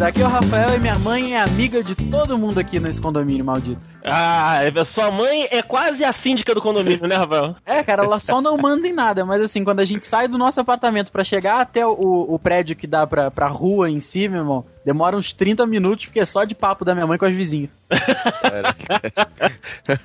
Aqui 0.00 0.22
é 0.22 0.24
o 0.24 0.28
Rafael 0.28 0.76
e 0.76 0.78
minha 0.78 0.96
mãe 0.96 1.34
é 1.34 1.40
amiga 1.40 1.82
de 1.82 1.92
todo 1.94 2.38
mundo 2.38 2.58
aqui 2.58 2.78
nesse 2.78 3.00
condomínio 3.00 3.44
maldito. 3.44 3.80
Ah, 4.04 4.60
sua 4.86 5.10
mãe 5.10 5.48
é 5.50 5.60
quase 5.60 6.04
a 6.04 6.12
síndica 6.12 6.54
do 6.54 6.62
condomínio, 6.62 7.08
né, 7.08 7.16
Rafael? 7.16 7.56
É, 7.66 7.82
cara, 7.82 8.04
ela 8.04 8.20
só 8.20 8.40
não 8.40 8.56
manda 8.56 8.86
em 8.86 8.92
nada, 8.92 9.24
mas 9.24 9.42
assim, 9.42 9.64
quando 9.64 9.80
a 9.80 9.84
gente 9.84 10.06
sai 10.06 10.28
do 10.28 10.38
nosso 10.38 10.60
apartamento 10.60 11.10
pra 11.10 11.24
chegar 11.24 11.60
até 11.60 11.84
o, 11.84 11.92
o 11.92 12.38
prédio 12.38 12.76
que 12.76 12.86
dá 12.86 13.08
pra, 13.08 13.28
pra 13.28 13.48
rua 13.48 13.90
em 13.90 13.98
si, 13.98 14.28
meu 14.28 14.38
irmão, 14.38 14.64
demora 14.84 15.16
uns 15.16 15.32
30 15.32 15.66
minutos, 15.66 16.06
porque 16.06 16.20
é 16.20 16.24
só 16.24 16.44
de 16.44 16.54
papo 16.54 16.84
da 16.84 16.94
minha 16.94 17.06
mãe 17.06 17.18
com 17.18 17.26
as 17.26 17.34
vizinhas. 17.34 17.70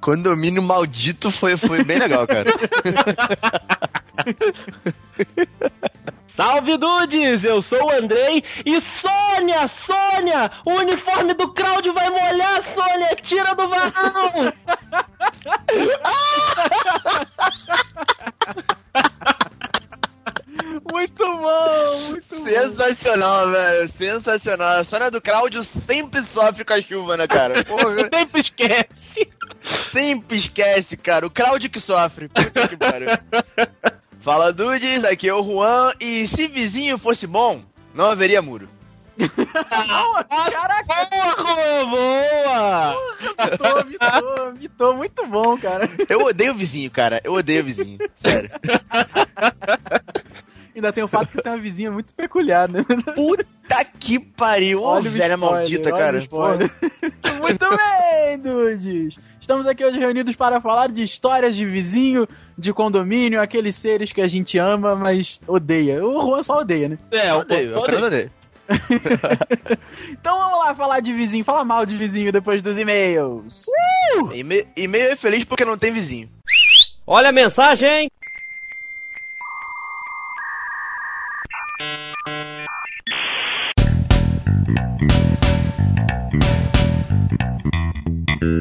Condomínio 0.00 0.62
maldito 0.62 1.32
foi, 1.32 1.56
foi 1.56 1.82
bem 1.82 1.98
legal, 1.98 2.28
cara. 2.28 2.48
Salve 6.36 6.78
Dudes, 6.78 7.44
eu 7.44 7.60
sou 7.60 7.84
o 7.86 7.90
Andrei 7.92 8.42
e 8.64 8.80
Sônia, 8.80 9.68
Sônia, 9.68 10.50
o 10.64 10.70
uniforme 10.72 11.34
do 11.34 11.52
Claudio 11.52 11.92
vai 11.92 12.08
molhar, 12.08 12.62
Sônia, 12.62 13.14
tira 13.22 13.54
do 13.54 13.68
varão! 13.68 14.52
Muito 20.92 21.24
bom, 21.24 22.00
muito 22.10 22.36
bom. 22.36 22.44
Sensacional, 22.46 23.50
velho. 23.50 23.88
Sensacional. 23.88 24.80
A 24.80 24.84
Sônia 24.84 25.10
do 25.10 25.20
Cláudio 25.20 25.62
sempre 25.62 26.22
sofre 26.24 26.64
com 26.64 26.72
a 26.74 26.82
chuva, 26.82 27.16
né, 27.16 27.26
cara? 27.26 27.62
Porra, 27.64 28.08
Sempre 28.12 28.40
esquece. 28.40 29.30
sempre 29.90 30.36
esquece, 30.36 30.96
cara. 30.96 31.26
O 31.26 31.30
Cláudio 31.30 31.70
que 31.70 31.80
sofre. 31.80 32.28
Puta 32.28 32.68
que 32.68 32.76
pariu. 32.76 33.08
Fala, 34.22 34.52
Dudes. 34.52 35.04
Aqui 35.04 35.28
é 35.28 35.34
o 35.34 35.42
Juan. 35.42 35.92
E 36.00 36.26
se 36.28 36.46
vizinho 36.48 36.96
fosse 36.98 37.26
bom, 37.26 37.62
não 37.94 38.06
haveria 38.06 38.40
muro. 38.40 38.68
Caraca, 39.68 41.08
Boa, 41.36 41.86
boa! 41.86 42.96
mitou, 43.50 43.84
mitou, 43.86 44.52
mitou, 44.54 44.96
muito 44.96 45.26
bom, 45.26 45.58
cara. 45.58 45.88
Eu 46.08 46.22
odeio 46.24 46.54
vizinho, 46.54 46.90
cara. 46.90 47.20
Eu 47.22 47.34
odeio 47.34 47.62
vizinho. 47.64 47.98
Sério. 48.16 48.48
Ainda 50.74 50.92
tem 50.92 51.04
o 51.04 51.08
fato 51.08 51.28
que 51.28 51.36
você 51.36 51.48
é 51.48 51.52
uma 51.52 51.58
vizinha 51.58 51.90
muito 51.90 52.14
peculiar, 52.14 52.68
né? 52.68 52.84
Puta 53.14 53.84
que 53.98 54.18
pariu. 54.18 54.82
Olha 54.82 55.10
velha 55.10 55.34
spoiler, 55.34 55.38
maldita, 55.38 55.90
cara. 55.90 56.18
Muito 57.42 57.66
bem, 57.68 58.38
dudes! 58.38 59.18
Estamos 59.40 59.66
aqui 59.66 59.84
hoje 59.84 59.98
reunidos 59.98 60.36
para 60.36 60.60
falar 60.60 60.88
de 60.88 61.02
histórias 61.02 61.56
de 61.56 61.66
vizinho, 61.66 62.28
de 62.56 62.72
condomínio, 62.72 63.40
aqueles 63.40 63.74
seres 63.76 64.12
que 64.12 64.20
a 64.20 64.28
gente 64.28 64.58
ama, 64.58 64.94
mas 64.94 65.40
odeia. 65.46 66.04
O 66.04 66.22
Juan 66.22 66.42
só 66.42 66.58
odeia, 66.58 66.88
né? 66.88 66.98
É, 67.10 67.30
Eu 67.30 67.38
odeio, 67.38 67.70
eu 67.70 67.80
odeio. 68.06 68.30
Então 70.10 70.38
vamos 70.38 70.58
lá 70.58 70.74
falar 70.74 71.00
de 71.00 71.12
vizinho, 71.12 71.44
falar 71.44 71.64
mal 71.64 71.84
de 71.84 71.96
vizinho 71.96 72.32
depois 72.32 72.62
dos 72.62 72.78
e-mails. 72.78 73.64
E-mail 74.32 74.66
e-mail 74.76 75.12
é 75.12 75.16
feliz 75.16 75.44
porque 75.44 75.64
não 75.64 75.76
tem 75.76 75.92
vizinho. 75.92 76.28
Olha 77.06 77.30
a 77.30 77.32
mensagem! 77.32 78.08
Muito 88.42 88.58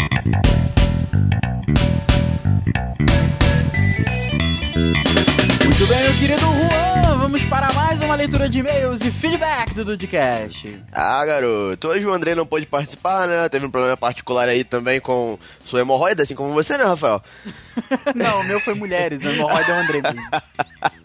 bem, 5.87 6.03
meu 6.03 6.13
querido 6.19 6.41
Juan, 6.41 7.17
vamos 7.17 7.43
para 7.45 7.73
mais 7.73 7.99
uma 7.99 8.13
leitura 8.13 8.47
de 8.47 8.59
e-mails 8.59 9.01
e 9.01 9.09
feedback 9.09 9.73
do 9.73 9.83
Dudcast. 9.83 10.79
Ah, 10.91 11.25
garoto. 11.25 11.87
Hoje 11.87 12.05
o 12.05 12.13
André 12.13 12.35
não 12.35 12.45
pôde 12.45 12.67
participar, 12.67 13.27
né? 13.27 13.49
Teve 13.49 13.65
um 13.65 13.71
problema 13.71 13.97
particular 13.97 14.47
aí 14.47 14.63
também 14.63 15.01
com 15.01 15.39
sua 15.65 15.79
hemorroida, 15.81 16.21
assim 16.21 16.35
como 16.35 16.53
você, 16.53 16.77
né, 16.77 16.83
Rafael? 16.83 17.23
Não, 18.13 18.41
o 18.41 18.43
meu 18.43 18.59
foi 18.59 18.75
mulheres, 18.75 19.25
o 19.25 19.29
hemorroida 19.29 19.71
é 19.71 19.75
o 19.75 19.79
André 19.81 20.01
mesmo. 20.03 20.21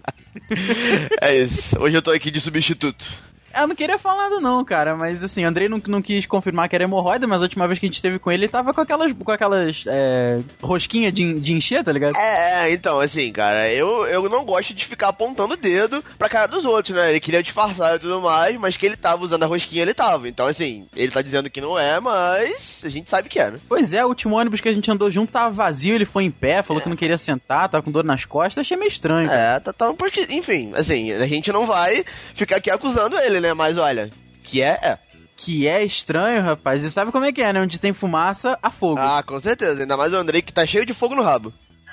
É 1.21 1.35
isso. 1.35 1.77
Hoje 1.81 1.97
eu 1.97 2.03
tô 2.03 2.11
aqui 2.13 2.31
de 2.31 2.41
substituto. 2.41 3.09
Eu 3.57 3.67
não 3.67 3.75
queria 3.75 3.99
falar 3.99 4.25
nada 4.25 4.41
não, 4.41 4.65
cara, 4.65 4.97
mas 4.97 5.23
assim, 5.23 5.45
Andrei 5.45 5.69
não, 5.69 5.81
não 5.89 6.03
quis 6.03 6.27
confirmar 6.27 6.69
que 6.69 6.75
era 6.75 6.85
hemorroida, 6.85 7.27
mas 7.27 7.41
a 7.41 7.45
última 7.45 7.67
vez 7.67 7.79
que 7.79 7.87
a 7.87 7.89
gente 7.89 7.97
esteve 7.97 8.19
com 8.19 8.31
ele, 8.31 8.45
ele 8.45 8.53
tava 8.53 8.75
com 8.75 8.81
aquelas, 8.81 9.13
com 9.13 9.33
aquelas 9.33 9.85
é, 9.87 10.41
rosquinhas 10.63 11.13
de, 11.13 11.35
de 11.35 11.55
encher, 11.55 11.83
tá 11.83 11.91
ligado? 11.91 12.17
É, 12.17 12.67
é, 12.67 12.73
então, 12.73 13.01
assim, 13.01 13.33
cara, 13.33 13.69
eu, 13.73 14.07
eu 14.07 14.29
não 14.29 14.45
gosto 14.45 14.75
de 14.75 14.85
ficar 14.85 15.09
apontando 15.09 15.55
o 15.55 15.57
dedo 15.57 16.05
pra 16.19 16.29
cara 16.29 16.47
dos 16.47 16.65
outros, 16.65 16.95
né? 16.95 17.11
Ele 17.11 17.21
queria 17.21 17.43
disfarçar 17.43 17.97
e 17.97 17.99
tudo 17.99 18.21
mais, 18.21 18.57
mas 18.59 18.77
que 18.77 18.85
ele 18.85 18.97
tava 18.97 19.25
usando 19.25 19.43
a 19.43 19.47
rosquinha, 19.47 19.83
ele 19.83 19.95
tava. 19.95 20.29
Então, 20.29 20.47
assim, 20.47 20.87
ele 20.95 21.11
tá 21.11 21.23
dizendo 21.23 21.49
que 21.49 21.61
não 21.61 21.79
é, 21.79 21.99
mas 21.99 22.83
a 22.85 22.89
gente 22.89 23.09
sabe 23.09 23.29
que 23.29 23.39
é, 23.39 23.53
né? 23.53 23.59
Pois 23.69 23.93
é, 23.93 24.05
o 24.05 24.09
último 24.09 24.37
ônibus 24.37 24.61
que 24.61 24.69
a 24.69 24.73
gente 24.73 24.91
andou 24.91 25.11
junto 25.11 25.33
tava 25.33 25.51
vazio, 25.51 25.95
ele 25.95 26.05
foi 26.05 26.25
em 26.25 26.31
pé, 26.31 26.63
falou 26.63 26.83
que 26.83 26.89
não 26.89 26.97
queria 26.97 27.19
sentar, 27.19 27.69
tava 27.69 27.83
com 27.83 27.91
dor 27.91 28.05
nas 28.05 28.25
costas, 28.25 28.59
achei 28.59 28.77
meio 28.77 28.89
estranho. 28.89 29.29
cara. 29.29 29.57
É, 29.57 29.61
tá, 29.61 29.73
tá 29.73 29.93
porque, 29.95 30.27
enfim, 30.31 30.73
assim, 30.75 31.13
a 31.13 31.27
gente 31.27 31.51
não 31.51 31.67
vai 31.67 32.05
ficar 32.35 32.57
aqui 32.57 32.71
acusando 32.71 33.19
ele, 33.19 33.41
né? 33.41 33.46
Mas 33.55 33.77
olha, 33.79 34.11
que 34.43 34.63
é, 34.63 34.79
é. 34.83 34.99
Que 35.37 35.67
é 35.69 35.85
estranho, 35.85 36.43
rapaz, 36.43 36.83
e 36.83 36.91
sabe 36.91 37.13
como 37.13 37.27
é 37.27 37.33
que 37.33 37.43
é, 37.43 37.53
né? 37.53 37.61
Onde 37.61 37.79
tem 37.79 37.93
fumaça, 37.93 38.59
há 38.63 38.71
fogo. 38.71 38.99
Ah, 38.99 39.23
com 39.23 39.39
certeza. 39.39 39.83
Ainda 39.83 39.97
mais 39.97 40.13
o 40.13 40.17
Andrei 40.17 40.41
que 40.41 40.53
tá 40.53 40.65
cheio 40.65 40.87
de 40.87 40.95
fogo 40.95 41.15
no 41.15 41.23
rabo. 41.23 41.53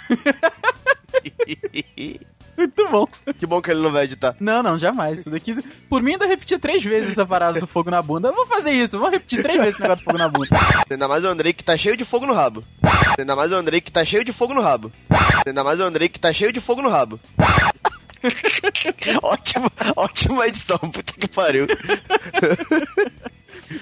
Muito 2.55 2.87
bom. 2.89 3.07
que 3.37 3.45
bom 3.45 3.61
que 3.61 3.71
ele 3.71 3.81
não 3.81 3.91
vai 3.91 4.05
editar. 4.05 4.35
Não, 4.39 4.61
não, 4.61 4.77
jamais. 4.77 5.21
Isso 5.21 5.29
daqui. 5.29 5.55
Por 5.89 6.01
mim, 6.03 6.13
ainda 6.13 6.25
repetir 6.27 6.59
três 6.59 6.83
vezes 6.83 7.11
essa 7.11 7.25
parada 7.25 7.59
do 7.59 7.67
fogo 7.67 7.89
na 7.89 8.01
bunda. 8.01 8.29
Eu 8.29 8.35
vou 8.35 8.45
fazer 8.45 8.71
isso, 8.71 8.99
vou 8.99 9.09
repetir 9.09 9.41
três 9.41 9.57
vezes 9.57 9.73
esse 9.73 9.81
negócio 9.81 10.03
do 10.03 10.05
fogo 10.05 10.17
na 10.17 10.29
bunda. 10.29 10.49
Ainda 10.89 11.07
mais 11.07 11.23
o 11.23 11.27
Andrei 11.27 11.51
que 11.51 11.63
tá 11.63 11.75
cheio 11.75 11.97
de 11.97 12.05
fogo 12.05 12.25
no 12.25 12.33
rabo. 12.33 12.63
Ainda 13.17 13.35
mais 13.35 13.51
o 13.51 13.55
Andrei 13.55 13.81
que 13.81 13.91
tá 13.91 14.05
cheio 14.05 14.23
de 14.23 14.31
fogo 14.31 14.53
no 14.53 14.61
rabo. 14.61 14.91
Ainda 15.45 15.63
mais 15.63 15.79
o 15.79 15.83
Andrei 15.83 16.07
que 16.09 16.19
tá 16.19 16.31
cheio 16.31 16.53
de 16.53 16.61
fogo 16.61 16.81
no 16.81 16.89
rabo. 16.89 17.19
ótima, 19.21 19.71
ótima 19.95 20.47
edição, 20.47 20.77
puta 20.77 21.13
que 21.13 21.27
pariu. 21.27 21.67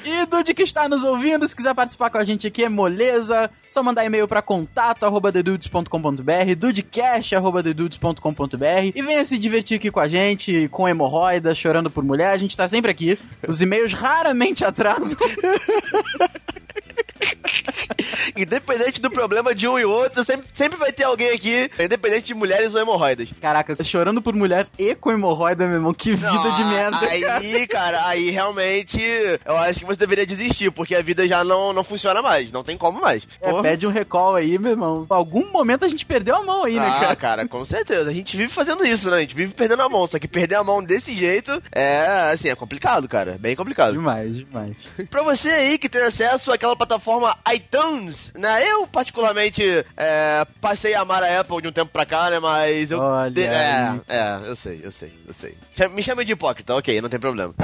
E 0.04 0.26
Dude 0.26 0.54
que 0.54 0.64
está 0.64 0.88
nos 0.88 1.04
ouvindo, 1.04 1.48
se 1.48 1.56
quiser 1.56 1.74
participar 1.74 2.10
com 2.10 2.18
a 2.18 2.24
gente 2.24 2.48
aqui, 2.48 2.64
é 2.64 2.70
moleza. 2.70 3.50
Só 3.68 3.84
mandar 3.84 4.06
e-mail 4.06 4.28
para 4.28 4.42
contato 4.42 5.06
arroba 5.06 5.32
dedudes.com.br, 5.32 6.56
dudecast 6.58 7.36
arroba 7.36 7.62
dedudes.com.br 7.62 8.92
e 8.96 9.02
venha 9.02 9.26
se 9.26 9.38
divertir 9.38 9.78
aqui 9.78 9.92
com 9.92 10.00
a 10.00 10.08
gente, 10.08 10.68
com 10.70 10.88
hemorroida, 10.88 11.54
chorando 11.54 11.90
por 11.90 12.04
mulher. 12.04 12.32
A 12.32 12.38
gente 12.38 12.56
tá 12.56 12.68
sempre 12.68 12.92
aqui. 12.92 13.20
Os 13.48 13.62
e-mails 13.62 13.94
raramente 13.94 14.64
atrasam. 14.64 15.18
Independente 18.36 19.02
do 19.02 19.10
problema 19.10 19.54
de 19.54 19.68
um 19.68 19.78
e 19.78 19.86
outro, 19.86 20.24
sempre, 20.24 20.48
sempre 20.54 20.78
vai 20.78 20.92
ter 20.92 21.04
alguém 21.04 21.30
aqui, 21.32 21.70
independente 21.80 22.28
de 22.28 22.34
mulheres 22.34 22.74
ou 22.74 22.80
hemorroidas. 22.82 23.30
Caraca, 23.42 23.82
chorando 23.84 24.22
por 24.22 24.34
mulher 24.34 24.68
e 24.78 24.96
com 24.96 25.12
hemorroida, 25.12 25.66
meu 25.66 25.76
irmão. 25.76 25.94
Que 25.94 26.14
vida 26.14 26.32
Não, 26.32 26.56
de 26.56 26.64
merda. 26.66 27.00
cara. 27.00 27.38
Aí, 27.38 27.68
cara, 27.68 28.08
aí 28.08 28.30
realmente 28.30 29.00
eu 29.46 29.58
acho 29.58 29.80
que 29.80 29.86
você 29.86 29.98
deveria 30.00 30.26
desistir, 30.26 30.72
porque 30.72 30.96
a 30.96 31.02
vida 31.02 31.28
já 31.28 31.44
não, 31.44 31.74
não 31.74 31.84
funciona 31.84 32.22
mais, 32.22 32.52
não 32.52 32.64
tem 32.64 32.78
como 32.78 33.02
mais. 33.02 33.28
É, 33.42 33.62
pede 33.62 33.86
um 33.86 33.92
recall 33.92 34.36
aí, 34.36 34.58
meu 34.58 34.72
irmão. 34.72 35.06
Algum 35.10 35.52
momento 35.52 35.86
a 35.86 35.88
gente 35.88 36.06
perdeu 36.06 36.36
a 36.36 36.44
mão 36.44 36.64
aí, 36.66 36.76
né, 36.76 36.88
Ah, 36.88 37.00
cara? 37.00 37.16
cara, 37.16 37.48
com 37.48 37.64
certeza. 37.66 38.10
A 38.10 38.14
gente 38.14 38.36
vive 38.38 38.52
fazendo 38.52 38.86
isso, 38.86 39.10
né? 39.10 39.18
A 39.18 39.22
gente 39.22 39.36
vive 39.36 39.54
perdendo 39.54 39.82
a 39.82 39.90
mão. 39.90 40.08
Só 40.08 40.18
que 40.20 40.28
perder 40.28 40.56
a 40.56 40.64
mão 40.64 40.84
desse 40.84 41.16
jeito 41.16 41.62
é, 41.72 42.32
assim, 42.34 42.50
é 42.50 42.56
complicado, 42.56 43.08
cara. 43.08 43.38
Bem 43.40 43.56
complicado. 43.56 43.94
Demais, 43.94 44.38
demais. 44.38 44.76
pra 45.10 45.22
você 45.24 45.50
aí 45.50 45.78
que 45.78 45.90
tem 45.90 46.02
acesso 46.02 46.52
àquela 46.62 46.76
plataforma 46.76 47.36
iTunes, 47.52 48.32
né? 48.38 48.64
Eu, 48.70 48.86
particularmente, 48.86 49.64
é, 49.98 50.46
passei 50.62 50.94
a 50.94 51.02
amar 51.02 51.24
a 51.24 51.40
Apple 51.40 51.60
de 51.60 51.68
um 51.68 51.72
tempo 51.72 51.90
pra 51.92 52.06
cá, 52.06 52.30
né? 52.30 52.40
Mas 52.40 52.92
eu. 52.92 53.00
Olha 53.00 53.32
de- 53.32 53.42
é, 53.42 54.00
é, 54.08 54.40
eu 54.46 54.56
sei, 54.56 54.80
eu 54.84 54.92
sei, 54.92 55.12
eu 55.28 55.34
sei. 55.34 55.58
Me 55.90 56.04
chama 56.04 56.24
de 56.24 56.34
hipócrita, 56.34 56.76
ok, 56.76 57.02
não 57.02 57.10
tem 57.10 57.20
problema. 57.20 57.56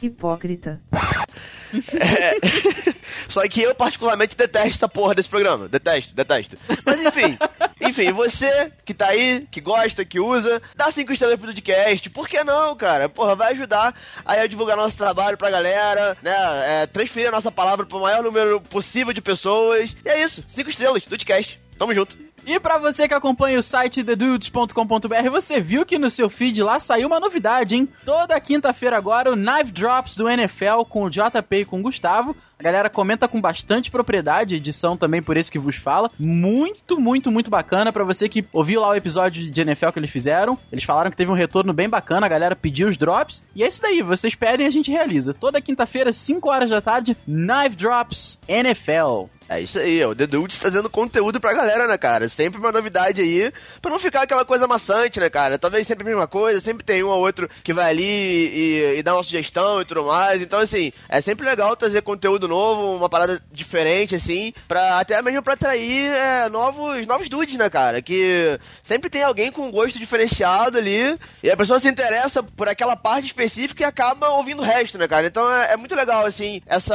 Hipócrita. 0.00 0.80
Só 3.28 3.46
que 3.48 3.62
eu 3.62 3.74
particularmente 3.74 4.36
detesto 4.36 4.76
essa 4.76 4.88
porra 4.88 5.14
desse 5.14 5.28
programa. 5.28 5.68
Detesto, 5.68 6.14
detesto. 6.14 6.56
Mas 6.84 7.00
enfim, 7.00 7.38
enfim, 7.80 8.12
você 8.12 8.72
que 8.84 8.94
tá 8.94 9.08
aí, 9.08 9.46
que 9.50 9.60
gosta, 9.60 10.04
que 10.04 10.20
usa, 10.20 10.60
dá 10.74 10.90
cinco 10.90 11.12
estrelas 11.12 11.36
pro 11.36 11.48
podcast. 11.48 12.10
Por 12.10 12.28
que 12.28 12.42
não, 12.44 12.76
cara? 12.76 13.08
Porra, 13.08 13.34
vai 13.34 13.52
ajudar 13.52 13.94
aí 14.24 14.40
a 14.40 14.46
divulgar 14.46 14.76
nosso 14.76 14.96
trabalho 14.96 15.36
pra 15.36 15.50
galera, 15.50 16.16
né? 16.22 16.82
É, 16.82 16.86
transferir 16.86 17.28
a 17.28 17.32
nossa 17.32 17.50
palavra 17.50 17.86
pro 17.86 18.00
maior 18.00 18.22
número 18.22 18.60
possível 18.60 19.12
de 19.12 19.20
pessoas. 19.20 19.94
E 20.04 20.08
é 20.08 20.22
isso, 20.22 20.44
cinco 20.48 20.70
estrelas, 20.70 21.04
podcast. 21.04 21.60
Tamo 21.78 21.94
junto. 21.94 22.23
E 22.46 22.60
pra 22.60 22.78
você 22.78 23.08
que 23.08 23.14
acompanha 23.14 23.58
o 23.58 23.62
site 23.62 24.04
thedudes.com.br, 24.04 25.30
você 25.30 25.60
viu 25.60 25.86
que 25.86 25.98
no 25.98 26.10
seu 26.10 26.28
feed 26.28 26.62
lá 26.62 26.78
saiu 26.78 27.06
uma 27.06 27.18
novidade, 27.18 27.74
hein? 27.74 27.88
Toda 28.04 28.38
quinta-feira 28.38 28.96
agora 28.96 29.32
o 29.32 29.36
Knife 29.36 29.72
Drops 29.72 30.16
do 30.16 30.28
NFL 30.28 30.82
com 30.88 31.04
o 31.04 31.10
JP 31.10 31.56
e 31.56 31.64
com 31.64 31.80
o 31.80 31.82
Gustavo. 31.82 32.36
A 32.58 32.62
galera 32.62 32.88
comenta 32.88 33.26
com 33.26 33.40
bastante 33.40 33.90
propriedade, 33.90 34.56
edição 34.56 34.96
também 34.96 35.22
por 35.22 35.36
esse 35.36 35.50
que 35.50 35.58
vos 35.58 35.76
fala. 35.76 36.10
Muito, 36.18 37.00
muito, 37.00 37.30
muito 37.30 37.50
bacana 37.50 37.92
pra 37.92 38.04
você 38.04 38.28
que 38.28 38.46
ouviu 38.52 38.80
lá 38.80 38.90
o 38.90 38.94
episódio 38.94 39.50
de 39.50 39.60
NFL 39.60 39.90
que 39.90 39.98
eles 39.98 40.10
fizeram. 40.10 40.58
Eles 40.70 40.84
falaram 40.84 41.10
que 41.10 41.16
teve 41.16 41.30
um 41.30 41.34
retorno 41.34 41.72
bem 41.72 41.88
bacana, 41.88 42.26
a 42.26 42.28
galera 42.28 42.54
pediu 42.54 42.88
os 42.88 42.96
drops. 42.96 43.42
E 43.54 43.62
é 43.62 43.68
isso 43.68 43.82
daí, 43.82 44.02
vocês 44.02 44.32
esperem 44.32 44.66
e 44.66 44.68
a 44.68 44.72
gente 44.72 44.90
realiza. 44.90 45.34
Toda 45.34 45.60
quinta-feira, 45.60 46.12
5 46.12 46.48
horas 46.48 46.70
da 46.70 46.80
tarde, 46.80 47.16
Knife 47.26 47.76
Drops 47.76 48.38
NFL. 48.46 49.26
É 49.46 49.60
isso 49.60 49.78
aí, 49.78 50.00
é 50.00 50.06
o 50.06 50.14
The 50.14 50.26
Dudes 50.26 50.58
trazendo 50.58 50.88
conteúdo 50.88 51.38
pra 51.38 51.52
galera, 51.52 51.86
né, 51.86 51.98
cara? 51.98 52.28
Sempre 52.30 52.58
uma 52.58 52.72
novidade 52.72 53.20
aí, 53.20 53.52
pra 53.80 53.90
não 53.90 53.98
ficar 53.98 54.22
aquela 54.22 54.44
coisa 54.44 54.66
maçante, 54.66 55.20
né, 55.20 55.28
cara? 55.28 55.58
Talvez 55.58 55.86
sempre 55.86 56.02
a 56.04 56.08
mesma 56.08 56.26
coisa, 56.26 56.60
sempre 56.62 56.82
tem 56.82 57.04
um 57.04 57.08
ou 57.08 57.18
outro 57.18 57.48
que 57.62 57.74
vai 57.74 57.90
ali 57.90 58.02
e, 58.02 58.98
e 58.98 59.02
dá 59.02 59.14
uma 59.14 59.22
sugestão 59.22 59.82
e 59.82 59.84
tudo 59.84 60.04
mais. 60.04 60.40
Então, 60.40 60.58
assim, 60.58 60.92
é 61.10 61.20
sempre 61.20 61.44
legal 61.44 61.76
trazer 61.76 62.00
conteúdo 62.00 62.48
novo, 62.48 62.96
uma 62.96 63.08
parada 63.08 63.38
diferente, 63.52 64.14
assim, 64.14 64.54
pra, 64.66 64.98
até 64.98 65.20
mesmo 65.20 65.42
pra 65.42 65.52
atrair 65.52 66.10
é, 66.10 66.48
novos, 66.48 67.06
novos 67.06 67.28
dudes, 67.28 67.56
né, 67.58 67.68
cara? 67.68 68.00
Que 68.00 68.58
sempre 68.82 69.10
tem 69.10 69.22
alguém 69.22 69.52
com 69.52 69.68
um 69.68 69.70
gosto 69.70 69.98
diferenciado 69.98 70.78
ali, 70.78 71.18
e 71.42 71.50
a 71.50 71.56
pessoa 71.56 71.78
se 71.78 71.88
interessa 71.88 72.42
por 72.42 72.66
aquela 72.66 72.96
parte 72.96 73.26
específica 73.26 73.82
e 73.82 73.86
acaba 73.86 74.30
ouvindo 74.30 74.62
o 74.62 74.64
resto, 74.64 74.96
né, 74.96 75.06
cara? 75.06 75.26
Então 75.26 75.52
é, 75.52 75.74
é 75.74 75.76
muito 75.76 75.94
legal, 75.94 76.24
assim, 76.24 76.62
essa. 76.66 76.94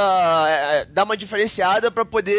É, 0.50 0.86
dar 0.86 1.04
uma 1.04 1.16
diferenciada 1.16 1.92
pra 1.92 2.04
poder 2.04 2.39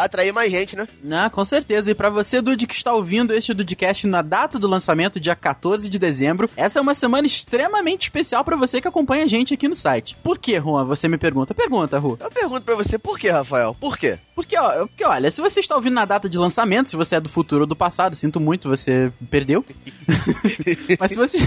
atrair 0.00 0.32
mais 0.32 0.50
gente, 0.50 0.76
né? 0.76 0.86
Ah, 1.10 1.30
com 1.30 1.44
certeza. 1.44 1.90
E 1.90 1.94
pra 1.94 2.10
você, 2.10 2.40
Dude, 2.40 2.66
que 2.66 2.74
está 2.74 2.92
ouvindo 2.92 3.32
este 3.32 3.52
Dudecast 3.54 4.06
na 4.06 4.22
data 4.22 4.58
do 4.58 4.66
lançamento, 4.68 5.20
dia 5.20 5.34
14 5.36 5.88
de 5.88 5.98
dezembro, 5.98 6.48
essa 6.56 6.78
é 6.78 6.82
uma 6.82 6.94
semana 6.94 7.26
extremamente 7.26 8.02
especial 8.02 8.44
pra 8.44 8.56
você 8.56 8.80
que 8.80 8.88
acompanha 8.88 9.24
a 9.24 9.26
gente 9.26 9.54
aqui 9.54 9.68
no 9.68 9.74
site. 9.76 10.16
Por 10.22 10.38
que, 10.38 10.58
Juan? 10.60 10.84
Você 10.84 11.08
me 11.08 11.18
pergunta. 11.18 11.54
Pergunta, 11.54 11.98
Ru. 11.98 12.16
Eu 12.20 12.30
pergunto 12.30 12.62
pra 12.62 12.74
você 12.74 12.98
por 12.98 13.18
que, 13.18 13.28
Rafael? 13.28 13.74
Por 13.80 13.96
quê? 13.98 14.18
Porque, 14.34 14.56
ó, 14.58 14.86
porque, 14.86 15.04
olha, 15.04 15.30
se 15.30 15.40
você 15.40 15.60
está 15.60 15.74
ouvindo 15.76 15.94
na 15.94 16.04
data 16.06 16.28
de 16.28 16.38
lançamento, 16.38 16.88
se 16.88 16.96
você 16.96 17.16
é 17.16 17.20
do 17.20 17.28
futuro 17.28 17.62
ou 17.62 17.66
do 17.66 17.76
passado, 17.76 18.16
sinto 18.16 18.40
muito, 18.40 18.68
você 18.68 19.12
perdeu. 19.30 19.64
mas 20.98 21.10
se 21.10 21.16
você. 21.16 21.38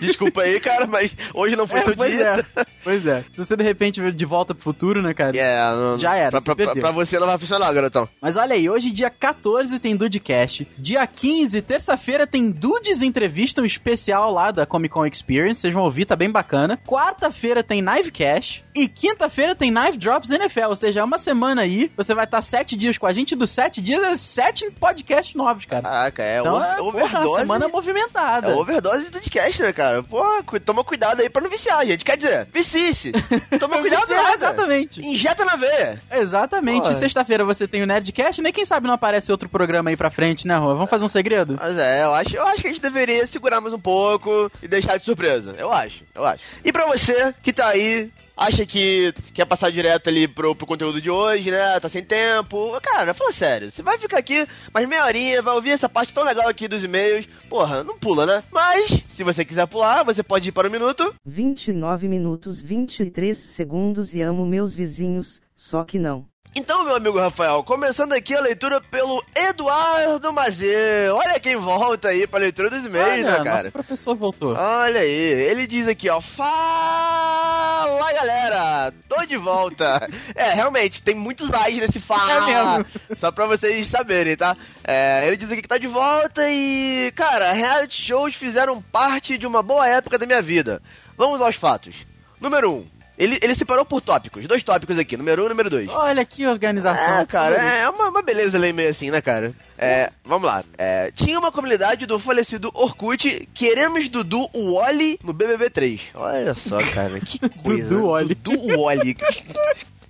Desculpa 0.00 0.42
aí, 0.42 0.60
cara, 0.60 0.86
mas 0.86 1.14
hoje 1.34 1.56
não 1.56 1.66
foi 1.66 1.80
É, 1.80 1.82
seu 1.84 1.96
pois 1.96 2.12
dia. 2.12 2.46
é. 2.56 2.64
Pois 2.84 3.06
é. 3.06 3.24
Se 3.32 3.44
você 3.44 3.56
de 3.56 3.64
repente 3.64 4.12
de 4.12 4.24
volta 4.24 4.54
pro 4.54 4.62
futuro, 4.62 5.02
né, 5.02 5.12
cara? 5.12 5.36
É, 5.36 5.74
não- 5.74 5.96
Já 5.98 6.14
era, 6.14 6.30
Pra, 6.30 6.40
você 6.40 6.54
pra- 6.64 6.74
pra 6.74 6.90
você 6.92 7.18
não 7.18 7.26
vai 7.26 7.38
funcionar, 7.46 7.72
garotão. 7.72 8.08
Mas 8.20 8.36
olha 8.36 8.54
aí, 8.54 8.68
hoje 8.68 8.90
dia 8.90 9.08
14 9.10 9.78
tem 9.78 9.96
Dudecast. 9.96 10.66
Dia 10.76 11.06
15, 11.06 11.62
terça-feira, 11.62 12.26
tem 12.26 12.50
Dudes 12.50 13.02
Entrevista, 13.02 13.62
um 13.62 13.64
especial 13.64 14.30
lá 14.32 14.50
da 14.50 14.66
Comic 14.66 14.92
Con 14.92 15.06
Experience. 15.06 15.60
Vocês 15.60 15.72
vão 15.74 15.84
ouvir, 15.84 16.04
tá 16.04 16.16
bem 16.16 16.30
bacana. 16.30 16.78
Quarta-feira 16.86 17.62
tem 17.62 17.80
Knivecast. 17.82 18.64
E 18.74 18.88
quinta-feira 18.88 19.54
tem 19.54 19.70
Knife 19.70 19.96
Drops 19.98 20.30
NFL. 20.30 20.68
Ou 20.68 20.76
seja, 20.76 21.00
é 21.00 21.04
uma 21.04 21.18
semana 21.18 21.62
aí. 21.62 21.90
Você 21.96 22.14
vai 22.14 22.24
estar 22.24 22.42
sete 22.42 22.76
dias 22.76 22.98
com 22.98 23.06
a 23.06 23.12
gente. 23.12 23.34
Dos 23.36 23.50
sete 23.50 23.80
dias, 23.80 24.02
é 24.02 24.16
sete 24.16 24.70
podcasts 24.72 25.34
novos, 25.34 25.64
cara. 25.64 25.82
Caraca, 25.82 26.22
é, 26.22 26.40
Então 26.40 26.62
é, 26.62 26.76
porra, 26.76 26.82
uma 26.82 26.88
overdose. 27.04 27.36
semana 27.40 27.68
movimentada. 27.68 28.48
É 28.50 28.54
overdose 28.54 29.04
de 29.06 29.10
podcast, 29.12 29.62
né, 29.62 29.72
cara? 29.72 30.02
Cu- 30.02 30.60
toma 30.60 30.84
cuidado 30.84 31.20
aí 31.20 31.30
pra 31.30 31.40
não 31.42 31.48
viciar, 31.48 31.86
gente. 31.86 32.04
Quer 32.04 32.16
dizer, 32.16 32.48
vicie-se. 32.52 33.12
Toma 33.58 33.78
cuidado, 33.78 34.00
Viciar, 34.06 34.22
nada. 34.22 34.34
Exatamente. 34.34 35.00
Injeta 35.06 35.44
na 35.44 35.56
veia. 35.56 36.02
Exatamente. 36.10 36.88
Pô. 36.88 36.90
Sexta-feira 37.36 37.44
você 37.44 37.68
tem 37.68 37.82
o 37.82 37.86
Nerdcast, 37.86 38.40
né? 38.40 38.50
Quem 38.50 38.64
sabe 38.64 38.86
não 38.86 38.94
aparece 38.94 39.30
outro 39.30 39.48
programa 39.48 39.90
aí 39.90 39.96
pra 39.96 40.10
frente, 40.10 40.46
né, 40.46 40.56
Rua? 40.56 40.74
Vamos 40.74 40.88
fazer 40.88 41.04
um 41.04 41.08
segredo? 41.08 41.56
Mas 41.60 41.76
é, 41.76 42.04
eu 42.04 42.14
acho, 42.14 42.36
eu 42.36 42.46
acho 42.46 42.62
que 42.62 42.68
a 42.68 42.70
gente 42.70 42.80
deveria 42.80 43.26
segurar 43.26 43.60
mais 43.60 43.74
um 43.74 43.78
pouco 43.78 44.50
e 44.62 44.68
deixar 44.68 44.96
de 44.96 45.04
surpresa. 45.04 45.54
Eu 45.58 45.70
acho, 45.70 46.04
eu 46.14 46.24
acho. 46.24 46.42
E 46.64 46.72
pra 46.72 46.86
você 46.86 47.34
que 47.42 47.52
tá 47.52 47.68
aí, 47.68 48.10
acha 48.36 48.64
que 48.64 49.12
quer 49.34 49.44
passar 49.44 49.70
direto 49.70 50.08
ali 50.08 50.26
pro, 50.26 50.54
pro 50.54 50.66
conteúdo 50.66 51.00
de 51.00 51.10
hoje, 51.10 51.50
né? 51.50 51.78
Tá 51.78 51.88
sem 51.90 52.02
tempo. 52.02 52.78
Cara, 52.80 53.12
fala 53.12 53.32
sério. 53.32 53.70
Você 53.70 53.82
vai 53.82 53.98
ficar 53.98 54.18
aqui 54.18 54.46
mais 54.72 54.88
meia 54.88 55.04
horinha, 55.04 55.42
vai 55.42 55.54
ouvir 55.54 55.70
essa 55.70 55.88
parte 55.88 56.14
tão 56.14 56.24
legal 56.24 56.48
aqui 56.48 56.66
dos 56.66 56.82
e-mails. 56.82 57.28
Porra, 57.50 57.84
não 57.84 57.98
pula, 57.98 58.24
né? 58.24 58.42
Mas, 58.50 59.02
se 59.10 59.22
você 59.22 59.44
quiser 59.44 59.66
pular, 59.66 60.04
você 60.04 60.22
pode 60.22 60.48
ir 60.48 60.52
para 60.52 60.68
o 60.68 60.72
minuto. 60.72 61.14
29 61.24 62.08
minutos 62.08 62.62
23 62.62 63.36
segundos 63.36 64.14
e 64.14 64.22
amo 64.22 64.46
meus 64.46 64.74
vizinhos, 64.74 65.42
só 65.54 65.84
que 65.84 65.98
não. 65.98 66.24
Então, 66.58 66.84
meu 66.84 66.96
amigo 66.96 67.20
Rafael, 67.20 67.62
começando 67.62 68.14
aqui 68.14 68.34
a 68.34 68.40
leitura 68.40 68.80
pelo 68.80 69.22
Eduardo 69.36 70.32
Mazê. 70.32 71.10
Olha 71.10 71.38
quem 71.38 71.54
volta 71.56 72.08
aí 72.08 72.26
pra 72.26 72.38
leitura 72.38 72.70
dos 72.70 72.82
e-mails, 72.82 73.10
Olha, 73.10 73.30
né, 73.30 73.36
cara? 73.36 73.52
nosso 73.56 73.70
professor 73.70 74.16
voltou. 74.16 74.54
Olha 74.56 75.02
aí, 75.02 75.10
ele 75.10 75.66
diz 75.66 75.86
aqui, 75.86 76.08
ó. 76.08 76.18
Fala, 76.18 78.10
galera! 78.10 78.94
Tô 79.06 79.26
de 79.26 79.36
volta. 79.36 80.08
é, 80.34 80.54
realmente, 80.54 81.02
tem 81.02 81.14
muitos 81.14 81.52
ais 81.52 81.76
nesse 81.76 82.00
fala. 82.00 82.86
É. 83.10 83.14
Só 83.16 83.30
pra 83.30 83.44
vocês 83.44 83.86
saberem, 83.88 84.34
tá? 84.34 84.56
É, 84.82 85.24
ele 85.26 85.36
diz 85.36 85.52
aqui 85.52 85.60
que 85.60 85.68
tá 85.68 85.76
de 85.76 85.86
volta 85.86 86.48
e, 86.48 87.12
cara, 87.14 87.52
reality 87.52 88.00
shows 88.00 88.34
fizeram 88.34 88.80
parte 88.80 89.36
de 89.36 89.46
uma 89.46 89.62
boa 89.62 89.86
época 89.86 90.16
da 90.16 90.24
minha 90.24 90.40
vida. 90.40 90.80
Vamos 91.18 91.38
aos 91.42 91.56
fatos. 91.56 91.96
Número 92.40 92.70
1. 92.70 92.74
Um, 92.76 92.95
ele, 93.18 93.38
ele 93.42 93.54
separou 93.54 93.84
por 93.84 94.00
tópicos. 94.00 94.46
Dois 94.46 94.62
tópicos 94.62 94.98
aqui, 94.98 95.16
número 95.16 95.42
1 95.42 95.44
um 95.44 95.46
e 95.46 95.50
número 95.50 95.70
2. 95.70 95.88
Olha 95.90 96.24
que 96.24 96.46
organização. 96.46 97.20
É, 97.20 97.26
cara, 97.26 97.54
é 97.56 97.88
uma, 97.88 98.08
uma 98.08 98.22
beleza 98.22 98.58
ler 98.58 98.72
meio 98.72 98.90
assim, 98.90 99.10
né, 99.10 99.20
cara? 99.20 99.54
É, 99.78 100.10
vamos 100.24 100.46
lá. 100.46 100.64
É, 100.76 101.10
tinha 101.12 101.38
uma 101.38 101.50
comunidade 101.50 102.06
do 102.06 102.18
falecido 102.18 102.70
Orkut, 102.74 103.48
queremos 103.54 104.08
Dudu 104.08 104.48
Wally 104.54 105.18
no 105.24 105.32
BBB 105.32 105.70
3. 105.70 106.00
Olha 106.14 106.54
só, 106.54 106.76
cara, 106.94 107.18
que 107.20 107.38
coisa. 107.64 107.84
Dudu 107.84 108.08
Wally. 108.08 108.34
Dudu 108.34 108.80
Wally. 108.82 109.16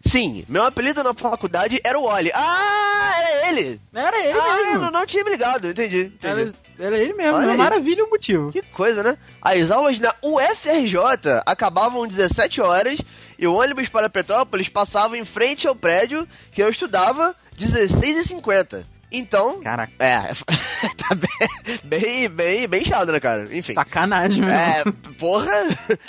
Sim, 0.05 0.45
meu 0.49 0.65
apelido 0.65 1.03
na 1.03 1.13
faculdade 1.15 1.81
era 1.83 1.99
o 1.99 2.05
Wally. 2.05 2.31
Ah, 2.35 3.15
era 3.19 3.49
ele! 3.49 3.81
Era 3.93 4.19
ele 4.19 4.39
ah, 4.39 4.57
mesmo. 4.57 4.73
eu 4.73 4.81
não, 4.81 4.91
não 4.91 5.07
tinha 5.07 5.25
me 5.25 5.31
ligado, 5.31 5.69
entendi. 5.69 6.13
entendi. 6.15 6.43
Era, 6.43 6.53
era 6.79 6.99
ele 6.99 7.15
mesmo. 7.15 7.37
Olha 7.37 7.53
aí. 7.53 7.57
maravilha 7.57 8.05
o 8.05 8.11
motivo. 8.11 8.53
Que 8.53 8.63
coisa, 8.63 9.03
né? 9.03 9.17
As 9.41 9.71
aulas 9.71 9.99
na 9.99 10.15
UFRJ 10.23 11.43
acabavam 11.45 12.07
17 12.07 12.61
horas 12.61 12.99
e 13.39 13.47
o 13.47 13.55
ônibus 13.55 13.89
para 13.89 14.09
Petrópolis 14.09 14.69
passava 14.69 15.17
em 15.17 15.25
frente 15.25 15.67
ao 15.67 15.75
prédio 15.75 16.27
que 16.53 16.63
eu 16.63 16.69
estudava 16.69 17.35
16h50. 17.59 18.85
Então, 19.11 19.61
Caraca, 19.61 19.93
é, 19.99 20.33
tá 20.99 21.15
bem, 21.15 21.79
bem, 21.85 22.29
bem, 22.29 22.69
bem 22.69 22.85
chato, 22.85 23.13
né, 23.13 23.21
cara? 23.21 23.45
Enfim. 23.45 23.73
sacanagem 23.73 24.45
mesmo. 24.45 24.51
É, 24.59 24.85
porra, 25.19 25.51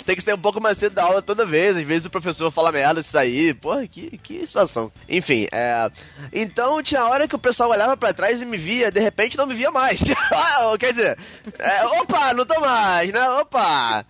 tem 0.04 0.16
que 0.16 0.22
ser 0.22 0.34
um 0.34 0.38
pouco 0.38 0.60
mais 0.60 0.78
cedo 0.78 0.94
da 0.94 1.04
aula 1.04 1.22
toda 1.22 1.46
vez. 1.46 1.76
Às 1.76 1.84
vezes 1.84 2.06
o 2.06 2.10
professor 2.10 2.50
fala 2.50 2.72
merda 2.72 3.02
se 3.02 3.10
sair. 3.10 3.54
Porra, 3.54 3.86
que, 3.86 4.18
que 4.18 4.46
situação. 4.46 4.90
Enfim, 5.08 5.46
é. 5.52 5.90
Então 6.32 6.82
tinha 6.82 7.04
hora 7.04 7.28
que 7.28 7.36
o 7.36 7.38
pessoal 7.38 7.70
olhava 7.70 7.96
pra 7.96 8.12
trás 8.12 8.42
e 8.42 8.46
me 8.46 8.56
via, 8.56 8.90
de 8.90 9.00
repente 9.00 9.36
não 9.36 9.46
me 9.46 9.54
via 9.54 9.70
mais. 9.70 10.00
Ah, 10.30 10.76
Quer 10.78 10.92
dizer, 10.92 11.18
é, 11.58 11.84
opa, 12.00 12.32
não 12.34 12.44
tô 12.44 12.60
mais, 12.60 13.12
né? 13.12 13.28
Opa! 13.30 14.04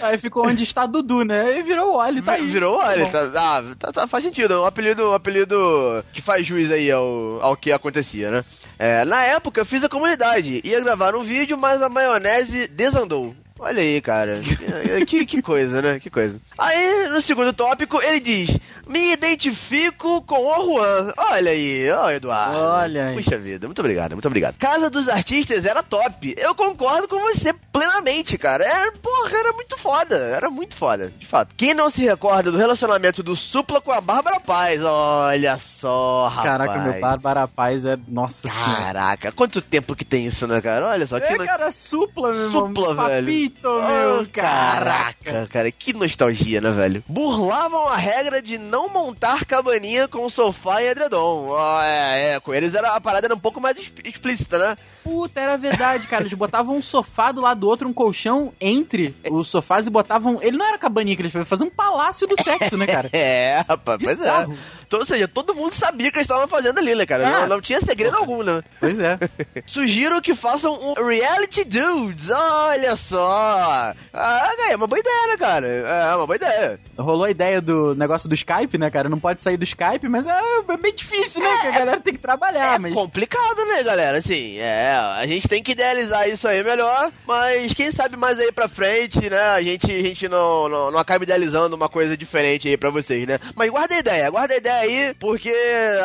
Aí 0.00 0.18
ficou 0.18 0.46
onde 0.46 0.64
está 0.64 0.86
Dudu, 0.86 1.24
né? 1.24 1.58
E 1.58 1.62
virou 1.62 1.94
o 1.94 1.96
Wally, 1.98 2.22
tá 2.22 2.32
aí. 2.32 2.46
Virou, 2.46 2.76
olha, 2.78 3.04
Bom. 3.04 3.10
tá, 3.10 3.30
ah, 3.34 3.74
tá- 3.78 3.92
tá- 3.92 4.06
faz 4.06 4.24
sentido. 4.24 4.54
É 4.54 4.58
um 4.58 4.64
apelido, 4.64 5.10
um 5.10 5.14
apelido 5.14 6.04
que 6.12 6.20
faz 6.22 6.46
juiz 6.46 6.70
aí 6.70 6.90
ao, 6.90 7.38
ao 7.40 7.56
que 7.56 7.72
acontecia, 7.72 8.30
né? 8.30 8.44
É, 8.78 9.04
na 9.04 9.22
época 9.24 9.60
eu 9.60 9.66
fiz 9.66 9.84
a 9.84 9.88
comunidade, 9.90 10.60
ia 10.64 10.80
gravar 10.80 11.14
um 11.14 11.22
vídeo, 11.22 11.58
mas 11.58 11.82
a 11.82 11.88
maionese 11.88 12.66
desandou. 12.66 13.34
Olha 13.60 13.82
aí, 13.82 14.00
cara. 14.00 14.32
que, 15.06 15.26
que 15.26 15.42
coisa, 15.42 15.82
né? 15.82 16.00
Que 16.00 16.08
coisa. 16.10 16.40
Aí, 16.58 17.08
no 17.08 17.20
segundo 17.20 17.52
tópico, 17.52 18.00
ele 18.02 18.18
diz: 18.18 18.56
Me 18.88 19.12
identifico 19.12 20.22
com 20.22 20.34
o 20.38 20.64
Juan. 20.78 21.12
Olha 21.16 21.50
aí, 21.50 21.90
ó, 21.90 22.10
Eduardo. 22.10 22.56
Olha 22.58 23.08
aí. 23.08 23.16
Puxa 23.22 23.38
vida, 23.38 23.66
muito 23.66 23.78
obrigado, 23.80 24.12
muito 24.12 24.26
obrigado. 24.26 24.56
Casa 24.56 24.88
dos 24.88 25.08
Artistas 25.08 25.64
era 25.66 25.82
top. 25.82 26.34
Eu 26.38 26.54
concordo 26.54 27.06
com 27.06 27.18
você 27.20 27.52
plenamente, 27.72 28.38
cara. 28.38 28.64
Era, 28.64 28.92
porra, 28.92 29.36
era 29.36 29.52
muito 29.52 29.76
foda. 29.76 30.16
Era 30.16 30.48
muito 30.50 30.74
foda, 30.74 31.12
de 31.18 31.26
fato. 31.26 31.54
Quem 31.56 31.74
não 31.74 31.90
se 31.90 32.02
recorda 32.02 32.50
do 32.50 32.56
relacionamento 32.58 33.22
do 33.22 33.36
Supla 33.36 33.80
com 33.80 33.92
a 33.92 34.00
Bárbara 34.00 34.40
Paz? 34.40 34.80
Olha 34.82 35.58
só, 35.58 36.28
rapaz. 36.28 36.48
Caraca, 36.50 36.78
meu 36.80 37.00
Bárbara 37.00 37.46
Paz 37.48 37.84
é. 37.84 37.98
Nossa 38.08 38.48
senhora. 38.48 38.74
Caraca, 38.80 39.32
quanto 39.32 39.60
tempo 39.60 39.94
que 39.94 40.04
tem 40.04 40.26
isso, 40.26 40.46
né, 40.46 40.60
cara? 40.62 40.86
Olha 40.88 41.06
só, 41.06 41.20
que 41.20 41.26
É, 41.26 41.36
no- 41.36 41.44
cara, 41.44 41.70
supla, 41.70 42.32
meu 42.32 42.42
irmão. 42.44 42.66
Supla, 42.68 42.94
velho. 43.08 43.26
Papito, 43.26 43.49
Oh, 43.62 44.26
caraca, 44.32 45.48
cara, 45.52 45.70
que 45.70 45.92
nostalgia, 45.92 46.60
né, 46.60 46.70
velho? 46.70 47.04
Burlavam 47.08 47.86
a 47.88 47.96
regra 47.96 48.40
de 48.42 48.58
não 48.58 48.88
montar 48.88 49.44
cabaninha 49.44 50.08
com 50.08 50.28
sofá 50.30 50.82
e 50.82 50.88
edredom. 50.88 51.48
Ó, 51.48 51.82
é, 51.82 52.32
é, 52.34 52.40
com 52.40 52.54
eles 52.54 52.74
era, 52.74 52.94
a 52.94 53.00
parada 53.00 53.26
era 53.26 53.34
um 53.34 53.38
pouco 53.38 53.60
mais 53.60 53.76
exp- 53.76 54.06
explícita, 54.06 54.58
né? 54.58 54.76
Puta, 55.02 55.40
era 55.40 55.56
verdade, 55.56 56.06
cara. 56.06 56.22
Eles 56.22 56.34
botavam 56.34 56.76
um 56.76 56.82
sofá 56.82 57.32
do 57.32 57.40
lado 57.40 57.60
do 57.60 57.68
outro, 57.68 57.88
um 57.88 57.92
colchão 57.92 58.52
entre 58.60 59.14
os 59.30 59.48
sofás 59.48 59.86
e 59.86 59.90
botavam. 59.90 60.38
Ele 60.42 60.56
não 60.56 60.66
era 60.66 60.78
cabaninha 60.78 61.16
que 61.16 61.22
eles 61.22 61.32
faziam, 61.32 61.46
faziam 61.46 61.68
um 61.68 61.70
palácio 61.70 62.26
do 62.26 62.40
sexo, 62.42 62.76
né, 62.76 62.86
cara? 62.86 63.10
É, 63.20 63.64
rapaz, 63.68 64.00
pois 64.02 64.20
é. 64.20 64.46
Então, 64.86 65.00
ou 65.00 65.06
seja, 65.06 65.28
todo 65.28 65.54
mundo 65.54 65.72
sabia 65.72 66.08
o 66.08 66.10
que 66.12 66.18
eles 66.18 66.24
estavam 66.26 66.48
fazendo 66.48 66.78
ali, 66.78 66.94
né, 66.94 67.06
cara? 67.06 67.22
É. 67.24 67.30
Não, 67.30 67.46
não 67.48 67.60
tinha 67.60 67.80
segredo 67.80 68.16
algum, 68.16 68.42
né? 68.42 68.62
Pois 68.78 68.98
é. 68.98 69.18
Sugiro 69.66 70.20
que 70.20 70.34
façam 70.34 70.72
um 70.74 70.94
Reality 71.06 71.64
Dudes, 71.64 72.28
olha 72.30 72.96
só! 72.96 73.94
Ah, 74.12 74.50
é 74.70 74.76
uma 74.76 74.86
boa 74.86 74.98
ideia, 74.98 75.26
né, 75.28 75.36
cara? 75.36 75.66
É 75.66 76.14
uma 76.16 76.26
boa 76.26 76.36
ideia. 76.36 76.80
Rolou 76.98 77.24
a 77.24 77.30
ideia 77.30 77.60
do 77.60 77.94
negócio 77.94 78.28
do 78.28 78.34
Skype, 78.34 78.78
né, 78.78 78.90
cara? 78.90 79.08
Não 79.08 79.20
pode 79.20 79.42
sair 79.42 79.56
do 79.56 79.64
Skype, 79.64 80.08
mas 80.08 80.26
é, 80.26 80.40
é 80.68 80.76
bem 80.76 80.94
difícil, 80.94 81.42
né? 81.42 81.58
Que 81.60 81.66
a 81.68 81.70
galera 81.70 82.00
tem 82.00 82.14
que 82.14 82.20
trabalhar, 82.20 82.74
É 82.74 82.78
mas. 82.78 82.94
complicado, 82.94 83.64
né, 83.66 83.82
galera? 83.82 84.18
Assim, 84.18 84.56
é, 84.58 84.89
a 84.90 85.26
gente 85.26 85.48
tem 85.48 85.62
que 85.62 85.72
idealizar 85.72 86.28
isso 86.28 86.46
aí 86.46 86.62
melhor, 86.62 87.12
mas 87.26 87.72
quem 87.72 87.90
sabe 87.92 88.16
mais 88.16 88.38
aí 88.38 88.52
pra 88.52 88.68
frente, 88.68 89.28
né, 89.28 89.40
a 89.40 89.62
gente, 89.62 89.90
a 89.90 90.02
gente 90.02 90.28
não, 90.28 90.68
não, 90.68 90.90
não 90.90 90.98
acaba 90.98 91.24
idealizando 91.24 91.76
uma 91.76 91.88
coisa 91.88 92.16
diferente 92.16 92.68
aí 92.68 92.76
pra 92.76 92.90
vocês, 92.90 93.26
né? 93.26 93.38
Mas 93.54 93.70
guarda 93.70 93.94
a 93.94 93.98
ideia, 93.98 94.30
guarda 94.30 94.54
a 94.54 94.56
ideia 94.56 94.76
aí, 94.76 95.14
porque 95.14 95.54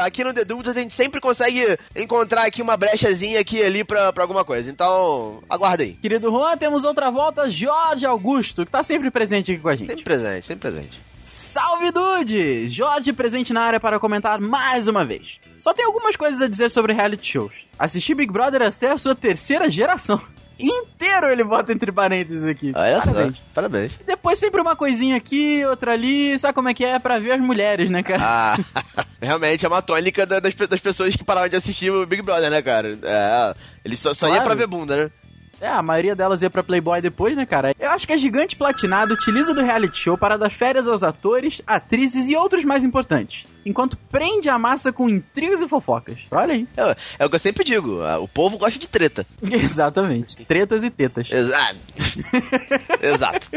aqui 0.02 0.24
no 0.24 0.34
The 0.34 0.46
Dudes 0.46 0.72
a 0.72 0.80
gente 0.80 0.94
sempre 0.94 1.22
consegue 1.22 1.78
encontrar 1.96 2.46
aqui 2.46 2.62
uma 2.62 2.78
brechazinha 2.78 3.40
aqui 3.40 3.58
e 3.58 3.64
ali 3.64 3.84
pra, 3.84 4.12
pra 4.12 4.24
alguma 4.24 4.44
coisa. 4.44 4.70
Então, 4.70 5.44
aguarda 5.50 5.84
aí. 5.84 5.94
Querido 5.94 6.30
Juan, 6.30 6.58
temos 6.58 6.84
outra 6.84 7.10
volta, 7.10 7.50
Jorge 7.50 8.06
Augusto, 8.06 8.66
que 8.66 8.72
tá 8.72 8.84
sempre 8.84 9.10
presente 9.10 9.52
aqui 9.52 9.62
com 9.62 9.70
a 9.70 9.76
gente. 9.76 9.90
Sempre 9.90 10.04
presente, 10.04 10.46
sempre 10.46 10.70
presente. 10.70 11.15
Salve 11.28 11.90
Dude! 11.92 12.68
Jorge 12.68 13.12
presente 13.12 13.52
na 13.52 13.62
área 13.64 13.80
para 13.80 14.00
comentar 14.00 14.40
mais 14.40 14.88
uma 14.88 15.04
vez. 15.04 15.40
Só 15.58 15.74
tem 15.74 15.84
algumas 15.84 16.16
coisas 16.16 16.40
a 16.40 16.48
dizer 16.48 16.70
sobre 16.70 16.94
reality 16.94 17.26
shows. 17.32 17.66
Assisti 17.80 18.14
Big 18.14 18.32
Brother 18.32 18.62
até 18.62 18.92
a 18.92 18.98
sua 19.00 19.16
terceira 19.16 19.68
geração. 19.68 20.22
Inteiro 20.60 21.28
ele 21.32 21.44
bota 21.44 21.74
entre 21.74 21.92
parênteses 21.92 22.46
aqui. 22.46 22.72
Olha 22.76 23.00
Parabéns. 23.02 23.38
só, 23.40 23.44
parabéns. 23.56 23.92
E 24.00 24.04
Depois 24.04 24.38
sempre 24.38 24.62
uma 24.62 24.76
coisinha 24.76 25.16
aqui, 25.18 25.66
outra 25.66 25.94
ali, 25.94 26.38
sabe 26.38 26.54
como 26.54 26.70
é 26.70 26.76
que 26.76 26.86
é? 26.86 27.00
Pra 27.00 27.18
ver 27.18 27.32
as 27.32 27.42
mulheres, 27.42 27.90
né, 27.90 28.04
cara? 28.04 28.22
Ah, 28.24 28.58
realmente 29.20 29.66
é 29.66 29.68
uma 29.68 29.82
tônica 29.82 30.28
da- 30.28 30.40
das, 30.40 30.54
das 30.54 30.80
pessoas 30.80 31.16
que 31.16 31.24
pararam 31.24 31.50
de 31.50 31.56
assistir 31.56 31.90
o 31.92 32.06
Big 32.06 32.22
Brother, 32.22 32.52
né, 32.52 32.62
cara? 32.62 33.00
É, 33.02 33.54
ele 33.84 33.98
só, 33.98 34.14
só 34.14 34.28
ia 34.28 34.34
Claro. 34.34 34.46
pra 34.46 34.54
ver 34.56 34.68
bunda, 34.68 34.96
né? 34.96 35.12
É, 35.66 35.70
a 35.70 35.82
maioria 35.82 36.16
delas 36.16 36.44
ia 36.44 36.50
pra 36.50 36.62
Playboy 36.62 37.02
depois, 37.02 37.36
né, 37.36 37.44
cara? 37.44 37.74
Eu 37.80 37.90
acho 37.90 38.06
que 38.06 38.14
a 38.14 38.18
Gigante 38.18 38.56
Platinado 38.56 39.16
utiliza 39.16 39.52
do 39.52 39.64
reality 39.64 39.98
show 39.98 40.16
para 40.16 40.38
dar 40.38 40.52
férias 40.52 40.88
aos 40.88 41.02
atores, 41.02 41.60
atrizes 41.66 42.30
e 42.30 42.36
outros 42.36 42.64
mais 42.64 42.84
importantes, 42.84 43.48
enquanto 43.66 43.98
prende 44.10 44.50
a 44.50 44.58
massa 44.60 44.94
com 44.94 45.10
intrigas 45.10 45.62
e 45.62 45.68
fofocas. 45.68 46.18
Olha 46.32 46.54
aí. 46.54 46.68
É, 46.78 46.96
é 47.20 47.26
o 47.26 47.30
que 47.30 47.36
eu 47.36 47.40
sempre 47.40 47.64
digo, 47.64 48.00
o 48.22 48.28
povo 48.28 48.58
gosta 48.58 48.78
de 48.80 48.88
treta. 48.88 49.26
Exatamente. 49.42 50.38
Tretas 50.46 50.84
e 50.84 50.90
tetas. 50.90 51.32
Exato. 51.32 51.80
Exato. 53.02 53.48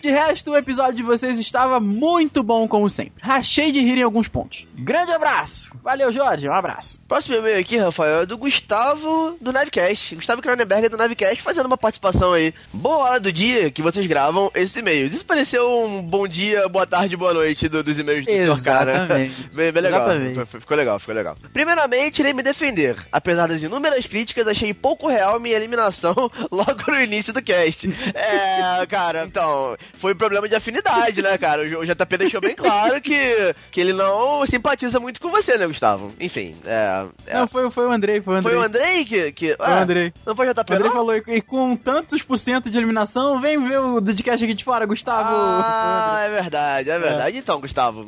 De 0.00 0.10
resto, 0.10 0.50
o 0.52 0.56
episódio 0.56 0.94
de 0.94 1.02
vocês 1.02 1.38
estava 1.38 1.80
muito 1.80 2.42
bom, 2.42 2.68
como 2.68 2.88
sempre. 2.88 3.14
Rachei 3.20 3.72
de 3.72 3.80
rir 3.80 3.98
em 3.98 4.02
alguns 4.02 4.28
pontos. 4.28 4.66
Grande 4.76 5.12
abraço! 5.12 5.70
Valeu, 5.82 6.12
Jorge. 6.12 6.48
Um 6.48 6.52
abraço. 6.52 6.98
Próximo 7.08 7.36
e-mail 7.36 7.58
aqui, 7.60 7.76
Rafael, 7.76 8.22
é 8.22 8.26
do 8.26 8.36
Gustavo 8.38 9.36
do 9.40 9.52
Navecast. 9.52 10.14
Gustavo 10.16 10.42
Cronenberg 10.42 10.88
do 10.88 10.96
Navecast 10.96 11.42
fazendo 11.42 11.66
uma 11.66 11.78
participação 11.78 12.32
aí. 12.32 12.52
Boa 12.72 12.98
hora 12.98 13.20
do 13.20 13.32
dia 13.32 13.70
que 13.70 13.82
vocês 13.82 14.06
gravam 14.06 14.50
esses 14.54 14.76
e-mails. 14.76 15.12
Isso 15.12 15.24
pareceu 15.24 15.68
um 15.84 16.02
bom 16.02 16.26
dia, 16.28 16.68
boa 16.68 16.86
tarde, 16.86 17.16
boa 17.16 17.32
noite 17.34 17.68
do- 17.68 17.82
dos 17.82 17.98
e-mails 17.98 18.24
do 18.26 18.56
Sr. 18.56 18.64
K, 18.64 18.84
né? 18.84 19.06
Exatamente. 19.24 19.54
Bem, 19.54 19.72
bem 19.72 19.82
legal. 19.82 20.00
Exatamente. 20.10 20.46
Ficou 20.60 20.76
legal, 20.76 20.98
ficou 20.98 21.14
legal. 21.14 21.36
Primeiramente, 21.52 22.18
irei 22.20 22.32
me 22.32 22.42
defender. 22.42 22.96
Apesar 23.10 23.46
das 23.48 23.62
inúmeras 23.62 24.06
críticas, 24.06 24.46
achei 24.46 24.72
pouco 24.74 25.08
real 25.08 25.38
minha 25.40 25.56
eliminação 25.56 26.14
logo 26.50 26.82
no 26.88 27.00
início 27.00 27.32
do 27.32 27.42
cast. 27.42 27.88
É, 28.14 28.86
cara, 28.86 29.24
então, 29.24 29.76
foi 29.98 30.14
problema 30.14 30.48
de 30.48 30.54
afinidade, 30.54 31.22
né, 31.22 31.36
cara? 31.38 31.62
O 31.62 31.84
JP 31.86 32.16
deixou 32.18 32.40
bem 32.40 32.54
claro 32.54 33.00
que, 33.00 33.54
que 33.70 33.80
ele 33.80 33.92
não 33.92 34.44
simpatiza 34.46 34.98
muito 35.00 35.20
com 35.20 35.30
você, 35.30 35.56
né, 35.56 35.66
Gustavo? 35.66 36.12
Enfim, 36.20 36.56
é. 36.64 37.06
é- 37.26 37.34
Não, 37.38 37.46
foi, 37.48 37.70
foi 37.70 37.86
o 37.86 37.90
Andrei, 37.92 38.20
foi 38.20 38.34
o 38.34 38.36
Andrei. 38.38 38.54
foi 38.54 38.62
o 38.62 38.64
Andrei 38.66 39.04
que. 39.04 39.32
que 39.32 39.56
Foi 39.56 39.66
o 39.66 39.70
Andrei. 39.72 40.12
Não 40.24 40.36
foi 40.36 40.48
o 40.48 40.52
JP, 40.54 40.72
O 40.72 40.74
Andrei 40.74 40.88
não? 40.90 40.96
falou, 40.96 41.16
e 41.16 41.40
com 41.40 41.76
tantos 41.76 42.22
por 42.22 42.38
cento 42.38 42.70
de 42.70 42.78
eliminação, 42.78 43.40
vem 43.40 43.62
ver 43.66 43.78
o 43.80 44.00
Dudcast 44.00 44.44
aqui 44.44 44.54
de 44.54 44.64
fora, 44.64 44.86
Gustavo. 44.86 45.28
Ah, 45.32 46.22
é 46.24 46.30
verdade, 46.30 46.90
é 46.90 46.98
verdade. 46.98 47.36
Então, 47.38 47.60
Gustavo. 47.60 48.06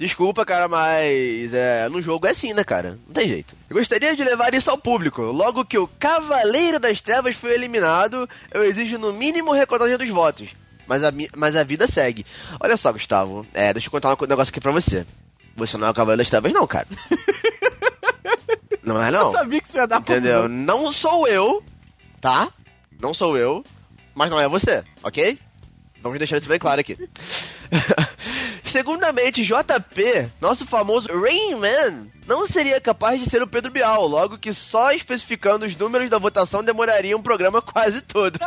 Desculpa, 0.00 0.46
cara, 0.46 0.66
mas 0.66 1.52
é, 1.52 1.86
no 1.90 2.00
jogo 2.00 2.26
é 2.26 2.30
assim, 2.30 2.54
né, 2.54 2.64
cara? 2.64 2.98
Não 3.06 3.12
tem 3.12 3.28
jeito. 3.28 3.54
Eu 3.68 3.76
gostaria 3.76 4.16
de 4.16 4.24
levar 4.24 4.54
isso 4.54 4.70
ao 4.70 4.78
público. 4.78 5.20
Logo 5.20 5.62
que 5.62 5.76
o 5.76 5.86
Cavaleiro 5.86 6.80
das 6.80 7.02
Trevas 7.02 7.36
foi 7.36 7.52
eliminado, 7.52 8.26
eu 8.50 8.64
exijo 8.64 8.96
no 8.96 9.12
mínimo 9.12 9.52
recontagem 9.52 9.98
dos 9.98 10.08
votos. 10.08 10.56
Mas 10.86 11.04
a, 11.04 11.12
mas 11.36 11.54
a 11.54 11.62
vida 11.64 11.86
segue. 11.86 12.24
Olha 12.58 12.78
só, 12.78 12.90
Gustavo, 12.90 13.46
é, 13.52 13.74
deixa 13.74 13.88
eu 13.88 13.90
contar 13.90 14.14
um 14.14 14.26
negócio 14.26 14.50
aqui 14.50 14.58
pra 14.58 14.72
você. 14.72 15.04
Você 15.54 15.76
não 15.76 15.86
é 15.86 15.90
o 15.90 15.94
Cavaleiro 15.94 16.22
das 16.22 16.30
Trevas, 16.30 16.50
não, 16.50 16.66
cara. 16.66 16.88
Não 18.82 19.00
é, 19.00 19.10
não. 19.10 19.20
Eu 19.20 19.28
sabia 19.28 19.60
que 19.60 19.68
você 19.68 19.78
ia 19.78 19.86
dar 19.86 20.00
Entendeu? 20.00 20.48
Não 20.48 20.90
sou 20.90 21.28
eu, 21.28 21.62
tá? 22.18 22.48
Não 23.00 23.12
sou 23.12 23.36
eu, 23.36 23.62
mas 24.14 24.30
não 24.30 24.40
é 24.40 24.48
você, 24.48 24.82
ok? 25.02 25.38
Vamos 26.02 26.18
deixar 26.18 26.38
isso 26.38 26.48
bem 26.48 26.58
claro 26.58 26.80
aqui. 26.80 26.96
Segundamente, 28.70 29.42
JP, 29.42 30.30
nosso 30.40 30.64
famoso 30.64 31.08
Rain 31.12 31.56
Man, 31.58 32.08
não 32.30 32.46
seria 32.46 32.80
capaz 32.80 33.20
de 33.20 33.28
ser 33.28 33.42
o 33.42 33.46
Pedro 33.46 33.72
Bial, 33.72 34.06
logo 34.06 34.38
que 34.38 34.54
só 34.54 34.92
especificando 34.92 35.66
os 35.66 35.74
números 35.74 36.08
da 36.08 36.16
votação 36.16 36.62
demoraria 36.62 37.16
um 37.16 37.22
programa 37.22 37.60
quase 37.60 38.00
todo. 38.02 38.38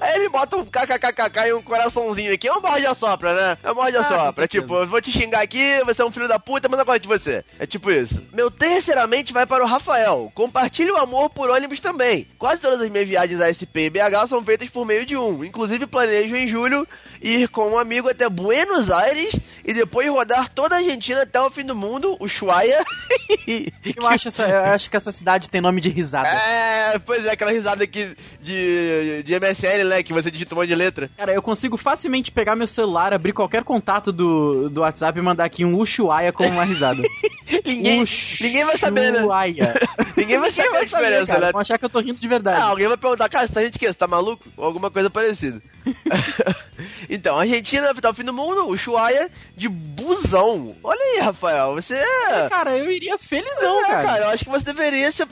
Aí 0.00 0.14
ele 0.16 0.28
bota 0.28 0.56
um 0.56 0.64
kkkk 0.64 1.46
e 1.48 1.52
um 1.52 1.62
coraçãozinho 1.62 2.32
aqui. 2.34 2.48
É 2.48 2.52
um 2.52 2.60
morde 2.60 2.86
a 2.86 2.94
sopra, 2.94 3.34
né? 3.34 3.58
É 3.62 3.70
um 3.70 3.74
morde 3.74 3.96
Ah, 3.96 4.02
com 4.02 4.08
sopra. 4.08 4.32
certeza. 4.32 4.48
Tipo, 4.62 4.74
eu 4.78 4.88
vou 4.88 5.00
te 5.00 5.12
xingar 5.12 5.40
aqui, 5.42 5.80
você 5.84 6.02
é 6.02 6.04
um 6.04 6.10
filho 6.12 6.26
da 6.28 6.38
puta, 6.38 6.68
mas 6.68 6.78
eu 6.80 6.84
gosto 6.84 7.00
de 7.02 7.08
você. 7.08 7.44
É 7.58 7.66
tipo 7.66 7.90
isso. 7.90 8.20
Meu 8.32 8.50
terceiramente 8.50 9.32
vai 9.32 9.46
para 9.46 9.62
o 9.64 9.66
Rafael. 9.66 10.30
Compartilhe 10.34 10.90
o 10.90 10.96
amor 10.96 11.30
por 11.30 11.50
ônibus 11.50 11.78
também. 11.80 12.26
Quase 12.38 12.60
todas 12.60 12.80
as 12.80 12.90
minhas 12.90 13.08
viagens 13.08 13.40
a 13.40 13.46
SP 13.52 13.86
e 13.86 13.90
BH 13.90 14.26
são 14.28 14.42
feitas 14.44 14.68
por 14.70 14.84
meio 14.84 15.06
de 15.06 15.16
um. 15.16 15.44
Inclusive 15.44 15.86
planejo 15.86 16.34
em 16.36 16.46
julho 16.48 16.86
ir 17.22 17.48
com 17.48 17.70
um 17.70 17.78
amigo 17.78 18.08
até 18.08 18.28
Buenos 18.28 18.90
Aires 18.90 19.34
e 19.64 19.72
depois 19.74 19.99
rodar 20.08 20.48
toda 20.48 20.74
a 20.76 20.78
Argentina 20.78 21.22
até 21.22 21.40
o 21.40 21.50
fim 21.50 21.64
do 21.64 21.74
mundo, 21.74 22.16
o 22.18 22.28
Chuaia. 22.28 22.84
Eu 23.96 24.06
acho, 24.06 24.28
essa, 24.28 24.48
eu 24.48 24.64
acho 24.66 24.90
que 24.90 24.96
essa 24.96 25.10
cidade 25.10 25.50
tem 25.50 25.60
nome 25.60 25.80
de 25.80 25.88
risada. 25.88 26.28
É, 26.28 26.98
pois 26.98 27.24
é, 27.26 27.32
aquela 27.32 27.50
risada 27.50 27.82
aqui 27.82 28.16
de, 28.40 29.22
de 29.24 29.38
MSN, 29.38 29.84
né? 29.88 30.02
Que 30.02 30.12
você 30.12 30.30
digita 30.30 30.54
um 30.54 30.58
monte 30.58 30.68
de 30.68 30.74
letra. 30.74 31.10
Cara, 31.16 31.32
eu 31.32 31.42
consigo 31.42 31.76
facilmente 31.76 32.30
pegar 32.30 32.54
meu 32.54 32.66
celular, 32.66 33.12
abrir 33.12 33.32
qualquer 33.32 33.64
contato 33.64 34.12
do, 34.12 34.68
do 34.70 34.82
WhatsApp 34.82 35.18
e 35.18 35.22
mandar 35.22 35.44
aqui 35.44 35.64
um 35.64 35.76
Ushuaia 35.76 36.32
com 36.32 36.46
uma 36.46 36.64
risada. 36.64 37.02
Ninguém, 37.64 38.04
ninguém 38.40 38.64
vai 38.64 38.78
saber, 38.78 39.12
né? 39.12 39.20
Ushuaia. 39.20 39.74
Ninguém 40.16 40.38
vai 40.38 40.52
saber 40.52 40.76
a 40.76 40.84
diferença, 40.84 41.26
cara. 41.26 41.46
né? 41.46 41.52
Vão 41.52 41.60
achar 41.60 41.78
que 41.78 41.84
eu 41.84 41.90
tô 41.90 41.98
rindo 42.00 42.20
de 42.20 42.28
verdade. 42.28 42.60
Ah, 42.60 42.66
alguém 42.66 42.86
vai 42.86 42.96
perguntar, 42.96 43.28
cara, 43.28 43.46
você 43.46 43.52
tá 43.52 43.62
gente 43.62 43.78
que 43.78 43.86
Você 43.86 43.94
tá 43.94 44.06
maluco? 44.06 44.46
Ou 44.56 44.64
alguma 44.64 44.90
coisa 44.90 45.10
parecida. 45.10 45.60
então, 47.08 47.38
Argentina, 47.38 47.94
tá 47.94 48.10
o 48.10 48.14
fim 48.14 48.24
do 48.24 48.32
mundo, 48.32 48.68
o 48.68 48.76
Chuaia 48.76 49.30
de 49.56 49.68
busão. 49.68 50.76
Olha 50.82 51.00
aí, 51.00 51.20
Rafael, 51.20 51.74
você 51.74 51.94
é... 51.94 52.48
Cara, 52.48 52.76
eu 52.76 52.90
iria 52.90 53.16
felizão, 53.18 53.80
É, 53.84 53.86
cara. 53.88 54.04
cara, 54.04 54.24
eu 54.24 54.28
acho 54.30 54.44
que 54.44 54.50
você 54.50 54.64
deveria 54.64 55.10
se... 55.12 55.22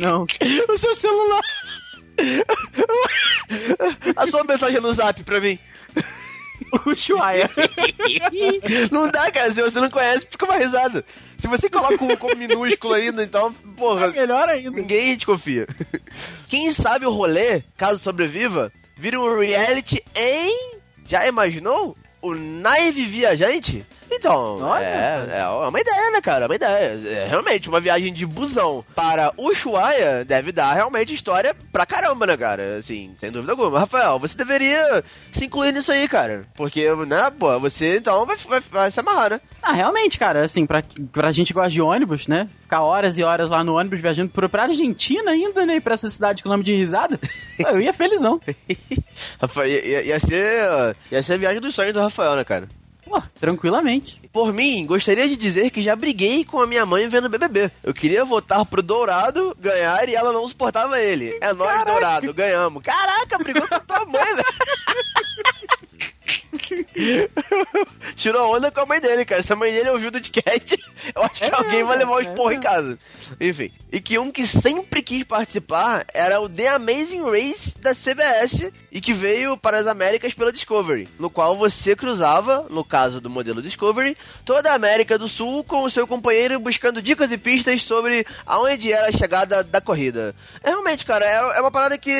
Não. 0.00 0.26
o 0.68 0.76
seu 0.76 0.94
celular. 0.96 1.42
A 4.16 4.26
sua 4.26 4.42
mensagem 4.44 4.80
no 4.80 4.92
zap 4.94 5.22
pra 5.22 5.40
mim. 5.40 5.58
Ushuaia. 6.86 7.48
Não 8.90 9.08
dá, 9.10 9.30
cara. 9.30 9.50
Se 9.52 9.60
você 9.60 9.80
não 9.80 9.90
conhece, 9.90 10.26
fica 10.30 10.44
uma 10.44 10.56
risada. 10.56 11.04
Se 11.38 11.46
você 11.46 11.68
coloca 11.68 12.02
o 12.02 12.16
como 12.16 12.36
minúsculo 12.36 12.94
ainda, 12.94 13.22
então, 13.22 13.52
porra, 13.76 14.06
É 14.06 14.10
melhor 14.12 14.48
ainda. 14.48 14.70
ninguém 14.70 15.16
te 15.16 15.26
confia. 15.26 15.66
Quem 16.48 16.72
sabe 16.72 17.06
o 17.06 17.10
rolê, 17.10 17.62
caso 17.76 17.98
sobreviva, 17.98 18.72
vira 18.96 19.20
um 19.20 19.38
reality 19.38 20.02
em. 20.14 20.76
Já 21.08 21.26
imaginou? 21.26 21.96
O 22.22 22.34
Naive 22.34 23.04
Viajante? 23.04 23.84
Então, 24.10 24.60
Olha, 24.60 24.84
é, 24.84 25.40
é 25.40 25.46
uma 25.48 25.80
ideia, 25.80 26.10
né, 26.10 26.20
cara? 26.20 26.44
É 26.44 26.48
uma 26.48 26.54
ideia. 26.54 27.00
É, 27.08 27.26
realmente, 27.28 27.68
uma 27.68 27.80
viagem 27.80 28.12
de 28.12 28.24
busão 28.24 28.84
para 28.94 29.32
Ushuaia 29.36 30.24
deve 30.24 30.52
dar 30.52 30.72
realmente 30.74 31.12
história 31.12 31.54
pra 31.72 31.84
caramba, 31.84 32.26
né, 32.26 32.36
cara? 32.36 32.76
Assim, 32.78 33.14
sem 33.20 33.30
dúvida 33.30 33.52
alguma. 33.52 33.80
Rafael, 33.80 34.18
você 34.18 34.36
deveria 34.36 35.02
se 35.32 35.44
incluir 35.44 35.72
nisso 35.72 35.90
aí, 35.92 36.06
cara. 36.08 36.44
Porque, 36.54 36.88
né, 37.06 37.30
pô, 37.38 37.58
você 37.60 37.98
então 37.98 38.24
vai, 38.24 38.36
vai, 38.36 38.60
vai 38.70 38.90
se 38.90 39.00
amarrar, 39.00 39.30
né? 39.30 39.40
Ah, 39.62 39.72
realmente, 39.72 40.18
cara, 40.18 40.44
assim, 40.44 40.64
pra, 40.66 40.82
pra 41.12 41.32
gente 41.32 41.48
que 41.48 41.54
gosta 41.54 41.70
de 41.70 41.82
ônibus, 41.82 42.26
né? 42.26 42.48
Ficar 42.62 42.82
horas 42.82 43.18
e 43.18 43.22
horas 43.24 43.50
lá 43.50 43.62
no 43.64 43.76
ônibus 43.76 44.00
viajando 44.00 44.30
pro, 44.30 44.48
pra 44.48 44.64
Argentina 44.64 45.30
ainda, 45.32 45.66
né? 45.66 45.76
E 45.76 45.80
pra 45.80 45.94
essa 45.94 46.08
cidade 46.08 46.42
com 46.42 46.48
nome 46.48 46.64
de 46.64 46.74
risada. 46.74 47.18
Eu 47.58 47.80
ia 47.80 47.92
felizão. 47.92 48.40
Rafael, 49.40 49.68
ia, 49.68 49.84
ia- 49.84 50.02
ia 50.04 50.20
ser, 50.20 50.96
ia 51.10 51.22
ser 51.22 51.34
a 51.34 51.38
viagem 51.38 51.60
dos 51.60 51.74
sonhos 51.74 51.92
do 51.92 52.00
Rafael, 52.00 52.36
né, 52.36 52.44
cara? 52.44 52.68
Pô, 53.06 53.22
tranquilamente. 53.38 54.20
Por 54.32 54.52
mim, 54.52 54.84
gostaria 54.84 55.28
de 55.28 55.36
dizer 55.36 55.70
que 55.70 55.80
já 55.80 55.94
briguei 55.94 56.44
com 56.44 56.60
a 56.60 56.66
minha 56.66 56.84
mãe 56.84 57.08
vendo 57.08 57.28
BBB. 57.28 57.70
Eu 57.82 57.94
queria 57.94 58.24
votar 58.24 58.66
pro 58.66 58.82
Dourado 58.82 59.56
ganhar 59.60 60.08
e 60.08 60.14
ela 60.14 60.32
não 60.32 60.48
suportava 60.48 61.00
ele. 61.00 61.38
É 61.40 61.52
nós, 61.52 61.84
Dourado, 61.84 62.34
ganhamos. 62.34 62.82
Caraca, 62.82 63.38
brigou 63.38 63.66
com 63.68 63.74
a 63.76 63.80
tua 63.80 64.04
mãe, 64.04 64.34
velho. 64.34 64.46
Tirou 68.16 68.56
onda 68.56 68.70
com 68.70 68.80
a 68.80 68.86
mãe 68.86 69.00
dele, 69.00 69.24
cara. 69.24 69.42
Se 69.42 69.52
a 69.52 69.56
mãe 69.56 69.70
dele 69.70 69.90
ouviu 69.90 70.10
do 70.10 70.20
podcast, 70.20 70.82
eu 71.14 71.22
acho 71.22 71.34
que 71.34 71.44
É 71.44 71.54
alguém 71.54 71.84
vai 71.84 71.98
levar 71.98 72.12
um 72.12 72.18
é 72.18 72.22
esporro 72.22 72.52
em 72.52 72.60
casa. 72.60 72.98
Enfim. 73.40 73.70
E 73.92 74.00
que 74.00 74.18
um 74.18 74.30
que 74.30 74.46
sempre 74.46 75.02
quis 75.02 75.22
participar 75.24 76.06
era 76.12 76.40
o 76.40 76.48
The 76.48 76.68
Amazing 76.68 77.22
Race 77.22 77.78
da 77.78 77.94
CBS 77.94 78.72
e 78.90 79.00
que 79.00 79.12
veio 79.12 79.56
para 79.56 79.76
as 79.78 79.86
Américas 79.86 80.32
pela 80.32 80.50
Discovery, 80.50 81.08
no 81.18 81.28
qual 81.28 81.56
você 81.56 81.94
cruzava, 81.94 82.66
no 82.70 82.82
caso 82.82 83.20
do 83.20 83.28
modelo 83.28 83.60
Discovery, 83.60 84.16
toda 84.44 84.70
a 84.70 84.74
América 84.74 85.18
do 85.18 85.28
Sul 85.28 85.62
com 85.62 85.82
o 85.82 85.90
seu 85.90 86.06
companheiro 86.06 86.58
buscando 86.58 87.02
dicas 87.02 87.30
e 87.30 87.38
pistas 87.38 87.82
sobre 87.82 88.26
aonde 88.46 88.92
era 88.92 89.08
a 89.08 89.12
chegada 89.12 89.62
da 89.62 89.80
corrida. 89.80 90.34
É 90.62 90.70
realmente, 90.70 91.04
cara, 91.04 91.24
é, 91.24 91.58
é 91.58 91.60
uma 91.60 91.70
parada 91.70 91.98
que 91.98 92.10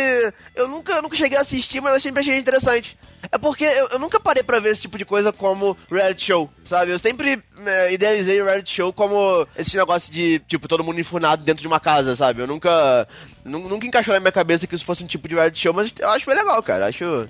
eu 0.54 0.68
nunca, 0.68 0.92
eu 0.92 1.02
nunca 1.02 1.16
cheguei 1.16 1.38
a 1.38 1.40
assistir, 1.40 1.80
mas 1.80 1.94
eu 1.94 2.00
sempre 2.00 2.20
achei 2.20 2.36
interessante. 2.36 2.96
É 3.30 3.38
porque 3.38 3.64
eu, 3.64 3.88
eu 3.88 3.98
nunca 3.98 4.20
parei 4.20 4.42
pra 4.42 4.60
ver 4.60 4.70
esse 4.72 4.82
tipo 4.82 4.96
de 4.98 5.04
coisa 5.04 5.32
como 5.32 5.76
reality 5.90 6.24
show, 6.26 6.50
sabe? 6.64 6.92
Eu 6.92 6.98
sempre 6.98 7.42
né, 7.58 7.92
idealizei 7.92 8.40
o 8.40 8.44
reality 8.44 8.72
show 8.74 8.92
como 8.92 9.46
esse 9.56 9.76
negócio 9.76 10.12
de, 10.12 10.38
tipo, 10.40 10.68
todo 10.68 10.84
mundo 10.84 11.00
enfurnado 11.00 11.42
dentro 11.42 11.60
de 11.62 11.66
uma 11.68 11.80
casa, 11.80 12.14
sabe? 12.16 12.40
Eu 12.42 12.46
nunca. 12.46 13.06
nu- 13.44 13.68
Nunca 13.68 13.86
encaixou 13.86 14.14
na 14.14 14.20
minha 14.20 14.32
cabeça 14.32 14.66
que 14.66 14.74
isso 14.74 14.84
fosse 14.84 15.02
um 15.02 15.06
tipo 15.06 15.28
de 15.28 15.34
reality 15.34 15.58
show, 15.60 15.72
mas 15.74 15.92
eu 15.98 16.08
acho 16.10 16.26
bem 16.26 16.36
legal, 16.36 16.62
cara. 16.62 16.86
Acho. 16.86 17.28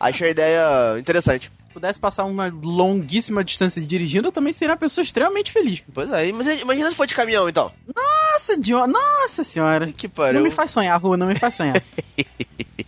Acho 0.00 0.24
a 0.24 0.28
ideia 0.28 0.98
interessante. 0.98 1.50
Se 1.68 1.72
pudesse 1.74 1.98
passar 2.00 2.24
uma 2.24 2.46
longuíssima 2.62 3.42
distância 3.44 3.80
dirigindo, 3.82 4.28
eu 4.28 4.32
também 4.32 4.52
seria 4.52 4.72
uma 4.72 4.78
pessoa 4.78 5.02
extremamente 5.02 5.50
feliz. 5.52 5.82
Pois 5.92 6.10
é, 6.12 6.30
mas 6.32 6.46
imagina 6.60 6.88
se 6.90 6.94
for 6.96 7.06
de 7.06 7.14
caminhão, 7.14 7.48
então. 7.48 7.72
Nossa, 7.94 8.56
Dio... 8.58 8.86
Nossa 8.86 9.42
senhora. 9.44 9.90
Que 9.92 10.06
Não 10.06 10.14
pariu. 10.14 10.42
me 10.42 10.50
faz 10.50 10.70
sonhar, 10.70 11.00
Rua, 11.00 11.16
não 11.16 11.26
me 11.26 11.34
faz 11.38 11.54
sonhar. 11.56 11.82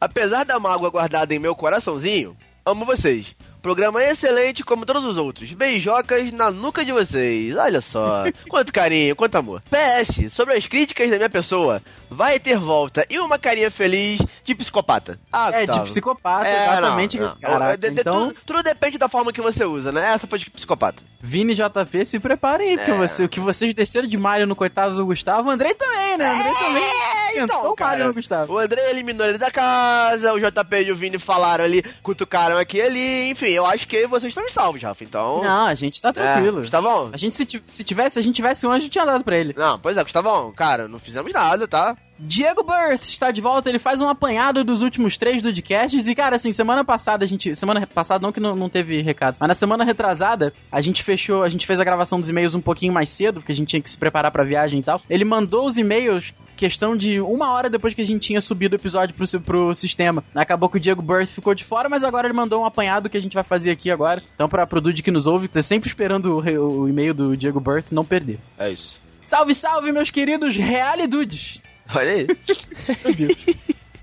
Apesar 0.00 0.44
da 0.44 0.58
mágoa 0.58 0.90
guardada 0.90 1.34
em 1.34 1.38
meu 1.38 1.54
coraçãozinho, 1.54 2.36
amo 2.64 2.84
vocês. 2.84 3.34
Programa 3.60 4.02
excelente 4.02 4.64
como 4.64 4.86
todos 4.86 5.04
os 5.04 5.16
outros. 5.16 5.52
Beijocas 5.52 6.30
na 6.30 6.50
nuca 6.50 6.84
de 6.84 6.92
vocês. 6.92 7.56
Olha 7.56 7.80
só. 7.80 8.24
Quanto 8.48 8.72
carinho, 8.72 9.16
quanto 9.16 9.34
amor. 9.36 9.62
PS, 9.62 10.32
sobre 10.32 10.54
as 10.54 10.66
críticas 10.66 11.10
da 11.10 11.16
minha 11.16 11.28
pessoa, 11.28 11.82
vai 12.10 12.38
ter 12.38 12.58
volta 12.58 13.06
e 13.10 13.18
uma 13.18 13.38
carinha 13.38 13.70
feliz 13.70 14.20
de 14.44 14.54
psicopata. 14.54 15.18
Ah, 15.32 15.48
é, 15.50 15.60
de 15.60 15.66
Gustavo. 15.66 15.84
psicopata, 15.86 16.46
É, 16.46 16.66
exatamente. 16.72 17.18
não, 17.18 17.28
não. 17.28 17.36
Caraca, 17.36 17.76
De- 17.76 17.90
de- 17.90 18.00
então, 18.00 18.28
tudo, 18.28 18.36
tudo 18.46 18.62
depende 18.62 18.98
da 18.98 19.08
forma 19.08 19.32
que 19.32 19.40
você 19.40 19.64
usa, 19.64 19.92
né? 19.92 20.12
Essa 20.14 20.26
foi 20.26 20.38
de 20.38 20.50
psicopata. 20.50 21.02
Vini 21.20 21.52
e 21.52 21.56
JP, 21.56 22.06
se 22.06 22.18
preparem 22.20 22.70
aí, 22.70 22.76
porque 22.76 22.90
É. 22.92 22.96
você, 22.96 23.24
o 23.24 23.28
que 23.28 23.40
vocês 23.40 23.74
desceram 23.74 24.06
de 24.06 24.16
Mario 24.16 24.46
no 24.46 24.54
coitado 24.54 24.94
do 24.94 25.04
Gustavo, 25.04 25.48
o 25.48 25.50
Andrei 25.50 25.74
também, 25.74 26.16
né? 26.16 26.30
O 26.30 26.34
Andrei 26.36 26.54
também 26.54 26.82
sentou 27.32 27.44
então, 27.44 27.58
o 27.60 27.62
Mario 27.64 27.76
cara, 27.76 28.04
no 28.06 28.14
Gustavo. 28.14 28.52
O 28.54 28.58
André 28.58 28.90
eliminou 28.90 29.26
ele 29.26 29.36
da 29.38 29.50
casa, 29.50 30.32
o 30.32 30.38
JP 30.38 30.76
e 30.86 30.92
o 30.92 30.96
Vini 30.96 31.18
falaram 31.18 31.64
ali, 31.64 31.82
cutucaram 32.02 32.56
aqui 32.56 32.80
ali, 32.80 33.30
enfim, 33.30 33.48
eu 33.48 33.66
acho 33.66 33.86
que 33.88 34.06
vocês 34.06 34.30
estão 34.30 34.48
salvos, 34.48 34.80
Rafa, 34.82 35.02
então... 35.02 35.42
Não, 35.42 35.66
a 35.66 35.74
gente 35.74 36.00
tá 36.00 36.12
tranquilo. 36.12 36.58
É, 36.58 36.60
Gustavão? 36.62 37.10
A 37.12 37.16
gente, 37.16 37.34
se, 37.34 37.62
se 37.66 37.84
tivesse, 37.84 38.14
se 38.14 38.18
a 38.20 38.22
gente 38.22 38.36
tivesse 38.36 38.64
um 38.66 38.70
anjo, 38.70 38.88
tinha 38.88 39.04
dado 39.04 39.24
pra 39.24 39.36
ele. 39.36 39.54
Não, 39.56 39.78
pois 39.78 39.96
é, 39.96 40.02
Gustavão, 40.04 40.52
cara, 40.52 40.86
não 40.86 40.98
fizemos 41.00 41.32
nada, 41.32 41.66
tá? 41.66 41.96
Diego 42.18 42.64
Birth 42.64 43.04
está 43.04 43.30
de 43.30 43.40
volta, 43.40 43.68
ele 43.68 43.78
faz 43.78 44.00
um 44.00 44.08
apanhado 44.08 44.64
dos 44.64 44.82
últimos 44.82 45.16
três 45.16 45.40
Dudcasts 45.40 46.08
e, 46.08 46.14
cara, 46.14 46.34
assim, 46.34 46.50
semana 46.50 46.84
passada 46.84 47.24
a 47.24 47.28
gente... 47.28 47.54
Semana 47.54 47.86
passada 47.86 48.20
não 48.20 48.32
que 48.32 48.40
não, 48.40 48.56
não 48.56 48.68
teve 48.68 49.00
recado, 49.00 49.36
mas 49.38 49.48
na 49.48 49.54
semana 49.54 49.84
retrasada 49.84 50.52
a 50.70 50.80
gente 50.80 51.04
fechou, 51.04 51.44
a 51.44 51.48
gente 51.48 51.64
fez 51.64 51.78
a 51.78 51.84
gravação 51.84 52.18
dos 52.18 52.28
e-mails 52.28 52.56
um 52.56 52.60
pouquinho 52.60 52.92
mais 52.92 53.08
cedo, 53.08 53.40
porque 53.40 53.52
a 53.52 53.54
gente 53.54 53.68
tinha 53.68 53.80
que 53.80 53.88
se 53.88 53.96
preparar 53.96 54.32
pra 54.32 54.42
viagem 54.42 54.80
e 54.80 54.82
tal. 54.82 55.00
Ele 55.08 55.24
mandou 55.24 55.64
os 55.64 55.78
e-mails 55.78 56.34
questão 56.56 56.96
de 56.96 57.20
uma 57.20 57.52
hora 57.52 57.70
depois 57.70 57.94
que 57.94 58.02
a 58.02 58.04
gente 58.04 58.20
tinha 58.20 58.40
subido 58.40 58.74
o 58.74 58.78
episódio 58.78 59.14
pro, 59.14 59.40
pro 59.40 59.74
sistema. 59.76 60.24
Acabou 60.34 60.68
que 60.68 60.76
o 60.76 60.80
Diego 60.80 61.00
Birth 61.00 61.28
ficou 61.28 61.54
de 61.54 61.62
fora, 61.62 61.88
mas 61.88 62.02
agora 62.02 62.26
ele 62.26 62.34
mandou 62.34 62.62
um 62.62 62.64
apanhado 62.64 63.08
que 63.08 63.16
a 63.16 63.22
gente 63.22 63.34
vai 63.34 63.44
fazer 63.44 63.70
aqui 63.70 63.92
agora. 63.92 64.20
Então, 64.34 64.48
pra, 64.48 64.66
pro 64.66 64.80
Dude 64.80 65.02
que 65.02 65.10
nos 65.12 65.24
ouve, 65.24 65.46
tá 65.46 65.62
sempre 65.62 65.88
esperando 65.88 66.36
o, 66.36 66.80
o 66.82 66.88
e-mail 66.88 67.14
do 67.14 67.36
Diego 67.36 67.60
Birth, 67.60 67.92
não 67.92 68.04
perder. 68.04 68.40
É 68.58 68.70
isso. 68.70 69.00
Salve, 69.22 69.54
salve, 69.54 69.92
meus 69.92 70.10
queridos 70.10 70.56
Real 70.56 71.06
Dudes! 71.06 71.62
Olha 71.94 72.12
aí. 72.12 72.26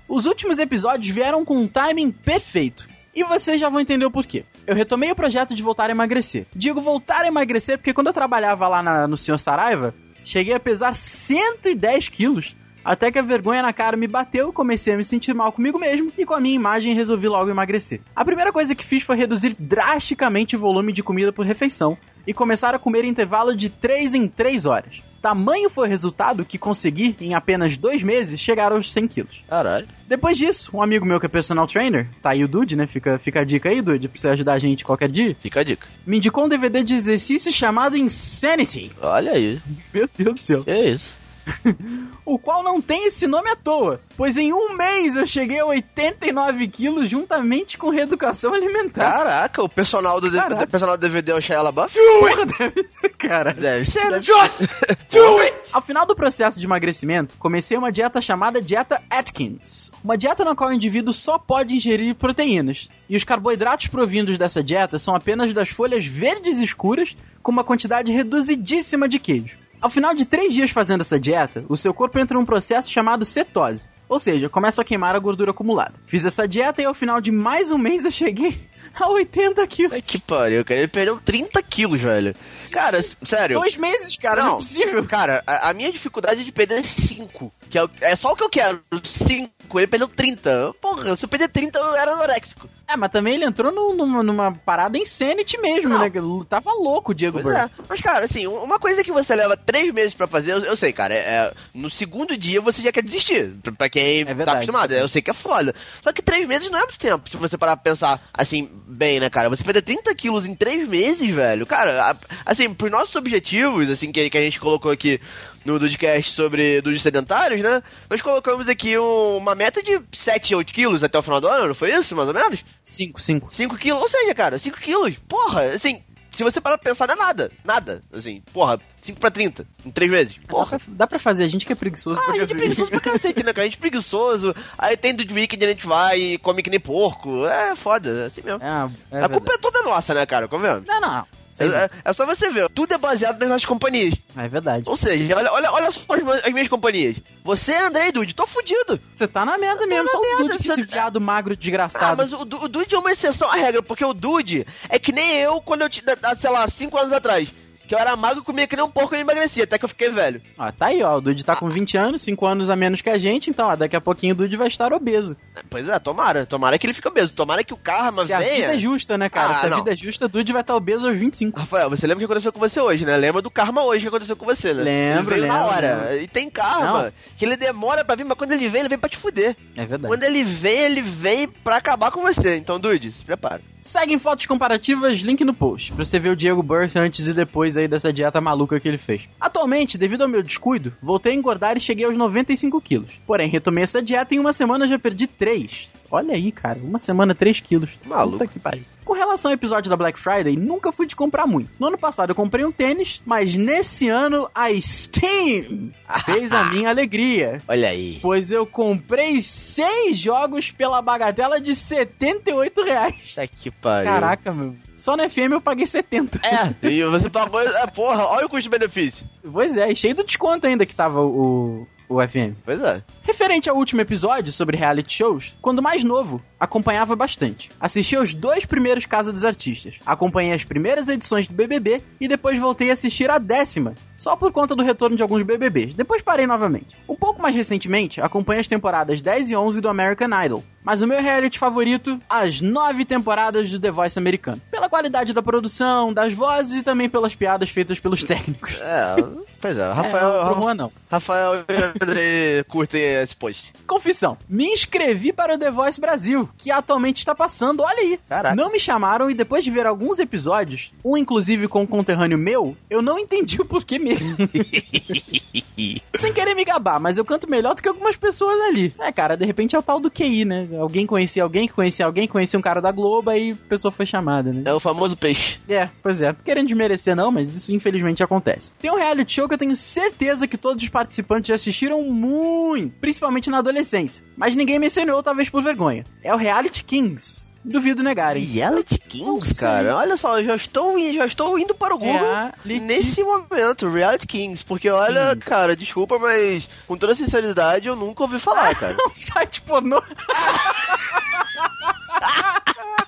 Os 0.08 0.26
últimos 0.26 0.58
episódios 0.58 1.14
vieram 1.14 1.44
com 1.44 1.56
um 1.56 1.66
timing 1.68 2.10
perfeito. 2.12 2.88
E 3.14 3.24
vocês 3.24 3.60
já 3.60 3.68
vão 3.68 3.80
entender 3.80 4.04
o 4.04 4.10
porquê. 4.10 4.44
Eu 4.66 4.74
retomei 4.74 5.10
o 5.10 5.16
projeto 5.16 5.54
de 5.54 5.62
voltar 5.62 5.88
a 5.88 5.92
emagrecer. 5.92 6.46
Digo 6.54 6.80
voltar 6.80 7.22
a 7.22 7.26
emagrecer 7.26 7.78
porque 7.78 7.94
quando 7.94 8.08
eu 8.08 8.12
trabalhava 8.12 8.68
lá 8.68 8.82
na- 8.82 9.08
no 9.08 9.16
Sr. 9.16 9.38
Saraiva, 9.38 9.94
cheguei 10.24 10.52
a 10.54 10.60
pesar 10.60 10.92
110 10.94 12.08
quilos. 12.08 12.54
Até 12.84 13.10
que 13.10 13.18
a 13.18 13.22
vergonha 13.22 13.62
na 13.62 13.72
cara 13.72 13.96
me 13.96 14.06
bateu, 14.06 14.52
comecei 14.52 14.94
a 14.94 14.96
me 14.96 15.02
sentir 15.02 15.34
mal 15.34 15.50
comigo 15.50 15.76
mesmo 15.78 16.12
e 16.16 16.24
com 16.24 16.34
a 16.34 16.40
minha 16.40 16.54
imagem 16.54 16.94
resolvi 16.94 17.26
logo 17.26 17.50
emagrecer. 17.50 18.00
A 18.14 18.24
primeira 18.24 18.52
coisa 18.52 18.76
que 18.76 18.84
fiz 18.84 19.02
foi 19.02 19.16
reduzir 19.16 19.56
drasticamente 19.58 20.54
o 20.54 20.58
volume 20.58 20.92
de 20.92 21.02
comida 21.02 21.32
por 21.32 21.44
refeição 21.44 21.98
e 22.26 22.34
começar 22.34 22.74
a 22.74 22.78
comer 22.78 23.04
em 23.04 23.08
intervalo 23.08 23.56
de 23.56 23.68
3 23.68 24.14
em 24.14 24.28
3 24.28 24.66
horas. 24.66 25.02
Tamanho 25.20 25.68
foi 25.68 25.88
o 25.88 25.90
resultado 25.90 26.44
que 26.44 26.56
consegui, 26.56 27.16
em 27.20 27.34
apenas 27.34 27.76
dois 27.76 28.02
meses, 28.02 28.38
chegar 28.38 28.70
aos 28.70 28.92
100 28.92 29.08
quilos. 29.08 29.44
Caralho. 29.48 29.88
Depois 30.06 30.38
disso, 30.38 30.70
um 30.72 30.80
amigo 30.80 31.04
meu 31.04 31.18
que 31.18 31.26
é 31.26 31.28
personal 31.28 31.66
trainer, 31.66 32.08
tá 32.22 32.30
aí 32.30 32.44
o 32.44 32.48
Dude, 32.48 32.76
né? 32.76 32.86
Fica, 32.86 33.18
fica 33.18 33.40
a 33.40 33.44
dica 33.44 33.68
aí, 33.68 33.82
Dude, 33.82 34.08
pra 34.08 34.20
você 34.20 34.28
ajudar 34.28 34.52
a 34.52 34.58
gente 34.58 34.84
qualquer 34.84 35.10
dia. 35.10 35.36
Fica 35.40 35.60
a 35.60 35.64
dica. 35.64 35.88
Me 36.06 36.18
indicou 36.18 36.44
um 36.44 36.48
DVD 36.48 36.84
de 36.84 36.94
exercício 36.94 37.52
chamado 37.52 37.96
Insanity. 37.96 38.92
Olha 39.02 39.32
aí. 39.32 39.60
Meu 39.92 40.08
Deus 40.16 40.34
do 40.34 40.40
céu. 40.40 40.62
É 40.66 40.90
isso. 40.90 41.12
O 42.26 42.38
qual 42.40 42.60
não 42.62 42.82
tem 42.82 43.06
esse 43.06 43.26
nome 43.28 43.48
à 43.48 43.54
toa, 43.54 44.00
pois 44.16 44.36
em 44.36 44.52
um 44.52 44.74
mês 44.74 45.14
eu 45.16 45.24
cheguei 45.24 45.60
a 45.60 45.64
89 45.66 46.66
quilos 46.66 47.08
juntamente 47.08 47.78
com 47.78 47.88
reeducação 47.88 48.52
alimentar. 48.52 49.12
Caraca, 49.12 49.62
o 49.62 49.68
personal 49.68 50.20
do, 50.20 50.30
Caraca. 50.32 50.64
o 50.64 50.68
personal 50.68 50.96
do 50.98 51.00
DVD 51.00 51.30
é 51.30 51.34
o 51.36 51.40
Shia 51.40 51.62
LaBeouf? 51.62 51.94
Porra, 51.94 52.44
deve 52.44 52.88
ser, 52.88 53.08
cara. 53.10 53.52
Deve 53.54 53.88
ser. 53.88 54.10
né? 54.10 54.20
Just 54.20 54.62
do 55.10 55.38
it! 55.38 55.56
Ao 55.72 55.80
final 55.80 56.04
do 56.04 56.16
processo 56.16 56.58
de 56.58 56.66
emagrecimento, 56.66 57.36
comecei 57.38 57.78
uma 57.78 57.92
dieta 57.92 58.20
chamada 58.20 58.60
Dieta 58.60 59.00
Atkins. 59.08 59.92
Uma 60.02 60.18
dieta 60.18 60.44
na 60.44 60.56
qual 60.56 60.70
o 60.70 60.72
indivíduo 60.74 61.12
só 61.12 61.38
pode 61.38 61.76
ingerir 61.76 62.16
proteínas. 62.16 62.88
E 63.08 63.16
os 63.16 63.22
carboidratos 63.22 63.86
provindos 63.86 64.36
dessa 64.36 64.64
dieta 64.64 64.98
são 64.98 65.14
apenas 65.14 65.52
das 65.52 65.68
folhas 65.68 66.04
verdes 66.04 66.58
escuras 66.58 67.16
com 67.40 67.52
uma 67.52 67.62
quantidade 67.62 68.12
reduzidíssima 68.12 69.08
de 69.08 69.20
queijo. 69.20 69.56
Ao 69.86 69.90
final 69.90 70.12
de 70.14 70.24
três 70.24 70.52
dias 70.52 70.72
fazendo 70.72 71.02
essa 71.02 71.16
dieta, 71.16 71.64
o 71.68 71.76
seu 71.76 71.94
corpo 71.94 72.18
entra 72.18 72.36
num 72.36 72.44
processo 72.44 72.90
chamado 72.90 73.24
cetose. 73.24 73.88
Ou 74.08 74.18
seja, 74.18 74.48
começa 74.48 74.82
a 74.82 74.84
queimar 74.84 75.14
a 75.14 75.18
gordura 75.20 75.52
acumulada. 75.52 75.94
Fiz 76.08 76.24
essa 76.24 76.48
dieta 76.48 76.82
e 76.82 76.84
ao 76.84 76.92
final 76.92 77.20
de 77.20 77.30
mais 77.30 77.70
um 77.70 77.78
mês 77.78 78.04
eu 78.04 78.10
cheguei 78.10 78.60
a 78.98 79.08
80 79.08 79.64
quilos. 79.68 79.92
Ai, 79.92 80.02
que 80.02 80.20
pariu, 80.20 80.64
cara. 80.64 80.80
Ele 80.80 80.88
perdeu 80.88 81.20
30 81.24 81.62
quilos, 81.62 82.00
velho. 82.00 82.34
Cara, 82.72 83.00
sério. 83.22 83.60
Dois 83.60 83.76
meses, 83.76 84.16
cara, 84.16 84.42
não, 84.42 84.54
é 84.54 84.56
possível. 84.56 85.04
Cara, 85.06 85.44
a, 85.46 85.70
a 85.70 85.72
minha 85.72 85.92
dificuldade 85.92 86.40
é 86.40 86.44
de 86.44 86.50
perder 86.50 86.84
5. 86.84 87.52
Que 87.70 87.78
é, 87.78 87.88
é 88.00 88.16
só 88.16 88.32
o 88.32 88.36
que 88.36 88.42
eu 88.42 88.50
quero. 88.50 88.82
5. 89.04 89.78
Ele 89.78 89.86
perdeu 89.86 90.08
30. 90.08 90.74
Porra, 90.82 91.14
se 91.14 91.24
eu 91.24 91.28
perder 91.28 91.48
30, 91.48 91.78
eu 91.78 91.94
era 91.94 92.10
anoréxico. 92.10 92.68
É, 92.88 92.96
mas 92.96 93.10
também 93.10 93.34
ele 93.34 93.44
entrou 93.44 93.72
no- 93.72 93.92
numa, 93.94 94.22
numa 94.22 94.52
parada 94.52 94.96
insanity 94.96 95.58
mesmo, 95.58 95.88
Não. 95.90 95.98
né? 95.98 96.10
Tava 96.48 96.70
louco 96.72 97.10
o 97.10 97.14
Diego 97.14 97.40
Pois 97.42 97.52
Bird. 97.54 97.70
é. 97.76 97.84
Mas, 97.88 98.00
cara, 98.00 98.24
assim, 98.26 98.46
uma 98.46 98.78
coisa 98.78 99.02
que 99.02 99.10
você 99.10 99.34
leva 99.34 99.56
3 99.56 99.92
meses 99.92 100.14
pra 100.14 100.28
fazer, 100.28 100.52
eu, 100.52 100.58
eu 100.60 100.76
sei, 100.76 100.92
cara, 100.92 101.12
é, 101.12 101.18
é- 101.18 101.52
no 101.74 101.90
segundo 101.90 102.36
dia 102.36 102.60
você 102.60 102.80
já 102.82 102.92
quer 102.92 103.02
desistir. 103.02 103.52
Pra, 103.62 103.72
pra 103.72 103.88
quem 103.88 104.24
tá 104.24 104.32
verdade. 104.34 104.56
acostumado. 104.58 104.92
Eu 104.92 105.08
sei 105.08 105.20
que 105.20 105.30
é 105.30 105.34
foda. 105.34 105.74
Só 106.00 106.12
que 106.12 106.22
3 106.22 106.46
meses 106.46 106.70
não 106.70 106.78
é 106.78 106.82
muito 106.82 106.98
tempo, 106.98 107.28
se 107.28 107.36
você 107.36 107.58
parar 107.58 107.76
pra 107.76 107.90
pensar, 107.90 108.22
assim, 108.32 108.70
bem, 108.86 109.18
né, 109.18 109.28
cara? 109.28 109.48
Você 109.48 109.64
perder 109.64 109.82
30 109.82 110.14
quilos 110.14 110.46
em 110.46 110.54
3 110.54 110.86
meses, 110.88 111.28
velho, 111.34 111.66
cara, 111.66 112.16
assim, 112.44 112.72
pros 112.72 112.90
nossos 112.92 113.16
objetivos, 113.16 113.90
assim, 113.90 114.12
que, 114.12 114.30
que 114.30 114.38
a 114.38 114.42
gente 114.42 114.60
colocou 114.60 114.92
aqui 114.92 115.20
no 115.66 115.78
podcast 115.80 116.32
sobre 116.32 116.80
dos 116.80 117.02
sedentários, 117.02 117.60
né? 117.60 117.82
Nós 118.08 118.22
colocamos 118.22 118.68
aqui 118.68 118.96
um- 118.98 119.36
uma 119.38 119.54
meta 119.54 119.82
de 119.82 120.00
7, 120.12 120.54
8 120.54 120.72
quilos 120.72 121.02
até 121.04 121.18
o 121.18 121.22
final 121.22 121.40
do 121.40 121.48
ano, 121.48 121.68
não 121.68 121.74
foi 121.74 121.92
isso, 121.92 122.14
mais 122.16 122.28
ou 122.28 122.34
menos? 122.34 122.64
Cinco, 122.84 123.20
cinco. 123.20 123.54
5 123.54 123.76
quilos, 123.76 124.00
ou 124.02 124.08
seja, 124.08 124.34
cara, 124.34 124.58
5 124.58 124.78
quilos, 124.78 125.16
porra, 125.28 125.64
assim, 125.64 126.02
se 126.32 126.44
você 126.44 126.60
parar 126.60 126.76
pra 126.78 126.90
pensar, 126.90 127.06
não 127.08 127.14
é 127.14 127.18
nada, 127.18 127.50
nada, 127.64 128.00
assim, 128.12 128.42
porra, 128.52 128.78
5 129.00 129.18
pra 129.18 129.30
30, 129.30 129.66
em 129.84 129.90
3 129.90 130.10
meses, 130.10 130.34
Dá 130.38 130.46
porra. 130.46 130.78
pra, 130.78 130.80
dá 130.88 131.06
pra 131.06 131.18
fazer, 131.18 131.44
a 131.44 131.48
gente 131.48 131.64
que 131.66 131.72
é 131.72 131.76
preguiçoso. 131.76 132.18
Ah, 132.18 132.22
a 132.22 132.26
porque 132.26 132.38
gente 132.40 132.40
é 132.40 132.52
assim- 132.52 132.58
preguiçoso 132.58 132.90
pra 132.90 133.00
cacete, 133.00 133.42
né, 133.44 133.52
cara? 133.52 133.62
A 133.62 133.64
gente 133.64 133.76
é 133.78 133.80
preguiçoso, 133.80 134.54
aí 134.78 134.96
tem 134.96 135.14
do 135.14 135.34
weekend 135.34 135.64
a 135.64 135.68
gente 135.68 135.86
vai 135.86 136.18
e 136.20 136.38
come 136.38 136.62
que 136.62 136.70
nem 136.70 136.80
porco, 136.80 137.46
é 137.46 137.74
foda, 137.74 138.10
é 138.10 138.26
assim 138.26 138.42
mesmo. 138.42 138.60
É, 138.62 139.18
é 139.18 139.24
a 139.24 139.28
culpa 139.28 139.54
é 139.54 139.58
toda 139.58 139.82
nossa, 139.82 140.12
né, 140.14 140.26
cara, 140.26 140.46
convenhamos? 140.46 140.86
Não, 140.86 141.00
não, 141.00 141.12
não. 141.12 141.26
Sei 141.56 141.68
É, 141.68 141.90
é 142.04 142.12
só 142.12 142.26
você 142.26 142.50
ver, 142.50 142.68
tudo 142.68 142.92
é 142.92 142.98
baseado 142.98 143.38
nas 143.38 143.48
nossas 143.48 143.64
companhias. 143.64 144.14
É 144.36 144.46
verdade. 144.46 144.84
Ou 144.86 144.96
seja, 144.96 145.34
olha, 145.36 145.50
olha, 145.52 145.72
olha 145.72 145.90
só 145.90 146.00
as, 146.10 146.44
as 146.46 146.52
minhas 146.52 146.68
companhias. 146.68 147.16
Você, 147.42 147.74
André 147.74 148.08
e 148.08 148.12
Dude, 148.12 148.34
tô 148.34 148.46
fudido. 148.46 149.00
Você 149.14 149.26
tá 149.26 149.44
na 149.44 149.56
merda 149.56 149.86
mesmo, 149.86 150.08
só 150.08 150.18
o 150.18 150.22
merda, 150.22 150.42
Dude 150.44 150.58
que 150.58 150.68
esse 150.68 150.82
viado 150.82 151.20
magro 151.20 151.54
Ah, 151.54 151.56
desgraçado. 151.56 152.16
mas 152.18 152.32
o, 152.32 152.42
o 152.42 152.68
Dude 152.68 152.94
é 152.94 152.98
uma 152.98 153.10
exceção 153.10 153.50
à 153.50 153.54
regra, 153.56 153.82
porque 153.82 154.04
o 154.04 154.12
Dude 154.12 154.66
é 154.88 154.98
que 154.98 155.12
nem 155.12 155.38
eu 155.40 155.60
quando 155.62 155.80
eu 155.82 155.88
tinha, 155.88 156.04
sei 156.38 156.50
lá, 156.50 156.68
5 156.68 156.98
anos 156.98 157.12
atrás. 157.12 157.48
Que 157.86 157.94
eu 157.94 157.98
era 157.98 158.16
magro, 158.16 158.42
comia 158.42 158.66
que 158.66 158.74
nem 158.74 158.84
um 158.84 158.90
porco 158.90 159.14
e 159.14 159.20
emagrecia, 159.20 159.64
até 159.64 159.78
que 159.78 159.84
eu 159.84 159.88
fiquei 159.88 160.10
velho. 160.10 160.42
Ó, 160.58 160.70
tá 160.72 160.86
aí, 160.86 161.02
ó. 161.02 161.16
O 161.16 161.20
Dude 161.20 161.44
tá 161.44 161.54
com 161.54 161.68
20 161.68 161.96
anos, 161.96 162.22
5 162.22 162.44
anos 162.46 162.68
a 162.70 162.74
menos 162.76 163.00
que 163.00 163.08
a 163.10 163.16
gente, 163.18 163.48
então, 163.50 163.68
ó, 163.68 163.76
daqui 163.76 163.94
a 163.94 164.00
pouquinho 164.00 164.34
o 164.34 164.36
Dude 164.36 164.56
vai 164.56 164.66
estar 164.68 164.92
obeso. 164.92 165.36
Pois 165.70 165.88
é, 165.88 165.98
tomara. 165.98 166.44
Tomara 166.46 166.78
que 166.78 166.86
ele 166.86 166.94
fique 166.94 167.06
obeso. 167.06 167.32
Tomara 167.32 167.62
que 167.62 167.72
o 167.72 167.76
karma 167.76 168.24
Se 168.24 168.32
a 168.32 168.38
venha. 168.40 168.54
vida 168.54 168.74
é 168.74 168.78
justa, 168.78 169.16
né, 169.16 169.28
cara? 169.28 169.50
Ah, 169.50 169.54
Se 169.54 169.66
a 169.66 169.70
não. 169.70 169.78
vida 169.78 169.92
é 169.92 169.96
justa, 169.96 170.26
o 170.26 170.28
Dude 170.28 170.52
vai 170.52 170.62
estar 170.62 170.74
obeso 170.74 171.06
aos 171.06 171.16
25. 171.16 171.58
Rafael, 171.60 171.88
você 171.90 172.06
lembra 172.06 172.16
o 172.24 172.26
que 172.26 172.32
aconteceu 172.32 172.52
com 172.52 172.58
você 172.60 172.80
hoje, 172.80 173.04
né? 173.04 173.16
Lembra 173.16 173.40
do 173.40 173.50
karma 173.50 173.82
hoje 173.84 174.02
que 174.02 174.08
aconteceu 174.08 174.36
com 174.36 174.44
você, 174.44 174.74
né? 174.74 174.82
Lembro, 174.82 175.34
ele 175.34 175.42
veio 175.42 175.52
na 175.52 175.60
lembro, 175.60 175.76
hora. 175.76 175.96
lembro. 176.10 176.22
E 176.22 176.26
tem 176.28 176.50
karma. 176.50 177.12
Que 177.36 177.44
ele 177.44 177.56
demora 177.56 178.04
pra 178.04 178.16
vir, 178.16 178.24
mas 178.24 178.36
quando 178.36 178.52
ele 178.52 178.68
vem, 178.68 178.80
ele 178.80 178.88
vem 178.88 178.98
pra 178.98 179.08
te 179.08 179.16
fuder. 179.16 179.56
É 179.76 179.86
verdade. 179.86 180.06
Quando 180.12 180.24
ele 180.24 180.42
vem, 180.42 180.78
ele 180.78 181.02
vem 181.02 181.46
pra 181.46 181.76
acabar 181.76 182.10
com 182.10 182.22
você. 182.22 182.56
Então, 182.56 182.80
Dude, 182.80 183.12
se 183.12 183.24
prepara. 183.24 183.60
Seguem 183.86 184.18
fotos 184.18 184.46
comparativas, 184.46 185.20
link 185.20 185.44
no 185.44 185.54
post, 185.54 185.92
pra 185.92 186.04
você 186.04 186.18
ver 186.18 186.30
o 186.30 186.36
Diego 186.36 186.60
Birth 186.60 186.96
antes 186.96 187.28
e 187.28 187.32
depois 187.32 187.76
aí 187.76 187.86
dessa 187.86 188.12
dieta 188.12 188.40
maluca 188.40 188.80
que 188.80 188.88
ele 188.88 188.98
fez. 188.98 189.28
Atualmente, 189.40 189.96
devido 189.96 190.22
ao 190.22 190.28
meu 190.28 190.42
descuido, 190.42 190.92
voltei 191.00 191.30
a 191.32 191.34
engordar 191.36 191.76
e 191.76 191.80
cheguei 191.80 192.04
aos 192.04 192.16
95 192.16 192.80
quilos. 192.80 193.12
Porém, 193.24 193.48
retomei 193.48 193.84
essa 193.84 194.02
dieta 194.02 194.34
e 194.34 194.38
em 194.38 194.40
uma 194.40 194.52
semana 194.52 194.88
já 194.88 194.98
perdi 194.98 195.28
3. 195.28 195.88
Olha 196.10 196.34
aí, 196.34 196.50
cara, 196.50 196.80
uma 196.82 196.98
semana 196.98 197.32
3 197.32 197.60
quilos. 197.60 197.90
Maluco. 198.04 198.38
Puta 198.38 198.48
que 198.48 198.58
pariu. 198.58 198.82
Com 199.06 199.12
relação 199.12 199.52
ao 199.52 199.54
episódio 199.54 199.88
da 199.88 199.96
Black 199.96 200.18
Friday, 200.18 200.56
nunca 200.56 200.90
fui 200.90 201.06
de 201.06 201.14
comprar 201.14 201.46
muito. 201.46 201.70
No 201.78 201.86
ano 201.86 201.96
passado 201.96 202.30
eu 202.30 202.34
comprei 202.34 202.64
um 202.64 202.72
tênis, 202.72 203.22
mas 203.24 203.56
nesse 203.56 204.08
ano 204.08 204.50
a 204.52 204.68
Steam 204.80 205.92
fez 206.24 206.50
a 206.50 206.64
minha 206.74 206.90
alegria. 206.90 207.62
Olha 207.68 207.90
aí. 207.90 208.18
Pois 208.20 208.50
eu 208.50 208.66
comprei 208.66 209.40
seis 209.40 210.18
jogos 210.18 210.72
pela 210.72 211.00
bagatela 211.00 211.60
de 211.60 211.76
78 211.76 212.82
reais. 212.82 213.32
Tá 213.36 213.46
que 213.46 213.70
pariu. 213.70 214.10
Caraca, 214.10 214.52
meu. 214.52 214.74
Só 214.96 215.16
no 215.16 215.22
FM 215.30 215.52
eu 215.52 215.60
paguei 215.60 215.86
70. 215.86 216.40
É, 216.44 216.88
e 216.88 217.04
você 217.04 217.30
pagou. 217.30 217.60
É, 217.60 217.86
porra, 217.86 218.26
olha 218.26 218.46
o 218.46 218.48
custo-benefício. 218.48 219.24
Pois 219.52 219.76
é, 219.76 219.92
e 219.92 219.94
cheio 219.94 220.16
do 220.16 220.24
desconto 220.24 220.66
ainda 220.66 220.84
que 220.84 220.96
tava 220.96 221.20
o, 221.20 221.86
o 222.08 222.20
FM. 222.26 222.54
Pois 222.64 222.82
é. 222.82 223.02
Referente 223.22 223.68
ao 223.68 223.76
último 223.76 224.00
episódio 224.00 224.52
sobre 224.52 224.76
reality 224.76 225.14
shows, 225.14 225.56
quando 225.60 225.82
mais 225.82 226.04
novo, 226.04 226.42
acompanhava 226.58 227.16
bastante. 227.16 227.70
Assisti 227.80 228.16
aos 228.16 228.32
dois 228.32 228.64
primeiros 228.64 229.06
Casa 229.06 229.32
dos 229.32 229.44
Artistas, 229.44 229.98
acompanhei 230.04 230.52
as 230.52 230.64
primeiras 230.64 231.08
edições 231.08 231.46
do 231.46 231.54
BBB 231.54 232.02
e 232.20 232.28
depois 232.28 232.58
voltei 232.58 232.90
a 232.90 232.92
assistir 232.92 233.30
a 233.30 233.38
décima, 233.38 233.94
só 234.16 234.36
por 234.36 234.52
conta 234.52 234.74
do 234.74 234.82
retorno 234.82 235.16
de 235.16 235.22
alguns 235.22 235.42
BBBs. 235.42 235.94
Depois 235.94 236.22
parei 236.22 236.46
novamente. 236.46 236.96
Um 237.08 237.14
pouco 237.14 237.40
mais 237.40 237.54
recentemente, 237.54 238.20
acompanhei 238.20 238.60
as 238.60 238.66
temporadas 238.66 239.20
10 239.20 239.50
e 239.50 239.56
11 239.56 239.80
do 239.80 239.88
American 239.88 240.28
Idol. 240.44 240.64
Mas 240.86 241.02
o 241.02 241.06
meu 241.06 241.20
reality 241.20 241.58
favorito, 241.58 242.20
as 242.28 242.60
nove 242.60 243.04
temporadas 243.04 243.68
do 243.68 243.80
The 243.80 243.90
Voice 243.90 244.16
americano. 244.16 244.62
Pela 244.70 244.88
qualidade 244.88 245.32
da 245.32 245.42
produção, 245.42 246.12
das 246.12 246.32
vozes 246.32 246.80
e 246.80 246.82
também 246.84 247.08
pelas 247.08 247.34
piadas 247.34 247.70
feitas 247.70 247.98
pelos 247.98 248.22
técnicos. 248.22 248.80
É, 248.86 249.16
pois 249.60 249.76
é. 249.76 249.92
Rafael, 249.92 250.42
é, 250.42 250.54
Juan 250.54 250.74
não. 250.74 250.92
Rafael 251.10 251.64
e 251.68 252.02
André 252.04 252.62
curtem 252.68 253.02
esse 253.02 253.34
post. 253.34 253.72
Confissão. 253.84 254.38
Me 254.48 254.66
inscrevi 254.66 255.32
para 255.32 255.54
o 255.54 255.58
The 255.58 255.72
Voice 255.72 256.00
Brasil, 256.00 256.48
que 256.56 256.70
atualmente 256.70 257.18
está 257.18 257.34
passando, 257.34 257.82
olha 257.82 257.98
aí. 257.98 258.20
Caraca. 258.28 258.54
Não 258.54 258.70
me 258.70 258.78
chamaram 258.78 259.28
e 259.28 259.34
depois 259.34 259.64
de 259.64 259.70
ver 259.72 259.86
alguns 259.86 260.20
episódios, 260.20 260.92
um 261.04 261.16
inclusive 261.16 261.66
com 261.66 261.82
um 261.82 261.86
conterrâneo 261.86 262.38
meu, 262.38 262.76
eu 262.88 263.02
não 263.02 263.18
entendi 263.18 263.60
o 263.60 263.64
porquê 263.64 263.98
Sem 266.16 266.32
querer 266.32 266.54
me 266.54 266.64
gabar, 266.64 267.00
mas 267.00 267.18
eu 267.18 267.24
canto 267.24 267.50
melhor 267.50 267.74
do 267.74 267.82
que 267.82 267.88
algumas 267.88 268.16
pessoas 268.16 268.58
ali. 268.68 268.94
É, 268.98 269.12
cara, 269.12 269.36
de 269.36 269.44
repente 269.44 269.76
é 269.76 269.78
o 269.78 269.82
tal 269.82 270.00
do 270.00 270.10
QI, 270.10 270.44
né? 270.44 270.68
Alguém 270.78 271.06
conhecia 271.06 271.42
alguém 271.42 271.66
que 271.66 271.74
conhecia 271.74 272.06
alguém, 272.06 272.26
conhecia 272.26 272.58
um 272.58 272.62
cara 272.62 272.80
da 272.80 272.90
Globo, 272.90 273.30
aí 273.30 273.52
a 273.52 273.68
pessoa 273.68 273.92
foi 273.92 274.06
chamada, 274.06 274.52
né? 274.52 274.62
É 274.64 274.72
o 274.72 274.80
famoso 274.80 275.16
peixe. 275.16 275.60
É, 275.68 275.88
pois 276.02 276.20
é. 276.20 276.34
Querendo 276.44 276.68
desmerecer 276.68 277.14
não, 277.14 277.30
mas 277.30 277.54
isso 277.54 277.74
infelizmente 277.74 278.22
acontece. 278.22 278.72
Tem 278.80 278.90
um 278.90 278.96
reality 278.96 279.34
show 279.34 279.48
que 279.48 279.54
eu 279.54 279.58
tenho 279.58 279.76
certeza 279.76 280.46
que 280.46 280.56
todos 280.56 280.82
os 280.82 280.88
participantes 280.88 281.48
já 281.48 281.54
assistiram 281.54 282.02
muito, 282.02 282.94
principalmente 283.00 283.50
na 283.50 283.58
adolescência. 283.58 284.24
Mas 284.36 284.54
ninguém 284.54 284.78
mencionou, 284.78 285.22
talvez 285.22 285.48
por 285.48 285.62
vergonha. 285.62 286.04
É 286.22 286.34
o 286.34 286.36
Reality 286.36 286.84
Kings. 286.84 287.50
Duvido 287.68 288.00
negarem. 288.02 288.44
Reality 288.44 288.96
Kings, 288.96 289.54
cara. 289.58 289.96
Olha 289.96 290.16
só, 290.16 290.38
eu 290.38 290.44
já 290.44 290.54
estou, 290.54 290.96
já 291.12 291.26
estou 291.26 291.58
indo 291.58 291.74
para 291.74 291.94
o 291.94 291.98
Google 291.98 292.14
Reality- 292.20 292.80
nesse 292.80 293.22
momento, 293.24 293.88
Reality 293.88 294.26
Kings. 294.26 294.64
Porque 294.64 294.88
olha, 294.88 295.30
Kings. 295.34 295.46
cara, 295.46 295.74
desculpa, 295.76 296.16
mas 296.18 296.68
com 296.86 296.96
toda 296.96 297.14
sinceridade 297.14 297.88
eu 297.88 297.96
nunca 297.96 298.22
ouvi 298.22 298.38
falar, 298.38 298.74
cara. 298.78 298.96
um 299.10 299.14
site 299.14 299.60
pornô. 299.62 300.00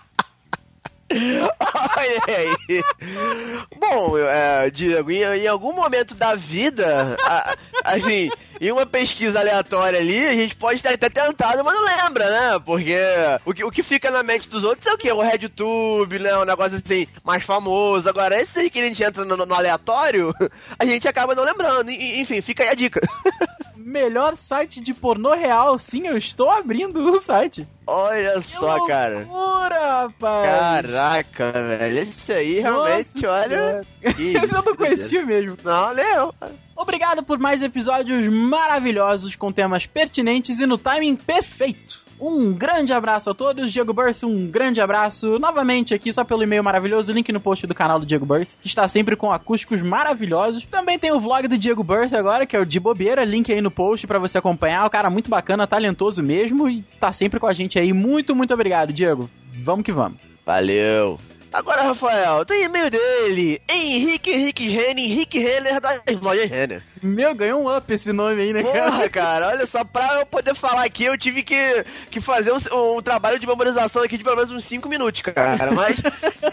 Olha 1.11 2.23
aí. 2.29 2.83
Bom, 3.79 4.19
é, 4.19 4.71
Diego, 4.71 5.11
em, 5.11 5.23
em 5.23 5.47
algum 5.47 5.73
momento 5.73 6.15
da 6.15 6.35
vida, 6.35 7.17
a- 7.23 7.57
assim, 7.85 8.29
em 8.61 8.71
uma 8.73 8.85
pesquisa 8.85 9.39
aleatória 9.41 9.99
ali, 9.99 10.27
a 10.27 10.33
gente 10.33 10.55
pode 10.57 10.83
ter 10.83 10.91
até 10.91 11.09
tentado, 11.09 11.65
mas 11.65 11.75
não 11.75 11.85
lembra, 11.85 12.29
né? 12.31 12.59
Porque 12.65 12.97
o 13.45 13.55
que, 13.55 13.65
o 13.65 13.71
que 13.71 13.83
fica 13.83 14.11
na 14.11 14.23
mente 14.23 14.49
dos 14.49 14.63
outros 14.65 14.87
é 14.87 14.93
o 14.93 14.99
quê? 14.99 15.11
O 15.13 15.23
RedTube, 15.23 16.19
né? 16.19 16.37
Um 16.37 16.45
negócio 16.45 16.81
assim, 16.85 17.07
mais 17.25 17.45
famoso. 17.45 18.09
Agora, 18.09 18.41
esse 18.41 18.59
aí 18.59 18.71
que 18.71 18.81
a 18.81 18.85
gente 18.85 19.03
entra 19.03 19.25
no, 19.25 19.37
no 19.37 19.55
aleatório, 19.55 20.35
a 20.79 20.85
gente 20.85 21.09
acaba 21.09 21.35
não 21.35 21.45
lembrando. 21.45 21.91
Enfim, 21.91 22.41
fica 22.43 22.63
aí 22.65 22.69
a 22.71 22.75
dica. 22.75 23.01
Melhor 23.89 24.37
site 24.37 24.83
de 24.83 24.93
pornô 24.93 25.33
real. 25.35 25.79
Sim, 25.79 26.07
eu 26.09 26.19
estou 26.19 26.51
abrindo 26.51 27.01
o 27.01 27.19
site. 27.19 27.67
Olha 27.87 28.35
Que 28.35 28.43
só, 28.43 28.87
cara. 28.87 29.21
loucura, 29.21 30.03
rapaz. 30.03 30.47
Caraca, 30.47 31.53
velho. 31.53 31.99
Esse 32.01 32.33
aí 32.33 32.61
realmente, 32.61 33.23
Nossa 33.23 33.31
olha. 33.31 33.81
Esse 34.05 34.35
eu 34.35 34.45
isso, 34.45 34.55
não 34.55 34.77
conhecia 34.77 35.25
mesmo. 35.25 35.57
Não, 35.65 35.91
leu. 35.93 36.35
Obrigado 36.77 37.23
por 37.23 37.39
mais 37.39 37.63
episódios 37.63 38.29
maravilhosos 38.29 39.35
com 39.35 39.51
temas 39.51 39.87
pertinentes 39.87 40.61
e 40.61 40.67
no 40.67 40.77
timing 40.77 41.17
perfeito. 41.17 42.05
Um 42.21 42.53
grande 42.53 42.93
abraço 42.93 43.31
a 43.31 43.35
todos, 43.35 43.73
Diego 43.73 43.93
Birth, 43.93 44.25
um 44.25 44.47
grande 44.47 44.81
abraço 44.81 45.39
novamente 45.39 45.95
aqui 45.95 46.13
só 46.13 46.25
pelo 46.25 46.43
e-mail 46.43 46.65
maravilhoso, 46.65 47.13
link 47.13 47.31
no 47.33 47.41
post 47.41 47.67
do 47.67 47.75
canal 47.75 47.99
do 47.99 48.07
Diego 48.07 48.27
Birth, 48.27 48.51
que 48.61 48.67
está 48.67 48.89
sempre 48.89 49.17
com 49.17 49.31
acústicos 49.31 49.83
maravilhosos. 49.83 50.65
Também 50.67 50.99
tem 50.99 51.13
o 51.13 51.21
vlog 51.21 51.47
do 51.47 51.59
Diego 51.59 51.85
Birth 51.85 52.13
agora, 52.13 52.47
que 52.47 52.57
é 52.57 52.61
o 52.61 52.67
de 52.67 52.81
bobeira, 52.81 53.25
link 53.25 53.53
aí 53.53 53.61
no 53.61 53.71
post 53.71 54.07
pra 54.07 54.19
você 54.19 54.39
acompanhar. 54.39 54.85
O 54.87 54.91
cara 54.91 55.11
muito 55.11 55.31
bacana, 55.31 55.67
talentoso 55.67 56.23
mesmo 56.23 56.69
e 56.69 56.83
tá 57.01 57.13
sempre 57.13 57.39
com 57.39 57.47
a 57.47 57.53
gente 57.53 57.79
aí. 57.79 57.93
Muito, 57.93 58.35
muito 58.35 58.53
obrigado, 58.53 58.93
Diego. 58.93 59.31
Vamos 59.55 59.85
que 59.85 59.93
vamos. 59.93 60.19
Valeu. 60.45 61.19
Agora, 61.53 61.83
Rafael, 61.83 62.45
tem 62.45 62.65
e-mail 62.65 62.91
dele. 62.91 63.61
Henrique 63.71 64.31
Henrique 64.31 64.69
Renner, 64.69 65.05
Henrique 65.05 65.39
Renner 65.39 65.81
das 65.81 66.21
lojas 66.21 66.51
Renner. 66.51 66.83
Meu, 67.03 67.35
ganhou 67.35 67.63
um 67.63 67.77
up 67.77 67.93
esse 67.93 68.13
nome 68.13 68.43
aí, 68.43 68.53
né, 68.53 68.63
cara? 68.63 68.91
Porra, 68.91 69.09
cara, 69.09 69.49
olha 69.49 69.67
só, 69.67 69.85
pra 69.85 70.21
eu 70.21 70.27
poder 70.27 70.55
falar 70.55 70.85
aqui, 70.85 71.05
eu 71.05 71.17
tive 71.17 71.43
que, 71.43 71.85
que 72.11 72.21
fazer 72.21 72.53
um, 72.53 72.97
um 72.97 73.03
trabalho 73.03 73.39
de 73.39 73.47
memorização 73.47 74.03
aqui 74.03 74.19
de 74.19 74.25
pelo 74.25 74.37
menos 74.37 74.53
uns 74.53 74.65
5 74.65 74.89
minutos, 74.89 75.23
cara. 75.23 75.73
Mas. 75.73 75.97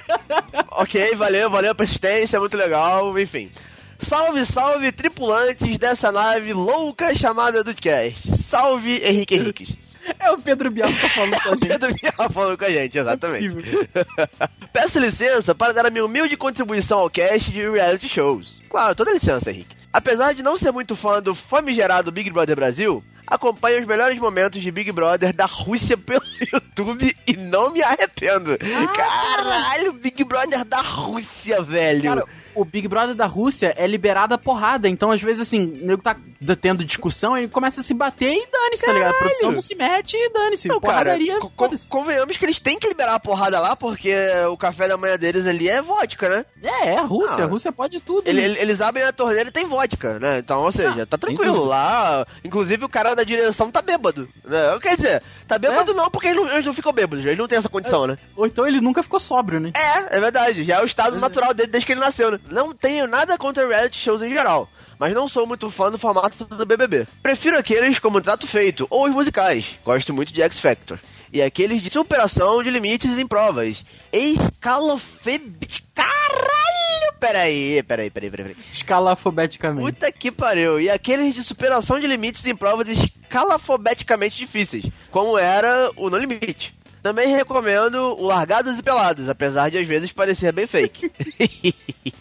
ok, 0.72 1.16
valeu, 1.16 1.50
valeu 1.50 1.72
a 1.72 1.76
persistência, 1.76 2.40
muito 2.40 2.56
legal, 2.56 3.18
enfim. 3.20 3.52
Salve, 4.00 4.46
salve, 4.46 4.92
tripulantes 4.92 5.78
dessa 5.78 6.12
nave 6.12 6.54
louca 6.54 7.16
chamada 7.16 7.64
Dudcast. 7.64 8.38
Salve, 8.38 9.02
Henrique 9.04 9.36
Henriques. 9.36 9.85
É 10.20 10.32
o 10.32 10.38
Pedro 10.38 10.70
Bial 10.72 10.90
que 10.90 11.02
tá 11.02 11.10
falando 11.10 11.42
com 11.42 11.50
a 11.50 11.56
gente. 11.56 11.68
Pedro 11.68 11.94
Bial 11.94 12.30
falando 12.32 12.58
com 12.58 12.66
a 12.66 12.70
gente, 12.70 12.98
exatamente. 12.98 13.58
É. 13.94 14.48
Peço 14.72 15.00
licença 15.00 15.56
para 15.56 15.74
dar 15.74 15.86
a 15.86 15.90
minha 15.90 16.06
humilde 16.06 16.38
contribuição 16.38 17.00
ao 17.00 17.10
cast 17.10 17.52
de 17.52 17.68
reality 17.70 18.08
shows. 18.08 18.62
Claro, 18.70 18.96
toda 18.96 19.14
licença, 19.14 19.50
Henrique. 19.50 19.76
Apesar 19.92 20.34
de 20.34 20.44
não 20.44 20.58
ser 20.58 20.72
muito 20.72 20.96
fã 20.96 21.22
do 21.22 21.34
famigerado 21.34 22.12
Big 22.12 22.30
Brother 22.30 22.56
Brasil, 22.56 23.04
acompanho 23.26 23.82
os 23.82 23.88
melhores 23.88 24.18
momentos 24.20 24.62
de 24.62 24.70
Big 24.70 24.92
Brother 24.92 25.34
da 25.34 25.46
Rússia 25.46 25.98
pelo 25.98 26.22
YouTube 26.54 27.16
e 27.26 27.38
não 27.38 27.72
me 27.72 27.82
arrependo. 27.82 28.58
Caralho, 28.96 29.94
Big 29.94 30.24
Brother 30.24 30.66
da 30.66 30.82
Rússia, 30.82 31.62
velho. 31.62 32.04
Cara, 32.04 32.26
o 32.56 32.66
Big 32.66 32.88
Brother 32.88 33.16
da 33.16 33.26
Rússia 33.26 33.74
é 33.78 33.88
liberado 33.88 34.34
a 34.34 34.38
porrada, 34.38 34.90
então 34.90 35.12
às 35.12 35.22
vezes 35.22 35.42
assim, 35.42 35.80
o 35.82 35.86
nego 35.86 36.02
tá 36.02 36.16
tendo 36.62 36.84
discussão, 36.84 37.38
ele 37.38 37.48
começa 37.48 37.82
a 37.82 37.84
se 37.84 37.94
bater 37.94 38.34
e 38.34 38.48
dane-se, 38.52 38.86
tá 38.86 38.94
ligado? 38.94 39.16
A 39.16 39.18
produção 39.20 39.52
não 39.52 39.62
se 39.62 39.76
mete 39.76 40.16
e 40.16 40.30
dane-se. 40.30 40.68
Não, 40.68 40.80
cara, 40.80 40.94
Porradaria, 40.94 41.40
co- 41.40 41.50
co- 41.50 41.70
convenhamos 41.90 42.38
que 42.38 42.46
eles 42.46 42.60
têm 42.60 42.78
que 42.78 42.88
liberar 42.88 43.16
a 43.16 43.20
porrada 43.20 43.60
lá, 43.60 43.76
porque 43.76 44.14
o 44.52 44.58
café 44.58 44.88
da 44.88 44.98
manhã 44.98 45.18
deles 45.18 45.46
ali 45.48 45.70
é 45.70 45.82
vodka, 45.82 46.28
né? 46.30 46.46
É, 46.64 46.90
é 46.94 46.98
a 46.98 47.02
Rússia, 47.04 47.44
Ah. 47.44 47.48
a 47.48 47.50
Rússia 47.50 47.72
pode 47.72 48.00
tudo. 48.00 48.28
Ele- 48.28 48.40
né? 48.42 48.46
ele- 48.48 48.60
eles 48.60 48.82
abrem 48.82 49.06
a 49.06 49.14
torneira 49.14 49.50
e 49.50 49.52
tem 49.52 49.66
vodka, 49.66 50.20
né? 50.20 50.40
Então, 50.40 50.62
ou 50.64 50.72
seja, 50.72 51.04
Ah, 51.04 51.06
tá 51.06 51.18
tranquilo 51.18 51.64
lá. 51.66 52.26
Inclusive, 52.44 52.84
o 52.84 52.90
cara 52.90 53.06
cara 53.06 53.16
da 53.18 53.24
direção 53.24 53.70
tá 53.70 53.84
bêbado. 53.84 54.28
Né? 54.44 54.80
Quer 54.82 54.96
dizer, 54.96 55.22
tá 55.48 55.60
bêbado 55.60 55.94
não, 55.94 56.10
porque 56.10 56.28
eles 56.30 56.42
não, 56.42 56.52
eles 56.52 56.66
não 56.66 56.74
ficam 56.74 56.92
bêbados, 56.92 57.24
eles 57.24 57.38
não 57.38 57.48
têm 57.48 57.60
essa 57.60 57.70
condição, 57.70 58.08
né? 58.08 58.18
Ou 58.36 58.48
então 58.48 58.66
ele 58.66 58.82
nunca 58.82 59.04
ficou 59.04 59.20
sóbrio, 59.20 59.60
né? 59.60 59.72
É, 59.76 60.18
é 60.18 60.20
verdade. 60.20 60.64
Já 60.64 60.78
é 60.80 60.82
o 60.82 60.88
estado 60.88 61.20
natural 61.20 61.54
dele 61.54 61.70
desde 61.70 61.86
que 61.86 61.92
ele 61.94 62.00
nasceu, 62.00 62.32
né? 62.32 62.40
Não 62.50 62.74
tenho 62.74 63.08
nada 63.08 63.38
contra 63.38 63.68
reality 63.68 64.00
shows 64.00 64.22
em 64.22 64.30
geral. 64.30 64.70
Mas 64.98 65.14
não 65.14 65.28
sou 65.28 65.46
muito 65.46 65.70
fã 65.70 65.92
do 65.92 65.98
formato 65.98 66.46
do 66.46 66.66
BBB. 66.66 67.08
Prefiro 67.22 67.58
aqueles 67.58 68.00
como 68.00 68.22
Trato 68.22 68.48
Feito 68.48 68.88
ou 68.90 69.06
os 69.06 69.12
musicais. 69.12 69.80
Gosto 69.84 70.14
muito 70.14 70.34
de 70.34 70.42
X 70.42 70.60
Factor. 70.60 71.00
E 71.34 71.42
aqueles 71.42 71.82
de 71.82 71.90
superação 71.90 72.64
de 72.64 72.70
limites 72.70 73.18
em 73.18 73.28
provas. 73.28 73.84
Escalofeb... 74.14 75.68
Caralho! 75.94 77.14
Peraí, 77.20 77.84
peraí, 77.84 78.10
peraí, 78.10 78.30
peraí. 78.30 78.54
peraí. 78.54 78.66
Escalafobeticamente. 78.72 79.92
Puta 79.92 80.12
que 80.12 80.32
pariu. 80.32 80.80
E 80.80 80.90
aqueles 80.90 81.36
de 81.36 81.44
superação 81.44 82.00
de 82.00 82.08
limites 82.08 82.46
em 82.46 82.56
provas 82.56 82.88
escalafobeticamente 82.88 84.38
difíceis, 84.38 84.86
como 85.12 85.38
era 85.38 85.90
o 85.98 86.10
No 86.10 86.18
Limite. 86.18 86.74
Também 87.06 87.28
recomendo 87.28 88.20
o 88.20 88.26
Largados 88.26 88.80
e 88.80 88.82
Pelados, 88.82 89.30
apesar 89.30 89.70
de 89.70 89.78
às 89.78 89.88
vezes 89.88 90.12
parecer 90.12 90.52
bem 90.52 90.66
fake. 90.66 91.12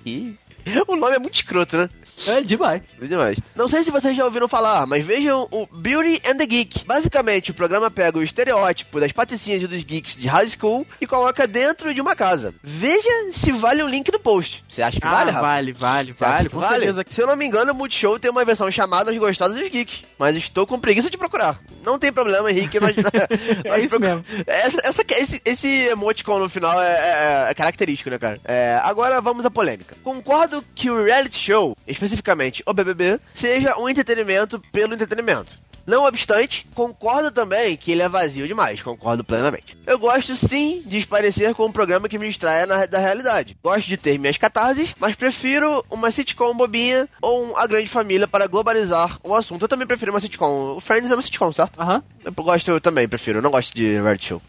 o 0.89 0.97
nome 0.97 1.17
é 1.17 1.19
muito 1.19 1.35
escroto, 1.37 1.77
né? 1.77 1.89
É 2.29 2.41
demais. 2.43 2.81
É 3.03 3.07
demais. 3.07 3.39
Não 3.57 3.67
sei 3.69 3.83
se 3.83 3.91
vocês 3.91 4.17
já 4.17 4.25
ouviram 4.25 4.47
falar, 4.47 4.87
mas 4.87 5.05
vejam 5.05 5.49
o 5.51 5.67
Beauty 5.67 6.23
and 6.25 6.37
the 6.37 6.47
Geek. 6.47 6.85
Basicamente, 6.87 7.51
o 7.51 7.55
programa 7.55 7.91
pega 7.91 8.17
o 8.19 8.23
estereótipo 8.23 9.01
das 9.01 9.11
patricinhas 9.11 9.61
e 9.63 9.67
dos 9.67 9.83
geeks 9.83 10.15
de 10.15 10.29
high 10.29 10.49
school 10.49 10.87
e 11.01 11.09
coloca 11.09 11.45
dentro 11.45 11.93
de 11.93 12.01
uma 12.01 12.15
casa. 12.15 12.55
Veja 12.63 13.33
se 13.33 13.51
vale 13.51 13.83
o 13.83 13.89
link 13.89 14.13
no 14.13 14.21
post. 14.21 14.65
Você 14.69 14.81
acha 14.81 15.01
que 15.01 15.07
Ah, 15.07 15.11
vale, 15.11 15.31
Rafa? 15.33 15.43
vale, 15.45 15.73
vale, 15.73 16.13
Você 16.13 16.25
vale, 16.25 16.49
com 16.51 16.63
certeza. 16.63 17.05
Se 17.11 17.21
eu 17.21 17.27
não 17.27 17.35
me 17.35 17.47
engano, 17.47 17.73
o 17.73 17.75
Multishow 17.75 18.17
tem 18.17 18.31
uma 18.31 18.45
versão 18.45 18.71
chamada 18.71 19.11
As 19.11 19.19
Gostosas 19.19 19.57
e 19.61 19.65
os 19.65 19.69
Geeks. 19.69 20.05
Mas 20.17 20.37
estou 20.37 20.65
com 20.69 20.79
preguiça 20.79 21.11
de 21.11 21.19
procurar. 21.19 21.59
Não 21.85 21.99
tem 21.99 22.13
problema, 22.13 22.49
Henrique. 22.49 22.79
Nós, 22.79 22.93
É 23.65 23.81
isso 23.81 23.99
mesmo. 23.99 24.25
Essa, 24.47 24.79
essa- 24.85 25.03
esse, 25.11 25.43
esse 25.45 25.67
emoticon 25.89 26.39
no 26.39 26.49
final 26.49 26.81
é, 26.81 26.93
é- 26.93 27.47
é 27.51 27.55
característico, 27.55 28.09
né, 28.09 28.19
cara? 28.21 28.41
É, 28.45 28.79
agora 28.85 29.21
vamos 29.21 29.45
à 29.45 29.51
polêmica. 29.51 29.97
Concordo 30.05 30.54
que 30.75 30.91
o 30.91 31.03
reality 31.03 31.39
show, 31.39 31.77
especificamente 31.87 32.63
o 32.67 32.75
BBB, 32.75 33.21
seja 33.35 33.77
um 33.79 33.89
entretenimento 33.89 34.61
pelo 34.73 34.95
entretenimento. 34.95 35.59
Não 35.87 36.05
obstante, 36.05 36.67
concordo 36.75 37.31
também 37.31 37.77
que 37.77 37.93
ele 37.93 38.01
é 38.01 38.09
vazio 38.09 38.49
demais, 38.49 38.81
concordo 38.83 39.23
plenamente. 39.23 39.77
Eu 39.87 39.99
gosto 39.99 40.35
sim 40.35 40.83
de 40.87 40.97
esparecer 40.97 41.55
com 41.55 41.67
um 41.67 41.73
programa 41.73 42.09
que 42.09 42.19
me 42.19 42.27
distraia 42.27 42.65
na, 42.65 42.87
da 42.87 42.99
realidade. 42.99 43.57
Gosto 43.63 43.87
de 43.87 43.99
ter 43.99 44.19
minhas 44.19 44.39
catarses, 44.39 44.95
mas 44.99 45.15
prefiro 45.15 45.85
uma 45.91 46.11
sitcom 46.11 46.57
bobinha 46.57 47.07
ou 47.21 47.45
um 47.45 47.57
A 47.57 47.67
Grande 47.67 47.89
Família 47.89 48.27
para 48.27 48.47
globalizar 48.47 49.19
o 49.23 49.35
assunto. 49.35 49.63
Eu 49.63 49.69
também 49.69 49.87
prefiro 49.87 50.11
uma 50.11 50.21
sitcom. 50.21 50.77
O 50.77 50.81
Friends 50.81 51.11
é 51.11 51.15
uma 51.15 51.23
sitcom, 51.23 51.53
certo? 51.53 51.79
Aham. 51.79 52.03
Eu 52.25 52.33
gosto, 52.33 52.71
eu 52.71 52.81
também 52.81 53.07
prefiro, 53.07 53.39
eu 53.39 53.43
não 53.43 53.51
gosto 53.51 53.75
de 53.75 53.93
reality 53.93 54.29
show. 54.29 54.43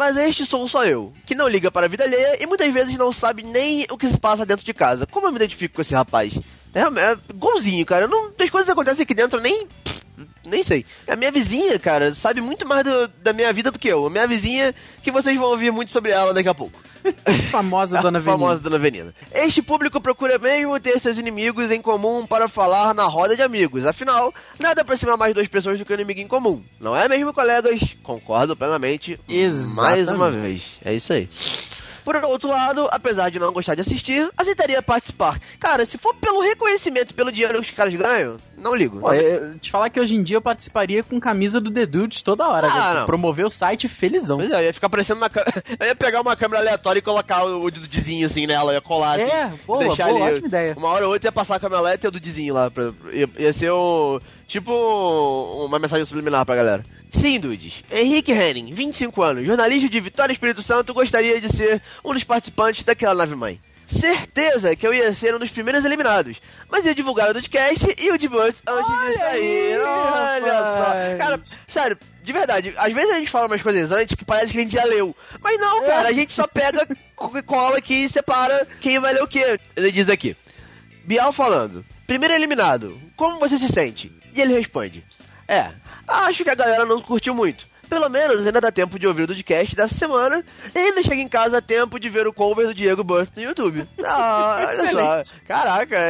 Mas 0.00 0.16
este 0.16 0.46
sou 0.46 0.66
só 0.66 0.86
eu, 0.86 1.12
que 1.26 1.34
não 1.34 1.46
liga 1.46 1.70
para 1.70 1.84
a 1.84 1.88
vida 1.90 2.04
alheia 2.04 2.42
e 2.42 2.46
muitas 2.46 2.72
vezes 2.72 2.96
não 2.96 3.12
sabe 3.12 3.42
nem 3.42 3.86
o 3.90 3.98
que 3.98 4.08
se 4.08 4.16
passa 4.18 4.46
dentro 4.46 4.64
de 4.64 4.72
casa. 4.72 5.04
Como 5.06 5.26
eu 5.26 5.30
me 5.30 5.36
identifico 5.36 5.74
com 5.74 5.82
esse 5.82 5.94
rapaz? 5.94 6.32
É, 6.74 6.80
é 6.80 7.18
igualzinho, 7.28 7.84
cara. 7.84 8.08
Não, 8.08 8.32
as 8.40 8.48
coisas 8.48 8.70
acontecem 8.70 9.02
aqui 9.02 9.12
dentro, 9.12 9.38
nem. 9.42 9.68
Nem 10.42 10.62
sei. 10.62 10.86
A 11.06 11.16
minha 11.16 11.30
vizinha, 11.30 11.78
cara, 11.78 12.14
sabe 12.14 12.40
muito 12.40 12.66
mais 12.66 12.82
do- 12.82 13.08
da 13.22 13.34
minha 13.34 13.52
vida 13.52 13.70
do 13.70 13.78
que 13.78 13.88
eu. 13.88 14.06
A 14.06 14.08
minha 14.10 14.26
vizinha, 14.26 14.74
que 15.02 15.10
vocês 15.10 15.38
vão 15.38 15.50
ouvir 15.50 15.70
muito 15.70 15.92
sobre 15.92 16.12
ela 16.12 16.32
daqui 16.32 16.48
a 16.48 16.54
pouco. 16.54 16.80
Famosa 17.50 18.00
Dona 18.00 18.18
A 18.18 18.22
famosa 18.22 18.56
Venina. 18.56 18.62
Dona 18.62 18.76
Avenida. 18.76 19.14
Este 19.32 19.62
público 19.62 20.00
procura 20.00 20.38
mesmo 20.38 20.78
ter 20.80 20.98
seus 21.00 21.18
inimigos 21.18 21.70
em 21.70 21.80
comum 21.80 22.26
para 22.26 22.48
falar 22.48 22.94
na 22.94 23.04
roda 23.04 23.34
de 23.36 23.42
amigos. 23.42 23.86
Afinal, 23.86 24.32
nada 24.58 24.82
aproxima 24.82 25.16
mais 25.16 25.34
duas 25.34 25.48
pessoas 25.48 25.78
do 25.78 25.84
que 25.84 25.92
um 25.92 25.94
inimigo 25.94 26.20
em 26.20 26.28
comum. 26.28 26.62
Não 26.78 26.96
é 26.96 27.08
mesmo, 27.08 27.32
colegas? 27.32 27.80
Concordo 28.02 28.56
plenamente. 28.56 29.18
Mais 29.76 30.08
uma 30.08 30.26
Exatamente. 30.28 30.40
vez. 30.42 30.62
É 30.84 30.94
isso 30.94 31.12
aí. 31.12 31.28
Por 32.04 32.16
outro 32.16 32.48
lado, 32.48 32.88
apesar 32.90 33.30
de 33.30 33.38
não 33.38 33.52
gostar 33.52 33.74
de 33.74 33.80
assistir, 33.82 34.28
aceitaria 34.36 34.80
participar. 34.82 35.38
Cara, 35.58 35.84
se 35.86 35.98
for 35.98 36.14
pelo 36.14 36.40
reconhecimento, 36.40 37.14
pelo 37.14 37.30
dinheiro 37.32 37.54
que 37.54 37.60
os 37.60 37.70
caras 37.70 37.94
ganham, 37.94 38.36
não 38.56 38.74
ligo. 38.74 39.00
Pô, 39.00 39.12
eu- 39.12 39.58
te 39.58 39.70
falar 39.70 39.90
que 39.90 40.00
hoje 40.00 40.14
em 40.16 40.22
dia 40.22 40.36
eu 40.36 40.42
participaria 40.42 41.02
com 41.02 41.18
camisa 41.20 41.60
do 41.60 41.70
The 41.70 41.86
Dudes 41.86 42.22
toda 42.22 42.46
hora. 42.48 42.68
Ah, 42.70 42.94
né? 42.94 43.04
Promover 43.06 43.46
o 43.46 43.50
site 43.50 43.88
felizão. 43.88 44.38
Pois 44.38 44.50
é, 44.50 44.56
eu 44.56 44.64
ia 44.64 44.74
ficar 44.74 44.86
aparecendo 44.86 45.18
na 45.18 45.28
câmera. 45.28 45.62
Eu 45.80 45.86
ia 45.86 45.94
pegar 45.96 46.20
uma 46.20 46.36
câmera 46.36 46.60
aleatória 46.60 46.98
e 46.98 47.02
colocar 47.02 47.44
o, 47.44 47.64
o 47.64 47.70
dudezinho 47.70 48.26
assim 48.26 48.46
nela, 48.46 48.72
ia 48.74 48.80
colar 48.80 49.20
assim. 49.20 49.30
É, 49.30 49.52
boa, 49.66 49.78
deixar 49.84 50.08
boa, 50.08 50.24
ali. 50.24 50.32
ótima 50.32 50.48
ideia. 50.48 50.74
Uma 50.76 50.88
hora 50.88 51.06
ou 51.06 51.12
outra 51.12 51.28
ia 51.28 51.32
passar 51.32 51.56
a 51.56 51.60
câmera 51.60 51.80
lá 51.80 51.94
e 51.94 51.98
ter 51.98 52.08
o 52.08 52.10
dudezinho 52.10 52.52
lá. 52.54 52.70
Pra, 52.70 52.90
ia, 53.12 53.28
ia 53.38 53.52
ser 53.52 53.72
um. 53.72 54.18
Tipo 54.50 54.72
um- 54.72 55.64
uma 55.66 55.78
mensagem 55.78 56.04
subliminar 56.04 56.44
pra 56.44 56.56
galera. 56.56 56.82
Sim, 57.12 57.38
dudes. 57.38 57.84
Henrique 57.88 58.32
Henning, 58.32 58.74
25 58.74 59.22
anos, 59.22 59.46
jornalista 59.46 59.88
de 59.88 60.00
Vitória 60.00 60.32
Espírito 60.32 60.60
Santo, 60.60 60.92
gostaria 60.92 61.40
de 61.40 61.48
ser 61.54 61.80
um 62.04 62.12
dos 62.12 62.24
participantes 62.24 62.82
daquela 62.82 63.14
nave-mãe. 63.14 63.60
Certeza 63.86 64.74
que 64.74 64.84
eu 64.84 64.92
ia 64.92 65.14
ser 65.14 65.34
um 65.34 65.38
dos 65.38 65.50
primeiros 65.50 65.84
eliminados. 65.84 66.36
Mas 66.68 66.84
ia 66.84 66.94
divulgar 66.94 67.30
o 67.30 67.34
podcast 67.34 67.94
e 67.96 68.10
o 68.10 68.18
de 68.18 68.28
Buzz 68.28 68.56
antes 68.66 68.86
de 68.90 68.96
Olha 68.98 69.18
sair. 69.18 69.74
aí, 69.74 69.78
Olha 69.78 70.52
só. 70.52 70.78
rapaz. 70.84 71.18
Cara, 71.18 71.40
sério, 71.68 71.98
de 72.22 72.32
verdade, 72.32 72.74
às 72.76 72.92
vezes 72.92 73.10
a 73.12 73.18
gente 73.20 73.30
fala 73.30 73.46
umas 73.46 73.62
coisas 73.62 73.90
antes 73.92 74.16
que 74.16 74.24
parece 74.24 74.52
que 74.52 74.58
a 74.58 74.62
gente 74.62 74.74
já 74.74 74.84
leu. 74.84 75.14
Mas 75.40 75.60
não, 75.60 75.82
cara, 75.84 76.08
a 76.08 76.12
gente 76.12 76.32
só 76.32 76.46
pega, 76.48 76.88
co- 77.14 77.42
cola 77.44 77.78
aqui 77.78 78.04
e 78.04 78.08
separa 78.08 78.66
quem 78.80 78.98
vai 78.98 79.12
ler 79.14 79.22
o 79.22 79.28
quê. 79.28 79.60
Ele 79.76 79.92
diz 79.92 80.08
aqui. 80.08 80.36
Bial 81.04 81.32
falando. 81.32 81.84
Primeiro 82.06 82.34
eliminado, 82.34 83.00
como 83.16 83.38
você 83.38 83.56
se 83.58 83.68
sente? 83.68 84.12
E 84.34 84.40
ele 84.40 84.54
responde. 84.54 85.04
É, 85.48 85.70
acho 86.06 86.44
que 86.44 86.50
a 86.50 86.54
galera 86.54 86.84
não 86.84 87.00
curtiu 87.00 87.34
muito. 87.34 87.68
Pelo 87.88 88.08
menos 88.08 88.46
ainda 88.46 88.60
dá 88.60 88.70
tempo 88.70 89.00
de 89.00 89.06
ouvir 89.08 89.24
o 89.24 89.26
podcast 89.26 89.74
dessa 89.74 89.94
semana 89.96 90.44
e 90.72 90.78
ainda 90.78 91.02
chega 91.02 91.16
em 91.20 91.26
casa 91.28 91.58
a 91.58 91.60
tempo 91.60 91.98
de 91.98 92.08
ver 92.08 92.24
o 92.24 92.32
cover 92.32 92.68
do 92.68 92.72
Diego 92.74 93.02
Burst 93.02 93.32
no 93.36 93.42
YouTube. 93.42 93.84
Ah, 94.06 94.66
olha 94.68 95.24
só. 95.24 95.34
Caraca. 95.46 95.96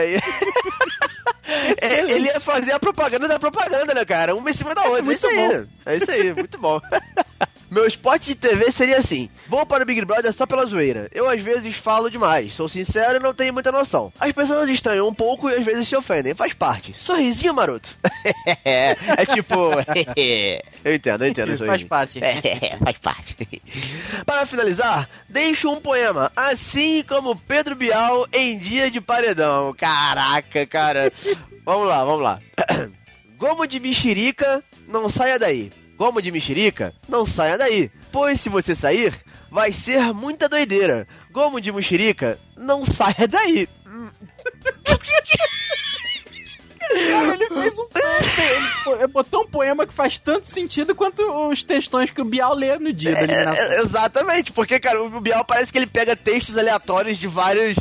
É, 1.80 2.00
ele 2.00 2.26
ia 2.26 2.38
fazer 2.38 2.70
a 2.70 2.78
propaganda 2.78 3.26
da 3.26 3.38
propaganda, 3.38 3.92
né, 3.92 4.04
cara? 4.04 4.36
Uma 4.36 4.50
em 4.50 4.52
cima 4.52 4.72
da 4.74 4.84
outra. 4.84 5.00
É, 5.00 5.02
muito 5.02 5.18
isso 5.18 5.26
aí. 5.26 5.48
né? 5.48 5.66
É 5.84 5.96
isso 5.96 6.10
aí, 6.10 6.32
muito 6.32 6.58
bom. 6.58 6.80
Meu 7.70 7.86
spot 7.86 8.24
de 8.24 8.34
TV 8.34 8.72
seria 8.72 8.98
assim: 8.98 9.30
vou 9.48 9.64
para 9.64 9.84
o 9.84 9.86
Big 9.86 10.04
Brother 10.04 10.32
só 10.32 10.44
pela 10.44 10.66
zoeira. 10.66 11.08
Eu 11.12 11.28
às 11.28 11.40
vezes 11.40 11.76
falo 11.76 12.10
demais, 12.10 12.52
sou 12.52 12.68
sincero 12.68 13.18
e 13.18 13.22
não 13.22 13.32
tenho 13.32 13.54
muita 13.54 13.70
noção. 13.70 14.12
As 14.18 14.32
pessoas 14.32 14.68
estranham 14.68 15.06
um 15.06 15.14
pouco 15.14 15.48
e 15.48 15.54
às 15.54 15.64
vezes 15.64 15.86
se 15.86 15.94
ofendem, 15.94 16.34
faz 16.34 16.52
parte. 16.52 16.92
Sorrisinho 16.98 17.54
maroto. 17.54 17.96
é 18.64 19.24
tipo. 19.26 19.54
eu 20.84 20.94
entendo, 20.94 21.24
eu 21.24 21.30
entendo. 21.30 21.56
Faz 21.58 21.84
parte. 21.84 22.20
É, 22.30 22.76
faz 22.76 22.98
parte. 22.98 23.36
Para 24.24 24.46
finalizar, 24.46 25.08
deixo 25.28 25.70
um 25.70 25.80
poema, 25.80 26.32
assim 26.34 27.04
como 27.06 27.36
Pedro 27.36 27.74
Bial 27.74 28.26
em 28.32 28.58
Dia 28.58 28.90
de 28.90 29.00
Paredão. 29.00 29.72
Caraca, 29.74 30.66
cara. 30.66 31.12
vamos 31.64 31.88
lá, 31.88 32.04
vamos 32.04 32.22
lá. 32.22 32.40
Gomo 33.38 33.66
de 33.66 33.78
mexerica, 33.78 34.62
não 34.88 35.08
saia 35.08 35.38
daí. 35.38 35.70
Gomo 36.00 36.22
de 36.22 36.30
mexerica, 36.32 36.94
não 37.06 37.26
saia 37.26 37.58
daí. 37.58 37.90
Pois 38.10 38.40
se 38.40 38.48
você 38.48 38.74
sair, 38.74 39.14
vai 39.50 39.70
ser 39.70 40.14
muita 40.14 40.48
doideira. 40.48 41.06
Gomo 41.30 41.60
de 41.60 41.70
mexerica, 41.70 42.38
não 42.56 42.86
saia 42.86 43.28
daí. 43.28 43.68
Cara, 47.10 47.34
ele 47.34 47.48
fez 47.50 47.78
um 47.78 47.86
poema, 47.88 48.98
ele 48.98 49.06
botou 49.08 49.42
um 49.42 49.46
poema 49.46 49.86
que 49.86 49.92
faz 49.92 50.16
tanto 50.16 50.46
sentido 50.46 50.94
quanto 50.94 51.22
os 51.50 51.62
textões 51.62 52.10
que 52.10 52.22
o 52.22 52.24
Bial 52.24 52.54
lê 52.54 52.78
no 52.78 52.94
dia 52.94 53.12
da 53.12 53.20
eliminação. 53.22 53.62
É, 53.62 53.80
exatamente, 53.80 54.52
porque, 54.52 54.80
cara, 54.80 55.02
o 55.02 55.20
Bial 55.20 55.44
parece 55.44 55.70
que 55.70 55.76
ele 55.76 55.86
pega 55.86 56.16
textos 56.16 56.56
aleatórios 56.56 57.18
de 57.18 57.26
vários 57.28 57.76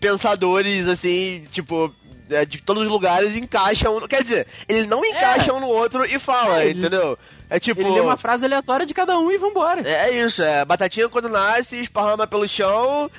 pensadores, 0.00 0.88
assim, 0.88 1.46
tipo, 1.52 1.94
é, 2.30 2.44
de 2.46 2.62
todos 2.62 2.82
os 2.84 2.88
lugares 2.88 3.36
e 3.36 3.40
encaixa 3.40 3.90
um. 3.90 4.00
Quer 4.08 4.22
dizer, 4.22 4.46
ele 4.66 4.86
não 4.86 5.04
encaixa 5.04 5.52
um 5.52 5.60
no 5.60 5.68
outro 5.68 6.04
e 6.06 6.18
fala, 6.18 6.62
É, 6.62 6.68
ele- 6.70 6.80
entendeu? 6.80 7.18
É 7.50 7.58
tipo. 7.60 7.80
Ele 7.80 7.90
lê 7.90 8.00
uma 8.00 8.16
frase 8.16 8.44
aleatória 8.44 8.84
de 8.86 8.92
cada 8.94 9.18
um 9.18 9.30
e 9.30 9.38
vambora. 9.38 9.80
É 9.88 10.10
isso, 10.24 10.42
é. 10.42 10.64
Batatinha 10.64 11.08
quando 11.08 11.28
nasce, 11.28 11.76
esparrama 11.80 12.26
pelo 12.26 12.46
chão 12.48 13.10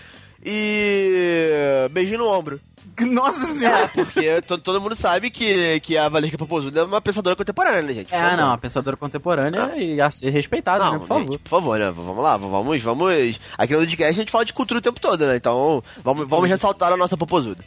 e. 0.45 1.87
beijinho 1.91 2.19
no 2.19 2.27
ombro. 2.27 2.59
Nossa 2.99 3.43
É, 3.43 3.53
senhora. 3.53 3.87
porque 3.93 4.41
to- 4.41 4.57
todo 4.57 4.81
mundo 4.81 4.93
sabe 4.95 5.29
que, 5.29 5.79
que 5.81 5.97
a 5.97 6.09
Valesca 6.09 6.37
Popozuda 6.37 6.81
é 6.81 6.83
uma 6.83 6.99
pensadora 6.99 7.35
contemporânea, 7.35 7.81
né, 7.81 7.93
gente? 7.93 8.13
É, 8.13 8.19
favor. 8.19 8.37
não, 8.37 8.51
a 8.51 8.57
pensadora 8.57 8.97
contemporânea 8.97 9.73
e 9.77 10.01
a 10.01 10.11
ser 10.11 10.29
respeitada, 10.31 10.83
Não, 10.83 10.93
né, 10.93 10.99
por 10.99 11.07
favor. 11.07 11.21
gente, 11.31 11.37
por 11.39 11.49
favor, 11.49 11.79
né? 11.79 11.91
Vamos 11.91 12.17
lá, 12.23 12.35
vamos, 12.35 12.81
vamos. 12.81 13.39
Aqui 13.57 13.73
no 13.73 13.79
podcast 13.79 14.03
a 14.03 14.11
gente 14.11 14.31
fala 14.31 14.43
de 14.45 14.53
cultura 14.53 14.79
o 14.79 14.83
tempo 14.83 14.99
todo, 14.99 15.25
né? 15.25 15.35
Então, 15.37 15.81
vamos, 16.03 16.27
vamos 16.27 16.49
ressaltar 16.49 16.91
a 16.91 16.97
nossa 16.97 17.15
popozuda. 17.15 17.63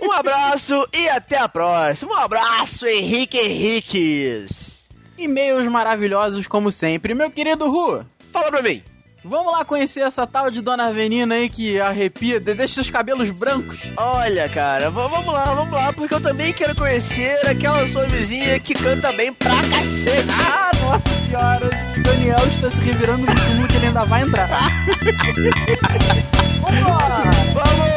Um 0.00 0.12
abraço 0.12 0.86
e 0.94 1.08
até 1.08 1.38
a 1.38 1.48
próxima. 1.48 2.12
Um 2.12 2.16
abraço, 2.16 2.86
Henrique 2.86 3.38
Henriques. 3.38 4.77
E-mails 5.18 5.68
maravilhosos 5.68 6.46
como 6.46 6.72
sempre. 6.72 7.14
Meu 7.14 7.30
querido 7.30 7.70
Ru, 7.70 8.04
Fala 8.32 8.50
pra 8.50 8.62
mim. 8.62 8.82
Vamos 9.24 9.52
lá 9.52 9.64
conhecer 9.64 10.00
essa 10.02 10.24
tal 10.26 10.48
de 10.50 10.60
Dona 10.62 10.86
Avenina 10.86 11.34
aí 11.34 11.48
que 11.48 11.80
arrepia, 11.80 12.38
de- 12.38 12.54
deixa 12.54 12.74
seus 12.74 12.88
cabelos 12.88 13.28
brancos. 13.30 13.80
Olha, 13.96 14.48
cara, 14.48 14.90
vamos 14.90 15.26
lá, 15.26 15.44
vamos 15.44 15.72
lá, 15.74 15.92
porque 15.92 16.14
eu 16.14 16.20
também 16.20 16.52
quero 16.52 16.74
conhecer 16.76 17.36
aquela 17.46 17.86
sua 17.88 18.06
vizinha 18.06 18.58
que 18.60 18.74
canta 18.74 19.10
bem 19.12 19.32
pra 19.32 19.56
cacete. 19.56 20.28
Ah, 20.30 20.70
nossa 20.80 21.10
senhora, 21.26 21.68
o 21.98 22.02
Daniel 22.04 22.46
está 22.46 22.70
se 22.70 22.80
revirando 22.80 23.26
no 23.26 23.34
túmulo 23.34 23.66
que 23.68 23.76
ele 23.76 23.86
ainda 23.88 24.04
vai 24.04 24.22
entrar. 24.22 24.48
Vamos 26.62 26.82
lá! 26.84 27.22
Vamos! 27.54 27.87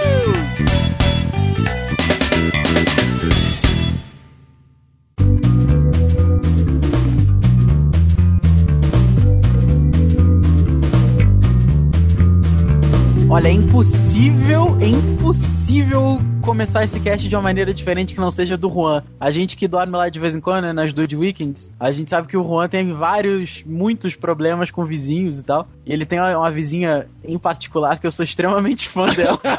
Olha, 13.41 13.49
é 13.49 13.53
impossível, 13.53 14.77
é 14.79 14.85
impossível 14.85 16.19
começar 16.43 16.83
esse 16.83 16.99
cast 16.99 17.27
de 17.27 17.35
uma 17.35 17.41
maneira 17.41 17.73
diferente 17.73 18.13
que 18.13 18.19
não 18.19 18.29
seja 18.29 18.55
do 18.55 18.69
Juan. 18.69 19.03
A 19.19 19.31
gente 19.31 19.57
que 19.57 19.67
dorme 19.67 19.97
lá 19.97 20.09
de 20.09 20.19
vez 20.19 20.35
em 20.35 20.39
quando, 20.39 20.65
né, 20.65 20.73
nas 20.73 20.93
Dude 20.93 21.17
Weekends, 21.17 21.71
a 21.79 21.91
gente 21.91 22.07
sabe 22.11 22.27
que 22.27 22.37
o 22.37 22.43
Juan 22.43 22.69
tem 22.69 22.93
vários, 22.93 23.63
muitos 23.65 24.15
problemas 24.15 24.69
com 24.69 24.85
vizinhos 24.85 25.39
e 25.39 25.43
tal. 25.43 25.67
E 25.83 25.91
ele 25.91 26.05
tem 26.05 26.19
uma, 26.19 26.37
uma 26.37 26.51
vizinha 26.51 27.07
em 27.23 27.39
particular 27.39 27.97
que 27.97 28.05
eu 28.05 28.11
sou 28.11 28.23
extremamente 28.23 28.87
fã 28.87 29.07
dela. 29.07 29.39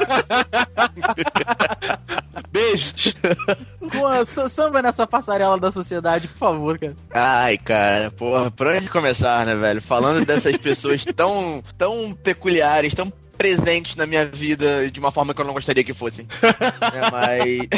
Beijos. 2.53 3.17
Juan, 3.93 4.25
sa- 4.25 4.49
samba 4.49 4.81
nessa 4.81 5.09
passarela 5.09 5.59
da 5.59 5.73
sociedade, 5.73 6.29
por 6.29 6.37
favor, 6.39 6.79
cara. 6.79 6.95
Ai, 7.13 7.59
cara, 7.59 8.13
porra, 8.13 8.49
por 8.49 8.69
onde 8.69 8.89
começar, 8.89 9.45
né, 9.45 9.57
velho? 9.57 9.83
Falando 9.83 10.25
dessas 10.25 10.57
pessoas 10.59 11.05
tão, 11.17 11.61
tão 11.77 12.15
peculiares, 12.23 12.95
tão 12.95 13.13
presentes 13.37 13.97
na 13.97 14.07
minha 14.07 14.25
vida 14.25 14.91
de 14.91 15.01
uma 15.01 15.11
forma 15.11 15.35
que 15.35 15.41
eu 15.41 15.45
não 15.45 15.55
gostaria 15.55 15.85
que 15.85 15.95
fossem. 15.95 16.27
É, 16.93 17.11
mas. 17.11 17.69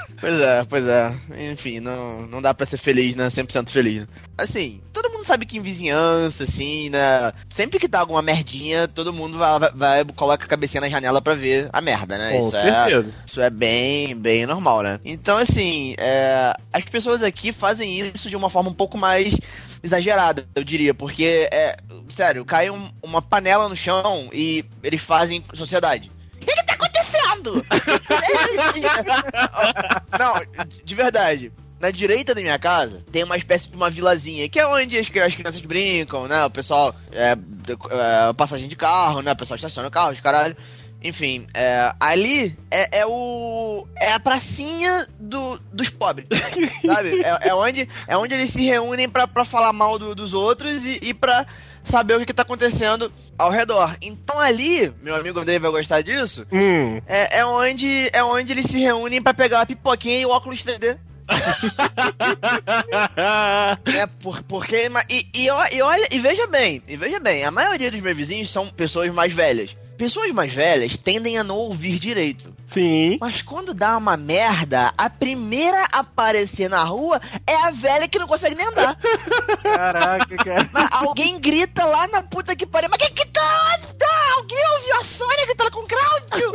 pois 0.20 0.34
é, 0.40 0.64
pois 0.64 0.86
é. 0.86 1.14
Enfim, 1.52 1.80
não, 1.80 2.22
não 2.26 2.42
dá 2.42 2.52
pra 2.54 2.66
ser 2.66 2.76
feliz, 2.78 3.14
né? 3.14 3.28
100% 3.28 3.68
feliz. 3.70 4.02
né? 4.02 4.08
Assim, 4.38 4.80
todo 4.92 5.10
mundo 5.10 5.24
sabe 5.24 5.46
que 5.46 5.56
em 5.56 5.62
vizinhança, 5.62 6.44
assim, 6.44 6.90
né? 6.90 7.32
Sempre 7.50 7.78
que 7.78 7.88
dá 7.88 8.00
alguma 8.00 8.20
merdinha, 8.20 8.86
todo 8.86 9.12
mundo 9.12 9.38
vai, 9.38 9.58
vai, 9.58 9.72
vai 9.72 10.04
coloca 10.14 10.44
a 10.44 10.48
cabecinha 10.48 10.80
na 10.82 10.90
janela 10.90 11.22
pra 11.22 11.34
ver 11.34 11.68
a 11.72 11.80
merda, 11.80 12.18
né? 12.18 12.32
Com 12.38 12.48
Isso 12.48 12.56
é, 12.56 12.84
certeza. 12.88 13.14
isso 13.26 13.40
é 13.40 13.48
bem, 13.50 14.14
bem 14.16 14.44
normal, 14.46 14.82
né? 14.82 15.00
Então, 15.04 15.38
assim, 15.38 15.94
é, 15.98 16.52
as 16.72 16.84
pessoas 16.84 17.22
aqui 17.22 17.50
fazem 17.52 17.98
isso 18.00 18.28
de 18.28 18.36
uma 18.36 18.50
forma 18.50 18.68
um 18.70 18.74
pouco 18.74 18.98
mais 18.98 19.34
exagerada, 19.82 20.44
eu 20.54 20.64
diria, 20.64 20.92
porque, 20.92 21.48
é, 21.52 21.76
sério, 22.08 22.44
cai 22.44 22.68
um- 22.70 22.90
uma 23.02 23.22
panela 23.22 23.68
no 23.68 23.76
chão 23.76 24.28
e 24.32 24.64
eles 24.82 25.00
fazem 25.02 25.42
sociedade. 25.54 26.10
O 26.46 26.54
que, 26.54 26.62
tá 26.62 26.74
acontecendo? 26.74 27.66
Não, 30.18 30.34
de 30.84 30.94
verdade. 30.94 31.52
Na 31.78 31.90
direita 31.90 32.34
da 32.34 32.40
minha 32.40 32.58
casa 32.58 33.04
tem 33.12 33.22
uma 33.22 33.36
espécie 33.36 33.68
de 33.68 33.76
uma 33.76 33.90
vilazinha, 33.90 34.48
que 34.48 34.58
é 34.58 34.66
onde 34.66 34.98
as, 34.98 35.08
as 35.14 35.34
crianças 35.34 35.60
brincam, 35.60 36.26
né? 36.26 36.44
O 36.44 36.50
pessoal 36.50 36.94
é, 37.12 37.32
é, 37.32 38.32
passagem 38.32 38.68
de 38.68 38.76
carro, 38.76 39.20
né? 39.20 39.32
O 39.32 39.36
pessoal 39.36 39.56
estaciona 39.56 39.88
o 39.88 39.90
carro, 39.90 40.14
de 40.14 40.22
caralho. 40.22 40.56
Enfim, 41.02 41.46
é, 41.52 41.92
ali 42.00 42.56
é, 42.70 43.00
é 43.00 43.06
o. 43.06 43.86
É 44.00 44.12
a 44.12 44.18
pracinha 44.18 45.06
do, 45.20 45.60
dos 45.70 45.90
pobres. 45.90 46.26
sabe? 46.86 47.20
É, 47.22 47.48
é 47.48 47.54
onde, 47.54 47.86
é 48.08 48.16
onde 48.16 48.32
eles 48.32 48.50
se 48.50 48.64
reúnem 48.64 49.08
pra 49.08 49.44
falar 49.44 49.72
mal 49.74 49.98
do- 49.98 50.14
dos 50.14 50.32
outros 50.32 50.72
e, 50.84 50.98
e 51.02 51.14
pra 51.14 51.46
saber 51.84 52.14
o 52.14 52.18
que, 52.20 52.26
que 52.26 52.32
tá 52.34 52.42
acontecendo 52.42 53.12
ao 53.38 53.50
redor. 53.50 53.96
Então 54.00 54.38
ali, 54.38 54.92
meu 55.02 55.14
amigo 55.14 55.40
Andrei 55.40 55.58
vai 55.58 55.70
gostar 55.70 56.02
disso, 56.02 56.46
Hum. 56.52 57.00
é, 57.06 57.40
é 57.40 57.44
onde 57.46 58.10
é 58.12 58.22
onde 58.22 58.52
eles 58.52 58.66
se 58.66 58.78
reúnem 58.78 59.20
pra 59.22 59.34
pegar 59.34 59.62
a 59.62 59.66
pipoquinha 59.66 60.20
e 60.20 60.26
o 60.26 60.30
óculos 60.30 60.62
3D. 60.64 60.94
né? 60.94 60.98
Por, 64.22 64.42
porque. 64.44 64.88
E, 65.10 65.26
e 65.34 65.50
olha, 65.50 66.06
e 66.10 66.18
veja 66.20 66.46
bem, 66.46 66.82
e 66.86 66.96
veja 66.96 67.18
bem, 67.18 67.44
a 67.44 67.50
maioria 67.50 67.90
dos 67.90 68.00
meus 68.00 68.16
vizinhos 68.16 68.50
são 68.50 68.68
pessoas 68.68 69.12
mais 69.12 69.32
velhas. 69.32 69.76
Pessoas 69.96 70.30
mais 70.32 70.52
velhas 70.52 70.96
tendem 70.96 71.38
a 71.38 71.44
não 71.44 71.56
ouvir 71.56 71.98
direito. 71.98 72.54
Sim. 72.72 73.16
Mas 73.20 73.40
quando 73.40 73.72
dá 73.72 73.96
uma 73.96 74.16
merda, 74.16 74.92
a 74.98 75.08
primeira 75.08 75.86
a 75.92 76.00
aparecer 76.00 76.68
na 76.68 76.84
rua 76.84 77.20
é 77.46 77.54
a 77.54 77.70
velha 77.70 78.06
que 78.06 78.18
não 78.18 78.26
consegue 78.26 78.54
nem 78.54 78.66
andar. 78.66 78.98
Caraca, 79.62 80.36
cara. 80.36 80.68
Mas 80.72 80.92
alguém 80.92 81.40
grita 81.40 81.84
lá 81.84 82.06
na 82.08 82.22
puta 82.22 82.54
que 82.54 82.66
pariu. 82.66 82.90
Mas 82.90 82.98
quem 82.98 83.14
que 83.14 83.26
tá? 83.28 83.80
Alguém 84.36 84.68
ouviu 84.74 85.00
a 85.00 85.04
Sônia 85.04 85.46
gritando 85.46 85.70
com 85.70 85.80
o 85.80 85.88
Cláudio? 85.88 86.52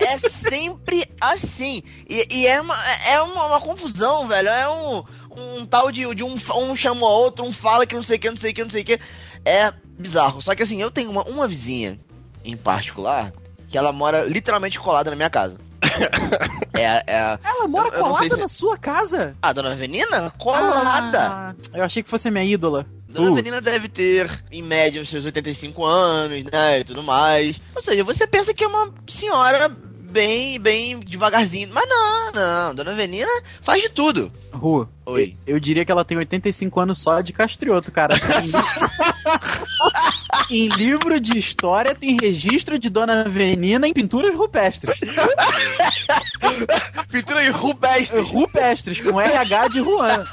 É 0.00 0.28
sempre 0.28 1.08
assim. 1.20 1.82
E, 2.08 2.26
e 2.30 2.46
é, 2.46 2.60
uma, 2.60 2.76
é 3.08 3.20
uma, 3.20 3.46
uma 3.46 3.60
confusão, 3.60 4.28
velho. 4.28 4.48
É 4.48 4.68
um, 4.68 5.04
um 5.36 5.66
tal 5.66 5.90
de, 5.90 6.14
de 6.14 6.22
um, 6.22 6.36
um 6.56 6.76
chama 6.76 7.06
o 7.06 7.10
outro, 7.10 7.44
um 7.44 7.52
fala 7.52 7.86
que 7.86 7.94
não 7.94 8.02
sei 8.02 8.16
o 8.16 8.20
que, 8.20 8.30
não 8.30 8.36
sei 8.36 8.52
o 8.52 8.54
que, 8.54 8.62
não 8.62 8.70
sei 8.70 8.82
o 8.82 8.84
que. 8.84 9.00
É 9.44 9.72
bizarro. 9.98 10.40
Só 10.40 10.54
que 10.54 10.62
assim, 10.62 10.80
eu 10.80 10.90
tenho 10.90 11.10
uma, 11.10 11.24
uma 11.24 11.48
vizinha 11.48 11.98
em 12.44 12.56
particular 12.56 13.32
que 13.68 13.78
ela 13.78 13.92
mora 13.92 14.24
literalmente 14.24 14.78
colada 14.78 15.10
na 15.10 15.16
minha 15.16 15.30
casa. 15.30 15.56
é, 16.74 17.02
é 17.06 17.38
Ela 17.44 17.68
mora 17.68 17.88
Eu- 17.88 17.94
eu 17.94 18.04
colada 18.04 18.34
se- 18.34 18.40
na 18.40 18.48
sua 18.48 18.76
casa? 18.78 19.36
a 19.42 19.52
dona 19.52 19.72
Avenina? 19.72 20.30
Colada! 20.38 21.28
Ah, 21.28 21.54
eu 21.74 21.84
achei 21.84 22.02
que 22.02 22.08
fosse 22.10 22.30
minha 22.30 22.44
ídola. 22.44 22.86
Dona 23.08 23.28
Uh. 23.28 23.32
Avenina 23.32 23.60
deve 23.60 23.88
ter, 23.88 24.28
em 24.50 24.62
média, 24.62 25.00
os 25.02 25.08
seus 25.08 25.24
85 25.24 25.84
anos, 25.84 26.44
né, 26.44 26.80
e 26.80 26.84
tudo 26.84 27.02
mais. 27.02 27.60
Ou 27.76 27.82
seja, 27.82 28.02
você 28.02 28.26
pensa 28.26 28.52
que 28.52 28.64
é 28.64 28.66
uma 28.66 28.92
senhora 29.08 29.68
bem, 29.68 30.58
bem 30.58 30.98
devagarzinho. 31.00 31.68
Mas 31.72 31.88
não, 31.88 32.32
não. 32.32 32.74
Dona 32.74 32.92
Avenina 32.92 33.30
faz 33.62 33.82
de 33.82 33.88
tudo. 33.88 34.32
Rua. 34.52 34.88
Oi. 35.06 35.36
Eu 35.46 35.60
diria 35.60 35.84
que 35.84 35.92
ela 35.92 36.04
tem 36.04 36.16
85 36.18 36.80
anos 36.80 36.98
só 36.98 37.20
de 37.20 37.32
castrioto, 37.32 37.92
cara. 37.92 38.14
em 40.50 40.68
livro 40.68 41.20
de 41.20 41.38
história 41.38 41.94
tem 41.94 42.16
registro 42.20 42.78
de 42.78 42.88
Dona 42.88 43.22
Avenina 43.22 43.86
em 43.86 43.92
pinturas 43.92 44.34
rupestres. 44.34 44.98
Pintura 47.10 47.44
de 47.44 47.50
rupestre. 47.50 48.20
Rupestres, 48.20 49.00
com 49.00 49.20
RH 49.20 49.68
de 49.68 49.78
Juan. 49.80 50.26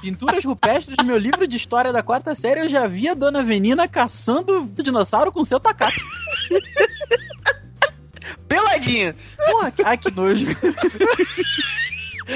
Pinturas 0.00 0.44
rupestres, 0.44 0.96
no 0.98 1.04
meu 1.04 1.16
livro 1.16 1.46
de 1.46 1.56
história 1.56 1.92
da 1.92 2.02
quarta 2.02 2.34
série, 2.34 2.60
eu 2.60 2.68
já 2.68 2.86
vi 2.86 3.08
a 3.08 3.14
Dona 3.14 3.40
Avenina 3.40 3.88
caçando 3.88 4.62
o 4.62 4.82
dinossauro 4.82 5.32
com 5.32 5.44
seu 5.44 5.58
tacape. 5.58 6.00
Peladinha. 8.46 9.14
Porra, 9.46 9.72
ai 9.84 9.98
que 9.98 10.10
nojo. 10.10 10.46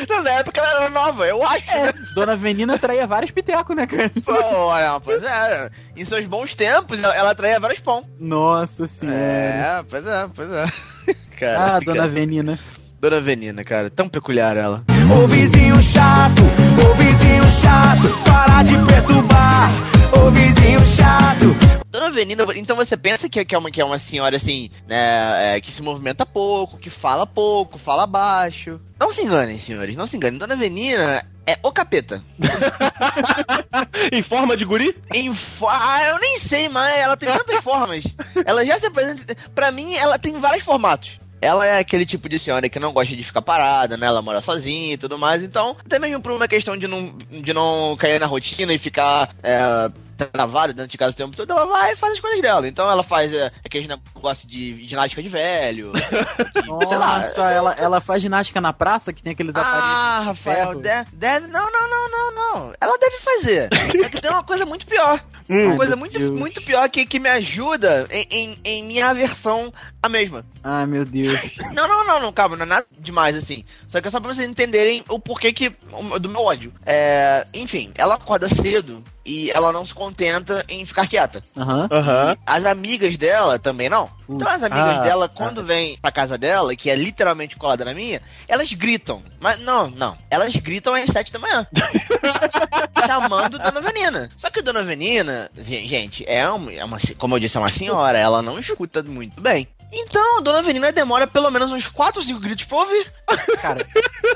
Não, 0.09 0.23
na 0.23 0.31
época 0.31 0.61
ela 0.61 0.85
era 0.85 0.91
nova, 0.91 1.27
eu 1.27 1.45
acho. 1.45 1.71
É, 1.71 1.93
Dona 2.15 2.33
Avenina 2.33 2.79
traía 2.79 3.07
vários 3.07 3.31
pitecos, 3.31 3.77
né, 3.77 3.87
cara? 3.87 4.11
Pô, 4.25 4.33
olha, 4.33 4.99
pois 5.01 5.23
é. 5.23 5.71
Em 5.97 6.05
seus 6.05 6.27
bons 6.27 6.55
tempos, 6.55 6.99
ela, 7.03 7.35
traía 7.35 7.61
vários 7.61 7.81
pão. 7.81 8.05
Nossa 8.19 8.89
senhora. 8.89 9.19
É, 9.19 9.85
pois 9.89 10.07
é, 10.07 10.29
pois 10.35 10.51
é. 10.51 10.65
ah, 11.09 11.15
Caraca. 11.39 11.85
Dona 11.85 12.05
Avenina. 12.05 12.59
Dona 13.01 13.17
Avenina, 13.19 13.65
cara. 13.65 13.91
Tão 13.91 14.09
peculiar 14.09 14.57
ela. 14.57 14.83
Ô 15.13 15.27
vizinho 15.27 15.81
chato, 15.83 16.43
ô 16.89 16.95
vizinho 16.95 17.45
chato, 17.45 18.25
para 18.25 18.63
de 18.63 18.79
perturbar. 18.87 19.92
Ô 20.13 20.31
vizinho 20.31 20.81
chato, 20.85 21.87
Dona 21.91 22.07
Avenida, 22.07 22.45
então 22.57 22.77
você 22.77 22.97
pensa 22.97 23.29
que, 23.29 23.45
que, 23.45 23.55
é, 23.55 23.59
uma, 23.59 23.71
que 23.71 23.81
é 23.81 23.85
uma 23.85 23.99
senhora 23.99 24.37
assim, 24.37 24.71
né, 24.87 25.57
é, 25.57 25.61
que 25.61 25.71
se 25.73 25.83
movimenta 25.83 26.25
pouco, 26.25 26.79
que 26.79 26.89
fala 26.91 27.27
pouco, 27.27 27.79
fala 27.79 28.07
baixo. 28.07 28.81
Não 28.99 29.13
se 29.13 29.23
enganem, 29.23 29.59
senhores, 29.59 29.97
não 29.97 30.07
se 30.07 30.17
enganem. 30.17 30.39
Dona 30.39 30.55
Avenida 30.55 31.25
é 31.47 31.59
o 31.63 31.73
capeta. 31.73 32.23
em 34.13 34.23
forma 34.23 34.57
de 34.57 34.65
guri? 34.65 34.97
Em 35.13 35.35
fo- 35.35 35.69
ah, 35.69 36.01
eu 36.11 36.19
nem 36.19 36.39
sei, 36.39 36.69
mas 36.69 36.97
ela 36.99 37.17
tem 37.17 37.29
tantas 37.31 37.63
formas. 37.63 38.05
Ela 38.47 38.65
já 38.65 38.79
se 38.79 38.87
apresenta. 38.87 39.35
Pra 39.55 39.71
mim, 39.73 39.95
ela 39.95 40.19
tem 40.19 40.39
vários 40.39 40.65
formatos. 40.65 41.19
Ela 41.43 41.67
é 41.67 41.79
aquele 41.81 42.07
tipo 42.07 42.29
de 42.29 42.39
senhora 42.39 42.69
que 42.69 42.79
não 42.79 42.93
gosta 42.93 43.17
de 43.17 43.23
ficar 43.25 43.43
parada, 43.43 43.97
né? 43.97 44.07
Ela 44.07 44.23
mora 44.23 44.41
sozinha 44.41 44.95
e 44.95 44.97
tudo 44.97 45.19
mais. 45.19 45.43
Então, 45.43 45.77
até 45.85 45.99
mesmo 45.99 46.23
por 46.23 46.31
uma 46.31 46.47
questão 46.47 46.77
de 46.77 46.87
não, 46.87 47.19
de 47.19 47.53
não 47.53 47.97
cair 47.99 48.21
na 48.21 48.27
rotina 48.27 48.73
e 48.73 48.79
ficar 48.79 49.35
é, 49.43 49.91
travada 50.17 50.73
dentro 50.73 50.91
de 50.91 50.99
casa 50.99 51.13
o 51.13 51.17
tempo 51.17 51.37
todo, 51.37 51.51
ela 51.51 51.67
vai 51.67 51.93
e 51.93 51.97
faz 51.97 52.15
as 52.15 52.21
coisas 52.21 52.41
dela. 52.41 52.67
Então, 52.69 52.91
ela 52.91 53.03
faz 53.03 53.33
é, 53.33 53.51
aqueles 53.65 53.87
negócios 53.89 54.47
de 54.51 54.87
ginástica 54.89 55.23
de 55.23 55.29
velho. 55.29 55.93
de- 55.93 56.03
sei 56.89 56.99
lá, 56.99 57.19
Nossa, 57.19 57.51
ela, 57.51 57.73
ela 57.79 58.01
faz 58.01 58.23
ginástica 58.23 58.61
na 58.61 58.73
praça, 58.73 59.13
que 59.13 59.23
tem 59.23 59.33
aqueles 59.33 59.55
aparelhos. 59.57 59.85
ah, 59.85 60.19
de 60.21 60.27
Rafael, 60.27 60.81
ferro. 60.81 61.07
deve. 61.13 61.47
Não, 61.49 61.71
não, 61.71 61.89
não, 61.91 62.11
não, 62.11 62.35
não. 62.35 62.73
Ela 62.81 62.97
deve 62.99 63.17
fazer. 63.21 63.69
É 63.73 64.09
que 64.09 64.21
tem 64.21 64.31
uma 64.31 64.45
coisa 64.45 64.65
muito 64.67 64.87
pior. 64.87 65.23
Hum. 65.51 65.67
Uma 65.67 65.77
coisa 65.77 65.97
muito, 65.97 66.19
Deus. 66.19 66.39
muito 66.39 66.63
pior 66.63 66.89
que, 66.89 67.05
que 67.05 67.19
me 67.19 67.29
ajuda 67.29 68.07
em, 68.11 68.27
em, 68.31 68.59
em 68.65 68.85
minha 68.85 69.11
aversão 69.11 69.73
à 70.03 70.09
mesma. 70.09 70.45
Ai, 70.63 70.87
meu 70.87 71.05
Deus. 71.05 71.41
Não, 71.75 71.89
não, 71.89 72.07
não, 72.07 72.21
não, 72.21 72.33
calma, 72.33 72.57
não 72.57 72.65
é 72.65 72.69
nada 72.69 72.87
demais 72.99 73.35
assim. 73.35 73.65
Só 73.89 74.01
que 74.01 74.07
é 74.09 74.11
só 74.11 74.21
pra 74.21 74.33
vocês 74.33 74.49
entenderem 74.49 75.03
o 75.09 75.19
porquê 75.19 75.53
que. 75.53 75.73
o- 75.93 76.19
do 76.19 76.29
meu 76.29 76.43
ódio. 76.43 76.73
É, 76.87 77.47
enfim, 77.53 77.91
ela 77.97 78.15
acorda 78.15 78.49
cedo 78.49 79.03
e 79.25 79.51
ela 79.51 79.73
não 79.73 79.87
se 79.87 79.95
contenta 79.95 80.65
em 80.69 80.85
ficar 80.87 81.07
quieta. 81.07 81.43
Aham. 81.57 81.89
Aham. 81.91 82.37
As 82.47 82.65
amigas 82.65 83.17
dela 83.17 83.59
também 83.59 83.89
não. 83.89 84.11
Então 84.29 84.49
as 84.49 84.63
amigas 84.63 84.99
Ah, 84.99 85.03
dela, 85.03 85.29
quando 85.29 85.63
vêm 85.63 85.97
pra 86.01 86.11
casa 86.11 86.39
dela, 86.39 86.75
que 86.75 86.89
é 86.91 86.95
literalmente 86.97 87.57
colada 87.57 87.85
na 87.85 87.93
minha, 87.95 88.23
elas 88.49 88.73
gritam. 88.73 89.23
Mas 89.41 89.59
não, 89.59 89.91
não. 89.91 90.17
Elas 90.31 90.55
gritam 90.57 90.95
às 90.95 91.11
sete 91.11 91.33
da 91.33 91.39
manhã. 91.39 91.67
chamando 93.07 93.59
Dona 93.59 93.81
Venina. 93.81 94.31
Só 94.37 94.51
que 94.51 94.63
Dona 94.63 94.83
Venina, 94.83 95.51
gen- 95.59 95.87
gente, 95.87 96.25
é 96.27 96.49
uma, 96.49 96.73
é 96.73 96.85
uma, 96.85 96.99
como 97.19 97.35
eu 97.35 97.41
disse, 97.41 97.57
é 97.57 97.61
uma 97.61 97.71
senhora, 97.73 98.19
ela 98.19 98.43
não 98.43 98.59
escuta 98.59 99.03
muito 99.03 99.41
bem. 99.41 99.67
Então, 99.93 100.39
a 100.39 100.41
Dona 100.41 100.63
Venina 100.63 100.91
demora 100.91 101.27
pelo 101.27 101.51
menos 101.51 101.71
uns 101.71 101.87
4 101.87 102.21
ou 102.21 102.27
5 102.27 102.41
gritos 102.41 102.65
pra 102.65 102.79
ouvir. 102.79 103.13
Cara, 103.61 103.87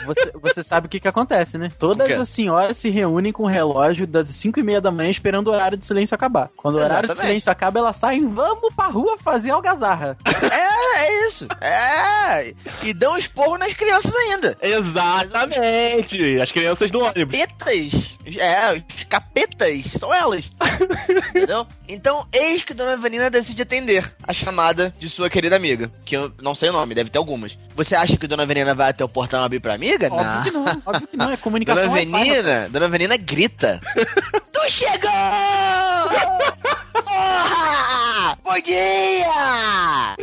você, 0.04 0.32
você 0.34 0.62
sabe 0.62 0.86
o 0.86 0.90
que 0.90 1.00
que 1.00 1.09
acontece, 1.09 1.57
né? 1.57 1.70
Todas 1.78 2.11
as 2.12 2.28
senhoras 2.28 2.76
se 2.76 2.90
reúnem 2.90 3.32
com 3.32 3.44
o 3.44 3.46
relógio 3.46 4.07
das 4.07 4.28
5 4.28 4.61
e 4.61 4.62
meia 4.62 4.80
da 4.80 4.90
manhã 4.90 5.09
esperando 5.09 5.48
o 5.48 5.52
horário 5.52 5.78
de 5.78 5.86
silêncio 5.86 6.14
acabar. 6.14 6.50
Quando 6.57 6.76
o 6.76 6.78
horário 6.78 7.09
de 7.09 7.16
silêncio 7.16 7.50
acaba, 7.50 7.78
elas 7.78 7.96
saem, 7.96 8.26
vamos 8.26 8.74
pra 8.74 8.86
rua 8.86 9.16
fazer 9.18 9.50
algazarra. 9.50 10.16
É, 10.26 10.98
é 11.07 11.26
isso. 11.28 11.46
É. 11.61 12.54
E 12.82 12.92
dão 12.92 13.16
esporro 13.16 13.57
nas 13.57 13.72
crianças 13.72 14.14
ainda. 14.14 14.57
Exatamente! 14.61 16.40
As 16.40 16.52
crianças 16.52 16.90
do 16.90 17.00
ônibus. 17.00 17.38
Capetas. 17.38 18.16
É, 18.38 18.72
os 18.74 19.04
capetas 19.04 19.84
são 19.98 20.12
elas. 20.12 20.44
Entendeu? 21.30 21.66
Então, 21.88 22.26
eis 22.32 22.64
que 22.64 22.74
Dona 22.74 22.96
Venina 22.96 23.30
decide 23.30 23.62
atender 23.62 24.12
a 24.22 24.32
chamada 24.32 24.92
de 24.98 25.09
sua 25.09 25.30
querida 25.30 25.45
amiga. 25.55 25.90
Que 26.05 26.16
eu 26.16 26.32
não 26.42 26.55
sei 26.55 26.70
o 26.70 26.72
nome, 26.72 26.94
deve 26.94 27.11
ter 27.11 27.18
algumas. 27.18 27.57
Você 27.76 27.94
acha 27.94 28.16
que 28.16 28.26
Dona 28.26 28.44
Venina 28.47 28.74
vai 28.74 28.90
até 28.90 29.05
o 29.05 29.09
portão 29.09 29.42
abrir 29.44 29.61
pra 29.61 29.74
amiga? 29.74 30.09
Óbvio 30.12 30.42
que 30.42 30.51
não, 30.51 30.82
óbvio 30.84 31.07
que 31.09 31.16
não, 31.16 31.30
é 31.30 31.36
comunicação 31.36 31.84
Dona. 31.84 31.94
Venina, 31.94 32.68
Dona 32.70 32.88
Venina 32.88 33.16
grita. 33.16 33.80
tu 34.53 34.70
chegou! 34.70 35.11
Porra! 36.92 38.38
Bom 38.42 38.61
dia! 38.61 40.16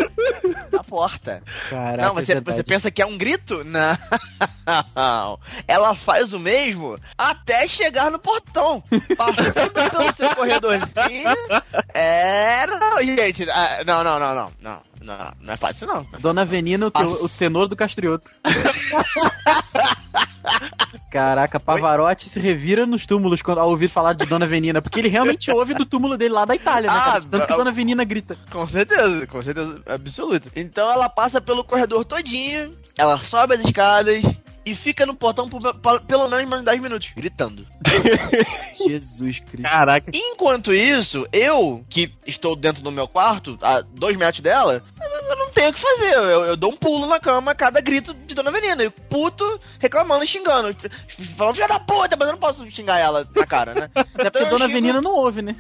Na 0.72 0.84
porta. 0.84 1.42
Caraca, 1.70 2.02
não, 2.02 2.14
você, 2.16 2.34
é 2.34 2.42
você 2.42 2.64
pensa 2.64 2.90
que 2.92 3.02
é 3.02 3.06
um 3.06 3.18
grito? 3.18 3.64
Não. 3.64 5.40
Ela 5.68 5.96
faz 5.96 6.34
o 6.34 6.40
mesmo 6.40 6.98
até 7.18 7.68
chegar 7.68 8.10
no 8.12 8.20
portão. 8.20 8.84
Passando 9.18 9.90
pelo 9.92 10.14
seu 10.16 10.36
corredorzinho. 10.36 11.30
É. 11.94 12.66
Não, 12.68 13.00
gente. 13.02 13.50
ah, 13.50 13.84
Não, 13.86 14.04
não, 14.04 14.20
não, 14.20 14.36
não. 14.36 14.52
Não, 14.62 14.82
não, 15.04 15.34
não 15.42 15.54
é 15.54 15.58
fácil, 15.58 15.86
não. 15.88 16.06
Dona 16.20 16.46
Venina, 16.46 16.88
o, 16.88 16.92
Nossa. 16.94 17.26
o 17.26 17.30
tenor 17.30 17.68
do 17.68 17.76
Castrioto. 17.76 18.32
Caraca, 21.12 21.60
Pavarotti 21.60 22.30
se 22.30 22.40
revira 22.40 22.86
nos 22.86 23.06
túmulos 23.06 23.42
quando, 23.42 23.60
ao 23.60 23.70
ouvir 23.70 23.88
falar 23.88 24.14
de 24.14 24.26
Dona 24.26 24.46
Venina, 24.48 24.82
porque 24.82 25.00
ele 25.00 25.10
realmente 25.10 25.52
ouve 25.52 25.74
do 25.74 25.86
túmulo 25.86 26.18
dele 26.18 26.34
lá 26.34 26.46
da 26.46 26.56
Itália, 26.56 26.90
né, 26.90 26.98
Ah, 26.98 27.04
cara? 27.04 27.20
De 27.22 27.28
Tanto 27.28 27.48
que 27.48 27.54
ah, 27.54 27.58
Dona 27.58 27.72
Venina 27.72 28.04
grita. 28.04 28.38
Com 28.52 28.66
certeza, 28.66 29.28
com 29.28 29.42
certeza 29.42 29.82
absoluta. 29.86 30.50
Então 30.56 30.90
ela 30.92 31.08
passa 31.10 31.40
pelo 31.40 31.64
corredor 31.64 32.04
todinho, 32.06 32.72
ela 32.98 33.18
sobe 33.20 33.56
as 33.56 33.62
escadas 33.64 34.24
e 34.66 34.74
fica 34.76 35.06
no 35.06 35.14
portão 35.16 35.48
por, 35.50 35.74
por- 35.76 36.02
pelo 36.02 36.28
menos 36.28 36.50
mais 36.50 36.64
10 36.64 36.82
minutos, 36.82 37.10
gritando. 37.16 37.68
Jesus 38.76 39.40
Cristo. 39.40 39.62
Caraca. 39.70 40.12
Enquanto 40.14 40.74
isso, 40.74 41.28
eu, 41.32 41.86
que 41.90 42.12
estou 42.26 42.56
dentro 42.56 42.82
do 42.82 42.92
meu 42.92 43.08
quarto, 43.08 43.58
a 43.62 43.82
dois 43.82 44.16
metros 44.18 44.42
dela, 44.42 44.82
eu, 45.02 45.30
eu 45.30 45.36
não 45.38 45.50
tenho 45.52 45.70
o 45.70 45.74
que 45.74 45.80
fazer. 45.80 46.14
Eu, 46.14 46.46
eu 46.46 46.58
dou 46.58 46.72
um 46.72 46.76
pulo 46.76 47.08
na 47.08 47.20
cama 47.20 47.52
a 47.52 47.56
cada 47.56 47.80
grito 47.82 48.14
de 48.14 48.34
Dona 48.34 48.52
Venina. 48.52 48.84
E 48.84 48.90
puto, 48.90 49.60
reclamando 49.80 50.24
e 50.24 50.28
xingando. 50.28 50.76
Falando, 51.38 51.56
filha 51.56 51.68
da 51.68 51.80
puta, 51.80 52.16
mas 52.18 52.28
eu 52.28 52.34
não 52.34 52.40
posso 52.40 52.70
xingar 52.72 52.98
ela 53.00 53.28
na 53.36 53.46
cara, 53.46 53.74
né? 53.74 53.90
Até 53.96 54.30
porque 54.32 54.38
eu 54.46 54.50
Dona 54.50 54.66
xingo- 54.66 54.74
Venina 54.74 55.02
não 55.02 55.14
ouve, 55.14 55.42
né? 55.42 55.56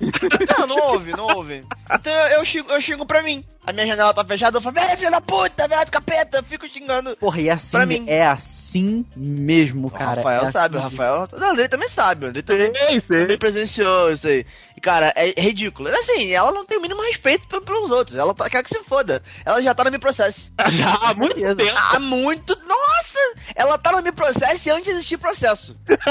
Não, 0.57 0.67
não 0.67 0.77
ouve, 0.93 1.11
não 1.11 1.25
ouve. 1.37 1.61
Então 1.93 2.11
eu, 2.13 2.39
eu, 2.39 2.45
xingo, 2.45 2.71
eu 2.71 2.81
xingo 2.81 3.05
pra 3.05 3.21
mim. 3.21 3.43
A 3.65 3.71
minha 3.71 3.87
janela 3.87 4.13
tá 4.13 4.25
fechada, 4.25 4.57
eu 4.57 4.61
falo, 4.61 4.75
velho, 4.75 4.97
filha 4.97 5.09
da 5.11 5.21
puta, 5.21 5.65
velho 5.69 5.85
do 5.85 5.91
capeta, 5.91 6.39
eu 6.39 6.43
fico 6.43 6.67
xingando. 6.67 7.15
Porra, 7.15 7.39
e 7.39 7.49
assim, 7.49 7.71
Pra 7.71 7.85
mim. 7.85 8.03
é 8.07 8.25
assim 8.27 9.05
mesmo, 9.15 9.87
O 9.87 9.91
cara. 9.91 10.15
Rafael 10.17 10.43
é 10.47 10.51
sabe, 10.51 10.75
o 10.75 10.79
assim 10.81 10.97
Rafael. 10.97 11.27
Não, 11.39 11.47
o 11.47 11.51
Andrei 11.51 11.69
também 11.69 11.87
sabe, 11.87 12.25
o 12.25 12.29
Andrei 12.29 12.43
também. 12.43 12.73
Sei, 12.75 12.99
sei. 12.99 13.21
Ele 13.21 13.37
presenciou 13.37 14.11
isso 14.11 14.27
aí. 14.27 14.45
E, 14.75 14.81
cara, 14.81 15.13
é 15.15 15.39
ridículo. 15.39 15.87
Assim, 15.89 16.33
ela 16.33 16.51
não 16.51 16.65
tem 16.65 16.77
o 16.77 16.81
mínimo 16.81 17.01
respeito 17.03 17.47
pe- 17.47 17.61
pelos 17.61 17.89
outros. 17.89 18.17
Ela 18.17 18.33
tá, 18.33 18.49
quer 18.49 18.63
que 18.63 18.69
se 18.69 18.83
foda. 18.83 19.23
Ela 19.45 19.61
já 19.61 19.73
tá 19.73 19.85
no 19.85 19.91
Me 19.91 19.99
Processe. 19.99 20.51
Já 20.69 20.93
há 21.01 21.13
muito 21.13 21.39
certeza. 21.39 21.55
tempo. 21.55 21.77
Há 21.93 21.99
muito. 22.01 22.57
Nossa! 22.67 23.19
Ela 23.55 23.77
tá 23.77 23.93
no 23.93 24.01
Me 24.01 24.11
Processe 24.11 24.69
antes 24.71 24.83
de 24.85 24.89
existir 24.91 25.17
processo. 25.17 25.73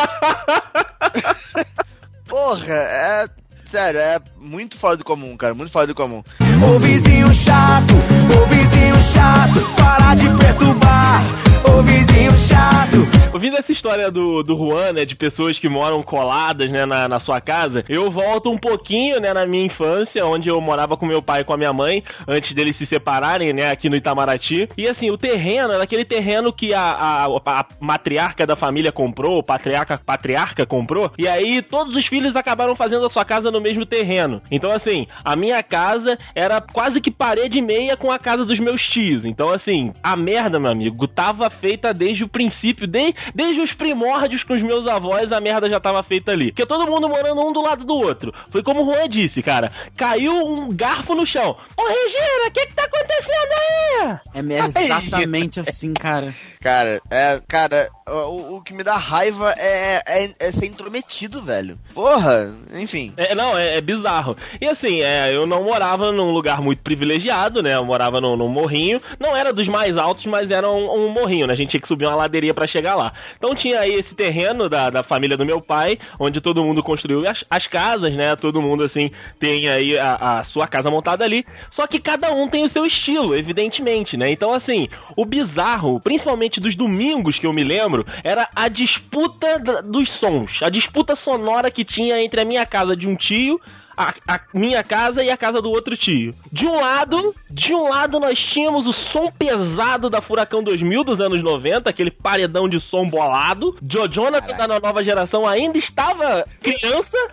Porra, 2.27 2.75
é. 2.75 3.29
Sério, 3.71 4.01
é 4.01 4.19
muito 4.37 4.77
fora 4.79 4.97
do 4.99 5.05
comum, 5.05 5.35
cara. 5.37 5.55
Muito 5.55 5.73
fora 5.73 5.87
do 5.87 5.95
comum. 5.95 6.23
Ô 6.65 6.79
vizinho 6.79 7.33
chato, 7.35 7.95
ô 8.41 8.47
vizinho 8.47 8.95
chato, 9.13 9.61
para 9.77 10.15
de 10.15 10.29
perturbar. 10.31 11.23
Ô 11.65 11.83
vizinho 11.83 12.33
chato, 12.33 13.23
Ouvindo 13.33 13.57
essa 13.57 13.73
história 13.73 14.11
do, 14.11 14.43
do 14.43 14.55
Juan, 14.55 14.93
né, 14.93 15.05
de 15.07 15.17
pessoas 15.17 15.59
que 15.59 15.67
moram 15.67 16.03
coladas, 16.03 16.71
né, 16.71 16.85
na, 16.85 17.09
na 17.09 17.19
sua 17.19 17.41
casa, 17.41 17.83
eu 17.89 18.11
volto 18.11 18.51
um 18.51 18.59
pouquinho, 18.59 19.19
né, 19.21 19.33
na 19.33 19.47
minha 19.47 19.65
infância, 19.65 20.27
onde 20.27 20.51
eu 20.51 20.61
morava 20.61 20.99
com 20.99 21.07
meu 21.07 21.23
pai 21.23 21.41
e 21.41 21.45
com 21.45 21.55
a 21.55 21.57
minha 21.57 21.73
mãe, 21.73 22.05
antes 22.29 22.53
deles 22.53 22.77
se 22.77 22.85
separarem, 22.85 23.55
né, 23.55 23.71
aqui 23.71 23.89
no 23.89 23.97
Itamaraty. 23.97 24.69
E 24.77 24.87
assim, 24.87 25.11
o 25.11 25.17
terreno 25.17 25.73
era 25.73 25.83
aquele 25.83 26.05
terreno 26.05 26.53
que 26.53 26.75
a, 26.75 26.83
a, 26.83 27.25
a 27.25 27.67
matriarca 27.81 28.45
da 28.45 28.55
família 28.55 28.93
comprou, 28.93 29.39
o 29.39 29.43
patriarca, 29.43 29.97
patriarca 29.97 30.67
comprou, 30.67 31.11
e 31.17 31.27
aí 31.27 31.63
todos 31.63 31.97
os 31.97 32.05
filhos 32.07 32.37
acabaram 32.37 32.77
fazendo 32.77 33.07
a 33.07 33.11
sua 33.11 33.25
casa 33.25 33.51
no 33.51 33.63
mesmo 33.63 33.87
terreno. 33.87 34.43
Então, 34.51 34.71
assim, 34.71 35.07
a 35.25 35.35
minha 35.35 35.63
casa 35.63 36.19
era 36.35 36.61
quase 36.61 37.01
que 37.01 37.11
parede 37.11 37.59
e 37.59 37.63
meia 37.63 37.97
com 37.97 38.11
a 38.11 38.19
casa 38.19 38.45
dos 38.45 38.61
meus 38.61 38.87
tios. 38.87 39.25
Então, 39.25 39.49
assim, 39.49 39.91
a 40.03 40.15
merda, 40.17 40.61
meu 40.61 40.71
amigo, 40.71 41.09
tava 41.09 41.49
feita 41.53 41.93
desde 41.93 42.25
o 42.25 42.29
princípio, 42.29 42.87
de, 42.87 43.15
desde 43.35 43.61
os 43.61 43.73
primórdios 43.73 44.43
com 44.43 44.55
os 44.55 44.63
meus 44.63 44.87
avós, 44.87 45.33
a 45.33 45.41
merda 45.41 45.69
já 45.69 45.79
tava 45.79 46.03
feita 46.03 46.33
ali. 46.33 46.47
Porque 46.47 46.67
todo 46.67 46.91
mundo 46.91 47.09
morando 47.09 47.41
um 47.41 47.53
do 47.53 47.63
lado 47.63 47.85
do 47.85 47.95
outro. 47.95 48.33
Foi 48.51 48.63
como 48.63 48.83
o 48.83 48.93
Juan 48.93 49.09
disse, 49.09 49.43
cara. 49.43 49.71
Caiu 49.97 50.33
um 50.33 50.69
garfo 50.69 51.15
no 51.15 51.27
chão. 51.27 51.57
Ô, 51.77 51.83
Regina, 51.87 52.49
o 52.49 52.51
que 52.51 52.67
que 52.67 52.75
tá 52.75 52.85
acontecendo 52.85 53.53
aí? 53.53 54.21
É 54.35 54.85
exatamente 54.85 55.61
assim, 55.61 55.93
cara. 55.95 56.35
Cara, 56.63 57.01
é. 57.11 57.43
Cara, 57.49 57.89
o, 58.09 58.57
o 58.57 58.63
que 58.63 58.73
me 58.73 58.85
dá 58.85 58.97
raiva 58.97 59.53
é, 59.59 60.01
é, 60.07 60.35
é 60.39 60.53
ser 60.53 60.67
intrometido, 60.67 61.43
velho. 61.43 61.77
Porra, 61.93 62.55
enfim. 62.73 63.13
É, 63.17 63.35
não, 63.35 63.59
é, 63.59 63.79
é 63.79 63.81
bizarro. 63.81 64.37
E 64.61 64.69
assim, 64.69 65.03
é, 65.03 65.35
eu 65.35 65.45
não 65.45 65.65
morava 65.65 66.13
num 66.13 66.31
lugar 66.31 66.61
muito 66.61 66.81
privilegiado, 66.81 67.63
né? 67.65 67.75
Eu 67.75 67.85
morava 67.85 68.21
num, 68.21 68.37
num 68.37 68.49
morrinho. 68.49 69.01
Não 69.19 69.37
era 69.37 69.53
dos 69.53 69.67
mais 69.67 69.97
altos, 69.97 70.25
mas 70.27 70.53
era 70.53 70.71
um, 70.71 71.07
um 71.07 71.09
morrinho, 71.09 71.42
né? 71.47 71.53
A 71.53 71.57
gente 71.57 71.71
tinha 71.71 71.81
que 71.81 71.89
subir 71.89 72.07
uma 72.07 72.17
ladeirinha 72.17 72.55
pra 72.55 72.67
chegar 72.67 72.95
lá. 72.95 73.13
Então 73.37 73.55
tinha 73.55 73.81
aí 73.81 73.95
esse 73.95 74.15
terreno 74.15 74.69
da, 74.69 74.91
da 74.91 75.03
família 75.03 75.37
do 75.37 75.45
meu 75.45 75.61
pai, 75.61 75.99
onde 76.19 76.41
todo 76.41 76.65
mundo 76.65 76.83
construiu 76.83 77.29
as, 77.29 77.45
as 77.51 77.67
casas, 77.67 78.15
né? 78.15 78.35
Todo 78.37 78.63
mundo, 78.63 78.85
assim, 78.85 79.11
tem 79.39 79.69
aí 79.69 79.99
a, 79.99 80.39
a 80.39 80.45
sua 80.45 80.67
casa 80.67 80.91
montada 80.91 81.25
ali. 81.25 81.45
Só 81.71 81.87
que 81.87 81.99
cada 81.99 82.33
um 82.33 82.49
tem 82.49 82.65
o 82.65 82.69
seu 82.69 82.85
estilo, 82.85 83.35
evidentemente, 83.35 84.17
né? 84.17 84.31
Então, 84.31 84.53
assim, 84.53 84.89
o 85.17 85.25
bizarro, 85.25 86.01
principalmente 86.01 86.61
dos 86.61 86.77
domingos 86.77 87.39
que 87.39 87.47
eu 87.47 87.53
me 87.53 87.65
lembro, 87.65 88.07
era 88.25 88.49
a 88.55 88.69
disputa 88.69 89.59
dos 89.85 90.09
sons. 90.09 90.61
A 90.63 90.69
disputa 90.69 91.17
sonora 91.17 91.71
que 91.71 91.85
tinha 91.85 92.23
entre 92.23 92.41
a 92.41 92.45
minha 92.45 92.67
casa 92.67 92.97
de 92.97 93.07
um 93.07 93.17
tio 93.17 93.61
a, 93.97 94.15
a 94.27 94.41
minha 94.53 94.83
casa 94.83 95.23
e 95.23 95.31
a 95.31 95.37
casa 95.37 95.61
do 95.61 95.71
outro 95.71 95.97
tio. 95.97 96.35
De 96.51 96.67
um 96.67 96.81
lado, 96.81 97.35
de 97.51 97.75
um 97.75 97.89
lado 97.89 98.19
nós 98.19 98.39
tínhamos 98.39 98.87
o 98.87 98.93
som 98.93 99.31
pesado 99.31 100.09
da 100.09 100.21
Furacão 100.21 100.63
2000 100.63 101.05
dos 101.05 101.21
anos 101.21 101.43
90, 101.43 101.89
aquele 101.89 102.11
paredão 102.11 102.69
de 102.69 102.81
som 102.81 103.07
bolado. 103.07 103.77
Joe 103.89 104.09
Jonathan 104.09 104.57
da 104.57 104.81
nova 104.81 105.05
geração 105.05 105.47
ainda 105.47 105.79
estava 105.79 106.47
criança. 106.61 107.17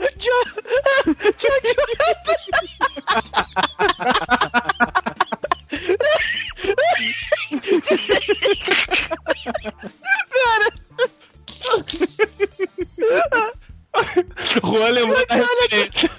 Juan 14.61 14.89
lembrou 14.91 15.25
da 15.27 15.35
referência. 15.35 16.11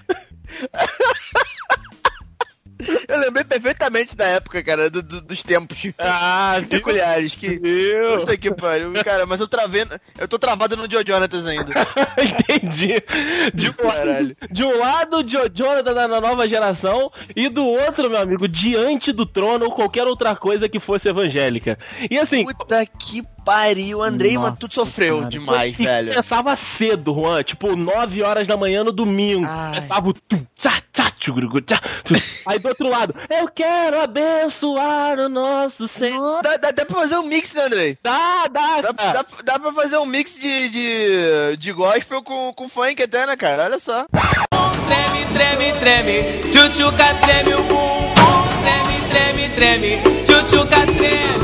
Eu 3.07 3.19
lembrei 3.21 3.45
perfeitamente 3.45 4.17
da 4.17 4.25
época, 4.25 4.65
cara, 4.65 4.89
do- 4.89 5.03
do- 5.03 5.21
dos 5.21 5.43
tempos 5.43 5.77
Ah, 5.99 6.59
peculiares. 6.69 7.35
Que. 7.35 7.59
Viu? 7.59 8.21
Puta 8.21 8.37
que 8.39 8.55
pariu, 8.55 8.91
cara, 9.05 9.27
mas 9.27 9.39
eu 9.39 9.47
travei. 9.47 9.85
Eu 10.19 10.27
tô 10.27 10.39
travado 10.39 10.79
no 10.79 10.91
Joe 10.91 11.05
Jonatas 11.07 11.45
ainda. 11.47 11.75
Entendi. 12.19 12.95
De 13.53 13.69
um, 13.69 13.87
lado, 13.87 14.37
de 14.51 14.65
um 14.65 14.79
lado, 14.79 15.17
o 15.19 15.23
Jo- 15.23 15.51
Jonathan 15.53 15.93
da 15.93 16.07
da 16.07 16.21
nova 16.23 16.49
geração, 16.49 17.13
e 17.37 17.51
do 17.51 17.63
outro, 17.67 18.09
meu 18.09 18.19
amigo, 18.19 18.49
diante 18.49 19.13
do 19.13 19.27
trono 19.27 19.67
ou 19.67 19.73
qualquer 19.75 20.07
outra 20.07 20.35
coisa 20.35 20.67
que 20.67 20.81
fosse 20.81 21.11
evangélica. 21.11 21.79
E 22.11 22.19
assim, 22.19 22.47
Puta 22.47 22.87
que 22.87 23.23
pariu, 23.51 24.01
Andrei, 24.03 24.39
mano, 24.39 24.55
tu 24.57 24.63
Nossa 24.63 24.75
sofreu 24.75 25.15
senhora. 25.17 25.29
demais, 25.31 25.75
E 25.79 25.83
velho. 25.83 26.11
começava 26.13 26.57
cedo, 26.57 27.13
Juan, 27.13 27.43
tipo 27.43 27.75
9 27.75 28.23
horas 28.23 28.47
da 28.47 28.57
manhã 28.57 28.85
no 28.85 28.93
domingo. 28.93 29.45
Começava 29.47 30.09
o 30.09 30.13
tum, 30.13 30.47
tchá, 30.57 30.81
tchá, 30.93 31.11
tchugurugu, 31.19 31.61
tchá, 31.63 31.81
tum. 32.05 32.15
Aí 32.47 32.61
do 32.61 32.69
outro 32.69 32.89
lado, 32.89 33.13
eu 33.29 33.49
quero 33.49 34.01
abençoar 34.01 35.19
o 35.19 35.29
nosso 35.29 35.89
Senhor. 35.89 36.43
Dá, 36.43 36.57
dá, 36.59 36.71
dá 36.71 36.87
pra 36.87 37.01
fazer 37.01 37.17
um 37.17 37.25
mix, 37.27 37.53
né, 37.53 37.65
Andrei? 37.65 37.99
Dá, 38.03 38.47
dá, 38.47 38.81
Dá, 38.83 38.95
cara. 38.95 39.13
dá, 39.13 39.25
dá 39.45 39.59
pra 39.59 39.73
fazer 39.73 39.97
um 39.99 40.07
mix 40.07 40.35
de, 40.39 40.69
de, 40.69 41.57
de 41.57 41.73
gospel 41.73 42.23
com, 42.23 42.53
com 42.55 42.69
funk 42.69 43.03
até, 43.03 43.27
né, 43.27 43.37
cara? 43.37 43.65
Olha 43.65 43.81
só. 43.81 44.07
Treme, 44.87 45.25
treme, 45.35 45.73
treme, 45.81 46.23
tchutchuca 46.53 47.15
treme 47.15 47.55
o 47.55 47.63
bumbum. 47.65 48.15
Treme, 48.63 49.09
treme, 49.11 49.49
treme, 49.57 50.25
tchutchuca 50.25 50.87
treme. 50.87 51.40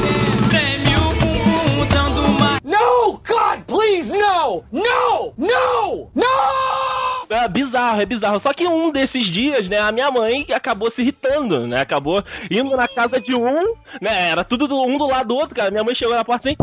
Bizarro, 7.76 8.00
é 8.00 8.06
bizarro. 8.06 8.40
Só 8.40 8.52
que 8.52 8.66
um 8.66 8.90
desses 8.90 9.26
dias, 9.26 9.68
né, 9.68 9.78
a 9.78 9.92
minha 9.92 10.10
mãe 10.10 10.46
acabou 10.52 10.90
se 10.90 11.02
irritando, 11.02 11.66
né? 11.66 11.80
Acabou 11.80 12.22
indo 12.50 12.74
na 12.76 12.88
casa 12.88 13.20
de 13.20 13.34
um, 13.34 13.62
né? 14.00 14.30
Era 14.30 14.42
tudo 14.44 14.66
do- 14.66 14.82
um 14.82 14.96
do 14.96 15.06
lado 15.06 15.28
do 15.28 15.34
outro, 15.34 15.54
cara. 15.54 15.70
Minha 15.70 15.84
mãe 15.84 15.94
chegou 15.94 16.14
na 16.14 16.24
porta 16.24 16.48
assim. 16.48 16.56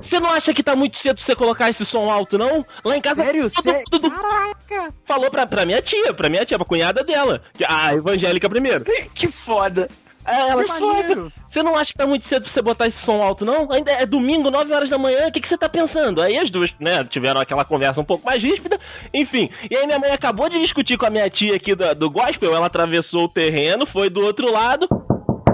Você 0.00 0.18
não 0.20 0.30
acha 0.30 0.54
que 0.54 0.62
tá 0.62 0.74
muito 0.76 0.96
cedo 0.98 1.16
pra 1.16 1.24
você 1.24 1.34
colocar 1.34 1.68
esse 1.68 1.84
som 1.84 2.08
alto, 2.08 2.38
não? 2.38 2.64
Lá 2.84 2.96
em 2.96 3.00
casa. 3.00 3.22
Sério? 3.24 3.50
todo 3.50 3.62
Sé- 3.62 3.84
mundo 3.92 4.10
Caraca! 4.10 4.94
falou 5.04 5.30
pra, 5.30 5.44
pra 5.44 5.66
minha 5.66 5.82
tia, 5.82 6.14
pra 6.14 6.28
minha 6.30 6.46
tia, 6.46 6.56
pra 6.56 6.66
cunhada 6.66 7.02
dela. 7.04 7.42
que- 7.52 7.64
A 7.68 7.94
evangélica 7.94 8.48
primeiro. 8.48 8.84
Que 9.14 9.26
foda. 9.28 9.88
É, 10.28 10.50
ela 10.50 10.62
Que 10.62 10.68
maneiro. 10.68 11.32
Você 11.48 11.62
não 11.62 11.74
acha 11.74 11.90
que 11.90 11.98
tá 11.98 12.06
muito 12.06 12.26
cedo 12.26 12.42
pra 12.42 12.50
você 12.50 12.60
botar 12.60 12.86
esse 12.86 12.98
som 12.98 13.22
alto, 13.22 13.44
não? 13.44 13.72
Ainda 13.72 13.90
é 13.92 14.04
domingo, 14.04 14.50
9 14.50 14.72
horas 14.74 14.90
da 14.90 14.98
manhã, 14.98 15.28
o 15.28 15.32
que, 15.32 15.40
que 15.40 15.48
você 15.48 15.56
tá 15.56 15.68
pensando? 15.68 16.22
Aí 16.22 16.36
as 16.36 16.50
duas, 16.50 16.72
né, 16.78 17.02
tiveram 17.04 17.40
aquela 17.40 17.64
conversa 17.64 18.00
um 18.00 18.04
pouco 18.04 18.26
mais 18.26 18.42
ríspida, 18.42 18.78
enfim. 19.12 19.48
E 19.70 19.76
aí 19.76 19.86
minha 19.86 19.98
mãe 19.98 20.10
acabou 20.10 20.48
de 20.50 20.60
discutir 20.60 20.98
com 20.98 21.06
a 21.06 21.10
minha 21.10 21.28
tia 21.30 21.56
aqui 21.56 21.74
do, 21.74 21.94
do 21.94 22.10
gospel, 22.10 22.54
ela 22.54 22.66
atravessou 22.66 23.24
o 23.24 23.28
terreno, 23.28 23.86
foi 23.86 24.10
do 24.10 24.20
outro 24.20 24.52
lado. 24.52 24.86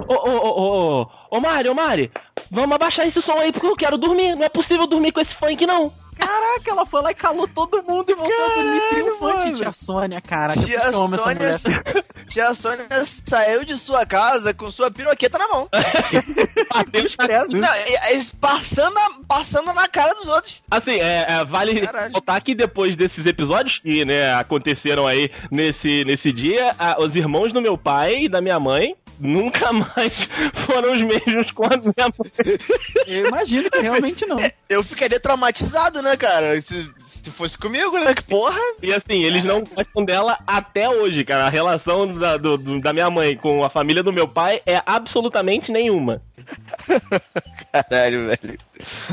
Ô, 0.09 0.15
ô, 0.15 0.31
ô, 0.31 0.49
ô, 0.49 1.03
ô, 1.03 1.09
ô, 1.31 1.41
Mari, 1.41 1.69
ô, 1.69 1.75
Mari, 1.75 2.11
vamos 2.51 2.75
abaixar 2.75 3.07
esse 3.07 3.23
som 3.23 3.39
aí 3.39 3.53
porque 3.53 3.67
eu 3.67 3.77
quero 3.77 3.97
dormir. 3.97 4.35
Não 4.35 4.45
é 4.45 4.49
possível 4.49 4.87
dormir 4.87 5.13
com 5.13 5.21
esse 5.21 5.35
funk, 5.35 5.65
não. 5.67 5.93
Caraca, 6.19 6.71
ela 6.71 6.87
foi 6.87 7.03
lá 7.03 7.11
e 7.11 7.15
calou 7.15 7.47
todo 7.49 7.83
mundo 7.83 8.11
e 8.11 8.15
voltou 8.15 8.45
a 8.45 8.49
dormir 8.55 8.81
Caralho, 8.81 8.89
triunfante. 8.91 9.45
mano. 9.45 9.57
Tia 9.57 9.73
Sônia, 9.73 10.21
por 10.21 10.65
Tia 10.67 10.81
que 10.81 10.87
eu 10.87 11.03
amo 11.03 11.15
essa 11.15 11.25
Sônia, 11.25 11.59
mulher. 11.59 12.05
tia 12.29 12.55
Sônia 12.55 12.87
saiu 13.27 13.65
de 13.65 13.77
sua 13.77 14.07
casa 14.07 14.53
com 14.55 14.71
sua 14.71 14.91
piroqueta 14.91 15.39
na 15.39 15.49
mão. 15.49 15.69
Deus 16.91 17.17
credo. 17.17 17.57
Passando, 18.41 18.99
a- 18.99 19.11
passando 19.27 19.73
na 19.73 19.89
cara 19.89 20.15
dos 20.15 20.29
outros. 20.29 20.63
Assim, 20.71 20.99
é, 20.99 21.25
é, 21.29 21.45
vale 21.45 21.81
notar 22.13 22.41
que 22.43 22.55
depois 22.55 22.97
desses 22.97 23.27
episódios 23.27 23.79
que 23.79 24.05
né, 24.05 24.33
aconteceram 24.35 25.07
aí 25.07 25.31
nesse, 25.51 26.05
nesse 26.05 26.33
dia, 26.33 26.75
a- 26.79 26.97
os 27.01 27.15
irmãos 27.17 27.53
do 27.53 27.61
meu 27.61 27.77
pai 27.77 28.13
e 28.25 28.29
da 28.29 28.41
minha 28.41 28.59
mãe 28.59 28.95
nunca 29.21 29.71
mais 29.73 30.29
foram 30.67 30.91
os 30.93 30.99
mesmos 30.99 31.51
com 31.53 31.65
a 31.65 31.77
minha 31.77 32.09
mãe. 32.19 32.59
Eu 33.07 33.29
imagino 33.29 33.71
que 33.71 33.79
realmente 33.81 34.27
não. 34.27 34.39
Eu 34.69 34.83
ficaria 34.83 35.21
traumatizado, 35.21 36.03
né, 36.05 36.17
cara? 36.17 36.61
Se, 36.63 36.91
se 37.25 37.31
fosse 37.31 37.57
comigo, 37.59 37.99
né? 37.99 38.15
Que 38.15 38.23
porra. 38.23 38.59
E 38.83 38.93
assim, 38.93 39.23
eles 39.23 39.43
não 39.43 39.63
gostam 39.63 40.05
dela 40.05 40.39
até 40.47 40.89
hoje, 40.89 41.25
cara. 41.25 41.47
A 41.47 41.51
relação 41.51 42.07
da, 42.19 42.37
do- 42.37 42.57
do- 42.57 42.81
da 42.81 42.93
minha 42.93 43.11
mãe 43.11 43.37
com 43.37 43.65
a 43.65 43.71
família 43.71 44.03
do 44.03 44.13
meu 44.13 44.29
pai 44.29 44.61
é 44.67 44.81
absolutamente 44.87 45.73
nenhuma. 45.73 46.21
Caralho, 47.73 48.27
velho. 48.27 48.59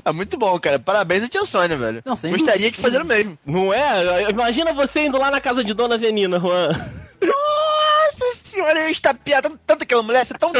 É 0.03 0.11
muito 0.11 0.37
bom, 0.37 0.59
cara. 0.59 0.77
Parabéns 0.79 1.23
a 1.23 1.29
tia 1.29 1.45
Sônia, 1.45 1.77
velho. 1.77 2.01
Não, 2.05 2.15
sem 2.15 2.31
Gostaria 2.31 2.53
dúvida. 2.69 2.75
de 2.75 2.81
fazer 2.81 3.01
o 3.01 3.05
mesmo. 3.05 3.37
Não 3.45 3.73
é? 3.73 4.29
Imagina 4.29 4.73
você 4.73 5.05
indo 5.05 5.17
lá 5.17 5.31
na 5.31 5.39
casa 5.41 5.63
de 5.63 5.73
Dona 5.73 5.97
Venina, 5.97 6.39
Juan. 6.39 6.69
Nossa 7.21 8.35
senhora, 8.43 8.79
eu 8.79 8.85
ia 8.85 8.91
estapear 8.91 9.41
tanto, 9.41 9.59
tanto 9.65 9.83
aquela 9.83 10.03
mulher, 10.03 10.25
ser 10.25 10.37
tão, 10.37 10.51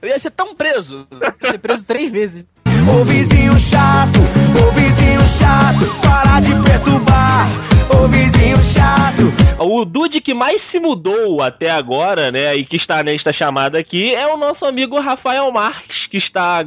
eu 0.00 0.08
ia 0.08 0.18
ser 0.18 0.30
tão 0.30 0.54
preso. 0.54 1.06
Ser 1.44 1.58
preso 1.58 1.84
três 1.84 2.10
vezes. 2.10 2.44
Ô 2.90 3.04
vizinho 3.04 3.58
chato, 3.58 4.18
ô 4.66 4.70
vizinho 4.72 4.87
chato, 5.28 5.86
para 6.02 6.40
de 6.40 6.54
perturbar. 6.54 7.46
Ô 7.90 8.06
vizinho 8.08 8.56
chato, 8.60 9.22
O 9.60 9.84
dude 9.84 10.20
que 10.20 10.32
mais 10.34 10.60
se 10.62 10.78
mudou 10.78 11.42
até 11.42 11.70
agora, 11.70 12.30
né, 12.30 12.54
e 12.54 12.64
que 12.64 12.76
está 12.76 13.02
nesta 13.02 13.32
chamada 13.32 13.78
aqui, 13.78 14.14
é 14.14 14.26
o 14.32 14.36
nosso 14.36 14.64
amigo 14.64 15.00
Rafael 15.00 15.50
Marques, 15.50 16.06
que 16.06 16.16
está 16.16 16.60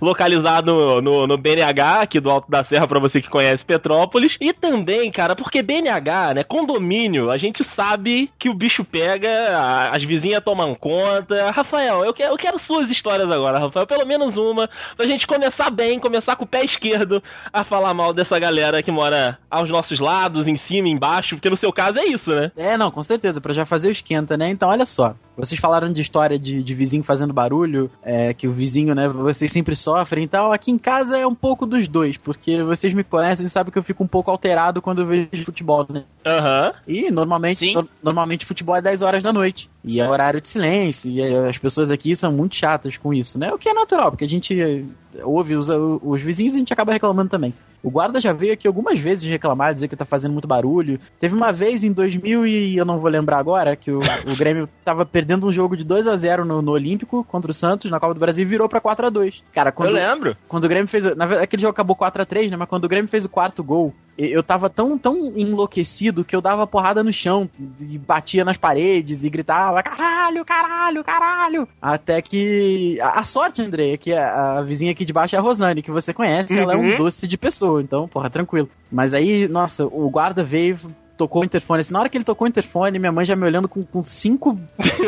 localizado 0.00 1.00
no, 1.00 1.26
no 1.26 1.36
BNH, 1.38 2.02
aqui 2.02 2.20
do 2.20 2.30
Alto 2.30 2.48
da 2.50 2.62
Serra, 2.62 2.86
pra 2.86 3.00
você 3.00 3.20
que 3.20 3.28
conhece 3.28 3.64
Petrópolis. 3.64 4.36
E 4.40 4.52
também, 4.52 5.10
cara, 5.10 5.34
porque 5.34 5.60
BNH, 5.62 6.34
né, 6.34 6.44
condomínio, 6.44 7.30
a 7.30 7.36
gente 7.36 7.64
sabe 7.64 8.30
que 8.38 8.48
o 8.48 8.54
bicho 8.54 8.84
pega, 8.84 9.28
a- 9.56 9.96
as 9.96 10.04
vizinhas 10.04 10.42
tomam 10.44 10.74
conta. 10.74 11.50
Rafael, 11.50 12.04
eu 12.04 12.14
quero, 12.14 12.32
eu 12.32 12.36
quero 12.36 12.58
suas 12.58 12.90
histórias 12.90 13.30
agora, 13.30 13.58
Rafael, 13.58 13.86
pelo 13.86 14.06
menos 14.06 14.36
uma, 14.36 14.68
pra 14.96 15.06
gente 15.06 15.26
começar 15.26 15.70
bem, 15.70 15.98
começar 15.98 16.36
com 16.36 16.44
o 16.44 16.48
pé 16.48 16.64
esquerdo 16.64 17.22
a 17.52 17.64
falar 17.64 17.92
mal 17.92 18.12
dessa 18.12 18.38
galera 18.38 18.82
que 18.82 18.90
mora 18.92 19.36
aos 19.50 19.68
nossos 19.68 19.98
lados, 19.98 20.46
em 20.50 20.56
cima, 20.56 20.88
embaixo, 20.88 21.36
porque 21.36 21.48
no 21.48 21.56
seu 21.56 21.72
caso 21.72 21.98
é 21.98 22.04
isso, 22.06 22.30
né? 22.30 22.50
É, 22.56 22.76
não, 22.76 22.90
com 22.90 23.02
certeza, 23.02 23.40
pra 23.40 23.52
já 23.52 23.64
fazer 23.64 23.88
o 23.88 23.92
esquenta, 23.92 24.36
né? 24.36 24.48
Então, 24.50 24.68
olha 24.68 24.84
só. 24.84 25.14
Vocês 25.36 25.58
falaram 25.58 25.90
de 25.90 26.02
história 26.02 26.38
de, 26.38 26.62
de 26.62 26.74
vizinho 26.74 27.02
fazendo 27.02 27.32
barulho, 27.32 27.90
é, 28.02 28.34
que 28.34 28.46
o 28.46 28.52
vizinho, 28.52 28.94
né, 28.94 29.08
vocês 29.08 29.50
sempre 29.50 29.74
sofrem 29.74 30.24
e 30.24 30.28
tal. 30.28 30.52
Aqui 30.52 30.70
em 30.70 30.76
casa 30.76 31.16
é 31.18 31.26
um 31.26 31.34
pouco 31.34 31.64
dos 31.64 31.88
dois, 31.88 32.18
porque 32.18 32.62
vocês 32.62 32.92
me 32.92 33.02
conhecem 33.02 33.46
e 33.46 33.48
sabem 33.48 33.72
que 33.72 33.78
eu 33.78 33.82
fico 33.82 34.04
um 34.04 34.06
pouco 34.06 34.30
alterado 34.30 34.82
quando 34.82 35.00
eu 35.00 35.06
vejo 35.06 35.44
futebol, 35.44 35.86
né? 35.88 36.04
Aham. 36.26 36.72
E 36.86 37.10
normalmente, 37.10 37.72
no- 37.72 37.88
normalmente 38.02 38.44
futebol 38.44 38.76
é 38.76 38.82
10 38.82 39.00
horas 39.00 39.22
da 39.22 39.32
noite. 39.32 39.70
E 39.82 39.98
é 39.98 40.06
horário 40.06 40.42
de 40.42 40.48
silêncio. 40.48 41.10
E 41.10 41.22
eh, 41.22 41.48
as 41.48 41.56
pessoas 41.56 41.90
aqui 41.90 42.14
são 42.14 42.30
muito 42.30 42.56
chatas 42.56 42.98
com 42.98 43.14
isso, 43.14 43.38
né? 43.38 43.50
O 43.50 43.56
que 43.56 43.68
é 43.68 43.72
natural, 43.72 44.10
porque 44.10 44.24
a 44.24 44.28
gente 44.28 44.60
eh, 44.60 44.84
ouve 45.22 45.56
os, 45.56 45.70
os 45.70 46.20
vizinhos 46.20 46.52
e 46.52 46.56
a 46.56 46.58
gente 46.58 46.72
acaba 46.72 46.92
reclamando 46.92 47.30
também. 47.30 47.54
O 47.82 47.90
guarda 47.90 48.20
já 48.20 48.32
veio 48.32 48.52
aqui 48.52 48.66
algumas 48.66 48.98
vezes 48.98 49.28
reclamar, 49.28 49.72
dizer 49.72 49.88
que 49.88 49.96
tá 49.96 50.04
fazendo 50.04 50.32
muito 50.32 50.46
barulho. 50.48 51.00
Teve 51.18 51.34
uma 51.34 51.52
vez 51.52 51.82
em 51.82 51.92
2000 51.92 52.46
e 52.46 52.76
eu 52.76 52.84
não 52.84 52.98
vou 52.98 53.10
lembrar 53.10 53.38
agora, 53.38 53.74
que 53.76 53.90
o, 53.90 54.00
o 54.00 54.36
Grêmio 54.36 54.68
tava 54.84 55.06
perdendo 55.06 55.46
um 55.46 55.52
jogo 55.52 55.76
de 55.76 55.84
2 55.84 56.06
a 56.06 56.16
0 56.16 56.44
no, 56.44 56.60
no 56.60 56.72
Olímpico 56.72 57.24
contra 57.24 57.50
o 57.50 57.54
Santos, 57.54 57.90
na 57.90 57.98
Copa 57.98 58.14
do 58.14 58.20
Brasil, 58.20 58.42
e 58.42 58.48
virou 58.48 58.68
pra 58.68 58.80
4 58.80 59.06
a 59.06 59.10
2 59.10 59.42
Cara, 59.52 59.72
quando, 59.72 59.88
Eu 59.90 59.94
lembro. 59.94 60.36
quando 60.48 60.64
o 60.64 60.68
Grêmio 60.68 60.88
fez. 60.88 61.04
Na 61.16 61.24
aquele 61.24 61.62
jogo 61.62 61.70
acabou 61.72 61.96
4x3, 61.96 62.50
né? 62.50 62.56
Mas 62.56 62.68
quando 62.68 62.84
o 62.84 62.88
Grêmio 62.88 63.08
fez 63.08 63.24
o 63.24 63.28
quarto 63.28 63.62
gol, 63.64 63.94
eu 64.26 64.42
tava 64.42 64.68
tão, 64.70 64.96
tão 64.98 65.32
enlouquecido 65.36 66.24
que 66.24 66.34
eu 66.34 66.40
dava 66.40 66.66
porrada 66.66 67.02
no 67.02 67.12
chão 67.12 67.48
e 67.80 67.98
batia 67.98 68.44
nas 68.44 68.56
paredes 68.56 69.24
e 69.24 69.30
gritava: 69.30 69.82
caralho, 69.82 70.44
caralho, 70.44 71.04
caralho. 71.04 71.68
Até 71.80 72.20
que. 72.22 72.98
A, 73.00 73.20
a 73.20 73.24
sorte, 73.24 73.62
André, 73.62 73.92
é 73.92 73.96
que 73.96 74.12
a, 74.12 74.58
a 74.58 74.62
vizinha 74.62 74.92
aqui 74.92 75.04
de 75.04 75.12
baixo 75.12 75.36
é 75.36 75.38
a 75.38 75.42
Rosane, 75.42 75.82
que 75.82 75.90
você 75.90 76.12
conhece, 76.12 76.58
ela 76.58 76.74
é 76.74 76.76
um 76.76 76.90
Uhum. 76.90 76.96
doce 76.96 77.26
de 77.26 77.36
pessoa, 77.38 77.80
então, 77.82 78.08
porra, 78.08 78.28
tranquilo. 78.30 78.68
Mas 78.90 79.14
aí, 79.14 79.46
nossa, 79.48 79.86
o 79.86 80.08
guarda 80.10 80.42
veio. 80.42 80.78
Tocou 81.20 81.42
o 81.42 81.44
interfone. 81.44 81.82
Assim, 81.82 81.92
na 81.92 82.00
hora 82.00 82.08
que 82.08 82.16
ele 82.16 82.24
tocou 82.24 82.46
o 82.46 82.48
interfone, 82.48 82.98
minha 82.98 83.12
mãe 83.12 83.26
já 83.26 83.36
me 83.36 83.44
olhando 83.44 83.68
com, 83.68 83.84
com 83.84 84.02
cinco 84.02 84.58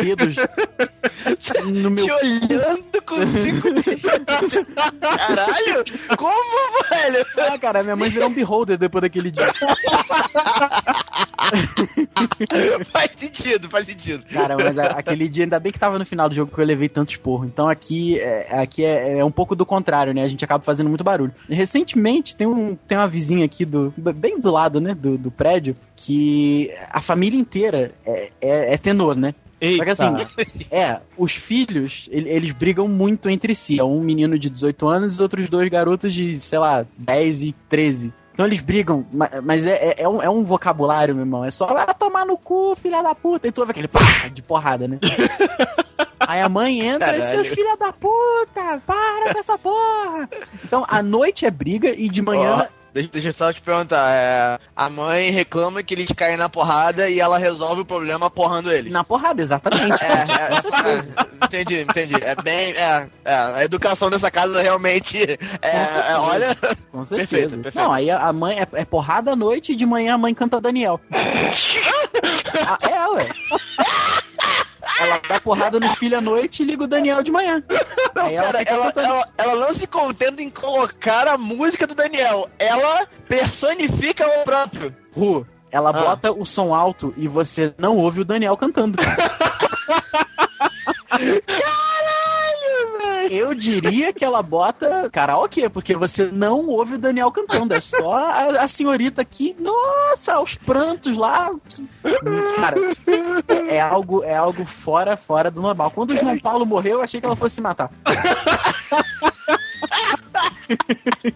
dedos 0.02 0.36
no 1.64 1.90
meu 1.90 2.04
Te 2.04 2.12
olhando 2.12 3.02
com 3.06 3.26
cinco 3.28 3.70
dedos. 3.72 4.66
Caralho! 5.00 5.82
Como, 6.18 6.84
velho? 6.90 7.26
Ah, 7.50 7.58
cara, 7.58 7.82
minha 7.82 7.96
mãe 7.96 8.10
virou 8.10 8.28
um 8.28 8.34
beholder 8.34 8.76
depois 8.76 9.00
daquele 9.00 9.30
dia. 9.30 9.50
faz 12.92 13.10
sentido, 13.16 13.68
faz 13.68 13.86
sentido. 13.86 14.24
Cara, 14.32 14.56
mas 14.56 14.78
a- 14.78 14.86
aquele 14.88 15.28
dia, 15.28 15.44
ainda 15.44 15.58
bem 15.60 15.72
que 15.72 15.78
tava 15.78 15.98
no 15.98 16.06
final 16.06 16.28
do 16.28 16.34
jogo 16.34 16.52
que 16.54 16.60
eu 16.60 16.64
levei 16.64 16.88
tanto 16.88 17.10
esporro. 17.10 17.44
Então 17.44 17.68
aqui, 17.68 18.18
é, 18.18 18.48
aqui 18.62 18.84
é, 18.84 19.18
é 19.18 19.24
um 19.24 19.30
pouco 19.30 19.54
do 19.54 19.64
contrário, 19.66 20.12
né? 20.14 20.22
A 20.22 20.28
gente 20.28 20.44
acaba 20.44 20.62
fazendo 20.64 20.88
muito 20.88 21.04
barulho. 21.04 21.32
Recentemente 21.48 22.36
tem, 22.36 22.46
um, 22.46 22.74
tem 22.74 22.98
uma 22.98 23.08
vizinha 23.08 23.44
aqui, 23.44 23.64
do 23.64 23.92
bem 23.96 24.40
do 24.40 24.50
lado, 24.50 24.80
né? 24.80 24.94
Do, 24.94 25.16
do 25.18 25.30
prédio, 25.30 25.76
que 25.96 26.70
a 26.90 27.00
família 27.00 27.38
inteira 27.38 27.92
é, 28.06 28.30
é, 28.40 28.74
é 28.74 28.78
tenor, 28.78 29.16
né? 29.16 29.34
Só 29.76 29.84
que 29.84 29.90
assim, 29.90 30.04
é, 30.72 30.98
os 31.16 31.32
filhos, 31.32 32.08
ele- 32.10 32.28
eles 32.28 32.50
brigam 32.50 32.88
muito 32.88 33.30
entre 33.30 33.54
si. 33.54 33.78
É 33.78 33.84
um 33.84 34.00
menino 34.00 34.36
de 34.36 34.50
18 34.50 34.88
anos 34.88 35.12
e 35.12 35.14
os 35.14 35.20
outros 35.20 35.48
dois 35.48 35.68
garotos 35.70 36.12
de, 36.12 36.40
sei 36.40 36.58
lá, 36.58 36.84
10 36.98 37.42
e 37.42 37.54
13. 37.68 38.12
Então 38.32 38.46
eles 38.46 38.60
brigam, 38.60 39.04
ma- 39.12 39.30
mas 39.42 39.66
é, 39.66 39.72
é, 39.90 40.02
é 40.02 40.08
um, 40.08 40.22
é 40.22 40.28
um 40.30 40.42
vocabulário, 40.42 41.14
meu 41.14 41.22
irmão. 41.24 41.44
É 41.44 41.50
só, 41.50 41.66
vai 41.66 41.86
tomar 41.94 42.24
no 42.24 42.36
cu, 42.38 42.74
filha 42.76 43.02
da 43.02 43.14
puta. 43.14 43.46
E 43.48 43.52
tu 43.52 43.60
ouve 43.60 43.72
aquele 43.72 43.88
pá 43.88 44.00
de 44.32 44.40
porrada, 44.42 44.88
né? 44.88 44.98
Aí 46.20 46.40
a 46.40 46.48
mãe 46.48 46.80
entra 46.80 47.16
e 47.16 47.20
Caralho. 47.20 47.22
seus 47.24 47.48
filha 47.48 47.76
da 47.76 47.92
puta, 47.92 48.80
para 48.86 49.32
com 49.32 49.38
essa 49.38 49.58
porra. 49.58 50.28
Então 50.64 50.84
a 50.88 51.02
noite 51.02 51.44
é 51.44 51.50
briga 51.50 51.90
e 51.90 52.08
de 52.08 52.22
manhã 52.22 52.56
Deixa, 52.58 52.70
deixa 52.92 53.28
eu 53.28 53.32
só 53.32 53.52
te 53.52 53.60
perguntar. 53.60 54.14
é, 54.14 54.58
a 54.76 54.90
mãe 54.90 55.30
reclama 55.30 55.82
que 55.82 55.94
eles 55.94 56.10
caem 56.12 56.36
na 56.36 56.48
porrada 56.48 57.08
e 57.08 57.20
ela 57.20 57.38
resolve 57.38 57.82
o 57.82 57.84
problema 57.84 58.30
porrando 58.30 58.70
eles. 58.70 58.92
Na 58.92 59.04
porrada, 59.04 59.40
exatamente. 59.42 59.92
É, 60.02 60.06
é, 60.06 60.92
é, 60.92 61.46
entendi, 61.46 61.80
entendi. 61.82 62.14
É 62.20 62.34
bem. 62.42 62.72
É, 62.72 63.06
é, 63.24 63.34
a 63.34 63.64
educação 63.64 64.10
dessa 64.10 64.30
casa 64.30 64.60
realmente. 64.60 65.16
É, 65.62 66.12
é, 66.12 66.16
olha. 66.16 66.56
Com 66.90 67.04
certeza. 67.04 67.28
Perfeito, 67.30 67.62
perfeito. 67.62 67.84
Não, 67.84 67.92
aí 67.92 68.10
a 68.10 68.32
mãe 68.32 68.58
é, 68.58 68.66
é 68.80 68.84
porrada 68.84 69.32
à 69.32 69.36
noite 69.36 69.72
e 69.72 69.76
de 69.76 69.86
manhã 69.86 70.14
a 70.14 70.18
mãe 70.18 70.34
canta 70.34 70.60
Daniel. 70.60 71.00
Ah, 72.64 72.78
é, 72.82 73.08
ué. 73.08 73.28
Ela 74.98 75.20
dá 75.28 75.40
porrada 75.40 75.78
nos 75.80 75.96
filhos 75.98 76.18
à 76.18 76.20
noite 76.20 76.62
e 76.62 76.66
liga 76.66 76.84
o 76.84 76.86
Daniel 76.86 77.22
de 77.22 77.30
manhã. 77.30 77.62
Ela 78.14 78.42
Cara, 78.52 78.62
ela, 78.62 78.92
ela, 78.96 79.28
ela 79.38 79.66
não 79.66 79.74
se 79.74 79.86
contenta 79.86 80.42
em 80.42 80.50
colocar 80.50 81.26
a 81.26 81.38
música 81.38 81.86
do 81.86 81.94
Daniel. 81.94 82.48
Ela 82.58 83.06
personifica 83.28 84.26
o 84.26 84.44
próprio. 84.44 84.94
Ru, 85.14 85.46
ela 85.70 85.90
Ah. 85.90 85.92
bota 85.92 86.32
o 86.32 86.44
som 86.44 86.74
alto 86.74 87.14
e 87.16 87.26
você 87.26 87.72
não 87.78 87.96
ouve 87.96 88.20
o 88.20 88.24
Daniel 88.24 88.56
cantando. 88.56 88.98
Eu 93.32 93.54
diria 93.54 94.12
que 94.12 94.22
ela 94.22 94.42
bota 94.42 95.08
karaokê, 95.10 95.66
porque 95.68 95.96
você 95.96 96.26
não 96.30 96.66
ouve 96.66 96.94
o 96.94 96.98
Daniel 96.98 97.32
cantando. 97.32 97.72
É 97.72 97.80
só 97.80 98.12
a, 98.12 98.62
a 98.62 98.68
senhorita 98.68 99.22
aqui, 99.22 99.56
nossa, 99.58 100.34
aos 100.34 100.54
prantos 100.54 101.16
lá. 101.16 101.50
Cara, 102.56 102.76
é, 103.48 103.76
é 103.76 103.80
algo, 103.80 104.22
é 104.22 104.36
algo 104.36 104.66
fora, 104.66 105.16
fora 105.16 105.50
do 105.50 105.62
normal. 105.62 105.90
Quando 105.90 106.10
o 106.10 106.16
João 106.16 106.38
Paulo 106.38 106.66
morreu, 106.66 106.98
eu 106.98 107.02
achei 107.02 107.20
que 107.20 107.26
ela 107.26 107.34
fosse 107.34 107.54
se 107.54 107.62
matar. 107.62 107.90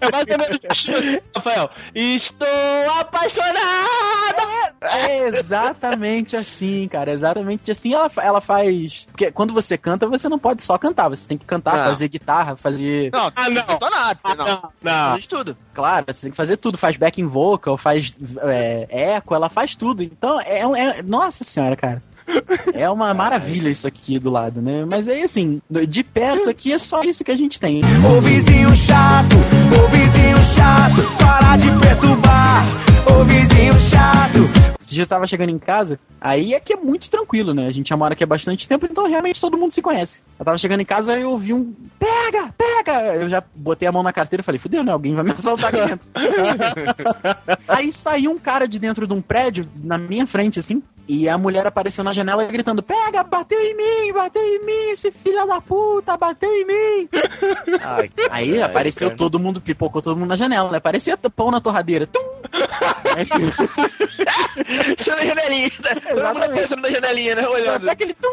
É 0.01 0.11
mais 0.11 0.25
ou 0.29 0.39
menos 0.39 1.21
Rafael. 1.37 1.71
Estou 1.95 2.47
apaixonada! 2.99 4.77
É 4.83 5.29
exatamente 5.29 6.37
assim, 6.37 6.89
cara. 6.89 7.13
Exatamente 7.13 7.71
assim 7.71 7.95
ela, 7.95 8.11
ela 8.19 8.41
faz. 8.41 9.07
Porque 9.11 9.31
quando 9.33 9.53
você 9.55 9.77
canta, 9.77 10.07
você 10.07 10.29
não 10.29 10.39
pode 10.39 10.63
só 10.63 10.77
cantar. 10.79 11.09
Você 11.09 11.27
tem 11.29 11.39
que 11.39 11.45
cantar, 11.47 11.77
Não. 11.79 11.85
fazer 11.85 12.09
guitarra, 12.09 12.57
fazer. 12.57 13.11
Não, 13.13 13.33
Ah, 13.35 13.51
não. 13.51 13.67
detonado. 13.67 14.21
não. 14.37 14.47
Não. 14.83 15.11
Faz 15.11 15.23
de 15.23 15.29
tudo. 15.29 15.57
Claro, 15.75 16.07
você 16.09 16.23
tem 16.23 16.31
que 16.31 16.37
fazer 16.37 16.57
tudo. 16.57 16.79
Faz 16.79 16.97
backing 16.97 17.27
vocal, 17.27 17.77
faz 17.77 18.15
é, 18.43 18.87
eco, 19.17 19.35
ela 19.35 19.49
faz 19.49 19.75
tudo. 19.75 20.03
Então, 20.03 20.41
é, 20.41 20.67
um- 20.67 20.77
é. 20.77 21.03
Nossa 21.03 21.45
senhora, 21.45 21.77
cara. 21.77 22.03
É 22.75 22.89
uma 22.91 23.13
maravilha 23.15 23.69
isso 23.69 23.87
aqui 23.87 24.19
do 24.19 24.31
lado, 24.31 24.61
né? 24.61 24.85
Mas 24.85 25.09
aí, 25.09 25.23
assim, 25.23 25.61
de 25.71 26.03
perto 26.03 26.49
aqui 26.49 26.73
é 26.73 26.79
só 26.79 27.01
isso 27.03 27.25
que 27.25 27.31
a 27.31 27.37
gente 27.37 27.59
tem. 27.59 27.81
Ô 28.05 28.21
vizinho 28.21 28.75
chato, 28.75 29.37
ô 29.83 29.89
vizinho 29.89 30.39
chato, 30.55 31.19
para 31.19 31.57
de 31.57 31.71
perturbar. 31.81 32.65
Ô 33.09 33.25
vizinho 33.25 33.75
chato. 33.75 34.67
Esse 34.87 34.95
dia 34.95 35.03
eu 35.03 35.09
tava 35.09 35.27
chegando 35.27 35.51
em 35.51 35.59
casa, 35.59 35.99
aí 36.21 36.55
aqui 36.55 36.73
é 36.73 36.77
muito 36.77 37.11
tranquilo, 37.11 37.53
né? 37.53 37.67
A 37.67 37.73
gente 37.73 37.89
já 37.89 37.97
mora 37.97 38.13
aqui 38.13 38.23
há 38.23 38.27
bastante 38.27 38.69
tempo, 38.69 38.87
então 38.89 39.09
realmente 39.09 39.41
todo 39.41 39.59
mundo 39.59 39.73
se 39.73 39.83
conhece. 39.83 40.23
Eu 40.39 40.45
tava 40.45 40.57
chegando 40.59 40.81
em 40.81 40.85
casa 40.85 41.19
e 41.19 41.23
eu 41.23 41.31
ouvi 41.31 41.53
um 41.53 41.75
pega, 41.99 42.55
pega! 42.57 43.17
Eu 43.17 43.29
já 43.29 43.43
botei 43.53 43.89
a 43.89 43.93
mão 43.93 44.05
na 44.05 44.13
carteira 44.13 44.43
e 44.43 44.45
falei, 44.45 44.61
fudeu, 44.61 44.85
né? 44.85 44.93
Alguém 44.93 45.13
vai 45.13 45.25
me 45.25 45.33
assaltar 45.37 45.75
aqui 45.75 45.89
dentro. 45.89 46.09
aí 47.67 47.93
saiu 47.93 48.31
um 48.31 48.39
cara 48.39 48.69
de 48.69 48.79
dentro 48.79 49.09
de 49.09 49.13
um 49.13 49.21
prédio, 49.21 49.69
na 49.83 49.99
minha 49.99 50.25
frente, 50.25 50.61
assim, 50.61 50.81
e 51.09 51.29
a 51.29 51.39
mulher 51.39 51.67
apareceu 51.67 52.05
na 52.05 52.13
janela 52.13 52.45
gritando: 52.45 52.83
Pega, 52.83 53.23
bateu 53.23 53.59
em 53.61 53.77
mim, 53.77 54.13
bateu 54.13 54.43
em 54.43 54.65
mim, 54.65 54.91
esse 54.91 55.11
filho 55.11 55.47
da 55.47 55.61
puta, 55.61 56.17
bateu 56.17 56.51
em 56.53 56.65
mim. 56.67 57.09
Ai, 57.83 58.11
Aí 58.31 58.63
apareceu 58.63 59.09
cara. 59.09 59.19
todo 59.19 59.39
mundo, 59.39 59.61
pipocou 59.61 60.03
todo 60.03 60.17
mundo 60.17 60.29
na 60.29 60.37
janela, 60.37 60.71
né? 60.71 60.81
Parecia 60.81 61.17
pão 61.17 61.51
na 61.51 61.61
torradeira. 61.61 62.07
Tum! 62.07 62.21
Isso 64.99 65.11
na 65.11 65.25
janelinha. 65.25 65.71
Todo 66.09 66.35
mundo 66.41 66.55
pensando 66.55 66.83
na 66.83 66.91
janelinha, 66.91 67.35
né? 67.35 67.49
Olhando. 67.49 67.83
Até 67.85 67.91
aquele 67.93 68.15
tum. 68.15 68.29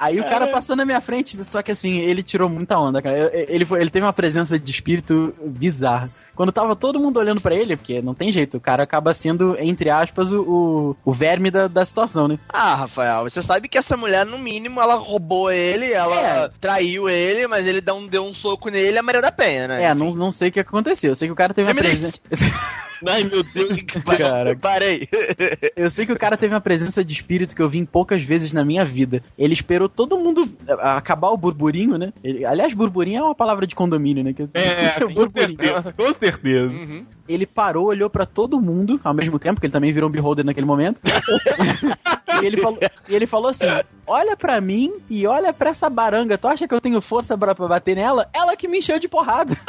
Aí 0.00 0.20
o 0.20 0.24
cara 0.24 0.48
passou 0.48 0.76
na 0.76 0.84
minha 0.84 1.00
frente, 1.00 1.42
só 1.44 1.62
que 1.62 1.72
assim, 1.72 1.98
ele 2.00 2.22
tirou 2.22 2.48
muita 2.50 2.78
onda, 2.78 3.00
cara. 3.00 3.30
Ele, 3.48 3.64
foi- 3.64 3.80
ele 3.80 3.88
teve 3.90 4.04
uma 4.04 4.12
presença 4.12 4.58
de 4.58 4.70
espírito 4.70 5.34
bizarra. 5.42 6.10
Quando 6.36 6.52
tava 6.52 6.76
todo 6.76 7.00
mundo 7.00 7.18
olhando 7.18 7.40
pra 7.40 7.54
ele, 7.54 7.76
porque 7.76 8.00
não 8.00 8.14
tem 8.14 8.30
jeito, 8.30 8.58
o 8.58 8.60
cara 8.60 8.82
acaba 8.84 9.12
sendo, 9.14 9.56
entre 9.58 9.90
aspas, 9.90 10.30
o, 10.32 10.94
o, 11.04 11.12
verme 11.12 11.50
da, 11.50 11.66
da 11.66 11.84
situação, 11.84 12.28
né? 12.28 12.38
Ah, 12.48 12.74
Rafael, 12.76 13.24
você 13.24 13.42
sabe 13.42 13.68
que 13.68 13.78
essa 13.78 13.96
mulher, 13.96 14.24
no 14.26 14.38
mínimo, 14.38 14.80
ela 14.80 14.94
roubou 14.94 15.50
ele, 15.50 15.92
ela 15.92 16.14
É. 16.44 16.50
traiu 16.60 17.08
ele, 17.08 17.46
mas 17.48 17.66
ele 17.66 17.80
deu 17.80 17.94
um, 17.96 18.06
deu 18.06 18.24
um 18.24 18.34
soco 18.34 18.68
nele, 18.68 18.98
a 18.98 19.02
Maria 19.02 19.22
da 19.22 19.32
Penha, 19.32 19.66
né? 19.66 19.82
É, 19.84 19.94
não, 19.94 20.14
não 20.14 20.30
sei 20.30 20.50
o 20.50 20.52
que 20.52 20.60
aconteceu. 20.60 21.10
Eu 21.10 21.14
sei 21.14 21.26
que 21.28 21.32
o 21.32 21.36
cara 21.36 21.54
teve 21.54 21.68
uma 21.70 21.74
presença. 21.74 22.14
Ai, 23.06 23.24
meu 23.24 23.42
Deus. 23.42 23.78
Cara, 24.18 24.56
Parei. 24.56 25.06
Eu 25.76 25.90
sei 25.90 26.06
que 26.06 26.12
o 26.12 26.18
cara 26.18 26.34
teve 26.34 26.54
uma 26.54 26.62
presença 26.62 27.04
de 27.04 27.12
espírito 27.12 27.54
que 27.54 27.60
eu 27.60 27.68
vi 27.68 27.84
poucas 27.84 28.22
vezes 28.22 28.52
na 28.54 28.64
minha 28.64 28.86
vida. 28.86 29.22
Ele 29.38 29.52
esperou 29.52 29.86
todo 29.86 30.16
mundo 30.18 30.48
a- 30.66 30.96
acabar 30.96 31.28
o 31.28 31.36
burburinho, 31.36 31.98
né? 31.98 32.10
Ele- 32.24 32.46
aliás, 32.46 32.72
burburinho 32.72 33.18
é 33.18 33.22
uma 33.22 33.34
palavra 33.34 33.66
de 33.66 33.74
condomínio, 33.74 34.24
né? 34.24 34.32
Que- 34.32 34.48
É, 34.54 34.98
com 34.98 35.12
burburinho. 35.12 35.58
certeza. 35.58 35.92
Com 35.94 36.14
certeza. 36.14 36.25
Uhum. 36.70 37.06
Ele 37.28 37.46
parou, 37.46 37.86
olhou 37.86 38.08
pra 38.08 38.24
todo 38.24 38.60
mundo 38.60 39.00
ao 39.02 39.14
mesmo 39.14 39.38
tempo, 39.38 39.60
que 39.60 39.66
ele 39.66 39.72
também 39.72 39.92
virou 39.92 40.08
um 40.08 40.12
beholder 40.12 40.44
naquele 40.44 40.66
momento. 40.66 41.00
e, 42.42 42.46
ele 42.46 42.56
falou, 42.56 42.78
e 43.08 43.14
ele 43.14 43.26
falou 43.26 43.50
assim: 43.50 43.66
Olha 44.06 44.36
pra 44.36 44.60
mim 44.60 44.92
e 45.10 45.26
olha 45.26 45.52
pra 45.52 45.70
essa 45.70 45.90
baranga. 45.90 46.38
Tu 46.38 46.46
acha 46.46 46.68
que 46.68 46.74
eu 46.74 46.80
tenho 46.80 47.00
força 47.00 47.36
pra, 47.36 47.54
pra 47.54 47.66
bater 47.68 47.96
nela? 47.96 48.28
Ela 48.34 48.56
que 48.56 48.68
me 48.68 48.78
encheu 48.78 48.98
de 48.98 49.08
porrada. 49.08 49.56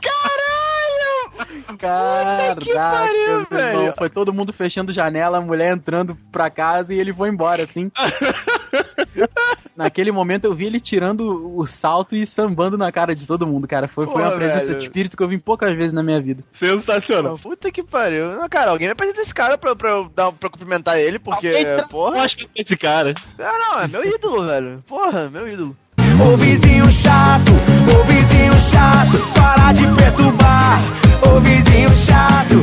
Caralho! 0.00 0.60
pariu, 2.74 3.22
irmão, 3.22 3.46
velho. 3.50 3.94
Foi 3.96 4.10
todo 4.10 4.32
mundo 4.32 4.52
fechando 4.52 4.92
janela, 4.92 5.38
a 5.38 5.40
mulher 5.40 5.72
entrando 5.72 6.16
pra 6.30 6.50
casa 6.50 6.94
e 6.94 6.98
ele 6.98 7.12
foi 7.12 7.28
embora, 7.30 7.62
assim. 7.62 7.90
Naquele 9.84 10.12
momento 10.12 10.44
eu 10.44 10.54
vi 10.54 10.66
ele 10.66 10.78
tirando 10.78 11.56
o 11.56 11.66
salto 11.66 12.14
e 12.14 12.26
sambando 12.26 12.76
na 12.76 12.92
cara 12.92 13.14
de 13.16 13.26
todo 13.26 13.46
mundo, 13.46 13.66
cara. 13.66 13.88
Foi, 13.88 14.06
foi 14.06 14.22
uma 14.22 14.32
presença 14.32 14.66
velho. 14.66 14.78
de 14.78 14.84
espírito 14.84 15.16
que 15.16 15.22
eu 15.22 15.28
vi 15.28 15.38
poucas 15.38 15.74
vezes 15.74 15.92
na 15.92 16.02
minha 16.02 16.20
vida. 16.20 16.44
Sensacional. 16.52 17.38
Pô, 17.38 17.50
Puta 17.50 17.70
que 17.72 17.82
pariu. 17.82 18.36
Não, 18.38 18.48
cara, 18.48 18.70
alguém 18.70 18.88
me 18.88 18.92
apresenta 18.92 19.20
esse 19.22 19.34
cara 19.34 19.58
pra, 19.58 19.74
pra, 19.74 19.90
eu 19.90 20.08
dar, 20.14 20.30
pra 20.32 20.48
cumprimentar 20.50 20.98
ele, 20.98 21.18
porque, 21.18 21.48
Alguém 21.48 21.64
porra... 21.90 22.12
gosta 22.12 22.46
desse 22.54 22.76
cara. 22.76 23.14
Ah, 23.38 23.58
não, 23.58 23.80
é 23.80 23.88
meu 23.88 24.04
ídolo, 24.04 24.46
velho. 24.46 24.84
Porra, 24.86 25.28
meu 25.30 25.48
ídolo. 25.48 25.76
Ô 26.22 26.36
vizinho 26.36 26.90
chato, 26.90 27.50
ô 27.98 28.04
vizinho 28.04 28.52
chato, 28.54 29.32
para 29.34 29.72
de 29.72 29.86
perturbar. 29.96 30.78
Ô 31.26 31.40
vizinho 31.40 31.88
chato. 31.90 32.54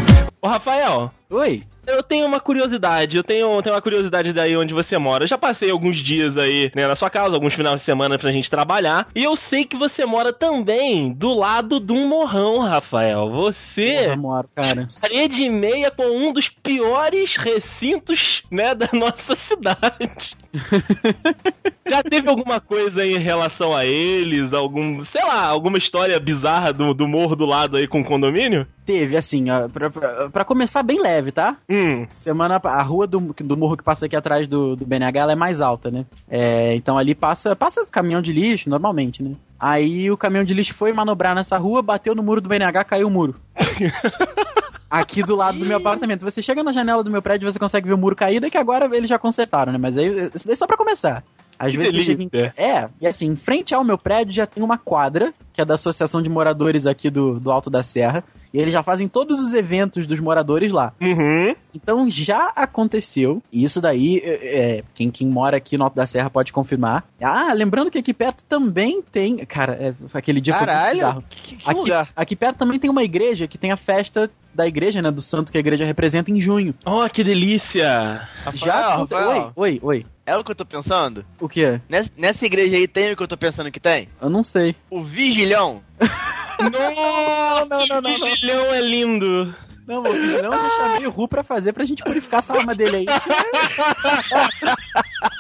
Ô, 0.41 0.47
Rafael, 0.47 1.11
Oi? 1.30 1.63
Eu 1.88 2.03
tenho 2.03 2.25
uma 2.27 2.39
curiosidade. 2.39 3.17
Eu 3.17 3.23
tenho, 3.23 3.61
tenho 3.61 3.75
uma 3.75 3.81
curiosidade 3.81 4.33
daí 4.33 4.55
onde 4.55 4.73
você 4.73 4.97
mora. 4.97 5.23
Eu 5.23 5.27
já 5.27 5.38
passei 5.38 5.71
alguns 5.71 5.97
dias 5.97 6.38
aí 6.38 6.71
né, 6.75 6.88
na 6.88 6.95
sua 6.95 7.09
casa, 7.09 7.35
alguns 7.35 7.53
finais 7.53 7.77
de 7.77 7.81
semana 7.81 8.19
pra 8.19 8.31
gente 8.31 8.49
trabalhar. 8.49 9.07
E 9.15 9.23
eu 9.23 9.35
sei 9.35 9.65
que 9.65 9.77
você 9.77 10.05
mora 10.05 10.33
também 10.33 11.13
do 11.13 11.33
lado 11.33 11.79
de 11.79 11.93
um 11.93 12.07
morrão, 12.07 12.59
Rafael. 12.59 13.29
Você. 13.31 14.03
Porra, 14.03 14.15
moro, 14.15 14.49
cara. 14.53 14.88
Parede 15.01 15.43
e 15.43 15.49
meia 15.49 15.89
com 15.89 16.05
um 16.05 16.33
dos 16.33 16.49
piores 16.49 17.35
recintos, 17.35 18.41
né, 18.51 18.73
da 18.75 18.89
nossa 18.93 19.35
cidade. 19.35 20.35
Já 21.88 22.03
teve 22.03 22.27
alguma 22.29 22.59
coisa 22.59 23.05
em 23.05 23.17
relação 23.17 23.75
a 23.75 23.85
eles? 23.85 24.51
Algum, 24.51 25.03
sei 25.03 25.23
lá, 25.23 25.45
alguma 25.47 25.77
história 25.77 26.19
bizarra 26.19 26.73
do, 26.73 26.93
do 26.93 27.07
morro 27.07 27.35
do 27.35 27.45
lado 27.45 27.77
aí 27.77 27.88
com 27.88 28.01
o 28.01 28.05
condomínio? 28.05 28.67
Teve, 28.85 29.15
assim, 29.17 29.49
ó, 29.49 29.67
pra, 29.67 29.89
pra, 29.89 30.29
pra 30.29 30.45
começar 30.45 30.83
bem 30.83 31.01
leve, 31.01 31.31
tá? 31.31 31.57
Hum, 31.69 31.76
Semana, 32.11 32.59
a 32.63 32.82
rua 32.82 33.07
do, 33.07 33.19
do 33.19 33.57
morro 33.57 33.78
que 33.78 33.84
passa 33.84 34.05
aqui 34.05 34.15
atrás 34.15 34.47
do, 34.47 34.75
do 34.75 34.86
BNH 34.86 35.19
ela 35.19 35.32
é 35.32 35.36
mais 35.36 35.61
alta, 35.61 35.91
né? 35.91 36.05
É, 36.30 36.75
então 36.75 36.97
ali 36.97 37.13
passa, 37.15 37.55
passa 37.55 37.86
caminhão 37.86 38.21
de 38.21 38.32
lixo, 38.32 38.69
normalmente, 38.69 39.21
né? 39.23 39.36
Aí 39.59 40.09
o 40.11 40.17
caminhão 40.17 40.43
de 40.43 40.53
lixo 40.53 40.73
foi 40.73 40.93
manobrar 40.93 41.36
nessa 41.36 41.57
rua, 41.57 41.82
bateu 41.82 42.13
no 42.13 42.23
muro 42.23 42.41
do 42.41 42.49
BNH, 42.49 42.84
caiu 42.84 43.07
o 43.07 43.11
muro. 43.11 43.36
Aqui 44.89 45.21
do 45.21 45.36
lado 45.36 45.59
do 45.59 45.65
meu 45.65 45.78
apartamento. 45.78 46.23
Você 46.23 46.41
chega 46.41 46.63
na 46.63 46.71
janela 46.71 47.03
do 47.03 47.11
meu 47.11 47.21
prédio, 47.21 47.51
você 47.51 47.59
consegue 47.59 47.88
ver 47.88 47.93
o 47.93 47.97
muro 47.97 48.15
caído, 48.15 48.49
que 48.49 48.57
agora 48.57 48.89
eles 48.95 49.09
já 49.09 49.19
consertaram, 49.19 49.73
né? 49.73 49.78
Mas 49.78 49.97
aí, 49.97 50.30
isso 50.34 50.47
daí 50.47 50.53
é 50.53 50.55
só 50.55 50.65
pra 50.65 50.78
começar. 50.78 51.23
Às 51.59 51.71
Que 51.71 51.78
vezes 51.78 51.95
você 51.95 52.01
chega 52.01 52.23
em... 52.23 52.28
delícia. 52.28 52.53
É, 52.55 52.88
e 53.01 53.07
assim, 53.07 53.28
em 53.28 53.36
frente 53.36 53.73
ao 53.73 53.84
meu 53.84 53.97
prédio 53.97 54.34
já 54.34 54.45
tem 54.45 54.63
uma 54.63 54.78
quadra, 54.78 55.34
que 55.51 55.59
é 55.59 55.65
da 55.65 55.73
Associação 55.73 56.21
de 56.21 56.30
Moradores 56.30 56.86
aqui 56.86 57.09
do, 57.09 57.39
do 57.39 57.51
Alto 57.51 57.69
da 57.69 57.84
Serra. 57.84 58.23
E 58.57 58.59
eles 58.59 58.73
já 58.73 58.81
fazem 58.81 59.07
todos 59.07 59.39
os 59.39 59.53
eventos 59.53 60.07
dos 60.07 60.19
moradores 60.19 60.71
lá. 60.71 60.91
uhum. 60.99 61.53
Então 61.75 62.09
já 62.09 62.51
aconteceu, 62.55 63.43
e 63.53 63.63
isso 63.63 63.79
daí, 63.79 64.17
é, 64.23 64.77
é, 64.79 64.83
quem, 64.95 65.11
quem 65.11 65.27
mora 65.27 65.57
aqui 65.57 65.77
no 65.77 65.83
Alto 65.83 65.95
da 65.95 66.07
Serra 66.07 66.27
pode 66.27 66.51
confirmar. 66.51 67.05
Ah, 67.21 67.53
lembrando 67.53 67.91
que 67.91 67.99
aqui 67.99 68.15
perto 68.15 68.43
também 68.45 68.99
tem. 69.03 69.37
Cara, 69.45 69.73
é, 69.73 69.93
aquele 70.11 70.41
dia 70.41 70.55
foi 70.55 70.65
muito 70.65 70.75
Caralho, 70.75 70.93
bizarro. 70.95 71.23
que, 71.29 71.55
que 71.57 71.69
Aqui, 71.69 71.79
lugar. 71.81 72.09
aqui 72.15 72.35
perto 72.35 72.57
também 72.57 72.79
tem 72.79 72.89
uma 72.89 73.03
igreja 73.03 73.47
que 73.47 73.59
tem 73.59 73.71
a 73.71 73.77
festa 73.77 74.27
da 74.55 74.65
igreja, 74.65 75.03
né? 75.03 75.11
Do 75.11 75.21
santo 75.21 75.51
que 75.51 75.57
a 75.57 75.61
igreja 75.61 75.85
representa 75.85 76.31
em 76.31 76.39
junho. 76.39 76.73
Oh, 76.83 77.07
que 77.07 77.23
delícia! 77.23 78.27
já 78.55 78.73
Rafael, 78.73 78.89
aconte- 78.93 79.13
Rafael, 79.13 79.51
Oi, 79.55 79.69
oi, 79.73 79.79
oi. 79.83 80.05
É 80.25 80.35
o 80.35 80.43
que 80.43 80.49
eu 80.51 80.55
tô 80.55 80.65
pensando? 80.65 81.23
O 81.39 81.47
que? 81.47 81.79
Nessa, 81.87 82.09
nessa 82.17 82.43
igreja 82.43 82.75
aí 82.75 82.87
tem 82.87 83.11
o 83.11 83.15
que 83.15 83.21
eu 83.21 83.27
tô 83.27 83.37
pensando 83.37 83.71
que 83.71 83.79
tem? 83.79 84.09
Eu 84.19 84.31
não 84.31 84.43
sei. 84.43 84.75
O 84.89 85.03
Vigilhão. 85.03 85.81
Não, 86.59 87.65
não, 87.65 87.85
não, 87.87 88.01
não. 88.01 88.31
milhão 88.41 88.73
é 88.73 88.81
lindo. 88.81 89.55
Não, 89.88 90.01
o 90.01 90.11
vigilão 90.11 90.53
eu 90.53 90.59
já 90.59 90.69
chamei 90.71 91.07
o 91.07 91.09
Ru 91.09 91.27
pra 91.27 91.43
fazer 91.43 91.71
pra 91.73 91.85
gente 91.85 92.03
purificar 92.03 92.39
essa 92.39 92.53
alma 92.53 92.75
dele 92.75 92.97
aí. 92.97 93.05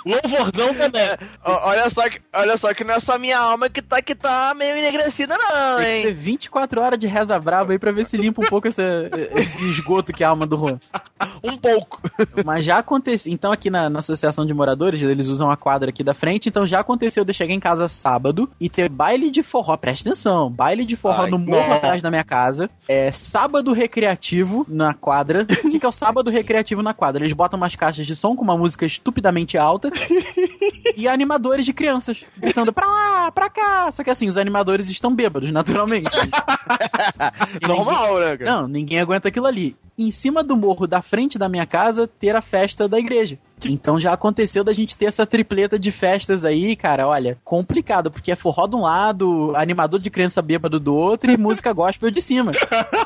Louvorzão 0.05 0.73
também. 0.73 1.07
Ó, 1.43 1.67
Olha 1.69 1.89
só, 1.89 2.09
que, 2.09 2.21
olha 2.33 2.57
só 2.57 2.73
que 2.73 2.83
não 2.83 2.93
é 2.95 2.99
só 2.99 3.19
minha 3.19 3.37
alma 3.37 3.69
que 3.69 3.81
tá, 3.81 4.01
que 4.01 4.15
tá 4.15 4.53
meio 4.55 4.75
enegrecida, 4.77 5.37
não, 5.37 5.77
Tem 5.77 5.85
que 5.85 5.91
hein? 5.97 6.01
ser 6.03 6.13
24 6.13 6.81
horas 6.81 6.97
de 6.99 7.07
reza 7.07 7.37
brava 7.39 7.73
aí 7.73 7.79
pra 7.79 7.91
ver 7.91 8.05
se 8.05 8.15
limpa 8.15 8.41
um 8.41 8.45
pouco 8.45 8.67
esse, 8.69 8.81
esse 9.35 9.61
esgoto 9.67 10.13
que 10.13 10.23
é 10.23 10.25
a 10.25 10.29
alma 10.29 10.45
do 10.45 10.57
Juan. 10.57 10.79
Um 11.43 11.57
pouco. 11.57 12.01
Mas 12.45 12.63
já 12.63 12.77
aconteceu. 12.77 13.31
Então, 13.33 13.51
aqui 13.51 13.69
na, 13.69 13.89
na 13.89 13.99
associação 13.99 14.45
de 14.45 14.53
moradores, 14.53 15.01
eles 15.01 15.27
usam 15.27 15.51
a 15.51 15.57
quadra 15.57 15.89
aqui 15.89 16.03
da 16.03 16.13
frente. 16.13 16.47
Então, 16.47 16.65
já 16.65 16.79
aconteceu 16.79 17.25
de 17.25 17.31
eu 17.31 17.35
chegar 17.35 17.53
em 17.53 17.59
casa 17.59 17.87
sábado 17.87 18.49
e 18.61 18.69
ter 18.69 18.87
baile 18.89 19.29
de 19.29 19.43
forró. 19.43 19.75
Presta 19.75 20.09
atenção: 20.09 20.49
baile 20.49 20.85
de 20.85 20.95
forró 20.95 21.23
Ai, 21.23 21.29
no 21.29 21.37
morro 21.39 21.67
não. 21.67 21.75
atrás 21.75 22.01
da 22.01 22.09
minha 22.09 22.23
casa. 22.23 22.69
É 22.87 23.11
sábado 23.11 23.73
recreativo 23.73 24.36
na 24.67 24.93
quadra. 24.93 25.45
O 25.63 25.69
que, 25.69 25.79
que 25.79 25.85
é 25.85 25.89
o 25.89 25.91
sábado 25.91 26.29
recreativo 26.29 26.81
na 26.81 26.93
quadra? 26.93 27.23
Eles 27.23 27.33
botam 27.33 27.57
umas 27.57 27.75
caixas 27.75 28.05
de 28.05 28.15
som 28.15 28.35
com 28.35 28.43
uma 28.43 28.57
música 28.57 28.85
estupidamente 28.85 29.57
alta 29.57 29.89
e 30.95 31.07
animadores 31.07 31.65
de 31.65 31.73
crianças 31.73 32.25
gritando 32.37 32.73
pra 32.73 32.85
lá, 32.85 33.31
pra 33.31 33.49
cá. 33.49 33.91
Só 33.91 34.03
que 34.03 34.09
assim, 34.09 34.27
os 34.27 34.37
animadores 34.37 34.89
estão 34.89 35.13
bêbados, 35.13 35.51
naturalmente. 35.51 36.07
Normal, 37.67 38.19
né, 38.19 38.37
cara? 38.37 38.51
não, 38.51 38.67
ninguém 38.67 38.99
aguenta 38.99 39.27
aquilo 39.27 39.45
ali. 39.45 39.75
Em 39.97 40.11
cima 40.11 40.43
do 40.43 40.55
morro 40.55 40.85
da 40.85 41.01
frente 41.01 41.39
da 41.39 41.49
minha 41.49 41.65
casa, 41.65 42.07
ter 42.07 42.35
a 42.35 42.41
festa 42.41 42.87
da 42.87 42.99
igreja. 42.99 43.39
Então 43.65 43.99
já 43.99 44.13
aconteceu 44.13 44.63
da 44.63 44.71
gente 44.71 44.95
ter 44.95 45.05
essa 45.05 45.25
tripleta 45.25 45.79
de 45.79 45.91
festas 45.91 46.45
aí, 46.45 46.75
cara, 46.75 47.07
olha, 47.07 47.39
complicado, 47.43 48.11
porque 48.11 48.31
é 48.31 48.35
forró 48.35 48.67
de 48.67 48.75
um 48.75 48.81
lado, 48.81 49.53
animador 49.55 49.99
de 49.99 50.11
criança 50.11 50.41
bêbado 50.41 50.79
do 50.79 50.93
outro 50.93 51.31
e 51.31 51.37
música 51.37 51.73
gospel 51.73 52.11
de 52.11 52.21
cima. 52.21 52.51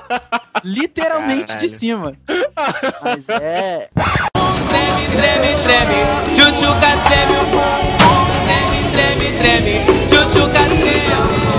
Literalmente 0.63 1.47
de 1.57 1.69
Caralho. 1.69 1.69
cima. 1.69 2.17
Mas 3.01 3.29
é. 3.29 3.89
Treme, 4.71 5.05
treme, 5.17 5.51
treme, 5.63 5.99
tchutchuca 6.33 6.91
treme. 7.05 7.39
Treme, 8.47 8.79
treme, 8.93 9.27
treme, 9.39 9.85
tchutchuca. 10.07 10.63
Treme 10.63 11.50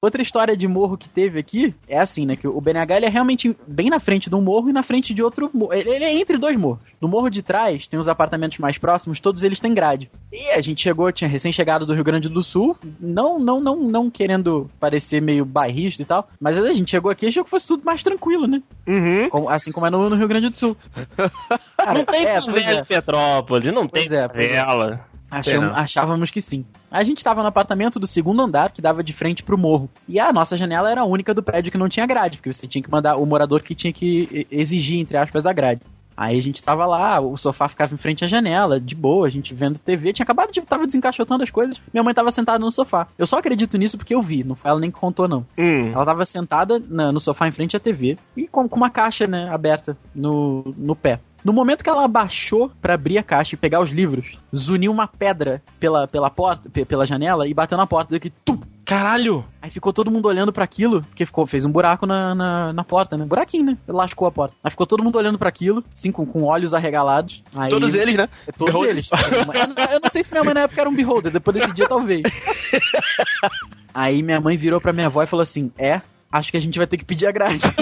Outra 0.00 0.22
história 0.22 0.56
de 0.56 0.66
morro 0.68 0.96
que 0.96 1.08
teve 1.08 1.38
aqui 1.38 1.74
é 1.88 1.98
assim, 1.98 2.26
né? 2.26 2.36
Que 2.36 2.46
o 2.46 2.60
BNH 2.60 2.96
ele 2.96 3.06
é 3.06 3.08
realmente 3.08 3.56
bem 3.66 3.88
na 3.90 3.98
frente 3.98 4.28
de 4.28 4.34
um 4.36 4.40
morro 4.40 4.68
e 4.68 4.72
na 4.72 4.82
frente 4.82 5.12
de 5.14 5.22
outro 5.22 5.50
morro. 5.52 5.72
Ele, 5.72 5.90
ele 5.90 6.04
é 6.04 6.14
entre 6.14 6.38
dois 6.38 6.56
morros. 6.56 6.80
No 7.00 7.08
morro 7.08 7.28
de 7.28 7.42
trás, 7.42 7.86
tem 7.86 7.98
os 7.98 8.08
apartamentos 8.08 8.58
mais 8.58 8.78
próximos, 8.78 9.20
todos 9.20 9.42
eles 9.42 9.60
têm 9.60 9.74
grade. 9.74 10.10
E 10.32 10.50
a 10.50 10.60
gente 10.60 10.80
chegou, 10.82 11.10
tinha 11.12 11.28
recém-chegado 11.28 11.84
do 11.86 11.94
Rio 11.94 12.04
Grande 12.04 12.28
do 12.28 12.42
Sul, 12.42 12.76
não, 13.00 13.38
não, 13.38 13.60
não, 13.60 13.76
não 13.76 14.10
querendo 14.10 14.70
parecer 14.80 15.20
meio 15.20 15.44
bairrista 15.44 16.02
e 16.02 16.04
tal, 16.04 16.28
mas 16.40 16.56
a 16.58 16.72
gente 16.74 16.90
chegou 16.90 17.10
aqui 17.10 17.26
e 17.26 17.28
achou 17.28 17.44
que 17.44 17.50
fosse 17.50 17.66
tudo 17.66 17.84
mais 17.84 18.02
tranquilo, 18.02 18.46
né? 18.46 18.62
Uhum. 18.86 19.28
Como- 19.30 19.48
assim 19.48 19.72
como 19.72 19.86
é 19.86 19.90
no, 19.90 20.08
no 20.10 20.16
Rio 20.16 20.28
Grande 20.28 20.48
do 20.48 20.56
Sul. 20.58 20.76
Cara, 21.76 21.98
não 21.98 22.04
tem 22.04 22.24
é, 22.26 22.40
pois 22.40 22.68
é. 22.68 22.82
Petrópolis, 22.84 23.72
não 23.74 23.86
Pois 23.88 24.08
tem 24.08 24.18
é, 24.18 24.22
é. 24.24 24.28
favela. 24.28 25.00
Achamos- 25.30 25.72
achávamos 25.76 26.30
que 26.30 26.40
sim. 26.40 26.64
A 26.90 27.02
gente 27.02 27.22
tava 27.24 27.42
no 27.42 27.48
apartamento 27.48 27.98
do 27.98 28.06
segundo 28.06 28.40
andar 28.42 28.70
que 28.72 28.80
dava 28.80 29.02
de 29.02 29.12
frente 29.12 29.42
pro 29.42 29.58
morro. 29.58 29.90
E 30.08 30.20
a 30.20 30.32
nossa 30.32 30.56
janela 30.56 30.90
era 30.90 31.00
a 31.00 31.04
única 31.04 31.34
do 31.34 31.42
prédio 31.42 31.72
que 31.72 31.78
não 31.78 31.88
tinha 31.88 32.06
grade, 32.06 32.38
porque 32.38 32.52
você 32.52 32.66
tinha 32.66 32.82
que 32.82 32.90
mandar 32.90 33.16
o 33.16 33.26
morador 33.26 33.60
que 33.62 33.74
tinha 33.74 33.92
que 33.92 34.46
exigir, 34.50 35.00
entre 35.00 35.16
aspas, 35.16 35.44
a 35.46 35.52
grade. 35.52 35.80
Aí 36.16 36.38
a 36.38 36.40
gente 36.40 36.62
tava 36.62 36.86
lá, 36.86 37.20
o 37.20 37.36
sofá 37.36 37.68
ficava 37.68 37.92
em 37.92 37.98
frente 37.98 38.24
à 38.24 38.26
janela, 38.26 38.80
de 38.80 38.94
boa, 38.94 39.26
a 39.26 39.30
gente 39.30 39.52
vendo 39.52 39.78
TV, 39.78 40.14
tinha 40.14 40.24
acabado 40.24 40.50
de 40.50 40.62
tava 40.62 40.86
desencaixotando 40.86 41.42
as 41.42 41.50
coisas. 41.50 41.78
Minha 41.92 42.02
mãe 42.02 42.14
tava 42.14 42.30
sentada 42.30 42.58
no 42.58 42.70
sofá. 42.70 43.06
Eu 43.18 43.26
só 43.26 43.38
acredito 43.38 43.76
nisso 43.76 43.98
porque 43.98 44.14
eu 44.14 44.22
vi, 44.22 44.42
não 44.42 44.54
foi 44.54 44.70
ela 44.70 44.80
nem 44.80 44.90
que 44.90 44.98
contou 44.98 45.28
não. 45.28 45.44
Hum. 45.58 45.92
Ela 45.92 46.06
tava 46.06 46.24
sentada 46.24 46.80
na- 46.88 47.12
no 47.12 47.20
sofá 47.20 47.46
em 47.48 47.52
frente 47.52 47.76
à 47.76 47.80
TV 47.80 48.16
e 48.34 48.48
com, 48.48 48.66
com 48.66 48.76
uma 48.78 48.88
caixa, 48.88 49.26
né, 49.26 49.50
aberta 49.52 49.94
no, 50.14 50.74
no 50.78 50.96
pé. 50.96 51.20
No 51.46 51.52
momento 51.52 51.84
que 51.84 51.88
ela 51.88 52.04
abaixou 52.04 52.72
pra 52.82 52.94
abrir 52.94 53.18
a 53.18 53.22
caixa 53.22 53.54
e 53.54 53.56
pegar 53.56 53.78
os 53.80 53.90
livros, 53.90 54.36
zuniu 54.52 54.90
uma 54.90 55.06
pedra 55.06 55.62
pela, 55.78 56.08
pela 56.08 56.28
porta, 56.28 56.68
pe- 56.68 56.84
pela 56.84 57.06
janela 57.06 57.46
e 57.46 57.54
bateu 57.54 57.78
na 57.78 57.86
porta. 57.86 58.10
Deu 58.10 58.18
que 58.18 58.30
tum! 58.30 58.58
Caralho! 58.84 59.44
Aí 59.62 59.70
ficou 59.70 59.92
todo 59.92 60.10
mundo 60.10 60.26
olhando 60.26 60.52
pra 60.52 60.64
aquilo, 60.64 61.02
porque 61.02 61.24
ficou, 61.24 61.46
fez 61.46 61.64
um 61.64 61.70
buraco 61.70 62.04
na, 62.04 62.34
na, 62.34 62.72
na 62.72 62.82
porta, 62.82 63.16
né? 63.16 63.24
Buraquinho, 63.24 63.64
né? 63.66 63.78
Lascou 63.86 64.26
a 64.26 64.32
porta. 64.32 64.56
Aí 64.64 64.72
ficou 64.72 64.88
todo 64.88 65.04
mundo 65.04 65.14
olhando 65.18 65.38
pra 65.38 65.48
aquilo, 65.48 65.84
assim, 65.94 66.10
com, 66.10 66.26
com 66.26 66.42
olhos 66.42 66.74
arregalados. 66.74 67.44
Aí, 67.54 67.70
Todos 67.70 67.94
eles, 67.94 68.16
né? 68.16 68.28
é, 68.44 68.50
Todos 68.50 68.72
Beholders. 68.74 69.08
eles. 69.12 69.56
Eu, 69.56 69.68
não- 69.68 69.84
eu 69.92 70.00
não 70.02 70.10
sei 70.10 70.24
se 70.24 70.32
minha 70.32 70.42
mãe 70.42 70.52
na 70.54 70.62
época 70.62 70.80
era 70.80 70.90
um 70.90 70.96
beholder, 70.96 71.30
depois 71.30 71.56
desse 71.56 71.72
dia 71.72 71.86
talvez. 71.86 72.22
Aí 73.94 74.20
minha 74.20 74.40
mãe 74.40 74.56
virou 74.56 74.80
pra 74.80 74.92
minha 74.92 75.06
avó 75.06 75.22
e 75.22 75.26
falou 75.26 75.42
assim: 75.42 75.70
É, 75.78 76.00
acho 76.32 76.50
que 76.50 76.56
a 76.56 76.60
gente 76.60 76.76
vai 76.76 76.88
ter 76.88 76.96
que 76.96 77.04
pedir 77.04 77.26
a 77.28 77.30
grade. 77.32 77.60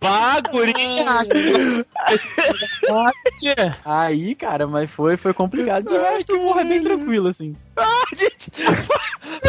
Bagurinha! 0.00 1.04
Aí, 3.84 4.34
cara, 4.34 4.66
mas 4.66 4.90
foi, 4.90 5.16
foi 5.16 5.32
complicado. 5.34 5.88
De 5.88 5.98
resto, 5.98 6.34
o 6.34 6.44
morro 6.44 6.60
é 6.60 6.64
bem 6.64 6.82
tranquilo, 6.82 7.28
assim. 7.28 7.54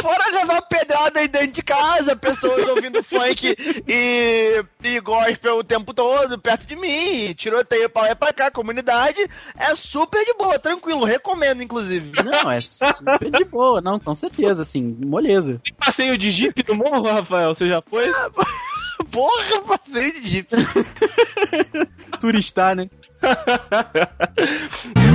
Fora 0.01 0.29
levar 0.31 0.61
pedrada 0.63 1.19
aí 1.19 1.27
dentro 1.27 1.51
de 1.51 1.63
casa, 1.63 2.15
pessoas 2.15 2.67
ouvindo 2.67 3.03
funk 3.03 3.55
e, 3.87 4.63
e 4.83 4.99
gospel 4.99 5.57
o 5.57 5.63
tempo 5.63 5.93
todo 5.93 6.37
perto 6.39 6.67
de 6.67 6.75
mim, 6.75 7.33
tiroteio 7.33 7.89
pra 7.89 8.03
lá 8.03 8.11
e 8.11 8.15
pra 8.15 8.33
cá, 8.33 8.51
comunidade, 8.51 9.17
é 9.57 9.75
super 9.75 10.23
de 10.25 10.33
boa, 10.33 10.59
tranquilo, 10.59 11.05
recomendo, 11.05 11.63
inclusive. 11.63 12.11
Não, 12.23 12.51
é 12.51 12.59
super 12.59 13.31
de 13.31 13.45
boa, 13.45 13.81
não, 13.81 13.99
com 13.99 14.13
certeza, 14.13 14.61
assim, 14.63 14.97
moleza. 14.99 15.61
Passeio 15.77 16.17
de 16.17 16.31
jipe 16.31 16.63
no 16.67 16.75
morro, 16.75 17.01
Rafael, 17.03 17.53
você 17.53 17.67
já 17.67 17.81
foi? 17.81 18.11
Porra, 19.11 19.61
passeio 19.67 20.13
de 20.13 20.29
jeep. 20.29 20.49
Turistar, 22.19 22.75
né? 22.75 22.89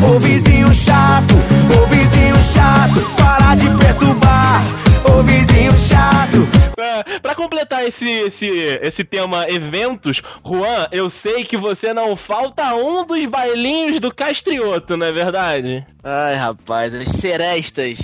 Ô 0.07 0.19
vizinho 0.19 0.73
chato, 0.75 1.35
ô 1.83 1.87
vizinho 1.87 2.37
chato, 2.37 3.01
para 3.17 3.55
de 3.55 3.69
perturbar. 3.79 4.63
Ô 5.05 5.23
vizinho 5.23 5.73
chato, 5.75 6.39
É, 6.77 7.19
pra 7.21 7.35
completar 7.35 7.85
esse, 7.87 8.09
esse, 8.09 8.47
esse 8.83 9.05
tema 9.05 9.45
eventos, 9.49 10.21
Juan, 10.45 10.87
eu 10.91 11.09
sei 11.09 11.45
que 11.45 11.57
você 11.57 11.93
não 11.95 12.17
falta 12.17 12.75
um 12.75 13.07
dos 13.07 13.25
bailinhos 13.27 14.01
do 14.01 14.13
Castrioto, 14.15 14.97
não 14.97 15.07
é 15.07 15.13
verdade? 15.13 15.87
Ai, 16.03 16.35
rapaz, 16.35 16.93
as 16.95 17.09
serestas. 17.21 17.99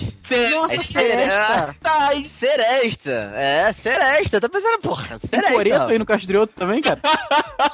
Nossa, 0.52 0.80
As 0.80 0.86
seresta. 0.86 1.76
Ai, 1.82 2.24
seresta. 2.38 3.32
É, 3.34 3.72
seresta. 3.72 4.40
Tá 4.40 4.48
pensando, 4.48 4.78
porra, 4.80 5.18
Tem 5.18 5.40
seresta. 5.40 5.52
coreto 5.52 5.90
aí 5.90 5.98
no 5.98 6.06
Castrioto 6.06 6.52
também, 6.54 6.80
cara? 6.80 7.00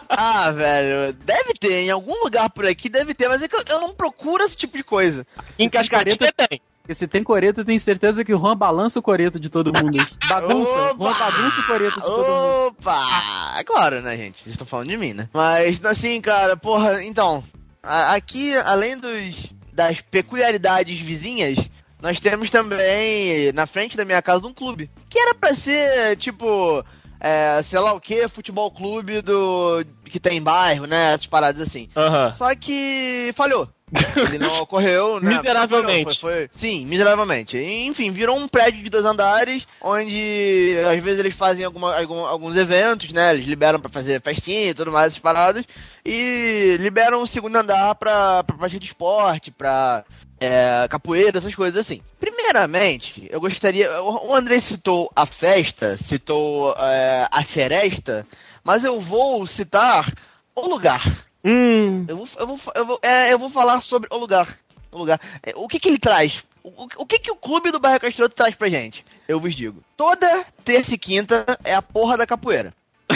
Ah, 0.09 0.51
velho, 0.51 1.13
deve 1.25 1.53
ter, 1.61 1.83
em 1.83 1.91
algum 1.91 2.25
lugar 2.25 2.49
por 2.49 2.65
aqui 2.65 2.89
deve 2.89 3.13
ter, 3.13 3.29
mas 3.29 3.43
é 3.43 3.49
que 3.49 3.55
eu, 3.55 3.63
eu 3.69 3.81
não 3.81 3.95
procuro 3.95 4.43
esse 4.43 4.57
tipo 4.57 4.77
de 4.77 4.83
coisa. 4.83 5.27
em 5.59 5.69
Cascatinha 5.69 6.17
tem. 6.49 6.61
Porque 6.87 6.95
se 6.95 7.09
tem 7.09 7.21
coreto, 7.21 7.61
eu 7.61 7.65
tenho 7.65 7.81
certeza 7.81 8.25
que 8.25 8.33
o 8.33 8.39
Juan 8.39 8.57
balança 8.57 9.01
o 9.01 9.03
coreto 9.03 9.41
de 9.41 9.51
todo 9.51 9.73
mundo. 9.73 9.99
Bagunça. 10.29 10.71
Opa! 10.93 11.05
Juan 11.05 11.19
bagunça 11.19 11.61
o 11.61 11.67
coreto 11.67 11.95
de 11.99 12.07
todo 12.07 12.19
mundo. 12.19 12.67
Opa! 12.69 13.55
É 13.59 13.65
claro, 13.65 14.01
né, 14.03 14.17
gente? 14.17 14.37
Vocês 14.45 14.53
estão 14.55 14.65
falando 14.69 14.89
de 14.91 14.97
mim, 14.97 15.13
né? 15.13 15.29
Mas, 15.35 15.85
assim, 15.85 16.21
cara, 16.21 16.57
porra, 16.57 17.03
então, 17.03 17.43
a- 17.83 18.15
aqui, 18.15 18.57
além 18.59 18.97
dos, 18.97 19.53
das 19.73 20.01
peculiaridades 20.01 20.97
vizinhas, 21.01 21.59
nós 22.01 22.21
temos 22.21 22.51
também, 22.51 23.51
na 23.53 23.67
frente 23.67 23.97
da 23.97 24.05
minha 24.05 24.23
casa, 24.23 24.47
um 24.47 24.55
clube. 24.55 24.89
Que 25.11 25.19
era 25.19 25.35
pra 25.35 25.55
ser, 25.55 26.17
tipo, 26.19 26.85
é, 27.19 27.61
sei 27.65 27.81
lá 27.81 27.95
o 27.95 28.01
que, 28.01 28.29
futebol 28.29 28.71
clube 28.71 29.23
do 29.23 29.85
que 30.05 30.21
tem 30.21 30.39
em 30.39 30.43
bairro, 30.43 30.87
né? 30.87 31.15
Essas 31.15 31.27
paradas 31.27 31.61
assim. 31.63 31.89
Aham. 31.97 32.31
Só 32.31 32.55
que 32.55 33.33
falhou. 33.35 33.69
Ele 34.17 34.39
não 34.39 34.63
ocorreu, 34.63 35.21
né? 35.21 35.37
Miseravelmente. 35.37 36.19
Foi, 36.19 36.33
foi- 36.33 36.51
Sim, 36.53 36.85
miseravelmente. 36.87 37.57
Enfim, 37.57 38.11
virou 38.11 38.37
um 38.37 38.49
prédio 38.49 38.83
de 38.83 38.91
dois 38.91 39.05
andares, 39.05 39.67
onde 39.81 40.77
às 40.93 41.01
vezes 41.03 41.21
eles 41.21 41.37
fazem 41.37 41.65
alguma- 41.65 41.97
algum- 41.97 42.27
alguns 42.27 42.57
eventos, 42.57 43.13
né? 43.13 43.33
Eles 43.33 43.47
liberam 43.47 43.79
pra 43.79 43.89
fazer 43.91 44.21
festinha 44.21 44.71
e 44.71 44.75
tudo 44.75 44.91
mais, 44.91 45.09
essas 45.13 45.21
paradas. 45.23 45.65
E 46.05 46.77
liberam 46.81 47.23
um 47.23 47.27
segundo 47.27 47.55
andar 47.57 47.95
pra, 47.95 48.43
pra 48.43 48.57
prática 48.57 48.81
de 48.81 48.87
esporte, 48.87 49.51
pra 49.53 50.05
é, 50.41 50.87
capoeira, 50.91 51.39
essas 51.39 51.55
coisas 51.55 51.79
assim. 51.81 52.03
Primeiramente, 52.19 53.27
eu 53.31 53.41
gostaria. 53.41 54.03
O 54.03 54.31
o 54.31 54.35
André 54.35 54.59
citou 54.61 55.11
a 55.15 55.25
festa, 55.27 55.97
citou 55.97 56.75
é, 56.77 57.29
a 57.31 57.45
seresta, 57.45 58.27
mas 58.65 58.85
eu 58.85 59.01
vou 59.01 59.47
citar 59.47 60.13
o 60.55 60.67
lugar. 60.69 61.26
Hum. 61.47 62.05
Eu 62.09 62.17
vou, 62.17 62.29
eu 62.39 62.47
vou, 62.47 62.59
eu 62.75 62.87
vou, 62.87 62.99
é, 63.03 63.33
eu 63.33 63.39
vou 63.39 63.49
falar 63.51 63.81
sobre 63.81 64.09
o 64.11 64.17
lugar. 64.19 64.59
O 64.91 64.99
lugar. 64.99 65.21
É, 65.43 65.53
o 65.55 65.69
que 65.69 65.79
que 65.79 65.89
ele 65.89 65.99
traz? 65.99 66.43
O, 66.65 66.89
o- 66.99 67.07
que 67.07 67.19
que 67.21 67.31
o 67.31 67.37
clube 67.37 67.71
do 67.71 67.79
Bairro 67.79 68.01
Castroto 68.01 68.35
traz 68.35 68.55
pra 68.57 68.69
gente? 68.69 69.05
Eu 69.29 69.39
vos 69.39 69.55
digo. 69.55 69.83
Toda 69.97 70.45
terça 70.65 70.95
e 70.95 70.99
quinta 70.99 71.45
é 71.63 71.75
a 71.75 71.81
porra 71.83 72.17
da 72.17 72.27
capoeira. 72.27 72.75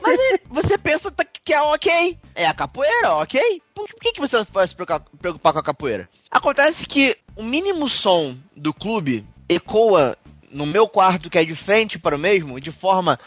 Mas 0.00 0.20
aí, 0.20 0.38
você 0.48 0.78
pensa 0.78 1.10
tá- 1.10 1.24
que 1.24 1.52
é 1.52 1.60
ok. 1.60 2.16
É 2.34 2.46
a 2.46 2.54
capoeira, 2.54 3.14
ok? 3.16 3.60
Por, 3.74 3.88
que, 4.00 4.12
que 4.12 4.20
você 4.20 4.44
vai 4.52 4.68
se 4.68 4.74
preocupar 4.76 5.52
com 5.52 5.58
a 5.58 5.62
capoeira? 5.64 6.08
Acontece 6.30 6.86
que 6.86 7.16
o 7.34 7.42
mínimo 7.42 7.88
som 7.88 8.36
do 8.56 8.72
clube 8.72 9.26
ecoa 9.48 10.16
no 10.50 10.64
meu 10.66 10.86
quarto, 10.86 11.28
que 11.28 11.36
é 11.38 11.44
de 11.44 11.56
frente 11.56 11.98
para 11.98 12.14
o 12.14 12.18
mesmo, 12.18 12.60
de 12.60 12.70
forma 12.70 13.18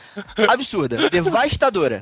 absurda, 0.49 0.97
devastadora. 1.11 1.99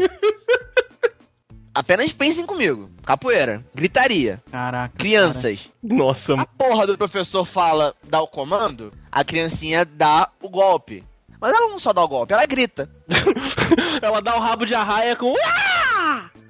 Apenas 1.76 2.14
pensem 2.14 2.46
comigo. 2.46 2.90
Capoeira, 3.06 3.62
gritaria, 3.76 4.42
Caraca. 4.50 4.98
crianças. 4.98 5.68
Nossa, 5.84 6.34
A 6.36 6.46
porra 6.46 6.88
do 6.88 6.98
professor 6.98 7.46
fala, 7.46 7.94
dá 8.08 8.22
o 8.22 8.28
comando, 8.28 8.94
a 9.12 9.26
criancinha 9.26 9.84
dá 9.84 10.30
o 10.42 10.48
golpe. 10.48 11.04
Mas 11.40 11.54
ela 11.54 11.70
não 11.70 11.78
só 11.78 11.92
dá 11.92 12.02
o 12.02 12.08
golpe, 12.08 12.34
ela 12.34 12.46
grita. 12.46 12.90
ela 14.02 14.22
dá 14.22 14.38
o 14.38 14.40
rabo 14.40 14.66
de 14.66 14.74
arraia 14.74 15.18
com. 15.18 15.34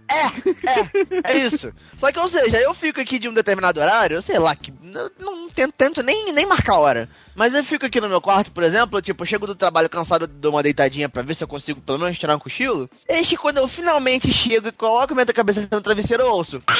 É, 0.07 1.33
é 1.33 1.37
isso. 1.39 1.73
Só 1.97 2.11
que, 2.11 2.19
ou 2.19 2.29
seja, 2.29 2.57
eu 2.61 2.73
fico 2.75 3.01
aqui 3.01 3.17
de 3.17 3.27
um 3.27 3.33
determinado 3.33 3.79
horário, 3.79 4.21
sei 4.21 4.37
lá, 4.37 4.55
que 4.55 4.71
não, 4.95 5.11
não 5.19 5.49
tento, 5.49 5.73
tento 5.73 6.01
nem, 6.01 6.31
nem 6.31 6.45
marcar 6.45 6.75
a 6.75 6.79
hora. 6.79 7.09
Mas 7.35 7.53
eu 7.53 7.63
fico 7.63 7.85
aqui 7.85 7.99
no 7.99 8.07
meu 8.07 8.21
quarto, 8.21 8.51
por 8.51 8.63
exemplo, 8.63 9.01
tipo, 9.01 9.23
eu 9.23 9.27
chego 9.27 9.45
do 9.45 9.55
trabalho 9.55 9.89
cansado, 9.89 10.25
dou 10.25 10.53
uma 10.53 10.63
deitadinha 10.63 11.09
pra 11.09 11.21
ver 11.21 11.35
se 11.35 11.43
eu 11.43 11.47
consigo 11.47 11.81
pelo 11.81 11.99
menos 11.99 12.17
tirar 12.17 12.35
um 12.35 12.39
cochilo. 12.39 12.89
Eis 13.07 13.27
que 13.27 13.35
quando 13.35 13.57
eu 13.57 13.67
finalmente 13.67 14.31
chego 14.31 14.69
e 14.69 14.71
coloco 14.71 15.13
minha 15.13 15.25
cabeça 15.25 15.67
no 15.69 15.81
travesseiro, 15.81 16.23
eu 16.23 16.31
ouço. 16.31 16.63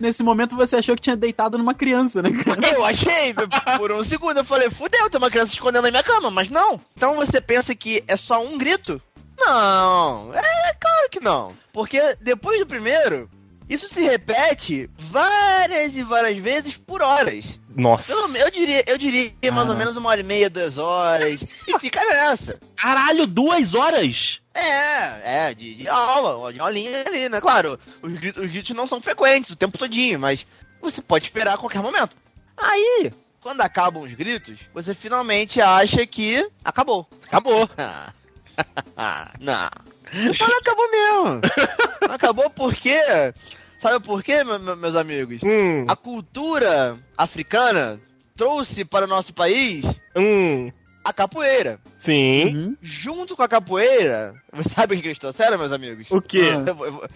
Nesse 0.00 0.22
momento 0.22 0.56
você 0.56 0.76
achou 0.76 0.94
que 0.94 1.02
tinha 1.02 1.16
deitado 1.16 1.56
numa 1.56 1.74
criança, 1.74 2.20
né, 2.22 2.30
cara? 2.30 2.60
Eu 2.68 2.84
achei, 2.84 3.34
por 3.78 3.90
um 3.92 4.04
segundo, 4.04 4.38
eu 4.38 4.44
falei, 4.44 4.68
fudeu, 4.70 5.08
tem 5.08 5.18
uma 5.18 5.30
criança 5.30 5.54
escondendo 5.54 5.84
na 5.84 5.90
minha 5.90 6.02
cama, 6.02 6.30
mas 6.30 6.50
não. 6.50 6.78
Então 6.94 7.16
você 7.16 7.40
pensa 7.40 7.74
que 7.74 8.04
é 8.06 8.16
só 8.16 8.42
um 8.42 8.58
grito? 8.58 9.00
Não, 9.38 10.34
é 10.34 10.74
claro 10.74 11.10
que 11.10 11.20
não. 11.20 11.52
Porque 11.72 12.16
depois 12.20 12.58
do 12.58 12.66
primeiro, 12.66 13.28
isso 13.68 13.88
se 13.88 14.00
repete 14.00 14.88
várias 14.96 15.96
e 15.96 16.02
várias 16.02 16.36
vezes 16.38 16.76
por 16.76 17.02
horas. 17.02 17.44
Nossa. 17.74 18.06
Pelo 18.06 18.34
eu 18.36 18.50
diria, 18.50 18.84
eu 18.86 18.96
diria 18.96 19.32
mais 19.52 19.68
ou 19.68 19.74
Ah. 19.74 19.76
menos 19.76 19.96
uma 19.96 20.08
hora 20.08 20.20
e 20.20 20.24
meia, 20.24 20.48
duas 20.48 20.78
horas. 20.78 21.54
E 21.66 21.78
fica 21.78 22.04
nessa. 22.04 22.58
Caralho, 22.76 23.26
duas 23.26 23.74
horas? 23.74 24.38
É, 24.54 25.48
é, 25.48 25.54
de, 25.54 25.74
de 25.74 25.88
aula, 25.88 26.52
de 26.52 26.58
aulinha 26.60 27.04
ali, 27.06 27.28
né? 27.28 27.40
Claro, 27.40 27.78
os 28.00 28.12
gritos, 28.14 28.42
os 28.44 28.50
gritos 28.50 28.74
não 28.74 28.86
são 28.86 29.02
frequentes 29.02 29.50
o 29.50 29.56
tempo 29.56 29.76
todinho, 29.76 30.18
mas 30.18 30.46
você 30.80 31.02
pode 31.02 31.26
esperar 31.26 31.54
a 31.54 31.58
qualquer 31.58 31.82
momento. 31.82 32.16
Aí, 32.56 33.12
quando 33.42 33.60
acabam 33.60 34.02
os 34.04 34.14
gritos, 34.14 34.58
você 34.72 34.94
finalmente 34.94 35.60
acha 35.60 36.06
que 36.06 36.48
acabou. 36.64 37.06
Acabou. 37.26 37.68
não. 39.40 39.68
Mas 40.16 40.38
não 40.38 40.58
acabou 40.58 40.90
mesmo. 40.90 41.40
Não 42.08 42.14
acabou 42.14 42.50
porque. 42.50 42.96
Sabe 43.78 44.04
por 44.04 44.22
quê, 44.22 44.42
me- 44.42 44.58
me- 44.58 44.76
meus 44.76 44.96
amigos? 44.96 45.40
Hum, 45.44 45.84
A 45.86 45.94
cultura 45.94 46.98
africana 47.16 48.00
trouxe 48.34 48.84
para 48.84 49.04
o 49.04 49.08
nosso 49.08 49.32
país 49.34 49.84
hum. 50.16 50.72
a 51.04 51.12
capoeira. 51.12 51.78
Sim. 52.00 52.44
Uhum. 52.46 52.76
Junto 52.80 53.36
com 53.36 53.42
a 53.42 53.48
capoeira, 53.48 54.34
você 54.52 54.70
sabe 54.74 54.94
o 54.96 55.00
que 55.00 55.08
eles 55.08 55.18
trouxeram, 55.18 55.58
meus 55.58 55.72
amigos? 55.72 56.10
O 56.10 56.20
quê? 56.22 56.40
Eu 56.66 56.74
vou- 56.74 56.86
eu 56.86 56.92
vou- 56.92 57.08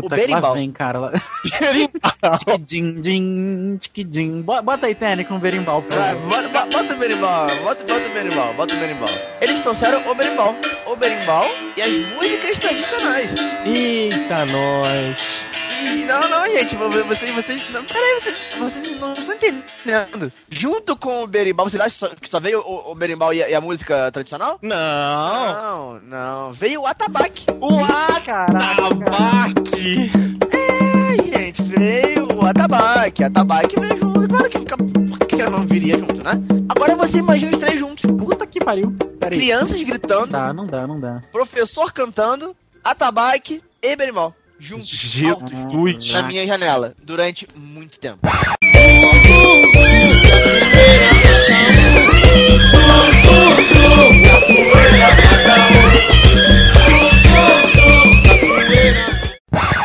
Puta, 0.00 0.14
O 0.14 0.18
que 0.18 0.26
lá 0.26 0.26
berimbau. 0.28 0.54
vem, 0.54 0.70
cara. 0.72 0.98
Lá... 0.98 1.12
Tchiquidim, 2.38 3.00
din, 3.00 3.76
tchiquidim. 3.78 4.42
Bo- 4.42 4.62
Bota 4.62 4.86
aí, 4.86 4.94
Tênis, 4.94 5.26
com 5.26 5.38
berimbau, 5.38 5.82
por 5.82 5.96
Vai, 5.96 6.14
favor. 6.14 6.28
bota, 6.28 6.48
bota- 6.48 6.66
bota 6.78 6.94
o 6.94 6.96
berimbau, 6.96 7.46
bota, 7.62 7.82
bota 7.94 8.06
o 8.08 8.12
berimbau, 8.14 8.54
bota 8.54 8.74
o 8.74 8.78
berimbau. 8.78 9.08
Eles 9.40 9.62
trouxeram 9.62 10.10
o 10.10 10.14
berimbau, 10.14 10.54
o 10.86 10.96
berimbau 10.96 11.44
e 11.76 11.82
as 11.82 12.14
músicas 12.14 12.58
tradicionais. 12.58 13.30
Eita, 13.64 14.46
nós. 14.46 15.41
E 15.84 16.04
não, 16.04 16.28
não, 16.28 16.44
gente, 16.50 16.74
vo- 16.76 16.90
vocês, 16.90 17.30
vocês, 17.34 17.70
não, 17.70 17.84
peraí, 17.84 18.20
vocês, 18.20 18.36
vocês 18.58 19.00
não 19.00 19.12
estão 19.12 19.34
entendendo. 19.34 20.32
Junto 20.50 20.96
com 20.96 21.22
o 21.22 21.26
berimbau, 21.26 21.68
vocês 21.68 21.82
acham 21.82 22.10
que 22.20 22.28
só 22.28 22.40
veio 22.40 22.60
o, 22.60 22.92
o 22.92 22.94
berimbau 22.94 23.32
e 23.32 23.42
a, 23.42 23.48
e 23.50 23.54
a 23.54 23.60
música 23.60 24.10
tradicional? 24.12 24.58
Não. 24.62 24.72
Não, 24.72 26.00
não, 26.02 26.52
veio 26.52 26.82
o 26.82 26.86
atabaque. 26.86 27.44
O 27.60 27.84
atabaque. 27.84 30.10
É, 30.52 31.38
gente, 31.38 31.62
veio 31.62 32.28
o 32.36 32.46
atabaque, 32.46 33.24
atabaque 33.24 33.78
veio 33.80 33.98
junto, 33.98 34.28
claro 34.28 34.50
que 34.50 34.58
fica, 34.58 34.76
por 34.76 35.18
que 35.26 35.42
eu 35.42 35.50
não 35.50 35.66
viria 35.66 35.98
junto, 35.98 36.22
né? 36.22 36.32
Agora 36.68 36.94
você 36.96 37.18
imagina 37.18 37.52
os 37.52 37.58
três 37.58 37.78
juntos, 37.78 38.02
Puta 38.10 38.46
que 38.46 38.60
pariu. 38.64 38.94
Crianças 39.20 39.78
Não 39.80 39.84
gritando, 39.86 40.26
dá, 40.28 40.52
não 40.52 40.66
dá, 40.66 40.86
não 40.86 41.00
dá. 41.00 41.20
professor 41.32 41.92
cantando, 41.92 42.54
atabaque 42.84 43.62
e 43.82 43.96
berimbau. 43.96 44.34
Juntos, 44.64 44.92
altos, 45.28 45.50
Jesus. 45.50 46.12
na 46.12 46.22
minha 46.22 46.46
janela, 46.46 46.94
durante 47.02 47.48
muito 47.56 47.98
tempo. 47.98 48.20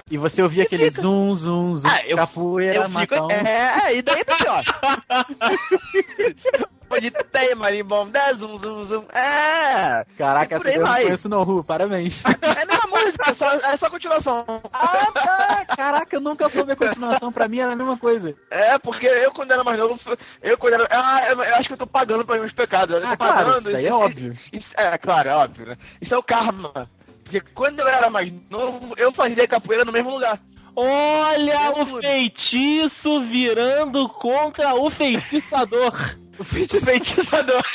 E 0.09 0.17
você 0.17 0.41
ouvia 0.41 0.63
aquele 0.63 0.89
zum, 0.89 1.35
zum, 1.35 1.75
zum, 1.75 1.89
Ah, 1.89 2.01
eu- 2.05 2.15
capoeira, 2.15 2.75
Eu 2.75 2.83
fico. 2.83 2.93
matão. 2.93 3.27
É, 3.29 3.97
e 3.97 4.01
daí 4.01 4.23
pra 4.23 4.35
pior. 4.37 4.63
Pode 6.87 7.11
ter 7.11 7.53
marimbom, 7.55 8.09
dá 8.09 8.31
zum, 8.33 8.57
zum, 8.59 8.85
zum. 8.85 9.05
É. 9.13 10.05
Caraca, 10.17 10.57
por 10.57 10.67
essa 10.67 10.77
eu 10.79 10.85
não 10.85 10.93
conheço 10.93 11.29
não, 11.29 11.43
Ru, 11.43 11.63
parabéns. 11.63 12.23
É 12.25 12.61
a 12.61 12.65
mesma 12.65 12.87
música, 12.89 13.35
só, 13.35 13.51
é 13.51 13.77
só 13.77 13.89
continuação. 13.89 14.45
ah, 14.71 15.11
tá. 15.13 15.65
Caraca, 15.75 16.15
eu 16.15 16.21
nunca 16.21 16.47
soube 16.49 16.71
a 16.71 16.75
continuação, 16.75 17.31
pra 17.31 17.47
mim 17.47 17.59
era 17.59 17.73
a 17.73 17.75
mesma 17.75 17.97
coisa. 17.97 18.33
É, 18.49 18.77
porque 18.79 19.05
eu 19.05 19.31
quando 19.31 19.51
era 19.51 19.63
mais 19.63 19.77
novo, 19.77 19.99
eu 20.41 20.57
quando 20.57 20.73
era. 20.75 20.87
Ah, 20.89 21.25
eu, 21.29 21.41
eu 21.43 21.55
acho 21.55 21.67
que 21.67 21.73
eu 21.73 21.77
tô 21.77 21.87
pagando 21.87 22.25
pelos 22.25 22.41
meus 22.41 22.53
pecados. 22.53 22.95
Eu 22.95 23.01
tô 23.01 23.07
Ah, 23.09 23.17
claro, 23.17 23.33
pagando. 23.35 23.57
isso 23.57 23.71
daí 23.71 23.85
é 23.87 23.93
óbvio. 23.93 24.37
Isso- 24.53 24.71
é, 24.77 24.97
claro, 24.97 25.29
é 25.29 25.35
óbvio, 25.35 25.65
né? 25.67 25.77
Isso 26.01 26.13
é 26.13 26.17
o 26.17 26.23
karma. 26.23 26.89
Porque 27.23 27.41
quando 27.53 27.79
eu 27.81 27.87
era 27.87 28.09
mais 28.09 28.31
novo, 28.49 28.93
eu 28.95 29.11
fazia 29.13 29.45
capoeira 29.47 29.83
no 29.83 29.91
mesmo 29.91 30.11
lugar. 30.11 30.39
Olha 30.79 31.71
Meu 31.73 31.95
o 31.97 32.01
feitiço 32.01 33.21
virando 33.25 34.07
contra 34.07 34.75
o 34.75 34.89
feitiçador. 34.91 35.91
O 36.39 36.43
feitiço. 36.43 36.85
Feitiçador. 36.85 37.63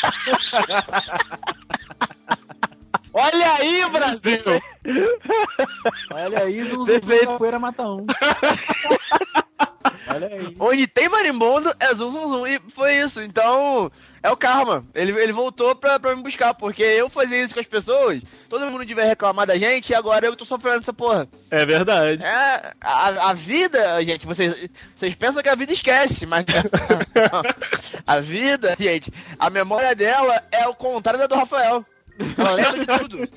Olha 3.15 3.53
aí, 3.59 3.87
Brasil! 3.91 4.39
Olha 6.11 6.39
aí, 6.41 6.65
zum, 6.65 6.79
zum, 6.79 6.87
zum, 6.87 6.87
Perfeito. 6.87 7.27
capoeira 7.27 7.59
mata 7.59 7.83
um. 7.83 8.07
Olha 10.15 10.29
aí. 10.29 10.57
Onde 10.59 10.87
tem 10.87 11.11
marimbondo 11.11 11.75
é 11.79 11.95
zum 11.95 12.11
zum 12.11 12.29
zum. 12.29 12.47
E 12.47 12.59
foi 12.75 13.03
isso. 13.03 13.21
Então, 13.21 13.93
é 14.23 14.31
o 14.31 14.37
karma. 14.37 14.85
Ele, 14.95 15.13
ele 15.21 15.33
voltou 15.33 15.75
pra, 15.75 15.99
pra 15.99 16.15
me 16.15 16.23
buscar. 16.23 16.55
Porque 16.55 16.83
eu 16.83 17.11
fazia 17.11 17.43
isso 17.43 17.55
com 17.55 17.61
as 17.61 17.67
pessoas, 17.67 18.23
todo 18.49 18.67
mundo 18.71 18.85
devia 18.85 19.05
reclamar 19.05 19.47
da 19.47 19.59
gente 19.59 19.91
e 19.91 19.95
agora 19.95 20.27
eu 20.27 20.37
tô 20.37 20.45
sofrendo 20.45 20.79
essa 20.79 20.93
porra. 20.93 21.29
É 21.51 21.67
verdade. 21.67 22.23
É, 22.23 22.73
a, 22.81 23.31
a 23.31 23.33
vida, 23.33 24.03
gente, 24.05 24.27
vocês, 24.27 24.69
vocês 24.97 25.15
pensam 25.15 25.43
que 25.43 25.49
a 25.49 25.55
vida 25.55 25.73
esquece, 25.73 26.25
mas. 26.27 26.45
a 28.07 28.21
vida, 28.21 28.77
gente, 28.79 29.13
a 29.39 29.51
memória 29.51 29.95
dela 29.95 30.43
é 30.53 30.69
o 30.69 30.75
contrário 30.75 31.19
da 31.19 31.27
do 31.27 31.35
Rafael. 31.35 31.85
Ela 32.39 32.53
lembra 32.53 32.79
de 32.79 32.87
tudo. 32.87 33.29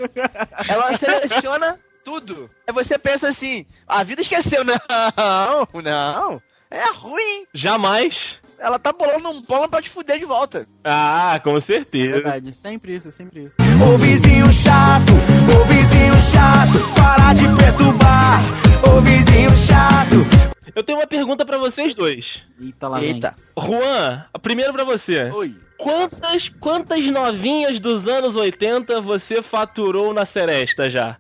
Ela 0.68 0.98
seleciona 0.98 1.80
tudo. 2.04 2.50
Aí 2.68 2.74
você 2.74 3.00
pensa 3.00 3.30
assim, 3.30 3.66
a 3.88 4.04
vida 4.04 4.22
esqueceu. 4.22 4.64
Não, 4.64 5.82
não. 5.82 6.42
É 6.70 6.92
ruim. 6.92 7.46
Jamais. 7.54 8.38
Ela 8.60 8.80
tá 8.80 8.92
bolando 8.92 9.30
um 9.30 9.42
plano 9.42 9.70
pra 9.70 9.82
te 9.82 9.90
fuder 9.90 10.20
de 10.20 10.26
volta. 10.26 10.68
Ah, 10.84 11.40
com 11.44 11.60
certeza. 11.60 12.14
Verdade, 12.14 12.54
sempre 12.54 12.96
isso, 12.96 13.12
sempre 13.12 13.46
isso. 13.46 13.58
Ô 13.62 13.98
vizinho 13.98 14.52
chato, 14.52 15.12
ô 15.54 15.66
vizinho 15.66 16.16
chato, 16.32 16.96
para 16.96 17.34
de 17.34 17.48
perturbar. 17.58 18.42
Ô 18.88 19.02
vizinho 19.02 19.52
chato. 19.52 20.46
Eu 20.76 20.84
tenho 20.84 20.98
uma 20.98 21.08
pergunta 21.08 21.46
pra 21.46 21.58
vocês 21.58 21.96
dois. 21.96 22.42
Eita, 22.60 22.88
lá 22.88 23.00
vem. 23.00 23.14
Eita. 23.14 23.36
Juan, 23.58 24.26
primeiro 24.42 24.74
pra 24.74 24.84
você. 24.84 25.30
Oi. 25.32 25.56
Quantas, 25.78 26.50
quantas 26.60 27.06
novinhas 27.06 27.80
dos 27.80 28.08
anos 28.08 28.36
80 28.36 29.02
você 29.02 29.42
faturou 29.42 30.14
na 30.14 30.26
Seresta 30.26 30.90
já? 30.90 31.18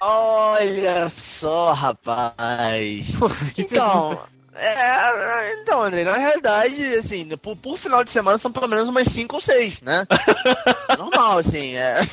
Olha 0.00 1.10
só, 1.10 1.72
rapaz. 1.72 3.10
Porra, 3.18 3.46
que 3.54 3.62
Então, 3.62 4.18
é, 4.58 5.54
então, 5.62 5.82
André, 5.82 6.04
na 6.04 6.16
realidade, 6.16 6.82
assim, 6.96 7.28
por, 7.36 7.56
por 7.56 7.78
final 7.78 8.02
de 8.04 8.10
semana 8.10 8.38
são 8.38 8.50
pelo 8.52 8.68
menos 8.68 8.88
umas 8.88 9.08
5 9.08 9.36
ou 9.36 9.42
6, 9.42 9.80
né? 9.82 10.06
Normal, 10.98 11.38
assim, 11.38 11.74
é. 11.76 12.06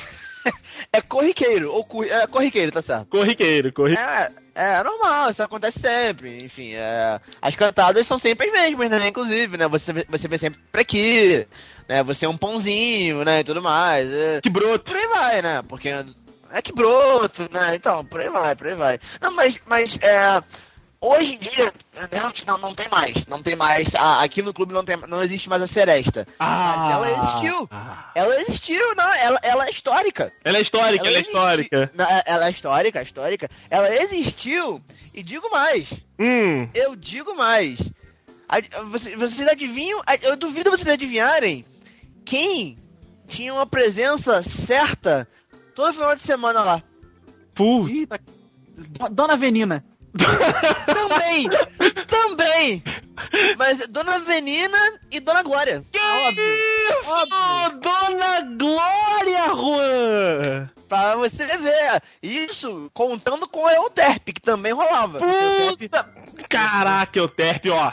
É 0.92 1.00
corriqueiro, 1.00 1.72
ou 1.72 2.04
é 2.04 2.24
corriqueiro, 2.28 2.70
tá 2.70 2.80
certo? 2.80 3.06
Corriqueiro, 3.08 3.72
corriqueiro. 3.72 4.08
É, 4.10 4.30
é 4.54 4.82
normal, 4.82 5.30
isso 5.30 5.42
acontece 5.42 5.80
sempre, 5.80 6.38
enfim, 6.44 6.72
é, 6.74 7.20
as 7.42 7.56
cantadas 7.56 8.06
são 8.06 8.16
sempre 8.18 8.46
as 8.46 8.52
mesmas, 8.52 8.88
né, 8.90 9.08
inclusive, 9.08 9.56
né, 9.56 9.66
você, 9.66 9.92
vê- 9.92 10.06
você 10.08 10.28
vê 10.28 10.38
sempre 10.38 10.60
aqui, 10.72 11.46
né, 11.88 12.02
você 12.04 12.26
é 12.26 12.28
um 12.28 12.36
pãozinho, 12.36 13.24
né, 13.24 13.40
e 13.40 13.44
tudo 13.44 13.60
mais, 13.60 14.08
é, 14.12 14.40
Que 14.40 14.48
broto. 14.48 14.84
por 14.84 14.96
aí 14.96 15.06
vai, 15.08 15.42
né? 15.42 15.62
Porque 15.68 15.88
é 16.52 16.62
que 16.62 16.72
broto, 16.72 17.48
né? 17.52 17.74
Então, 17.74 18.04
por 18.04 18.20
aí 18.20 18.28
vai, 18.28 18.54
por 18.54 18.68
aí 18.68 18.74
vai. 18.76 19.00
Não, 19.20 19.32
mas, 19.34 19.58
mas 19.66 19.98
é, 20.00 20.40
Hoje 21.08 21.34
em 21.34 21.38
dia, 21.38 21.72
realmente 22.10 22.46
não, 22.46 22.58
não 22.58 22.74
tem 22.74 22.88
mais. 22.88 23.24
Não 23.26 23.42
tem 23.42 23.54
mais. 23.54 23.94
aqui 23.94 24.42
no 24.42 24.52
clube 24.52 24.72
não, 24.74 24.84
tem, 24.84 24.96
não 25.06 25.22
existe 25.22 25.48
mais 25.48 25.62
a 25.62 25.66
Seresta. 25.66 26.26
Mas 26.38 26.92
ela 26.92 27.10
existiu. 27.10 27.68
Ah. 27.70 28.10
Ela 28.14 28.40
existiu, 28.40 28.94
não. 28.96 29.14
Ela, 29.14 29.38
ela 29.42 29.66
é 29.66 29.70
histórica. 29.70 30.32
Ela 30.44 30.58
é 30.58 30.62
histórica, 30.62 31.06
ela, 31.06 31.16
é 31.16 31.20
existe- 31.20 31.32
histórica. 31.32 31.90
Não, 31.94 32.04
é- 32.04 32.22
ela 32.26 32.46
é 32.46 32.50
histórica, 32.50 33.02
histórica. 33.02 33.48
Ela 33.70 33.94
existiu. 34.02 34.82
E 35.14 35.22
digo 35.22 35.48
mais. 35.50 35.88
Hum. 36.18 36.68
Eu 36.74 36.96
digo 36.96 37.34
mais. 37.36 37.78
Vocês, 38.90 39.14
vocês 39.16 39.48
adivinham? 39.48 40.02
Eu 40.22 40.36
duvido 40.36 40.70
vocês 40.70 40.88
adivinharem 40.88 41.64
quem 42.24 42.78
tinha 43.28 43.52
uma 43.54 43.66
presença 43.66 44.42
certa 44.42 45.28
todo 45.74 45.92
final 45.94 46.14
de 46.14 46.20
semana 46.20 46.62
lá. 46.62 46.82
Do- 48.76 49.08
Dona 49.10 49.36
Venina. 49.36 49.84
Também! 50.86 51.48
também! 52.06 52.82
Mas 53.56 53.86
Dona 53.88 54.18
Venina 54.20 54.78
e 55.10 55.20
Dona 55.20 55.42
Glória. 55.42 55.84
Isso! 55.92 56.40
Dona 57.80 58.40
Glória, 58.56 59.46
Juan! 59.54 60.70
Pra 60.88 61.16
você 61.16 61.44
ver. 61.56 62.02
Isso 62.22 62.90
contando 62.94 63.48
com 63.48 63.66
a 63.66 63.74
Euterpe, 63.74 64.32
que 64.32 64.40
também 64.40 64.72
rolava. 64.72 65.18
Puta! 65.18 66.08
Caraca, 66.48 67.22
o 67.22 67.28
Terp, 67.28 67.66
ó. 67.70 67.90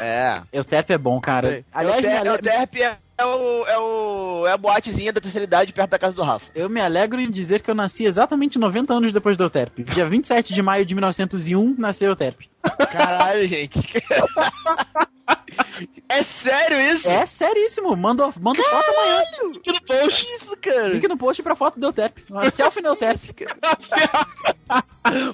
É. 0.00 0.40
Euterpe 0.52 0.94
é 0.94 0.98
bom, 0.98 1.20
cara. 1.20 1.64
Aliás, 1.72 2.02
Euterpe, 2.02 2.28
Euterpe 2.28 2.82
é, 2.82 2.96
é 3.20 3.26
o, 3.26 3.66
é, 3.66 3.78
o, 3.78 4.46
é 4.46 4.52
a 4.52 4.56
boatezinha 4.56 5.12
da 5.12 5.20
terceira 5.20 5.44
idade 5.44 5.72
perto 5.72 5.90
da 5.90 5.98
casa 5.98 6.14
do 6.14 6.22
Rafa. 6.22 6.50
eu 6.54 6.68
me 6.68 6.80
alegro 6.80 7.20
em 7.20 7.30
dizer 7.30 7.60
que 7.60 7.70
eu 7.70 7.74
nasci 7.74 8.04
exatamente 8.04 8.58
90 8.58 8.94
anos 8.94 9.12
depois 9.12 9.36
do 9.36 9.44
Euterpe. 9.44 9.84
Dia 9.84 10.08
27 10.08 10.54
de 10.54 10.62
maio 10.62 10.86
de 10.86 10.94
1901, 10.94 11.74
nasceu 11.78 12.08
o 12.08 12.12
Euterpe. 12.12 12.50
Caralho, 12.90 13.46
gente. 13.46 13.78
é 16.08 16.22
sério 16.22 16.80
isso? 16.80 17.10
É 17.10 17.24
seríssimo. 17.26 17.96
Manda, 17.96 18.30
manda 18.40 18.62
foto 18.62 18.90
amanhã. 18.90 19.22
Aqui 19.56 19.72
no 19.72 19.82
post. 19.82 20.26
isso, 20.36 20.56
cara? 20.58 20.88
Link 20.88 21.08
no 21.08 21.16
post 21.16 21.42
pra 21.42 21.56
foto 21.56 21.80
do 21.80 21.86
Euterpe. 21.86 22.24
Uma 22.30 22.50
selfie 22.50 22.82
no 22.82 22.88
Euterpe. 22.88 23.34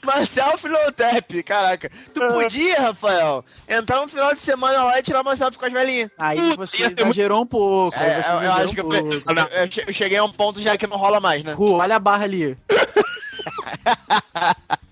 Marcel 0.04 0.56
Filotep, 0.58 1.42
caraca. 1.42 1.90
Tu 2.14 2.20
podia, 2.28 2.80
Rafael, 2.80 3.44
entrar 3.68 4.00
no 4.00 4.08
final 4.08 4.32
de 4.32 4.40
semana 4.40 4.84
lá 4.84 4.98
e 4.98 5.02
tirar 5.02 5.20
uma 5.22 5.36
selfie 5.36 5.58
com 5.58 5.66
as 5.66 5.72
velhinhas. 5.72 6.10
Aí 6.16 6.40
Puta, 6.40 6.56
você 6.56 6.82
exagerou 6.84 7.42
um 7.42 7.46
pouco. 7.46 7.96
É, 7.98 8.22
você 8.22 8.30
eu, 8.30 8.42
eu 8.42 8.52
acho 8.52 8.74
que 8.74 8.82
um 8.82 8.94
eu- 8.94 9.70
che- 9.70 9.84
eu 9.86 9.92
cheguei 9.92 10.18
a 10.18 10.24
um 10.24 10.32
ponto 10.32 10.62
já 10.62 10.76
que 10.76 10.86
não 10.86 10.96
rola 10.96 11.20
mais, 11.20 11.42
né? 11.44 11.52
Ru, 11.52 11.72
olha 11.72 11.96
a 11.96 12.00
barra 12.00 12.24
ali. 12.24 12.56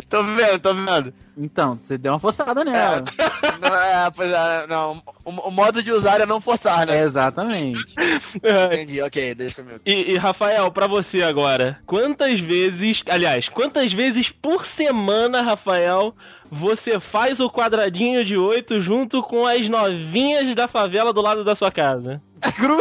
tô 0.08 0.22
vendo, 0.22 0.58
tô 0.58 0.74
vendo. 0.74 1.14
Então, 1.36 1.78
você 1.80 1.98
deu 1.98 2.12
uma 2.12 2.18
forçada 2.18 2.64
nela. 2.64 3.02
Não, 3.60 3.74
é, 3.74 4.10
pois 4.10 4.30
é, 4.30 4.66
não. 4.66 5.02
O, 5.24 5.30
o 5.30 5.50
modo 5.50 5.82
de 5.82 5.90
usar 5.90 6.20
é 6.20 6.26
não 6.26 6.40
forçar, 6.40 6.86
né? 6.86 7.02
Exatamente. 7.02 7.82
Entendi, 8.36 9.00
ok, 9.00 9.34
deixa 9.34 9.56
comigo. 9.56 9.80
E, 9.86 10.12
e, 10.12 10.18
Rafael, 10.18 10.70
pra 10.70 10.86
você 10.86 11.22
agora, 11.22 11.78
quantas 11.86 12.38
vezes, 12.40 13.02
aliás, 13.08 13.48
quantas 13.48 13.92
vezes 13.92 14.28
por 14.30 14.66
semana, 14.66 15.40
Rafael, 15.42 16.14
você 16.50 17.00
faz 17.00 17.40
o 17.40 17.50
quadradinho 17.50 18.24
de 18.24 18.36
oito 18.36 18.80
junto 18.82 19.22
com 19.22 19.46
as 19.46 19.66
novinhas 19.68 20.54
da 20.54 20.68
favela 20.68 21.12
do 21.12 21.22
lado 21.22 21.42
da 21.42 21.54
sua 21.54 21.70
casa? 21.70 22.20
Cru. 22.56 22.78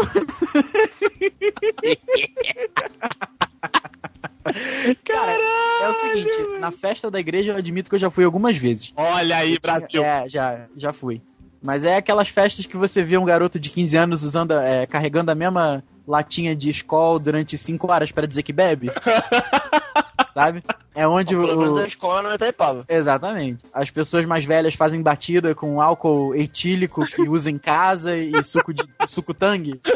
Cara, 5.05 5.41
é 5.81 5.89
o 5.89 5.93
seguinte, 5.93 6.59
na 6.59 6.71
festa 6.71 7.09
da 7.09 7.19
igreja 7.19 7.51
eu 7.51 7.57
admito 7.57 7.89
que 7.89 7.95
eu 7.95 7.99
já 7.99 8.09
fui 8.09 8.23
algumas 8.23 8.57
vezes. 8.57 8.93
Olha 8.95 9.37
aí, 9.37 9.57
Brasil. 9.59 10.03
É, 10.03 10.27
já, 10.27 10.67
já 10.75 10.93
fui. 10.93 11.21
Mas 11.61 11.85
é 11.85 11.95
aquelas 11.95 12.27
festas 12.27 12.65
que 12.65 12.75
você 12.75 13.01
vê 13.03 13.17
um 13.17 13.23
garoto 13.23 13.57
de 13.57 13.69
15 13.69 13.97
anos 13.97 14.23
usando, 14.23 14.51
é, 14.53 14.85
carregando 14.85 15.31
a 15.31 15.35
mesma 15.35 15.81
latinha 16.05 16.53
de 16.53 16.69
escola 16.69 17.19
durante 17.19 17.57
5 17.57 17.89
horas 17.89 18.11
pra 18.11 18.25
dizer 18.27 18.43
que 18.43 18.51
bebe. 18.51 18.89
Sabe? 20.33 20.61
É 20.95 21.07
onde 21.07 21.35
a 21.35 21.39
o. 21.39 21.85
escola 21.85 22.21
não 22.23 22.31
é 22.31 22.35
Itaipava. 22.35 22.85
Exatamente. 22.89 23.63
As 23.71 23.89
pessoas 23.89 24.25
mais 24.25 24.43
velhas 24.43 24.73
fazem 24.73 25.01
batida 25.01 25.55
com 25.55 25.79
álcool 25.79 26.35
etílico 26.35 27.05
que 27.05 27.21
usa 27.21 27.49
em 27.49 27.57
casa 27.57 28.17
e 28.17 28.43
suco 28.43 28.73
de 28.73 28.83
suco 29.07 29.33
tangue. 29.33 29.79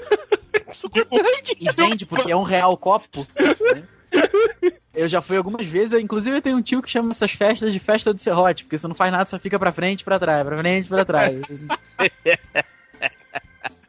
E 1.59 1.71
vende 1.71 2.05
porque 2.05 2.31
é 2.31 2.35
um 2.35 2.43
real 2.43 2.73
o 2.73 2.77
copo. 2.77 3.25
né? 3.73 3.83
Eu 4.93 5.07
já 5.07 5.21
fui 5.21 5.37
algumas 5.37 5.65
vezes, 5.67 5.93
eu, 5.93 5.99
inclusive 5.99 6.35
eu 6.37 6.41
tenho 6.41 6.57
um 6.57 6.61
tio 6.61 6.81
que 6.81 6.89
chama 6.89 7.11
essas 7.11 7.31
festas 7.31 7.71
de 7.71 7.79
festa 7.79 8.11
do 8.11 8.19
serrote, 8.19 8.63
porque 8.63 8.79
você 8.79 8.87
não 8.87 8.95
faz 8.95 9.11
nada, 9.11 9.29
só 9.29 9.37
fica 9.37 9.59
pra 9.59 9.71
frente 9.71 10.01
e 10.01 10.03
pra 10.03 10.17
trás, 10.17 10.43
pra 10.43 10.57
frente 10.57 10.85
e 10.87 10.89
pra 10.89 11.05
trás. 11.05 11.39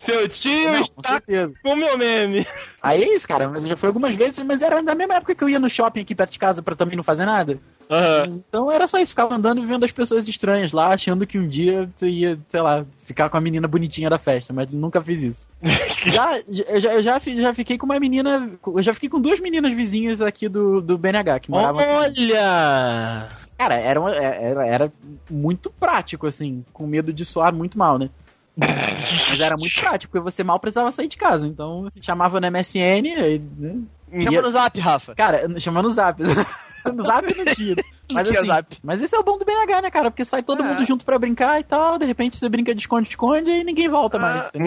Seu 0.05 0.29
tio 0.29 0.73
Não, 0.73 0.85
com 0.87 1.01
está 1.01 1.09
certeza. 1.15 1.53
com 1.63 1.73
o 1.73 1.77
meu 1.77 1.97
meme. 1.97 2.47
Aí 2.83 3.03
é 3.03 3.15
isso, 3.15 3.27
cara, 3.27 3.49
mas 3.49 3.63
eu 3.63 3.71
já 3.71 3.77
fui 3.77 3.87
algumas 3.87 4.15
vezes, 4.15 4.41
mas 4.41 4.61
era 4.61 4.83
na 4.83 4.95
mesma 4.95 5.15
época 5.15 5.35
que 5.35 5.43
eu 5.43 5.49
ia 5.49 5.59
no 5.59 5.71
shopping 5.71 6.01
aqui 6.01 6.15
perto 6.15 6.33
de 6.33 6.39
casa 6.39 6.63
pra 6.63 6.77
também 6.77 6.97
não 6.97 7.05
fazer 7.05 7.25
nada. 7.25 7.59
Aham. 7.91 8.43
Então 8.49 8.71
era 8.71 8.87
só 8.87 8.99
isso, 8.99 9.13
ficava 9.13 9.35
andando 9.35 9.61
e 9.63 9.67
vendo 9.67 9.85
as 9.85 9.93
pessoas 9.93 10.29
estranhas 10.29 10.73
lá, 10.73 10.89
achando 10.89 11.27
que 11.27 11.39
um 11.39 11.49
dia 11.49 11.91
você 11.95 12.09
ia, 12.09 12.39
sei 12.49 12.61
lá, 12.61 12.85
ficar 13.05 13.29
com 13.31 13.37
a 13.37 13.41
menina 13.41 13.67
bonitinha 13.67 14.11
da 14.11 14.19
festa, 14.19 14.53
mas 14.53 14.69
nunca 14.71 15.03
fiz 15.03 15.23
isso. 15.23 15.43
já, 16.07 16.39
eu 16.69 16.81
já, 16.81 17.01
já, 17.01 17.19
já 17.19 17.55
fiquei 17.55 17.79
com 17.79 17.87
uma 17.87 17.99
menina, 17.99 18.51
eu 18.67 18.83
já 18.83 18.93
fiquei 18.93 19.09
com 19.09 19.21
duas 19.21 19.41
meninas 19.41 19.73
vizinhas 19.73 20.21
aqui 20.21 20.49
do, 20.49 20.81
do 20.81 20.99
BNH, 20.99 21.41
que 21.41 21.51
moravam 21.51 21.81
aqui. 21.81 22.33
Olha! 22.33 23.29
Cara, 23.57 23.75
era, 23.75 24.01
uma- 24.01 24.15
era, 24.15 24.67
era 24.67 24.93
muito 25.29 25.71
prático, 25.71 26.27
assim, 26.27 26.65
com 26.73 26.87
medo 26.87 27.13
de 27.13 27.25
soar 27.25 27.53
muito 27.55 27.79
mal, 27.79 27.99
né? 27.99 28.11
Mas 29.29 29.41
era 29.41 29.57
muito 29.57 29.79
prático, 29.81 30.13
porque 30.13 30.23
você 30.23 30.43
mal 30.45 30.59
precisava 30.59 30.91
sair 30.91 31.09
de 31.09 31.17
casa. 31.17 31.47
Então, 31.47 31.83
você 31.83 32.01
chamava 32.03 32.41
no 32.41 32.47
MSN, 32.47 33.15
aí, 33.15 33.39
né? 33.39 33.77
Chama 34.23 34.43
no 34.43 34.51
zap, 34.51 34.81
Rafa. 34.81 35.15
Cara, 35.15 35.61
chamando 35.61 35.87
no 35.87 35.91
zap. 35.91 36.23
no 36.95 37.03
zap 37.03 37.35
não 37.35 37.45
tinha. 37.55 37.77
Mas 38.13 38.29
assim, 38.29 38.47
zap. 38.47 38.79
mas 38.83 39.03
esse 39.03 39.15
é 39.15 39.19
o 39.19 39.23
bom 39.23 39.39
do 39.39 39.45
BNH, 39.45 39.83
né, 39.83 39.91
cara? 39.91 40.11
Porque 40.11 40.25
sai 40.25 40.43
todo 40.43 40.63
É. 40.63 40.67
mundo 40.67 40.85
junto 40.85 41.05
pra 41.05 41.19
brincar 41.19 41.61
e 41.61 41.65
tal, 41.65 41.99
de 41.99 42.07
repente 42.07 42.37
você 42.37 42.49
brinca 42.49 42.75
de 42.75 42.81
esconde-esconde 42.81 43.51
e 43.51 43.65
ninguém 43.65 43.89
volta 43.89 44.19
mais. 44.19 44.45
Ah. 44.45 44.51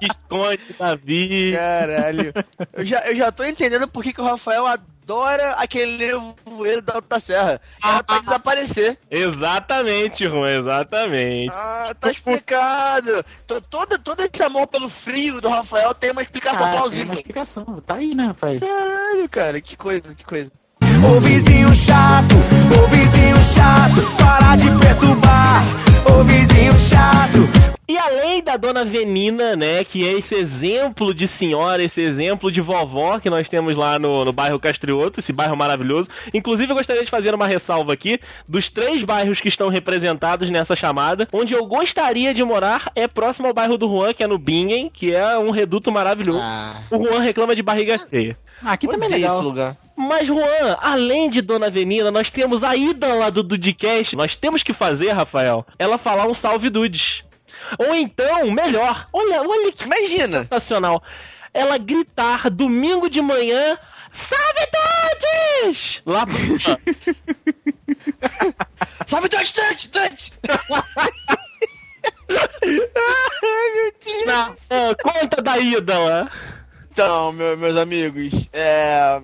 Esconde, 0.00 0.74
Davi. 0.78 1.52
Caralho. 1.54 2.32
Eu 2.72 2.86
já, 2.86 3.00
eu 3.06 3.16
já 3.16 3.32
tô 3.32 3.44
entendendo 3.44 3.88
por 3.88 4.02
que, 4.02 4.12
que 4.12 4.20
o 4.20 4.24
Rafael 4.24 4.66
adora 4.66 5.52
aquele 5.54 5.96
nevoeiro 5.96 6.82
da 6.82 6.94
Alta 6.94 7.20
Serra. 7.20 7.60
Era 7.84 8.04
pra 8.04 8.18
desaparecer. 8.20 8.98
Exatamente, 9.10 10.24
Juan, 10.24 10.58
exatamente. 10.58 11.50
Ah, 11.52 11.94
tá 11.98 12.10
explicado. 12.10 13.24
To- 13.46 13.60
Todo, 13.62 13.98
todo 13.98 14.20
esse 14.20 14.42
amor 14.42 14.66
pelo 14.66 14.88
frio 14.88 15.40
do 15.40 15.48
Rafael 15.48 15.94
tem 15.94 16.10
uma 16.12 16.22
explicação 16.22 16.58
Cara, 16.58 16.70
tem 16.70 16.78
uma 16.78 16.82
plausível. 16.88 17.14
explicação. 17.14 17.82
Tá 17.86 17.94
aí, 17.96 18.14
né, 18.14 18.26
rapaz? 18.26 18.60
Caralho, 18.60 19.28
cara, 19.28 19.60
que 19.60 19.76
coisa, 19.76 20.07
que 20.14 20.24
coisa. 20.24 20.50
Ô 20.82 21.20
vizinho 21.20 21.74
chato, 21.74 22.34
ô 22.76 22.88
vizinho 22.88 23.36
chato, 23.54 24.16
para 24.18 24.56
de 24.56 24.70
perturbar. 24.78 25.64
Ô 26.06 26.24
vizinho 26.24 26.74
chato, 26.78 27.77
E 27.88 27.96
além 27.96 28.42
da 28.42 28.58
dona 28.58 28.84
Venina, 28.84 29.56
né, 29.56 29.82
que 29.82 30.06
é 30.06 30.12
esse 30.12 30.34
exemplo 30.34 31.14
de 31.14 31.26
senhora, 31.26 31.82
esse 31.82 32.02
exemplo 32.02 32.52
de 32.52 32.60
vovó 32.60 33.18
que 33.18 33.30
nós 33.30 33.48
temos 33.48 33.78
lá 33.78 33.98
no, 33.98 34.26
no 34.26 34.32
bairro 34.32 34.60
Castrioto, 34.60 35.20
esse 35.20 35.32
bairro 35.32 35.56
maravilhoso. 35.56 36.10
Inclusive, 36.34 36.70
eu 36.70 36.76
gostaria 36.76 37.02
de 37.02 37.10
fazer 37.10 37.34
uma 37.34 37.46
ressalva 37.46 37.94
aqui 37.94 38.20
dos 38.46 38.68
três 38.68 39.02
bairros 39.02 39.40
que 39.40 39.48
estão 39.48 39.70
representados 39.70 40.50
nessa 40.50 40.76
chamada. 40.76 41.26
Onde 41.32 41.54
eu 41.54 41.64
gostaria 41.64 42.34
de 42.34 42.44
morar 42.44 42.92
é 42.94 43.08
próximo 43.08 43.46
ao 43.46 43.54
bairro 43.54 43.78
do 43.78 43.88
Juan, 43.88 44.12
que 44.12 44.22
é 44.22 44.26
no 44.26 44.36
Bingen, 44.36 44.90
que 44.90 45.14
é 45.14 45.38
um 45.38 45.50
reduto 45.50 45.90
maravilhoso. 45.90 46.40
Ah, 46.42 46.82
O 46.90 47.02
Juan 47.02 47.20
reclama 47.20 47.56
de 47.56 47.62
barriga 47.62 47.98
cheia. 48.10 48.36
Ah, 48.62 48.72
aqui 48.72 48.86
também 48.86 49.04
é 49.04 49.12
odeio 49.12 49.22
legal. 49.22 49.36
esse 49.38 49.46
lugar. 49.46 49.76
Mas, 49.96 50.26
Juan, 50.26 50.76
além 50.80 51.30
de 51.30 51.40
Dona 51.40 51.70
Venina, 51.70 52.10
nós 52.10 52.30
temos 52.30 52.62
a 52.62 52.76
ídola 52.76 53.30
do 53.30 53.42
Dudcast. 53.42 54.14
Nós 54.14 54.36
temos 54.36 54.62
que 54.62 54.74
fazer, 54.74 55.10
Rafael, 55.12 55.66
ela 55.78 55.96
falar 55.96 56.26
um 56.28 56.34
salve 56.34 56.68
Dudes. 56.68 57.22
Ou 57.78 57.94
então, 57.94 58.50
melhor, 58.50 59.08
olha, 59.12 59.42
olha 59.42 59.72
que 59.72 59.84
Imagina. 59.84 60.42
sensacional. 60.42 61.02
Ela 61.52 61.78
gritar 61.78 62.50
domingo 62.50 63.08
de 63.10 63.20
manhã, 63.20 63.76
salve 64.12 64.68
Dudes! 65.62 66.00
Lá 66.06 66.24
pro... 66.26 66.36
Sabe, 69.06 69.28
Dante, 69.28 69.54
Dante, 69.54 69.88
Dante! 69.90 70.32
na 74.26 74.54
ah, 74.70 74.94
conta 75.02 75.42
da 75.42 75.58
ídola. 75.58 76.30
Então, 76.92 77.32
meu- 77.32 77.56
meus 77.56 77.76
amigos, 77.76 78.32
é, 78.52 79.22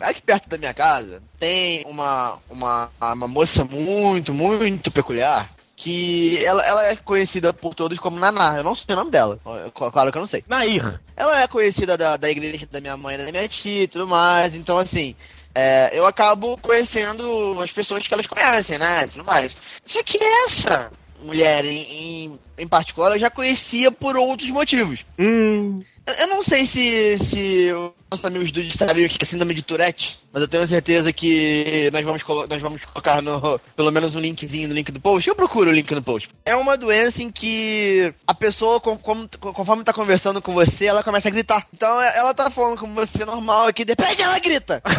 aqui 0.00 0.22
perto 0.22 0.48
da 0.48 0.58
minha 0.58 0.74
casa 0.74 1.22
tem 1.38 1.84
uma, 1.86 2.38
uma, 2.48 2.90
uma 3.00 3.28
moça 3.28 3.64
muito, 3.64 4.32
muito 4.32 4.90
peculiar 4.90 5.53
que 5.84 6.42
ela, 6.42 6.62
ela 6.62 6.86
é 6.86 6.96
conhecida 6.96 7.52
por 7.52 7.74
todos 7.74 7.98
como 7.98 8.18
Naná. 8.18 8.56
Eu 8.56 8.64
não 8.64 8.74
sei 8.74 8.94
o 8.94 8.96
nome 8.96 9.10
dela. 9.10 9.38
Claro 9.74 10.10
que 10.10 10.16
eu 10.16 10.22
não 10.22 10.26
sei. 10.26 10.42
Nair. 10.48 10.98
Ela 11.14 11.42
é 11.42 11.46
conhecida 11.46 11.94
da, 11.94 12.16
da 12.16 12.30
igreja 12.30 12.66
da 12.72 12.80
minha 12.80 12.96
mãe, 12.96 13.18
da 13.18 13.30
minha 13.30 13.46
tia 13.46 13.82
e 13.82 13.86
tudo 13.86 14.08
mais. 14.08 14.54
Então, 14.54 14.78
assim, 14.78 15.14
é, 15.54 15.90
eu 15.92 16.06
acabo 16.06 16.56
conhecendo 16.56 17.60
as 17.60 17.70
pessoas 17.70 18.08
que 18.08 18.14
elas 18.14 18.26
conhecem, 18.26 18.78
né? 18.78 19.06
Tudo 19.08 19.26
mais. 19.26 19.54
Só 19.84 20.02
que 20.02 20.18
essa 20.46 20.90
mulher, 21.22 21.66
em, 21.66 21.82
em, 21.82 22.40
em 22.56 22.66
particular, 22.66 23.12
eu 23.12 23.18
já 23.18 23.28
conhecia 23.28 23.92
por 23.92 24.16
outros 24.16 24.48
motivos. 24.48 25.04
Hum. 25.18 25.82
Eu, 26.06 26.26
não 26.28 26.42
sei 26.42 26.66
se, 26.66 27.18
se 27.18 27.72
os 27.72 27.92
nossos 28.10 28.24
amigos 28.26 28.52
do 28.52 28.62
sabem 28.76 29.06
o 29.06 29.08
que 29.08 29.16
é 29.22 29.24
síndrome 29.24 29.54
de 29.54 29.62
Tourette, 29.62 30.18
mas 30.30 30.42
eu 30.42 30.48
tenho 30.48 30.68
certeza 30.68 31.10
que 31.14 31.88
nós 31.92 32.04
vamos, 32.04 32.22
colo- 32.22 32.46
nós 32.46 32.60
vamos 32.60 32.82
colocar 32.84 33.22
no, 33.22 33.58
pelo 33.74 33.90
menos 33.90 34.14
um 34.14 34.20
linkzinho 34.20 34.68
no 34.68 34.74
link 34.74 34.92
do 34.92 35.00
post. 35.00 35.26
Eu 35.26 35.34
procuro 35.34 35.70
o 35.70 35.72
link 35.72 35.90
no 35.94 36.02
post. 36.02 36.28
É 36.44 36.54
uma 36.54 36.76
doença 36.76 37.22
em 37.22 37.30
que 37.30 38.12
a 38.26 38.34
pessoa, 38.34 38.78
com- 38.80 38.98
com- 38.98 39.26
conforme 39.26 39.82
tá 39.82 39.94
conversando 39.94 40.42
com 40.42 40.52
você, 40.52 40.84
ela 40.84 41.02
começa 41.02 41.28
a 41.28 41.30
gritar. 41.30 41.66
Então 41.72 42.00
é- 42.02 42.18
ela 42.18 42.34
tá 42.34 42.50
falando 42.50 42.78
com 42.78 42.92
você 42.94 43.24
normal 43.24 43.66
aqui, 43.68 43.82
de 43.82 43.92
repente 43.92 44.20
ela 44.20 44.38
grita. 44.38 44.82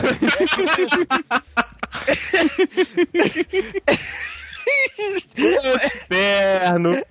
Inferno. 5.37 7.01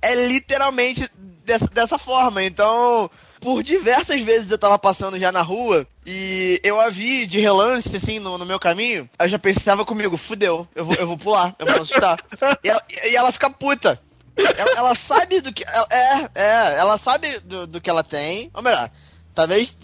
é 0.00 0.14
literalmente 0.28 1.08
dessa, 1.48 1.66
dessa 1.66 1.98
forma. 1.98 2.42
Então, 2.44 3.10
por 3.40 3.62
diversas 3.62 4.20
vezes 4.20 4.50
eu 4.50 4.58
tava 4.58 4.78
passando 4.78 5.18
já 5.18 5.32
na 5.32 5.42
rua 5.42 5.86
e 6.06 6.60
eu 6.62 6.80
a 6.80 6.90
vi 6.90 7.26
de 7.26 7.40
relance, 7.40 7.96
assim, 7.96 8.18
no, 8.18 8.36
no 8.36 8.46
meu 8.46 8.60
caminho. 8.60 9.08
Eu 9.18 9.28
já 9.28 9.38
pensava 9.38 9.84
comigo, 9.84 10.16
fudeu, 10.16 10.68
eu 10.74 10.84
vou, 10.84 10.94
eu 10.94 11.06
vou 11.06 11.18
pular, 11.18 11.56
eu 11.58 11.66
vou 11.66 11.80
assustar. 11.80 12.18
E 12.62 12.68
ela, 12.68 12.82
e 12.88 13.16
ela 13.16 13.32
fica 13.32 13.50
puta. 13.50 14.00
Ela, 14.36 14.70
ela 14.76 14.94
sabe 14.94 15.40
do 15.40 15.52
que. 15.52 15.64
É, 15.64 16.30
é, 16.34 16.78
ela 16.78 16.96
sabe 16.98 17.40
do, 17.40 17.66
do 17.66 17.80
que 17.80 17.90
ela 17.90 18.04
tem. 18.04 18.50
Ou 18.54 18.62
melhor, 18.62 18.90
talvez 19.34 19.76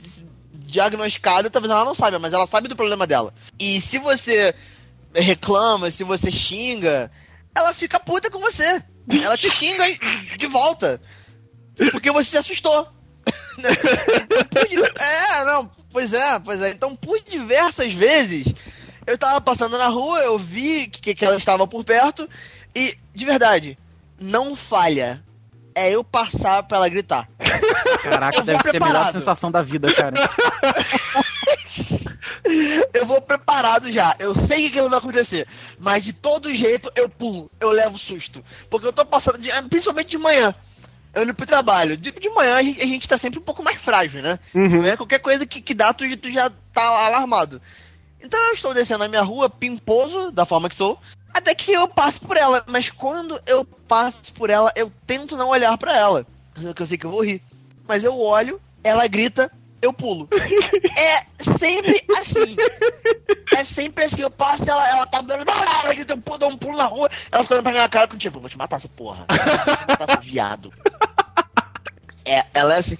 diagnosticada, 0.52 1.50
talvez 1.50 1.72
ela 1.72 1.84
não 1.84 1.94
saiba, 1.94 2.18
mas 2.18 2.32
ela 2.32 2.46
sabe 2.46 2.68
do 2.68 2.76
problema 2.76 3.06
dela. 3.06 3.34
E 3.58 3.80
se 3.80 3.98
você 3.98 4.54
reclama, 5.14 5.90
se 5.90 6.04
você 6.04 6.30
xinga, 6.30 7.10
ela 7.54 7.72
fica 7.72 7.98
puta 7.98 8.30
com 8.30 8.38
você. 8.38 8.82
Ela 9.22 9.36
te 9.36 9.50
xinga 9.50 9.84
de 10.36 10.46
volta. 10.46 11.00
Porque 11.90 12.10
você 12.10 12.30
se 12.30 12.38
assustou. 12.38 12.88
Então, 13.56 14.44
por 14.50 14.68
di- 14.68 15.02
é, 15.02 15.44
não, 15.44 15.70
pois 15.92 16.12
é, 16.12 16.38
pois 16.40 16.60
é. 16.60 16.70
Então, 16.70 16.94
por 16.96 17.18
diversas 17.20 17.92
vezes, 17.94 18.52
eu 19.06 19.16
tava 19.16 19.40
passando 19.40 19.78
na 19.78 19.86
rua, 19.86 20.18
eu 20.20 20.36
vi 20.36 20.88
que, 20.88 21.14
que 21.14 21.24
ela 21.24 21.36
estava 21.36 21.66
por 21.66 21.84
perto, 21.84 22.28
e, 22.74 22.98
de 23.14 23.24
verdade, 23.24 23.78
não 24.20 24.54
falha. 24.56 25.22
É 25.76 25.90
eu 25.90 26.04
passar 26.04 26.62
pra 26.64 26.78
ela 26.78 26.88
gritar. 26.88 27.28
Caraca, 28.02 28.42
deve 28.42 28.62
ser 28.62 28.68
a 28.70 28.72
melhor 28.74 28.88
preparado. 28.90 29.12
sensação 29.12 29.50
da 29.50 29.60
vida, 29.62 29.92
cara. 29.92 30.14
Eu 32.92 33.06
vou 33.06 33.20
preparado 33.20 33.90
já. 33.90 34.14
Eu 34.18 34.34
sei 34.34 34.62
que 34.62 34.66
aquilo 34.68 34.88
vai 34.90 34.98
acontecer. 34.98 35.46
Mas 35.78 36.04
de 36.04 36.12
todo 36.12 36.54
jeito 36.54 36.90
eu 36.94 37.08
pulo. 37.08 37.50
Eu 37.58 37.70
levo 37.70 37.98
susto. 37.98 38.44
Porque 38.70 38.86
eu 38.86 38.92
tô 38.92 39.04
passando, 39.04 39.38
de- 39.38 39.50
principalmente 39.68 40.10
de 40.10 40.18
manhã. 40.18 40.54
Eu 41.14 41.22
indo 41.22 41.34
pro 41.34 41.46
trabalho. 41.46 41.96
De, 41.96 42.10
de 42.10 42.28
manhã 42.30 42.56
a 42.56 42.62
gente, 42.62 42.80
a 42.80 42.86
gente 42.86 43.08
tá 43.08 43.16
sempre 43.16 43.38
um 43.38 43.42
pouco 43.42 43.62
mais 43.62 43.80
frágil, 43.82 44.22
né? 44.22 44.38
Uhum. 44.54 44.84
É 44.84 44.96
qualquer 44.96 45.20
coisa 45.20 45.46
que, 45.46 45.60
que 45.60 45.74
dá, 45.74 45.92
tu, 45.94 46.04
tu 46.16 46.30
já 46.30 46.50
tá 46.72 46.82
alarmado. 46.82 47.60
Então 48.20 48.40
eu 48.48 48.54
estou 48.54 48.74
descendo 48.74 49.04
a 49.04 49.08
minha 49.08 49.22
rua, 49.22 49.50
pimposo, 49.50 50.30
da 50.30 50.46
forma 50.46 50.68
que 50.68 50.76
sou, 50.76 50.98
até 51.32 51.54
que 51.54 51.72
eu 51.72 51.86
passo 51.86 52.20
por 52.20 52.36
ela. 52.36 52.64
Mas 52.66 52.90
quando 52.90 53.40
eu 53.46 53.64
passo 53.64 54.32
por 54.32 54.50
ela, 54.50 54.72
eu 54.74 54.90
tento 55.06 55.36
não 55.36 55.50
olhar 55.50 55.76
pra 55.76 55.96
ela. 55.96 56.26
Porque 56.54 56.82
eu 56.82 56.86
sei 56.86 56.98
que 56.98 57.04
eu 57.04 57.10
vou 57.10 57.24
rir. 57.24 57.42
Mas 57.86 58.02
eu 58.02 58.18
olho, 58.18 58.60
ela 58.82 59.06
grita, 59.06 59.50
eu 59.84 59.92
pulo. 59.92 60.28
É 60.96 61.24
sempre 61.42 62.04
assim. 62.16 62.56
É 63.54 63.64
sempre 63.64 64.04
assim. 64.04 64.22
Eu 64.22 64.30
passo, 64.30 64.68
ela, 64.68 64.88
ela 64.88 65.06
tá 65.06 65.20
dando. 65.20 65.44
Eu 66.08 66.38
dou 66.38 66.48
um 66.48 66.56
pulo 66.56 66.76
na 66.76 66.86
rua. 66.86 67.10
Ela 67.30 67.42
fica 67.42 67.54
olhando 67.54 67.64
pra 67.64 67.72
minha 67.72 67.88
cara 67.88 68.08
com 68.08 68.16
tipo, 68.16 68.40
vou 68.40 68.48
te 68.48 68.56
matar, 68.56 68.76
essa 68.76 68.88
porra. 68.88 69.26
Vou 69.28 69.38
te 69.38 70.00
matar, 70.00 70.12
seu 70.12 70.22
viado. 70.22 70.70
É, 72.24 72.44
ela 72.54 72.76
é 72.76 72.78
assim. 72.78 72.96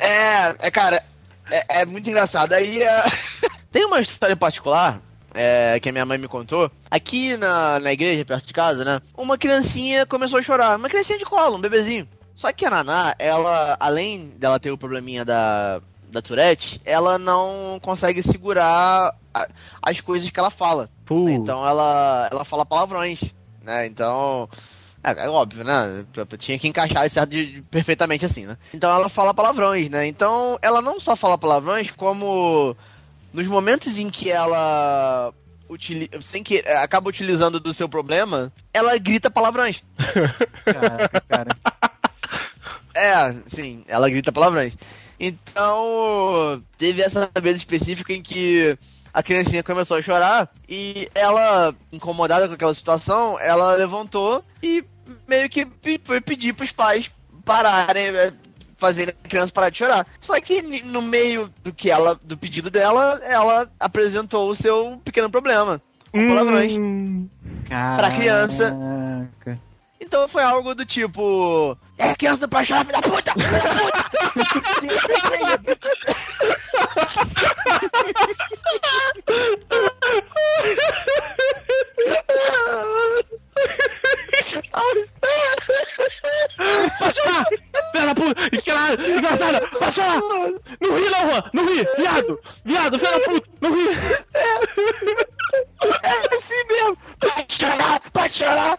É, 0.00 0.66
é 0.66 0.70
cara, 0.70 1.02
é, 1.50 1.82
é 1.82 1.86
muito 1.86 2.08
engraçado. 2.08 2.52
Aí 2.52 2.82
é... 2.82 3.04
tem 3.72 3.84
uma 3.84 4.00
história 4.00 4.36
particular. 4.36 5.00
é, 5.34 5.78
que 5.80 5.88
a 5.88 5.92
minha 5.92 6.04
mãe 6.04 6.18
me 6.18 6.28
contou. 6.28 6.70
Aqui 6.90 7.36
na, 7.36 7.78
na 7.80 7.92
igreja, 7.92 8.24
perto 8.24 8.46
de 8.46 8.52
casa, 8.52 8.84
né? 8.84 9.00
Uma 9.16 9.38
criancinha 9.38 10.04
começou 10.04 10.38
a 10.38 10.42
chorar. 10.42 10.76
Uma 10.76 10.88
criancinha 10.88 11.18
de 11.18 11.24
colo, 11.24 11.56
um 11.56 11.60
bebezinho. 11.60 12.08
Só 12.34 12.52
que 12.52 12.64
a 12.64 12.70
Naná, 12.70 13.14
ela, 13.18 13.76
além 13.80 14.28
dela 14.36 14.60
ter 14.60 14.70
o 14.70 14.78
probleminha 14.78 15.24
da, 15.24 15.80
da 16.10 16.22
Tourette, 16.22 16.80
ela 16.84 17.18
não 17.18 17.78
consegue 17.82 18.22
segurar 18.22 19.14
a- 19.34 19.48
as 19.82 20.00
coisas 20.00 20.30
que 20.30 20.38
ela 20.40 20.50
fala. 20.50 20.90
Puh. 21.04 21.28
Então 21.28 21.66
ela, 21.66 22.28
ela 22.30 22.44
fala 22.44 22.64
palavrões, 22.66 23.20
né? 23.62 23.86
Então. 23.86 24.48
É, 25.02 25.26
é 25.26 25.28
óbvio, 25.28 25.62
né? 25.64 26.04
Tinha 26.38 26.58
que 26.58 26.66
encaixar 26.66 27.06
isso 27.06 27.24
de- 27.26 27.52
de- 27.54 27.62
perfeitamente 27.62 28.24
assim, 28.24 28.46
né? 28.46 28.56
Então 28.74 28.90
ela 28.90 29.08
fala 29.08 29.32
palavrões, 29.32 29.88
né? 29.88 30.06
Então 30.06 30.58
ela 30.60 30.82
não 30.82 30.98
só 30.98 31.14
fala 31.14 31.38
palavrões, 31.38 31.90
como 31.92 32.76
nos 33.32 33.46
momentos 33.46 33.96
em 33.98 34.10
que 34.10 34.30
ela 34.30 35.32
utili 35.68 36.10
sem 36.20 36.42
que 36.42 36.62
é, 36.64 36.78
acaba 36.78 37.08
utilizando 37.10 37.60
do 37.60 37.72
seu 37.74 37.88
problema, 37.88 38.52
ela 38.74 38.96
grita 38.98 39.30
palavrões. 39.30 39.82
Caraca, 40.64 41.20
cara. 41.28 41.56
É, 42.94 43.34
sim, 43.46 43.84
ela 43.86 44.08
grita 44.10 44.32
palavrões. 44.32 44.76
Então, 45.18 46.62
teve 46.76 47.02
essa 47.02 47.30
vez 47.42 47.56
específica 47.56 48.12
em 48.12 48.22
que 48.22 48.78
a 49.12 49.22
criancinha 49.22 49.62
começou 49.62 49.96
a 49.96 50.02
chorar 50.02 50.48
e 50.68 51.08
ela, 51.14 51.74
incomodada 51.92 52.46
com 52.46 52.54
aquela 52.54 52.74
situação, 52.74 53.38
ela 53.40 53.74
levantou 53.74 54.44
e 54.62 54.84
meio 55.26 55.48
que 55.48 55.66
foi 56.04 56.20
pedir 56.20 56.52
pros 56.52 56.70
pais 56.70 57.10
pararem, 57.44 58.08
é, 58.08 58.32
fazerem 58.76 59.14
a 59.24 59.28
criança 59.28 59.52
parar 59.52 59.70
de 59.70 59.78
chorar. 59.78 60.06
Só 60.20 60.38
que 60.40 60.62
no 60.82 61.02
meio 61.02 61.52
do 61.64 61.72
que 61.72 61.90
ela, 61.90 62.18
do 62.22 62.36
pedido 62.36 62.70
dela, 62.70 63.20
ela 63.24 63.68
apresentou 63.80 64.50
o 64.50 64.56
seu 64.56 65.00
pequeno 65.04 65.30
problema. 65.30 65.80
Com 66.12 66.26
palavrões. 66.26 66.72
Hum. 66.72 67.28
Caraca. 67.68 68.16
criança. 68.16 68.76
Então 70.00 70.28
foi 70.28 70.42
algo 70.42 70.74
do 70.74 70.84
tipo. 70.86 71.76
É 71.96 72.14
criança 72.14 72.40
do 72.40 72.48
pai 72.48 72.64
chorar, 72.64 72.84
filha 72.86 73.00
da 73.00 73.08
puta! 73.08 73.32
Filha 74.80 74.96
da 74.96 75.58
puta! 75.58 75.98
Da 87.94 88.14
puta! 88.14 88.48
Escalada! 88.52 88.96
Desgraçada! 88.96 89.68
Passou! 89.78 90.60
Não 90.80 90.96
ri 90.96 91.10
não, 91.10 91.30
Juan! 91.30 91.42
Não 91.52 91.66
ri! 91.66 91.86
Viado! 91.98 92.40
Viado! 92.64 92.98
Da 92.98 93.20
puta! 93.20 93.48
Não 93.60 93.74
ri! 93.74 93.88
É 96.02 96.10
assim 96.10 96.64
mesmo! 96.68 96.96
Pode 97.20 97.58
chorar! 97.58 98.00
Pode 98.12 98.38
chorar! 98.38 98.78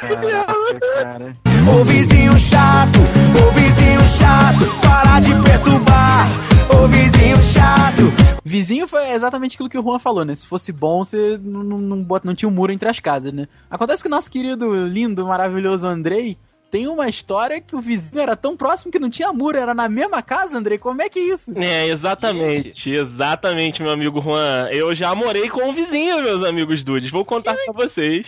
Caraca, 0.00 0.80
cara. 0.80 1.36
Ô 1.68 1.84
vizinho 1.84 2.38
chato, 2.38 2.98
ô 3.44 3.50
vizinho 3.52 3.95
chato, 4.26 4.80
para 4.80 5.20
de 5.20 5.34
perturbar. 5.42 6.26
Ô 6.68 6.88
vizinho 6.88 7.36
chato, 7.38 8.26
Vizinho 8.44 8.86
foi 8.86 9.10
exatamente 9.10 9.54
aquilo 9.54 9.68
que 9.68 9.78
o 9.78 9.82
Juan 9.82 9.98
falou, 9.98 10.24
né? 10.24 10.34
Se 10.34 10.46
fosse 10.46 10.72
bom, 10.72 11.02
você 11.02 11.38
não, 11.42 11.62
não, 11.62 11.78
não, 11.78 12.02
bota, 12.02 12.26
não 12.26 12.34
tinha 12.34 12.48
um 12.48 12.52
muro 12.52 12.72
entre 12.72 12.88
as 12.88 13.00
casas, 13.00 13.32
né? 13.32 13.48
Acontece 13.68 14.02
que 14.02 14.08
o 14.08 14.10
nosso 14.10 14.30
querido, 14.30 14.86
lindo, 14.86 15.26
maravilhoso 15.26 15.86
Andrei 15.86 16.38
tem 16.70 16.86
uma 16.86 17.08
história 17.08 17.60
que 17.60 17.74
o 17.74 17.80
vizinho 17.80 18.20
era 18.20 18.36
tão 18.36 18.56
próximo 18.56 18.92
que 18.92 18.98
não 18.98 19.10
tinha 19.10 19.32
muro, 19.32 19.58
era 19.58 19.74
na 19.74 19.88
mesma 19.88 20.22
casa, 20.22 20.58
Andrei. 20.58 20.78
Como 20.78 21.02
é 21.02 21.08
que 21.08 21.18
é 21.18 21.34
isso? 21.34 21.52
É, 21.56 21.88
exatamente, 21.88 22.90
exatamente, 22.90 23.82
meu 23.82 23.92
amigo 23.92 24.20
Juan. 24.20 24.68
Eu 24.70 24.94
já 24.94 25.14
morei 25.14 25.48
com 25.48 25.68
um 25.68 25.74
vizinho, 25.74 26.22
meus 26.22 26.44
amigos 26.44 26.84
dudes. 26.84 27.10
Vou 27.10 27.24
contar 27.24 27.54
pra 27.54 27.72
vocês. 27.72 28.26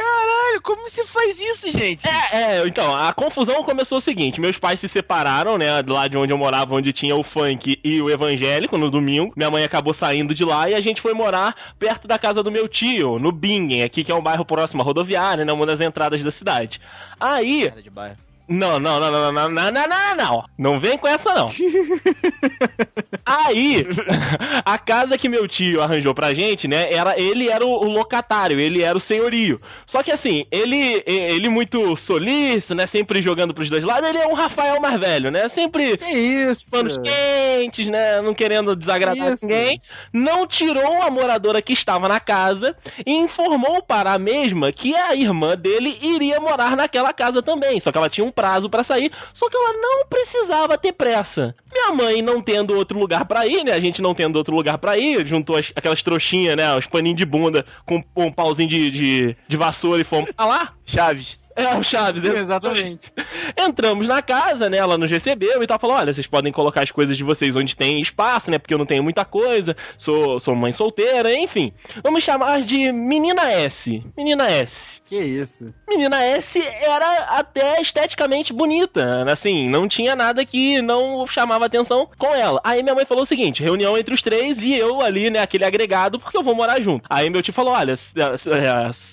Caralho, 0.00 0.62
como 0.62 0.88
você 0.88 1.04
faz 1.04 1.38
isso, 1.38 1.70
gente? 1.70 2.08
É, 2.08 2.56
é, 2.56 2.66
então, 2.66 2.90
a 2.94 3.12
confusão 3.12 3.62
começou 3.62 3.98
o 3.98 4.00
seguinte: 4.00 4.40
meus 4.40 4.56
pais 4.56 4.80
se 4.80 4.88
separaram, 4.88 5.58
né? 5.58 5.82
Lá 5.86 6.08
de 6.08 6.16
onde 6.16 6.32
eu 6.32 6.38
morava, 6.38 6.74
onde 6.74 6.90
tinha 6.90 7.14
o 7.14 7.22
funk 7.22 7.78
e 7.84 8.00
o 8.00 8.08
evangélico 8.08 8.78
no 8.78 8.90
domingo. 8.90 9.34
Minha 9.36 9.50
mãe 9.50 9.62
acabou 9.62 9.92
saindo 9.92 10.34
de 10.34 10.42
lá 10.42 10.70
e 10.70 10.74
a 10.74 10.80
gente 10.80 11.02
foi 11.02 11.12
morar 11.12 11.54
perto 11.78 12.08
da 12.08 12.18
casa 12.18 12.42
do 12.42 12.50
meu 12.50 12.66
tio, 12.66 13.18
no 13.18 13.30
Bingen, 13.30 13.84
aqui 13.84 14.02
que 14.02 14.10
é 14.10 14.14
um 14.14 14.22
bairro 14.22 14.44
próximo 14.44 14.80
à 14.80 14.84
rodoviária, 14.84 15.44
né? 15.44 15.52
Uma 15.52 15.66
das 15.66 15.82
entradas 15.82 16.24
da 16.24 16.30
cidade. 16.30 16.80
Aí. 17.20 17.70
Não, 18.50 18.80
não, 18.80 18.98
não, 18.98 19.10
não, 19.10 19.32
não, 19.32 19.32
não, 19.32 19.50
não, 19.50 19.70
não, 19.70 19.88
não, 19.88 20.16
não. 20.16 20.44
Não 20.58 20.80
vem 20.80 20.98
com 20.98 21.06
essa, 21.06 21.32
não. 21.32 21.46
Aí, 23.24 23.86
a 24.64 24.76
casa 24.76 25.16
que 25.16 25.28
meu 25.28 25.46
tio 25.46 25.80
arranjou 25.80 26.14
pra 26.14 26.34
gente, 26.34 26.66
né, 26.66 26.86
era, 26.92 27.14
ele 27.16 27.48
era 27.48 27.64
o, 27.64 27.68
o 27.68 27.88
locatário, 27.88 28.60
ele 28.60 28.82
era 28.82 28.96
o 28.96 29.00
senhorio. 29.00 29.60
Só 29.86 30.02
que 30.02 30.10
assim, 30.10 30.44
ele, 30.50 31.02
ele 31.06 31.48
muito 31.48 31.96
solícito, 31.96 32.74
né, 32.74 32.86
sempre 32.86 33.22
jogando 33.22 33.54
pros 33.54 33.70
dois 33.70 33.84
lados, 33.84 34.08
ele 34.08 34.18
é 34.18 34.26
um 34.26 34.34
Rafael 34.34 34.80
mais 34.80 34.98
velho, 34.98 35.30
né, 35.30 35.48
sempre 35.48 35.96
Que 35.96 36.10
isso? 36.10 36.70
panos 36.70 36.98
quentes, 36.98 37.88
né? 37.88 38.20
Não 38.22 38.34
querendo 38.34 38.74
desagradar 38.74 39.32
Isso. 39.32 39.46
ninguém. 39.46 39.80
Não 40.12 40.46
tirou 40.46 41.02
a 41.02 41.10
moradora 41.10 41.62
que 41.62 41.72
estava 41.72 42.08
na 42.08 42.20
casa 42.20 42.74
e 43.06 43.16
informou 43.16 43.82
para 43.82 44.12
a 44.12 44.18
mesma 44.18 44.72
que 44.72 44.94
a 44.96 45.14
irmã 45.14 45.54
dele 45.56 45.98
iria 46.00 46.40
morar 46.40 46.76
naquela 46.76 47.12
casa 47.12 47.42
também. 47.42 47.80
Só 47.80 47.92
que 47.92 47.98
ela 47.98 48.08
tinha 48.08 48.26
um 48.26 48.32
prazo 48.40 48.70
para 48.70 48.82
sair, 48.82 49.12
só 49.34 49.50
que 49.50 49.56
ela 49.56 49.74
não 49.74 50.06
precisava 50.08 50.78
ter 50.78 50.92
pressa. 50.92 51.54
Minha 51.70 51.92
mãe 51.92 52.22
não 52.22 52.40
tendo 52.40 52.74
outro 52.74 52.98
lugar 52.98 53.26
pra 53.26 53.44
ir, 53.46 53.62
né? 53.64 53.72
A 53.72 53.80
gente 53.80 54.00
não 54.00 54.14
tendo 54.14 54.36
outro 54.36 54.54
lugar 54.56 54.78
pra 54.78 54.96
ir, 54.96 55.26
juntou 55.26 55.56
as- 55.56 55.72
aquelas 55.76 56.02
trouxinhas, 56.02 56.56
né? 56.56 56.74
Os 56.74 56.86
paninhos 56.86 57.18
de 57.18 57.26
bunda 57.26 57.66
com 57.84 58.02
um 58.16 58.32
pauzinho 58.32 58.68
de, 58.68 58.90
de, 58.90 59.36
de 59.46 59.56
vassoura 59.56 60.00
e 60.00 60.04
fomos 60.04 60.30
pra 60.32 60.46
lá. 60.46 60.72
Chaves. 60.86 61.38
É, 61.60 61.78
o 61.78 61.82
Chaves. 61.84 62.22
né? 62.22 62.38
Exatamente. 62.38 63.12
Entramos 63.56 64.08
na 64.08 64.22
casa, 64.22 64.68
né? 64.70 64.78
Ela 64.78 64.96
nos 64.96 65.10
recebeu 65.10 65.62
e 65.62 65.66
tal. 65.66 65.78
Falou: 65.78 65.96
olha, 65.96 66.12
vocês 66.12 66.26
podem 66.26 66.52
colocar 66.52 66.82
as 66.82 66.90
coisas 66.90 67.16
de 67.16 67.24
vocês 67.24 67.54
onde 67.56 67.76
tem 67.76 68.00
espaço, 68.00 68.50
né? 68.50 68.58
Porque 68.58 68.74
eu 68.74 68.78
não 68.78 68.86
tenho 68.86 69.02
muita 69.02 69.24
coisa. 69.24 69.76
Sou, 69.96 70.40
sou 70.40 70.54
mãe 70.54 70.72
solteira, 70.72 71.32
enfim. 71.34 71.72
Vamos 72.02 72.22
chamar 72.22 72.62
de 72.62 72.92
Menina 72.92 73.50
S. 73.50 74.02
Menina 74.16 74.44
S. 74.50 75.00
Que 75.10 75.18
isso? 75.18 75.74
Menina 75.88 76.22
S 76.22 76.56
era 76.64 77.24
até 77.36 77.82
esteticamente 77.82 78.52
bonita, 78.52 79.24
assim, 79.28 79.68
não 79.68 79.88
tinha 79.88 80.14
nada 80.14 80.44
que 80.44 80.80
não 80.80 81.26
chamava 81.26 81.66
atenção 81.66 82.08
com 82.16 82.32
ela. 82.32 82.60
Aí 82.62 82.80
minha 82.80 82.94
mãe 82.94 83.04
falou 83.04 83.24
o 83.24 83.26
seguinte: 83.26 83.60
reunião 83.60 83.98
entre 83.98 84.14
os 84.14 84.22
três 84.22 84.62
e 84.62 84.72
eu 84.72 85.00
ali, 85.02 85.28
né, 85.28 85.40
aquele 85.40 85.64
agregado, 85.64 86.20
porque 86.20 86.36
eu 86.36 86.44
vou 86.44 86.54
morar 86.54 86.80
junto. 86.80 87.08
Aí 87.10 87.28
meu 87.28 87.42
tio 87.42 87.52
falou: 87.52 87.74
olha, 87.74 87.96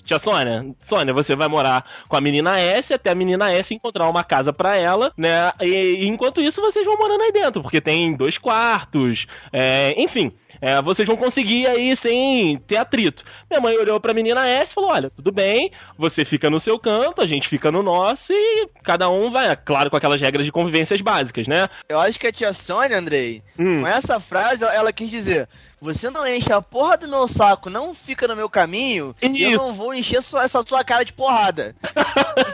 tia 0.06 0.20
Sônia, 0.20 0.68
Sônia, 0.84 1.16
você 1.16 1.36
vai 1.36 1.48
morar 1.48 1.84
com 2.08 2.16
a 2.16 2.22
menina 2.22 2.37
S 2.60 2.94
até 2.94 3.10
a 3.12 3.16
menina 3.16 3.48
S 3.52 3.74
encontrar 3.74 4.10
uma 4.10 4.24
casa 4.24 4.52
pra 4.54 4.78
ela, 4.78 5.12
né? 5.18 5.52
E, 5.62 6.04
e 6.06 6.08
enquanto 6.08 6.42
isso 6.42 6.62
vocês 6.62 6.86
vão 6.86 6.98
morando 6.98 7.22
aí 7.24 7.32
dentro, 7.32 7.62
porque 7.62 7.82
tem 7.82 8.16
dois 8.16 8.38
quartos, 8.38 9.26
é, 9.54 9.94
enfim. 10.02 10.32
É, 10.60 10.82
vocês 10.82 11.08
vão 11.08 11.16
conseguir 11.16 11.70
aí 11.70 11.96
sem 11.96 12.58
ter 12.68 12.78
atrito. 12.78 13.24
Minha 13.48 13.62
mãe 13.62 13.78
olhou 13.78 14.00
pra 14.00 14.12
menina 14.12 14.48
S 14.48 14.72
e 14.72 14.74
falou: 14.74 14.90
Olha, 14.92 15.08
tudo 15.12 15.32
bem, 15.32 15.70
você 15.96 16.26
fica 16.26 16.50
no 16.50 16.60
seu 16.60 16.80
canto, 16.80 17.22
a 17.22 17.28
gente 17.28 17.48
fica 17.48 17.72
no 17.72 17.84
nosso 17.84 18.34
e 18.34 18.68
cada 18.84 19.08
um 19.08 19.30
vai, 19.30 19.56
claro, 19.56 19.92
com 19.92 19.98
aquelas 19.98 20.20
regras 20.20 20.44
de 20.48 20.52
convivências 20.52 21.00
básicas, 21.00 21.46
né? 21.46 21.68
Eu 21.88 22.00
acho 22.00 22.20
que 22.20 22.26
a 22.26 22.32
tia 22.32 22.54
Sônia, 22.54 22.98
Andrei, 22.98 23.44
Hum. 23.60 23.82
com 23.82 23.88
essa 23.88 24.20
frase, 24.20 24.64
ela- 24.64 24.74
ela 24.74 24.92
quis 24.94 25.12
dizer: 25.12 25.48
Você 25.80 26.10
não 26.10 26.26
enche 26.26 26.52
a 26.52 26.62
porra 26.62 26.98
do 26.98 27.08
meu 27.08 27.28
saco, 27.28 27.70
não 27.70 27.94
fica 27.94 28.28
no 28.28 28.36
meu 28.36 28.50
caminho, 28.50 29.16
e 29.22 29.44
eu 29.44 29.58
não 29.60 29.74
vou 29.74 29.94
encher 29.94 30.24
sua- 30.24 30.44
essa 30.44 30.64
sua 30.66 30.84
cara 30.84 31.06
de 31.06 31.14
porrada. 31.14 31.76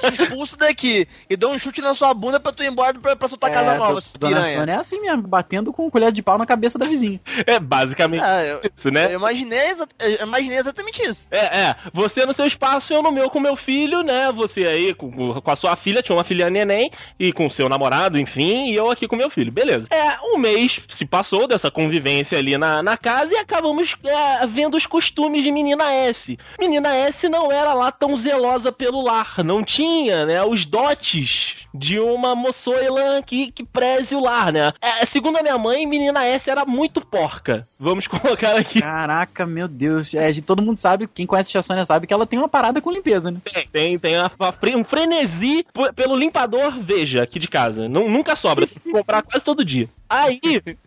Eu 0.02 0.12
te 0.12 0.22
expulso 0.24 0.58
daqui 0.58 1.08
e 1.30 1.38
dou 1.38 1.52
um 1.54 1.58
chute 1.58 1.80
na 1.82 1.94
sua 1.94 2.14
bunda 2.14 2.38
pra 2.40 2.52
tu 2.52 2.64
ir 2.64 2.68
embora 2.68 3.00
pra, 3.00 3.16
pra 3.16 3.28
sua 3.30 3.38
casa 3.38 3.78
nova, 3.78 4.02
do- 4.02 4.20
Dona. 4.20 4.44
Sônia 4.44 4.74
é 4.74 4.76
assim 4.78 5.00
mesmo, 5.00 5.24
batendo 5.24 5.72
com 5.72 5.90
colher 5.90 6.12
de 6.12 6.22
pau 6.22 6.38
na 6.38 6.46
cabeça 6.46 6.78
da 6.78 6.86
vizinha. 6.86 7.20
É 7.48 7.60
basicamente 7.60 8.22
Ah, 8.24 8.44
eu, 8.44 8.60
isso, 8.78 8.90
né? 8.90 9.06
eu 9.14 9.20
imaginei, 9.20 9.70
exa- 9.72 9.88
eu 10.02 10.28
imaginei 10.28 10.58
exatamente 10.58 11.02
isso. 11.04 11.26
É, 11.32 11.62
é. 11.70 11.76
Você 11.94 12.26
no 12.26 12.34
seu 12.34 12.46
espaço, 12.46 12.94
eu 12.94 13.02
no 13.02 13.12
meu 13.12 13.30
com 13.30 13.40
meu 13.40 13.56
filho, 13.56 14.02
né? 14.04 14.32
Você 14.34 14.62
aí 14.64 14.94
com, 14.94 15.40
com 15.42 15.52
a 15.52 15.56
sua 15.56 15.76
filha, 15.78 16.02
tinha 16.04 16.16
uma 16.18 16.24
filha 16.26 16.50
neném, 16.50 16.92
e 17.20 17.32
com 17.32 17.48
o 17.48 17.52
seu 17.52 17.70
namorado, 17.70 18.20
enfim, 18.20 18.70
e 18.72 18.76
eu 18.76 18.92
aqui 18.92 19.08
com 19.08 19.16
meu 19.16 19.30
filho. 19.30 19.52
Beleza. 19.52 19.88
É, 19.92 20.18
um 20.34 20.38
mês 20.38 20.82
se 20.90 21.06
passou 21.06 21.48
dessa 21.48 21.72
convivência 21.72 22.38
ali 22.38 22.58
na, 22.58 22.84
na 22.84 22.98
casa 22.98 23.13
e 23.32 23.38
acabamos 23.38 23.96
é, 24.04 24.48
vendo 24.48 24.76
os 24.76 24.86
costumes 24.86 25.42
de 25.42 25.52
Menina 25.52 25.92
S. 25.94 26.38
Menina 26.60 26.96
S 26.96 27.28
não 27.30 27.52
era 27.52 27.74
lá 27.74 27.92
tão 27.92 28.16
zelosa 28.16 28.72
pelo 28.72 29.02
lar, 29.04 29.44
não 29.44 29.64
tinha, 29.64 30.26
né, 30.26 30.44
os 30.44 30.66
dotes 30.66 31.56
de 31.74 32.00
uma 32.00 32.36
moçoila 32.36 33.22
que, 33.24 33.52
que 33.52 33.64
preze 33.64 34.16
o 34.16 34.20
lar, 34.22 34.52
né? 34.54 34.72
É, 34.82 35.06
segundo 35.08 35.38
a 35.38 35.42
minha 35.42 35.58
mãe, 35.58 35.88
Menina 35.88 36.24
S 36.26 36.48
era 36.50 36.66
muito 36.66 37.02
porca. 37.02 37.66
Vamos 37.80 38.06
colocar 38.08 38.56
aqui. 38.56 38.80
Caraca, 38.80 39.46
meu 39.46 39.68
Deus. 39.68 40.14
É, 40.14 40.32
de- 40.32 40.42
todo 40.42 40.62
mundo 40.62 40.78
sabe, 40.78 41.08
quem 41.08 41.26
conhece 41.26 41.50
a 41.50 41.52
tia 41.54 41.62
Sônia 41.64 41.84
sabe 41.86 42.06
que 42.06 42.14
ela 42.14 42.28
tem 42.28 42.38
uma 42.38 42.48
parada 42.48 42.80
com 42.80 42.92
limpeza, 42.92 43.32
né? 43.32 43.40
Tem, 43.72 43.98
tem 43.98 44.16
a- 44.18 44.30
a 44.40 44.52
fre- 44.52 44.76
um 44.76 44.84
frenesi 44.84 45.66
pelo 45.96 46.16
limpador, 46.16 46.80
veja, 46.80 47.24
aqui 47.24 47.40
de 47.40 47.48
casa. 47.48 47.90
Nu- 47.90 48.08
nunca 48.10 48.36
sobra, 48.36 48.68
tem 48.68 48.78
que 48.80 48.92
comprar 48.92 49.24
quase 49.24 49.44
todo 49.44 49.66
dia. 49.66 49.90
Aí, 50.08 50.40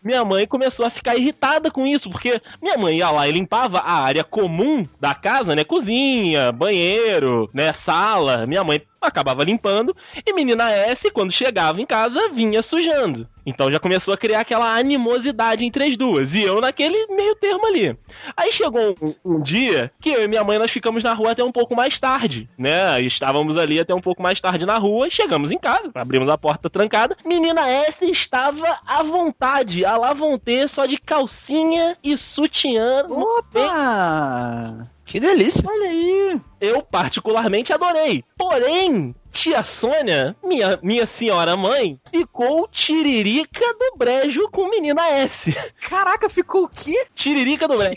minha 0.05 0.25
mãe 0.25 0.47
começou 0.47 0.87
a 0.87 0.91
ficar 0.91 1.17
irritada 1.17 1.69
com 1.69 1.85
isso, 1.85 2.09
porque 2.17 2.41
minha 2.63 2.79
mãe 2.79 2.97
ia 2.97 3.11
lá 3.11 3.29
e 3.29 3.33
limpava 3.33 3.79
a 3.79 4.03
área 4.03 4.25
comum 4.25 4.87
da 4.99 5.15
casa, 5.15 5.55
né? 5.55 5.65
Cozinha, 5.65 6.51
banheiro, 6.51 7.47
né? 7.53 7.75
Sala. 7.75 8.47
Minha 8.47 8.65
mãe 8.65 8.81
acabava 9.09 9.45
limpando 9.45 9.95
e 10.25 10.33
menina 10.33 10.71
S, 10.71 11.11
quando 11.11 11.33
chegava 11.33 11.81
em 11.81 11.87
casa, 11.87 12.29
vinha 12.31 12.63
sujando. 12.63 13.29
Então 13.45 13.71
já 13.71 13.79
começou 13.79 14.13
a 14.13 14.17
criar 14.17 14.41
aquela 14.41 14.77
animosidade 14.77 15.65
entre 15.65 15.85
as 15.85 15.97
duas. 15.97 16.35
E 16.35 16.43
eu 16.43 16.61
naquele 16.61 17.07
meio 17.15 17.37
termo 17.37 17.65
ali. 17.67 17.97
Aí 18.37 18.51
chegou 18.51 18.95
um, 19.01 19.15
um 19.25 19.41
dia 19.41 19.93
que 20.01 20.11
eu 20.11 20.25
e 20.25 20.29
minha 20.29 20.43
mãe 20.43 20.59
nós 20.59 20.73
ficamos 20.73 21.05
na 21.05 21.15
rua 21.15 21.31
até 21.31 21.45
um 21.45 21.53
pouco 21.53 21.77
mais 21.77 22.01
tarde, 22.01 22.49
né? 22.59 23.01
E 23.01 23.09
Estávamos 23.17 23.57
ali 23.57 23.81
até 23.81 23.95
um 23.95 24.01
pouco 24.01 24.23
mais 24.23 24.41
tarde 24.41 24.67
na 24.67 24.79
rua. 24.79 25.09
Chegamos 25.11 25.51
em 25.51 25.59
casa, 25.59 25.91
abrimos 25.95 26.29
a 26.29 26.37
porta 26.37 26.69
trancada. 26.69 27.17
Menina 27.25 27.69
S 27.69 28.05
estava 28.11 28.79
à 28.87 29.03
vontade, 29.03 29.85
à 29.85 29.97
la 29.97 30.13
vontade, 30.13 30.69
só 30.69 30.85
de 30.87 30.99
calcinha 30.99 31.97
e 32.05 32.17
sutiã. 32.17 33.07
Opa! 33.09 34.87
Que 35.07 35.19
delícia. 35.19 35.63
Olha 35.67 35.89
aí! 35.89 36.41
Eu 36.61 36.83
particularmente 36.83 37.73
adorei. 37.73 38.25
Porém, 38.37 39.15
tia 39.31 39.63
Sônia, 39.63 40.35
minha, 40.43 40.79
minha 40.83 41.05
senhora 41.07 41.57
mãe, 41.57 41.99
ficou 42.11 42.67
tiririca 42.69 43.75
do 43.75 43.99
brejo 43.99 44.49
com 44.51 44.69
menina 44.71 45.07
S. 45.11 45.55
Caraca, 45.89 46.29
ficou 46.31 46.65
o 46.65 46.69
quê? 46.69 47.07
Tiririca 47.15 47.69
do 47.69 47.77
brejo. 47.77 47.95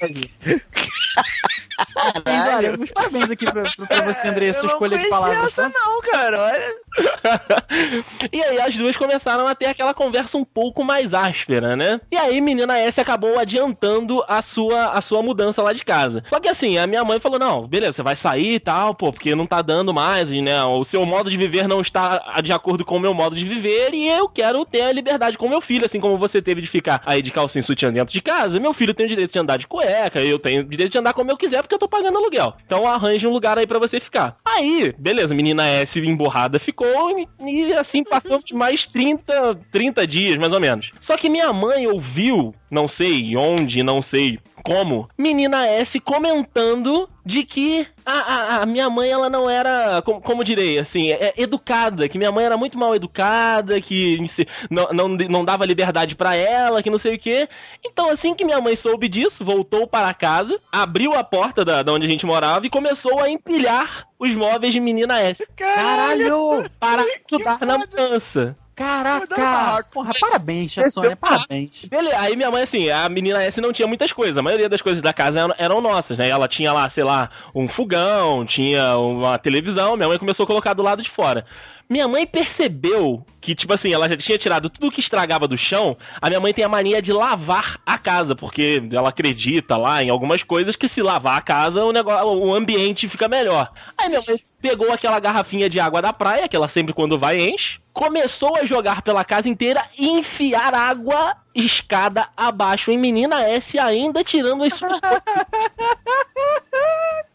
Parabéns, 1.93 2.45
olha, 2.45 2.77
meus 2.77 2.91
parabéns 2.91 3.31
aqui 3.31 3.45
pra, 3.45 3.63
pra- 3.63 4.05
você, 4.05 4.27
André, 4.27 4.51
sua 4.51 4.67
escolha 4.67 4.97
de 4.97 5.07
palavras. 5.07 5.47
essa 5.47 5.69
tá? 5.69 5.71
não, 5.73 6.01
cara, 6.01 6.39
olha. 6.41 6.69
e 8.33 8.43
aí 8.43 8.59
as 8.59 8.75
duas 8.75 8.97
começaram 8.97 9.47
a 9.47 9.55
ter 9.55 9.67
aquela 9.67 9.93
conversa 9.93 10.37
um 10.37 10.43
pouco 10.43 10.83
mais 10.83 11.13
áspera, 11.13 11.75
né? 11.77 12.01
E 12.11 12.17
aí 12.17 12.41
menina 12.41 12.77
S 12.77 12.99
acabou 12.99 13.39
adiantando 13.39 14.21
a 14.27 14.41
sua, 14.41 14.91
a 14.91 15.01
sua 15.01 15.21
mudança 15.23 15.61
lá 15.61 15.71
de 15.71 15.85
casa. 15.85 16.21
Só 16.29 16.39
que 16.39 16.49
assim, 16.49 16.77
a 16.77 16.85
minha 16.85 17.03
mãe 17.05 17.19
falou: 17.19 17.39
"Não, 17.39 17.65
beleza, 17.67 17.93
você 17.93 18.03
vai 18.03 18.15
sair 18.17 18.48
e 18.55 18.59
tal, 18.59 18.93
pô, 18.95 19.11
porque 19.11 19.35
não 19.35 19.45
tá 19.45 19.61
dando 19.61 19.93
mais, 19.93 20.31
e, 20.31 20.41
né? 20.41 20.61
O 20.63 20.83
seu 20.83 21.05
modo 21.05 21.29
de 21.29 21.37
viver 21.37 21.67
não 21.67 21.81
está 21.81 22.41
de 22.43 22.51
acordo 22.51 22.85
com 22.85 22.97
o 22.97 22.99
meu 22.99 23.13
modo 23.13 23.35
de 23.35 23.43
viver 23.43 23.93
e 23.93 24.07
eu 24.07 24.27
quero 24.27 24.65
ter 24.65 24.83
a 24.83 24.91
liberdade 24.91 25.37
com 25.37 25.49
meu 25.49 25.61
filho, 25.61 25.85
assim 25.85 25.99
como 25.99 26.17
você 26.17 26.41
teve 26.41 26.61
de 26.61 26.67
ficar 26.67 27.01
aí 27.05 27.21
de 27.21 27.31
calcinha 27.31 27.61
e 27.61 27.63
sutiã 27.63 27.91
dentro 27.91 28.13
de 28.13 28.21
casa. 28.21 28.59
Meu 28.59 28.73
filho 28.73 28.93
tem 28.93 29.05
o 29.05 29.09
direito 29.09 29.31
de 29.31 29.39
andar 29.39 29.57
de 29.57 29.67
cueca, 29.67 30.21
eu 30.21 30.39
tenho 30.39 30.61
o 30.61 30.65
direito 30.65 30.91
de 30.91 30.97
andar 30.97 31.13
como 31.13 31.31
eu 31.31 31.37
quiser 31.37 31.61
porque 31.61 31.75
eu 31.75 31.79
tô 31.79 31.87
pagando 31.87 32.17
aluguel. 32.17 32.53
Então 32.65 32.87
arranje 32.87 33.27
um 33.27 33.31
lugar 33.31 33.57
aí 33.57 33.67
pra 33.67 33.79
você 33.79 33.99
ficar. 33.99 34.37
Aí, 34.45 34.93
beleza, 34.97 35.33
menina 35.33 35.67
S 35.67 35.99
emborrada 35.99 36.59
ficou 36.59 37.19
e, 37.19 37.27
e 37.45 37.73
assim 37.73 38.03
passou 38.03 38.39
mais 38.53 38.85
30, 38.85 39.59
30 39.71 40.07
dias, 40.07 40.37
mais 40.37 40.53
ou 40.53 40.59
menos. 40.59 40.91
Só 41.01 41.17
que 41.17 41.29
minha 41.29 41.51
mãe 41.53 41.87
ouviu, 41.87 42.53
não 42.71 42.87
sei 42.87 43.35
onde, 43.37 43.83
não 43.83 44.01
sei 44.01 44.39
como, 44.63 45.07
menina 45.17 45.67
S 45.67 45.99
comentando 45.99 47.07
de 47.25 47.43
que 47.45 47.85
a, 48.05 48.11
a, 48.13 48.63
a 48.63 48.65
minha 48.65 48.89
mãe, 48.89 49.09
ela 49.09 49.29
não 49.29 49.49
era, 49.49 50.01
como, 50.01 50.19
como 50.21 50.43
direi, 50.43 50.79
assim, 50.79 51.11
é, 51.11 51.33
educada, 51.37 52.09
que 52.09 52.17
minha 52.17 52.31
mãe 52.31 52.45
era 52.45 52.57
muito 52.57 52.77
mal 52.77 52.95
educada, 52.95 53.79
que 53.79 54.17
se- 54.27 54.47
não, 54.69 54.85
não, 54.93 55.07
não 55.09 55.45
dava 55.45 55.65
liberdade 55.65 56.15
pra 56.15 56.35
ela, 56.35 56.81
que 56.81 56.89
não 56.89 56.97
sei 56.97 57.15
o 57.15 57.19
que. 57.19 57.47
Então, 57.85 58.09
assim 58.09 58.33
que 58.33 58.43
minha 58.45 58.59
mãe 58.61 58.75
soube 58.75 59.07
disso, 59.07 59.45
voltou 59.45 59.85
para 59.87 60.13
casa, 60.13 60.59
abriu 60.71 61.13
a 61.13 61.23
porta 61.23 61.63
da, 61.63 61.81
da 61.83 61.93
onde 61.93 62.05
a 62.07 62.09
gente 62.09 62.25
morava 62.25 62.65
e 62.65 62.69
começou 62.69 63.21
a 63.21 63.29
empilhar 63.29 64.07
os 64.19 64.33
móveis 64.33 64.73
de 64.73 64.79
menina 64.79 65.19
S 65.19 65.45
Caralho! 65.55 66.63
para 66.79 67.03
ajudar 67.31 67.65
na 67.65 67.77
mudança. 67.77 68.55
Caraca! 68.79 69.83
Porra, 69.91 70.11
parabéns, 70.17 70.73
Sônia, 70.93 71.17
parabéns. 71.17 71.83
Beleza, 71.83 72.17
aí 72.17 72.37
minha 72.37 72.49
mãe, 72.49 72.63
assim, 72.63 72.89
a 72.89 73.09
menina 73.09 73.43
S 73.43 73.59
não 73.59 73.73
tinha 73.73 73.85
muitas 73.85 74.13
coisas, 74.13 74.37
a 74.37 74.41
maioria 74.41 74.69
das 74.69 74.81
coisas 74.81 75.03
da 75.03 75.11
casa 75.11 75.37
eram, 75.37 75.53
eram 75.57 75.81
nossas, 75.81 76.17
né? 76.17 76.29
Ela 76.29 76.47
tinha 76.47 76.71
lá, 76.71 76.89
sei 76.89 77.03
lá, 77.03 77.29
um 77.53 77.67
fogão, 77.67 78.45
tinha 78.45 78.97
uma 78.97 79.37
televisão, 79.37 79.97
minha 79.97 80.07
mãe 80.07 80.17
começou 80.17 80.45
a 80.45 80.47
colocar 80.47 80.73
do 80.73 80.81
lado 80.81 81.03
de 81.03 81.09
fora. 81.09 81.45
Minha 81.89 82.07
mãe 82.07 82.25
percebeu 82.25 83.25
que, 83.49 83.55
tipo 83.55 83.73
assim, 83.73 83.91
ela 83.91 84.07
já 84.07 84.15
tinha 84.15 84.37
tirado 84.37 84.69
tudo 84.69 84.91
que 84.91 84.99
estragava 84.99 85.47
do 85.47 85.57
chão. 85.57 85.97
A 86.21 86.27
minha 86.29 86.39
mãe 86.39 86.53
tem 86.53 86.63
a 86.63 86.69
mania 86.69 87.01
de 87.01 87.11
lavar 87.11 87.79
a 87.83 87.97
casa, 87.97 88.35
porque 88.35 88.79
ela 88.91 89.09
acredita 89.09 89.75
lá 89.75 90.03
em 90.03 90.09
algumas 90.11 90.43
coisas 90.43 90.75
que 90.75 90.87
se 90.87 91.01
lavar 91.01 91.39
a 91.39 91.41
casa, 91.41 91.83
o, 91.83 91.91
negócio, 91.91 92.27
o 92.27 92.53
ambiente 92.53 93.09
fica 93.09 93.27
melhor. 93.27 93.71
Aí 93.97 94.07
minha 94.07 94.21
mãe 94.27 94.37
pegou 94.61 94.91
aquela 94.91 95.19
garrafinha 95.19 95.67
de 95.67 95.79
água 95.79 95.99
da 95.99 96.13
praia, 96.13 96.47
que 96.47 96.55
ela 96.55 96.67
sempre 96.67 96.93
quando 96.93 97.17
vai 97.17 97.37
enche, 97.37 97.79
começou 97.91 98.55
a 98.55 98.65
jogar 98.65 99.01
pela 99.01 99.25
casa 99.25 99.49
inteira 99.49 99.83
e 99.97 100.07
enfiar 100.07 100.75
água 100.75 101.35
escada 101.55 102.27
abaixo 102.37 102.91
em 102.91 102.97
menina 102.97 103.41
S, 103.41 103.79
ainda 103.79 104.23
tirando 104.23 104.63
as 104.63 104.79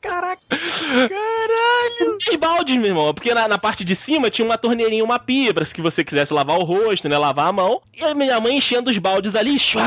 Caraca. 0.01 0.43
Caralho! 0.51 2.17
Os 2.31 2.37
baldes, 2.37 2.77
meu 2.77 2.87
irmão. 2.87 3.15
Porque 3.15 3.33
na, 3.33 3.49
na 3.49 3.59
parte 3.59 3.85
de 3.85 3.97
cima 3.97 4.29
tinha 4.29 4.47
uma 4.47 4.59
torneirinha, 4.59 5.03
uma 5.03 5.19
pia, 5.19 5.55
pra 5.55 5.65
se 5.65 5.75
você 6.05 6.17
quisesse 6.17 6.33
lavar 6.35 6.59
o 6.59 6.65
rosto, 6.65 7.09
né? 7.09 7.17
Lavar 7.19 7.47
a 7.49 7.53
mão. 7.53 7.81
E 7.97 8.03
a 8.05 8.15
minha 8.15 8.41
mãe 8.41 8.57
enchendo 8.59 8.91
os 8.91 8.99
baldes 8.99 9.35
ali, 9.35 9.59
chua, 9.59 9.83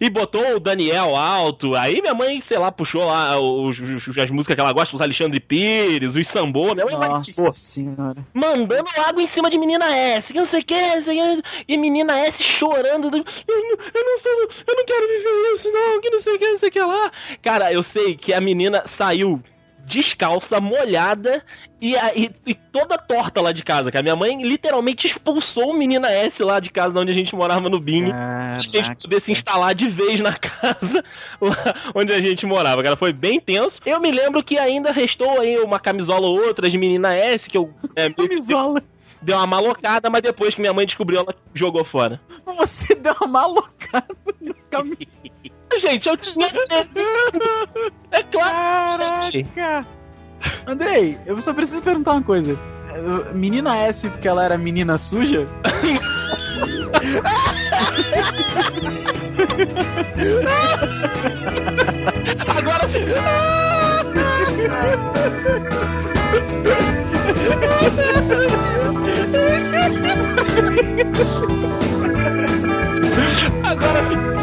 e 0.00 0.08
botou 0.10 0.56
o 0.56 0.60
Daniel 0.60 1.16
alto. 1.16 1.74
Aí 1.74 2.00
minha 2.00 2.14
mãe, 2.14 2.40
sei 2.40 2.58
lá, 2.58 2.70
puxou 2.72 3.04
lá 3.04 3.38
os, 3.40 3.78
os- 3.78 4.18
as 4.18 4.30
músicas 4.30 4.54
que 4.54 4.60
ela 4.60 4.72
gosta, 4.72 4.94
os 4.94 5.00
Alexandre 5.02 5.40
Pires, 5.40 6.14
os 6.14 6.26
sambô. 6.28 6.74
Minha 6.74 6.86
mãe 6.86 7.08
Nossa 7.08 7.52
senhora. 7.52 8.24
mandando 8.34 8.88
água 9.06 9.22
em 9.22 9.26
cima 9.28 9.48
de 9.50 9.58
menina 9.58 9.94
S, 9.96 10.32
que 10.32 10.38
não 10.38 10.46
sei 10.46 10.60
o 10.60 10.64
que, 10.64 10.80
não 10.96 11.02
sei 11.02 11.20
o 11.20 11.36
que, 11.42 11.42
e 11.68 11.76
menina 11.78 12.18
S 12.20 12.42
chorando. 12.42 13.06
Eu, 13.06 13.10
não- 13.10 13.86
eu 13.94 14.04
não 14.04 14.18
sou, 14.18 14.32
eu 14.66 14.76
não 14.76 14.84
quero 14.84 15.06
viver 15.06 15.54
isso, 15.54 15.72
não, 15.72 16.00
que 16.00 16.10
não 16.10 16.20
sei 16.20 16.34
o 16.34 16.38
que, 16.38 16.50
não 16.50 16.58
sei 16.58 16.68
o 16.68 16.72
que 16.72 16.80
lá. 16.80 17.10
Cara, 17.42 17.72
eu 17.72 17.82
sei 17.82 18.16
que 18.16 18.32
a 18.32 18.40
menina 18.40 18.82
saiu 18.86 19.40
descalça, 19.90 20.60
molhada 20.60 21.42
e, 21.80 21.94
e- 21.94 22.30
e 22.46 22.54
toda 22.54 22.96
torta 22.96 23.40
lá 23.42 23.52
de 23.52 23.62
casa, 23.62 23.90
que 23.90 23.98
a 23.98 24.02
minha 24.02 24.14
mãe 24.16 24.40
literalmente 24.42 25.06
expulsou 25.06 25.70
o 25.70 25.78
menina 25.78 26.10
S 26.10 26.42
lá 26.42 26.60
de 26.60 26.70
casa, 26.70 26.98
onde 26.98 27.10
a 27.10 27.14
gente 27.14 27.34
morava 27.34 27.68
no 27.68 27.80
Bini. 27.80 28.10
Pra 28.10 28.58
gente 28.58 29.02
poder 29.04 29.20
se 29.20 29.32
instalar 29.32 29.74
de 29.74 29.90
vez 29.90 30.20
na 30.20 30.32
casa 30.38 31.04
lá 31.40 31.74
onde 31.94 32.12
a 32.12 32.20
gente 32.20 32.46
morava, 32.46 32.82
cara. 32.82 32.96
Foi 32.96 33.12
bem 33.12 33.40
tenso. 33.40 33.80
Eu 33.84 34.00
me 34.00 34.10
lembro 34.10 34.42
que 34.44 34.58
ainda 34.58 34.92
restou 34.92 35.40
aí 35.40 35.58
uma 35.58 35.80
camisola 35.80 36.26
ou 36.26 36.38
outra 36.46 36.70
de 36.70 36.78
menina 36.78 37.14
S, 37.14 37.48
que 37.48 37.58
eu 37.58 37.72
é, 37.96 38.08
Camisola. 38.14 38.82
deu 39.20 39.36
uma 39.36 39.46
malocada, 39.46 40.08
mas 40.08 40.22
depois 40.22 40.54
que 40.54 40.60
minha 40.60 40.72
mãe 40.72 40.86
descobriu, 40.86 41.20
ela 41.20 41.34
jogou 41.54 41.84
fora. 41.84 42.20
Você 42.58 42.94
deu 42.94 43.14
uma 43.22 43.26
malocada 43.40 44.06
no 44.40 44.54
caminho. 44.70 44.96
Gente, 45.78 46.08
eu 46.08 46.16
tinha. 46.16 46.48
É 48.12 48.24
claro. 48.24 49.02
Caraca. 49.54 49.86
Andrei, 50.66 51.16
eu 51.26 51.40
só 51.40 51.54
preciso 51.54 51.80
perguntar 51.80 52.10
uma 52.12 52.22
coisa. 52.22 52.58
Menina 53.32 53.76
S 53.76 54.08
porque 54.08 54.26
ela 54.26 54.44
era 54.44 54.58
menina 54.58 54.98
suja? 54.98 55.46
Agora 62.48 62.88
Agora 73.62 74.39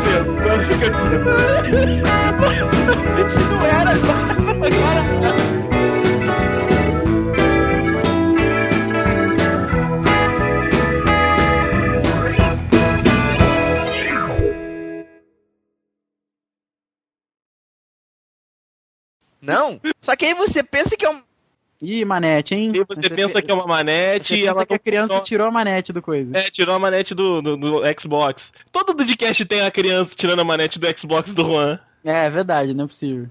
Se 3.29 3.39
não 3.39 3.65
era 3.65 3.91
agora, 3.91 4.31
agora. 4.65 5.01
Não? 19.41 19.79
Só 20.01 20.15
que 20.15 20.25
aí 20.25 20.33
você 20.33 20.63
pensa 20.63 20.95
que 20.97 21.05
é 21.05 21.09
um. 21.09 21.21
Ih, 21.81 22.03
manete, 22.05 22.55
hein? 22.55 22.71
E 22.73 22.83
você 22.83 23.09
pensa 23.09 23.41
que 23.41 23.51
é 23.51 23.53
uma 23.53 23.67
manete 23.67 24.33
Você 24.33 24.39
e 24.39 24.47
ela 24.47 24.65
que 24.65 24.73
a 24.73 24.79
criança 24.79 25.09
funcionou. 25.09 25.25
tirou 25.25 25.47
a 25.47 25.51
manete 25.51 25.93
do 25.93 26.01
coisa. 26.01 26.31
É, 26.35 26.49
tirou 26.49 26.73
a 26.75 26.79
manete 26.79 27.13
do, 27.13 27.39
do, 27.41 27.55
do 27.55 27.81
Xbox. 27.99 28.51
Todo 28.71 28.93
Dudcast 28.95 29.45
tem 29.45 29.61
a 29.61 29.69
criança 29.69 30.11
tirando 30.15 30.39
a 30.39 30.43
manete 30.43 30.79
do 30.79 30.87
Xbox 30.99 31.31
do 31.33 31.43
Juan. 31.43 31.79
É, 32.03 32.25
é 32.25 32.29
verdade, 32.29 32.73
não 32.73 32.85
é 32.85 32.87
possível. 32.87 33.27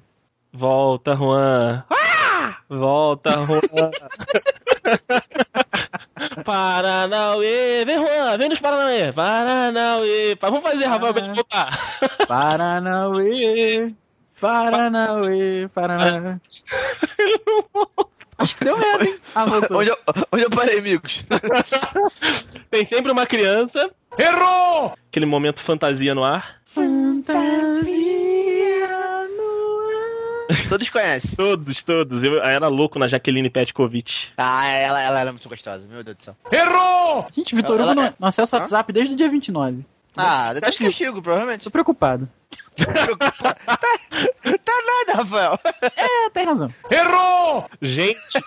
Volta, 0.52 1.16
Juan. 1.16 1.82
Ah! 1.90 2.58
Volta, 2.68 3.30
Juan. 3.30 3.60
Paranauê. 6.44 7.84
Vem, 7.84 7.96
Juan. 7.96 8.38
Vem 8.38 8.48
nos 8.48 8.60
Paranauê. 8.60 9.12
Paranauê. 9.12 10.36
Vamos 10.40 10.62
fazer, 10.62 10.84
Rafael, 10.86 11.12
pra 11.12 11.24
gente 11.24 11.34
voltar. 11.34 11.98
Paranauê, 12.28 13.92
Paranauê, 14.40 15.68
Paranauê. 15.74 16.36
Acho 18.38 18.56
que 18.56 18.64
deu 18.64 18.76
merda, 18.78 19.04
hein? 19.04 19.14
Onde 19.70 19.90
eu, 19.90 19.98
onde 20.32 20.44
eu 20.44 20.50
parei, 20.50 20.78
amigos? 20.78 21.24
Tem 22.70 22.84
sempre 22.84 23.12
uma 23.12 23.26
criança. 23.26 23.90
Errou! 24.18 24.94
Aquele 25.08 25.26
momento 25.26 25.60
fantasia 25.60 26.14
no 26.14 26.24
ar. 26.24 26.56
Fantasia 26.66 27.38
no 29.36 29.88
ar. 30.50 30.68
Todos 30.68 30.88
conhecem. 30.90 31.36
Todos, 31.36 31.82
todos. 31.82 32.24
Eu 32.24 32.42
era 32.42 32.68
louco 32.68 32.98
na 32.98 33.08
Jaqueline 33.08 33.50
Petkovic. 33.50 34.28
Ah, 34.36 34.66
ela, 34.66 35.00
ela 35.02 35.20
era 35.20 35.32
muito 35.32 35.48
gostosa, 35.48 35.86
meu 35.88 36.02
Deus 36.04 36.16
do 36.16 36.24
céu. 36.24 36.36
Gente, 37.34 37.54
Vitor 37.54 37.74
Hugo 37.76 37.82
Ela- 37.82 37.94
não, 37.94 38.14
não 38.20 38.28
acessa 38.28 38.56
o? 38.56 38.60
WhatsApp 38.60 38.92
desde 38.92 39.14
o 39.14 39.16
dia 39.16 39.28
29. 39.28 39.84
Ah, 40.18 40.54
deve 40.54 40.60
ter 40.72 40.84
castigo, 40.86 41.20
provavelmente. 41.22 41.64
Tô 41.64 41.70
preocupado. 41.70 42.28
Tá 44.64 44.72
nada, 44.86 45.22
Rafael. 45.22 45.58
É, 45.96 46.30
tem 46.30 46.44
razão. 46.46 46.72
Gente, 47.80 48.38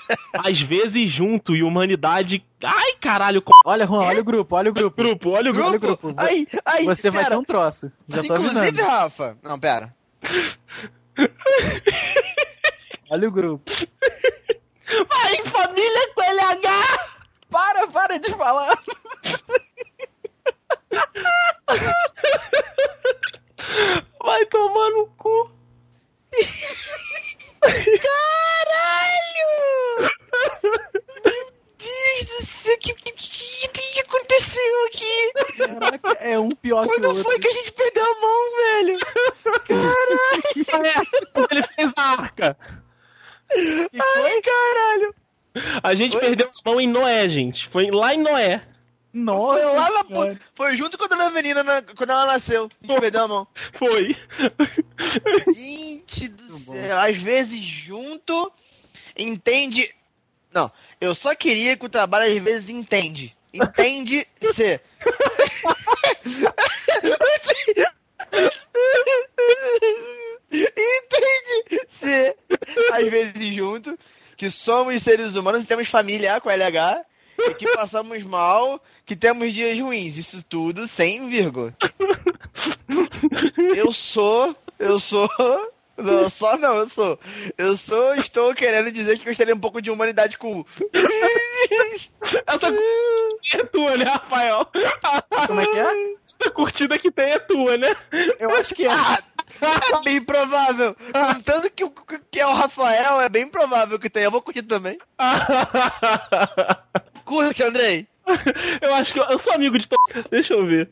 às 0.46 0.60
vezes 0.62 1.10
junto 1.10 1.56
e 1.56 1.64
humanidade. 1.64 2.44
Ai, 2.64 2.94
caralho, 3.00 3.42
co- 3.42 3.52
Olha, 3.66 3.86
Juan, 3.86 4.06
olha 4.06 4.22
o 4.22 4.24
grupo, 4.24 4.56
olha 4.56 4.70
o 4.70 4.74
grupo. 4.74 4.96
grupo, 5.02 5.30
olha 5.32 5.50
o 5.50 5.54
grupo. 5.54 5.68
Olha 5.70 5.78
o 5.78 5.80
grupo. 5.80 6.14
Aí, 6.18 6.48
aí, 6.66 6.86
Você 6.86 7.10
vai 7.10 7.24
pera. 7.24 7.36
ter 7.36 7.40
um 7.42 7.44
troço. 7.44 7.92
Já 8.08 8.22
tô 8.24 8.34
Inclusive, 8.36 8.60
avisando. 8.60 8.82
Rafa. 8.90 9.38
Não, 9.44 9.60
pera. 9.60 9.94
Olha 13.10 13.28
o 13.28 13.32
grupo. 13.32 13.72
Vai, 15.10 15.46
família 15.52 16.14
com 16.16 16.22
LH! 16.22 17.10
Para, 17.50 17.88
para 17.88 18.20
de 18.20 18.30
falar. 18.36 18.78
Vai 24.24 24.46
tomar 24.48 24.90
no 24.92 25.08
cu. 25.18 25.52
Deus 31.78 32.26
do 32.26 32.46
céu, 32.46 32.78
que, 32.80 32.94
que, 32.94 33.12
que, 33.12 34.00
aconteceu 34.02 34.86
aqui? 34.88 35.32
Caraca, 35.58 36.14
é 36.20 36.40
um 36.40 36.50
pior 36.50 36.88
que 36.88 36.92
o 36.92 36.96
Quando 36.96 37.06
outro. 37.06 37.24
foi 37.24 37.40
que 37.40 37.48
a 37.48 37.52
gente 37.52 37.72
perdeu 37.72 38.04
a 38.04 38.22
mão, 38.22 38.52
velho? 38.56 39.00
Quando 41.34 41.52
ele 41.52 41.64
fez 41.76 41.92
a 41.96 42.02
arca. 42.02 42.58
Ai, 43.52 44.42
caralho. 44.42 45.16
A 45.84 45.96
gente 45.96 46.16
Oi? 46.16 46.22
perdeu 46.22 46.48
a 46.48 46.70
mão 46.70 46.80
em 46.80 46.88
Noé, 46.88 47.28
gente. 47.28 47.68
Foi 47.70 47.90
lá 47.92 48.14
em 48.14 48.22
Noé. 48.22 48.62
Nossa 49.12 49.60
Foi 49.62 49.76
lá 49.76 49.90
na 49.90 50.04
Foi 50.56 50.78
junto 50.78 50.98
com 50.98 51.06
a 51.06 51.08
dona 51.08 51.26
Avenida 51.28 51.64
na- 51.64 51.82
quando 51.82 52.12
ela 52.12 52.28
nasceu. 52.28 52.70
Gente 52.82 53.00
perdeu 53.00 53.24
a 53.24 53.28
mão. 53.28 53.48
Foi. 53.78 54.16
Gente 55.54 56.28
do 56.28 56.58
céu, 56.60 57.00
às 57.00 57.18
vezes 57.18 57.60
junto 57.64 58.52
entende. 59.18 59.90
Não, 60.54 60.72
eu 61.02 61.16
só 61.16 61.34
queria 61.36 61.76
que 61.76 61.86
o 61.86 61.90
trabalho 61.90 62.32
às 62.36 62.42
vezes 62.44 62.70
entende. 62.70 63.36
Entende 63.54 64.28
ser. 64.54 64.82
entende 70.52 71.88
ser. 71.90 72.36
Às 72.92 73.10
vezes 73.10 73.56
junto. 73.56 73.98
Que 74.38 74.50
somos 74.50 75.02
seres 75.04 75.36
humanos 75.36 75.64
e 75.64 75.68
temos 75.68 75.90
família 75.90 76.40
com 76.40 76.50
LH. 76.50 77.04
E 77.48 77.54
que 77.56 77.72
passamos 77.74 78.22
mal, 78.24 78.82
que 79.06 79.16
temos 79.16 79.54
dias 79.54 79.80
ruins. 79.80 80.18
Isso 80.18 80.44
tudo 80.44 80.88
sem 80.88 81.30
vírgula. 81.30 81.74
Eu 83.76 83.92
sou. 83.92 84.56
Eu 84.78 85.00
sou. 85.00 85.30
Não, 85.98 86.30
só 86.30 86.56
não, 86.58 86.78
eu 86.78 86.88
sou. 86.88 87.20
Eu 87.58 87.76
sou, 87.76 88.16
estou 88.16 88.56
querendo 88.56 88.90
dizer 88.90 89.20
que 89.20 89.26
gostaria 89.26 89.54
um 89.54 89.60
pouco 89.60 89.82
de 89.82 89.92
humanidade 89.92 90.38
com. 90.38 90.64
Essa 92.48 92.72
curtida 92.72 93.64
é 93.64 93.66
tua, 93.66 93.98
né, 93.98 94.06
Rafael? 94.06 94.66
Como 95.48 95.60
é 95.60 95.66
que 95.66 95.78
é? 95.78 96.14
Essa 96.42 96.52
curtida 96.52 96.98
que 96.98 97.12
tem 97.12 97.32
é 97.32 97.40
tua, 97.40 97.78
né? 97.78 97.94
Eu 98.40 98.52
acho 98.56 98.74
que 98.74 98.86
é. 98.86 98.90
Ah, 98.92 99.20
é 99.62 100.04
bem 100.06 100.22
provável. 100.24 100.96
Contando 101.34 101.70
que, 101.70 101.84
o- 101.84 101.92
que 102.32 102.40
é 102.40 102.48
o 102.48 102.54
Rafael, 102.54 103.20
é 103.20 103.28
bem 103.28 103.50
provável 103.50 104.00
que 104.00 104.10
tenha. 104.10 104.28
Eu 104.28 104.32
vou 104.32 104.42
curtir 104.42 104.62
também. 104.64 104.98
Curte, 107.30 107.62
Andrei? 107.64 108.08
Eu 108.82 108.94
acho 108.96 109.14
que 109.14 109.20
eu, 109.20 109.24
eu 109.24 109.40
sou 109.40 109.54
amigo 109.54 109.78
de 109.80 109.88
todo. 109.88 110.00
Deixa 110.30 110.54
eu 110.54 110.66
ver. 110.66 110.90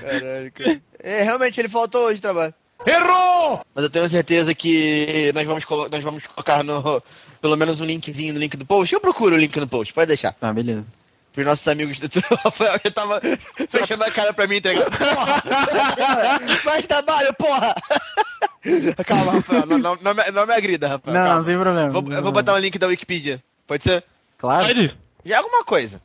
Caralho, 0.00 0.52
cara. 0.52 0.80
É, 1.00 1.22
realmente, 1.22 1.60
ele 1.60 1.68
faltou 1.68 2.04
hoje 2.06 2.16
de 2.16 2.22
trabalho. 2.22 2.52
Errou! 2.86 3.60
Mas 3.74 3.84
eu 3.84 3.90
tenho 3.90 4.08
certeza 4.08 4.54
que 4.54 5.32
nós 5.34 5.46
vamos, 5.46 5.64
colo- 5.64 5.88
nós 5.88 6.02
vamos 6.02 6.24
colocar 6.26 6.62
no, 6.64 7.02
pelo 7.40 7.56
menos 7.56 7.80
um 7.80 7.84
linkzinho 7.84 8.34
no 8.34 8.40
link 8.40 8.56
do 8.56 8.64
post. 8.66 8.92
Eu 8.94 9.00
procuro 9.00 9.34
o 9.36 9.38
link 9.38 9.56
no 9.56 9.68
post, 9.68 9.92
pode 9.94 10.06
deixar. 10.08 10.32
Tá, 10.34 10.52
beleza. 10.52 10.90
Pros 11.32 11.46
nossos 11.46 11.66
amigos 11.68 12.00
do 12.00 12.08
Rafael 12.44 12.80
já 12.84 12.90
tava 12.90 13.20
fechando 13.70 14.02
a 14.04 14.10
cara 14.10 14.32
pra 14.32 14.46
mim 14.48 14.56
entregar. 14.56 14.86
Porra! 14.90 15.42
Faz 16.64 16.86
trabalho, 16.86 17.34
porra! 17.34 17.74
Calma, 19.06 19.32
Rafael, 19.32 19.66
não, 19.66 19.78
não, 19.78 19.96
não, 20.02 20.14
me, 20.14 20.30
não 20.32 20.46
me 20.46 20.54
agrida, 20.54 20.88
Rafael. 20.88 21.14
Não, 21.16 21.26
calma. 21.26 21.42
sem 21.44 21.56
problema. 21.58 21.90
Vou- 21.90 22.12
eu 22.12 22.22
vou 22.22 22.32
botar 22.32 22.54
um 22.54 22.58
link 22.58 22.76
da 22.78 22.86
Wikipedia. 22.88 23.42
Pode 23.66 23.84
ser? 23.84 24.04
Claro. 24.38 24.66
Pode? 24.66 24.96
Já 25.28 25.34
é 25.34 25.38
alguma 25.38 25.62
coisa. 25.62 26.00